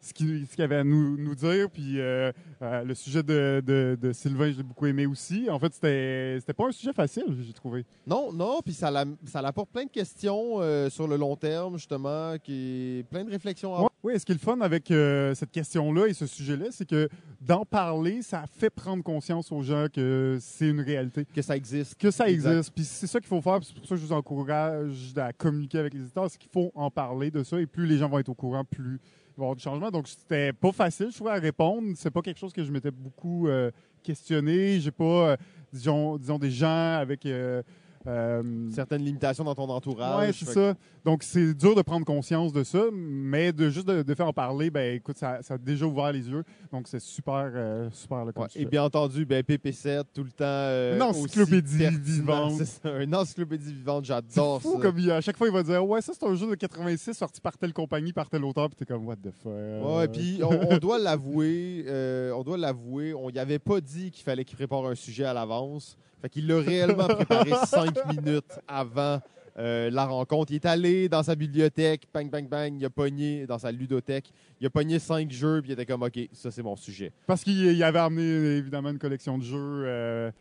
Ce 0.03 0.13
qu'il 0.13 0.47
qu'il 0.47 0.63
avait 0.63 0.75
à 0.77 0.83
nous, 0.83 1.17
nous 1.17 1.35
dire. 1.35 1.69
Puis 1.69 1.99
euh, 1.99 2.31
euh, 2.61 2.83
le 2.83 2.93
sujet 2.93 3.23
de, 3.23 3.61
de, 3.65 3.97
de 3.99 4.11
Sylvain, 4.13 4.51
je 4.51 4.57
l'ai 4.57 4.63
beaucoup 4.63 4.85
aimé 4.85 5.05
aussi. 5.05 5.49
En 5.49 5.59
fait, 5.59 5.73
c'était 5.73 6.53
pas 6.53 6.67
un 6.67 6.71
sujet 6.71 6.93
facile, 6.93 7.23
j'ai 7.41 7.53
trouvé. 7.53 7.85
Non, 8.05 8.31
non, 8.33 8.59
puis 8.63 8.73
ça, 8.73 8.91
la- 8.91 9.05
ça 9.25 9.41
l'apporte 9.41 9.69
plein 9.71 9.85
de 9.85 9.89
questions 9.91 10.59
euh, 10.61 10.89
sur 10.89 11.07
le 11.07 11.15
long 11.15 11.35
terme, 11.35 11.77
justement, 11.77 12.35
qui 12.43 13.05
plein 13.09 13.23
de 13.23 13.31
réflexions. 13.31 13.75
à 13.75 13.81
Ouais, 13.83 13.87
oui, 14.03 14.19
ce 14.19 14.25
qui 14.25 14.33
est 14.33 14.35
le 14.35 14.39
fun 14.39 14.59
avec 14.61 14.87
cette 15.35 15.51
question-là 15.51 16.07
et 16.07 16.13
ce 16.13 16.25
sujet-là, 16.27 16.65
c'est 16.71 16.87
que 16.87 17.07
d'en 17.41 17.63
parler, 17.65 18.21
ça 18.21 18.43
fait 18.47 18.69
prendre 18.69 19.01
conscience 19.03 19.51
aux 19.51 19.61
gens 19.61 19.87
que 19.93 20.37
c'est 20.41 20.67
une 20.69 20.81
réalité. 20.81 21.25
Que 21.33 21.41
ça 21.41 21.55
existe. 21.55 21.95
que 21.95 22.11
ça 22.11 22.27
Exact. 22.29 22.51
existe. 22.51 22.73
Puis 22.75 22.83
c'est 22.83 23.07
ça 23.07 23.19
qu'il 23.19 23.27
faut 23.29 23.41
faire. 23.41 23.59
C'est 23.63 23.73
pour 23.75 23.85
ça 23.85 23.95
que 23.95 24.01
je 24.01 24.05
vous 24.05 24.11
encourage 24.13 25.13
à 25.15 25.31
communiquer 25.33 25.79
avec 25.79 25.93
les 25.93 26.01
éditeurs. 26.01 26.29
C'est 26.29 26.37
qu'il 26.37 26.51
faut 26.51 26.71
en 26.75 26.91
parler 26.91 27.31
de 27.31 27.43
ça. 27.43 27.59
Et 27.61 27.65
plus 27.65 27.85
les 27.85 27.97
gens 27.97 28.09
vont 28.09 28.19
être 28.19 28.29
au 28.29 28.33
courant, 28.35 28.63
plus 28.65 28.99
avoir 29.41 29.55
du 29.55 29.61
changement. 29.63 29.91
Donc 29.91 30.07
c'était 30.07 30.53
pas 30.53 30.71
facile, 30.71 31.07
je 31.11 31.15
trouvais, 31.15 31.31
à 31.31 31.39
répondre. 31.39 31.93
C'est 31.95 32.11
pas 32.11 32.21
quelque 32.21 32.39
chose 32.39 32.53
que 32.53 32.63
je 32.63 32.71
m'étais 32.71 32.91
beaucoup 32.91 33.47
euh, 33.47 33.71
questionné. 34.03 34.79
J'ai 34.79 34.91
pas, 34.91 35.03
euh, 35.03 35.37
disons, 35.71 36.17
disons, 36.17 36.39
des 36.39 36.51
gens 36.51 36.97
avec. 36.99 37.25
euh, 37.25 37.61
Euh, 38.07 38.69
Certaines 38.71 39.03
limitations 39.03 39.43
dans 39.43 39.55
ton 39.55 39.69
entourage. 39.69 40.19
Ouais, 40.27 40.33
c'est 40.33 40.45
ça. 40.53 40.73
Donc, 41.05 41.23
c'est 41.23 41.53
dur 41.53 41.75
de 41.75 41.81
prendre 41.81 42.05
conscience 42.05 42.51
de 42.53 42.63
ça, 42.63 42.83
mais 42.93 43.51
de 43.53 43.69
juste 43.69 43.87
de, 43.87 44.03
de 44.03 44.13
faire 44.15 44.27
en 44.27 44.33
parler, 44.33 44.69
ben 44.69 44.95
écoute, 44.95 45.17
ça, 45.17 45.39
ça 45.41 45.55
a 45.55 45.57
déjà 45.57 45.85
ouvert 45.85 46.11
les 46.11 46.29
yeux. 46.29 46.43
Donc, 46.71 46.87
c'est 46.87 46.99
super, 47.01 47.51
euh, 47.53 47.89
super 47.91 48.25
le 48.25 48.31
que- 48.31 48.39
ouais. 48.39 48.47
Et 48.55 48.65
bien 48.65 48.83
entendu, 48.83 49.25
ben, 49.25 49.41
PP7, 49.43 50.03
tout 50.13 50.23
le 50.23 50.31
temps. 50.31 50.43
euh, 50.45 50.95
Une 50.95 51.01
encyclopédie 51.01 51.87
vivante. 52.01 52.63
Ça, 52.63 53.01
une 53.01 53.15
encyclopédie 53.15 53.73
vivante, 53.73 54.05
j'adore 54.05 54.61
ça. 54.61 54.69
fou, 54.69 54.77
comme 54.79 54.97
il- 54.99 55.11
à 55.11 55.21
chaque 55.21 55.37
fois, 55.37 55.47
il 55.47 55.53
va 55.53 55.63
dire 55.63 55.85
Ouais, 55.85 56.01
ça, 56.01 56.13
c'est 56.17 56.25
un 56.25 56.35
jeu 56.35 56.47
de 56.49 56.55
86 56.55 57.13
sorti 57.13 57.39
par 57.41 57.57
telle 57.57 57.73
compagnie, 57.73 58.13
par 58.13 58.29
tel 58.29 58.43
auteur, 58.43 58.69
puis 58.69 58.75
t'es 58.77 58.85
comme 58.85 59.05
What 59.07 59.17
the 59.17 59.31
fuck? 59.43 59.51
Ouais, 59.53 60.07
puis 60.07 60.39
on, 60.43 60.77
doit 60.79 60.99
l'avouer, 60.99 61.85
euh, 61.87 62.31
on 62.33 62.43
doit 62.43 62.57
l'avouer, 62.57 63.13
on 63.13 63.29
y 63.29 63.39
avait 63.39 63.59
pas 63.59 63.81
dit 63.81 64.11
qu'il 64.11 64.23
fallait 64.23 64.45
qu'il 64.45 64.57
prépare 64.57 64.85
un 64.85 64.95
sujet 64.95 65.25
à 65.25 65.33
l'avance. 65.33 65.97
Fait 66.23 66.29
qu'il 66.29 66.47
l'a 66.47 66.59
réellement 66.61 67.05
préparé 67.07 67.51
cinq 67.67 67.97
minutes 68.07 68.57
avant 68.65 69.19
euh, 69.59 69.89
la 69.89 70.05
rencontre. 70.05 70.53
Il 70.53 70.55
est 70.55 70.65
allé 70.65 71.09
dans 71.09 71.21
sa 71.21 71.35
bibliothèque, 71.35 72.07
bang, 72.13 72.29
bang, 72.29 72.47
bang, 72.47 72.73
il 72.79 72.85
a 72.85 72.89
pogné 72.89 73.45
dans 73.45 73.59
sa 73.59 73.73
ludothèque, 73.73 74.31
il 74.61 74.65
a 74.65 74.69
pogné 74.69 74.99
cinq 74.99 75.29
jeux, 75.31 75.61
puis 75.61 75.71
il 75.71 75.73
était 75.73 75.85
comme, 75.85 76.01
OK, 76.01 76.17
ça 76.31 76.49
c'est 76.49 76.63
mon 76.63 76.77
sujet. 76.77 77.11
Parce 77.27 77.43
qu'il 77.43 77.57
il 77.57 77.83
avait 77.83 77.99
amené 77.99 78.23
évidemment 78.23 78.89
une 78.91 78.99
collection 78.99 79.37
de 79.37 79.43
jeux. 79.43 79.83
euh, 79.85 80.31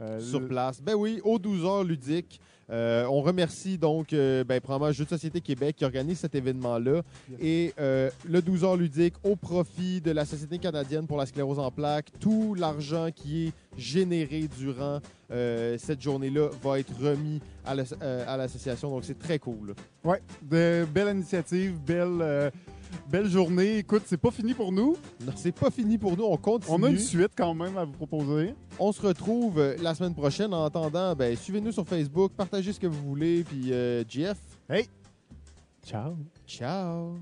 euh, 0.00 0.20
Sur 0.20 0.46
place. 0.46 0.80
Ben 0.80 0.94
oui, 0.94 1.20
aux 1.24 1.38
12 1.40 1.64
heures 1.64 1.84
ludiques. 1.84 2.40
Euh, 2.72 3.04
on 3.10 3.20
remercie 3.20 3.76
donc 3.76 4.12
euh, 4.14 4.44
ben, 4.44 4.58
probablement 4.60 4.92
Jeux 4.92 5.04
de 5.04 5.10
Société 5.10 5.40
Québec 5.42 5.76
qui 5.76 5.84
organise 5.84 6.18
cet 6.20 6.34
événement-là. 6.34 7.02
Et 7.40 7.74
euh, 7.78 8.10
le 8.26 8.40
12 8.40 8.64
heures 8.64 8.76
ludique 8.76 9.14
au 9.24 9.36
profit 9.36 10.00
de 10.00 10.10
la 10.10 10.24
Société 10.24 10.58
canadienne 10.58 11.06
pour 11.06 11.18
la 11.18 11.26
sclérose 11.26 11.58
en 11.58 11.70
plaques. 11.70 12.08
Tout 12.18 12.54
l'argent 12.54 13.08
qui 13.14 13.48
est 13.48 13.52
généré 13.76 14.48
durant 14.58 15.00
euh, 15.30 15.76
cette 15.78 16.00
journée-là 16.00 16.48
va 16.62 16.78
être 16.80 16.92
remis 16.98 17.40
à 17.64 17.74
l'as- 17.74 17.94
à 18.26 18.36
l'association. 18.38 18.90
Donc 18.90 19.04
c'est 19.04 19.18
très 19.18 19.38
cool. 19.38 19.74
De 20.42 20.86
belle 20.92 21.14
initiative, 21.16 21.78
belle, 21.86 22.22
belle 23.08 23.28
journée. 23.28 23.78
Écoute, 23.78 24.02
c'est 24.06 24.16
pas 24.16 24.30
fini 24.30 24.54
pour 24.54 24.72
nous. 24.72 24.96
Non, 25.24 25.32
c'est 25.36 25.52
pas 25.52 25.70
fini 25.70 25.98
pour 25.98 26.16
nous. 26.16 26.24
On 26.24 26.36
continue. 26.36 26.74
On 26.74 26.82
a 26.82 26.90
une 26.90 26.98
suite 26.98 27.32
quand 27.36 27.54
même 27.54 27.76
à 27.76 27.84
vous 27.84 27.92
proposer. 27.92 28.54
On 28.78 28.92
se 28.92 29.00
retrouve 29.02 29.58
euh, 29.58 29.76
la 29.80 29.94
semaine 29.94 30.14
prochaine. 30.14 30.52
En 30.54 30.64
attendant, 30.64 31.14
ben, 31.14 31.36
suivez-nous 31.36 31.72
sur 31.72 31.86
Facebook, 31.86 32.32
partagez 32.36 32.72
ce 32.72 32.80
que 32.80 32.86
vous 32.86 33.02
voulez. 33.02 33.44
Puis, 33.44 33.72
euh, 33.72 34.04
Jeff, 34.08 34.38
Ciao. 35.84 36.16
ciao. 36.46 37.18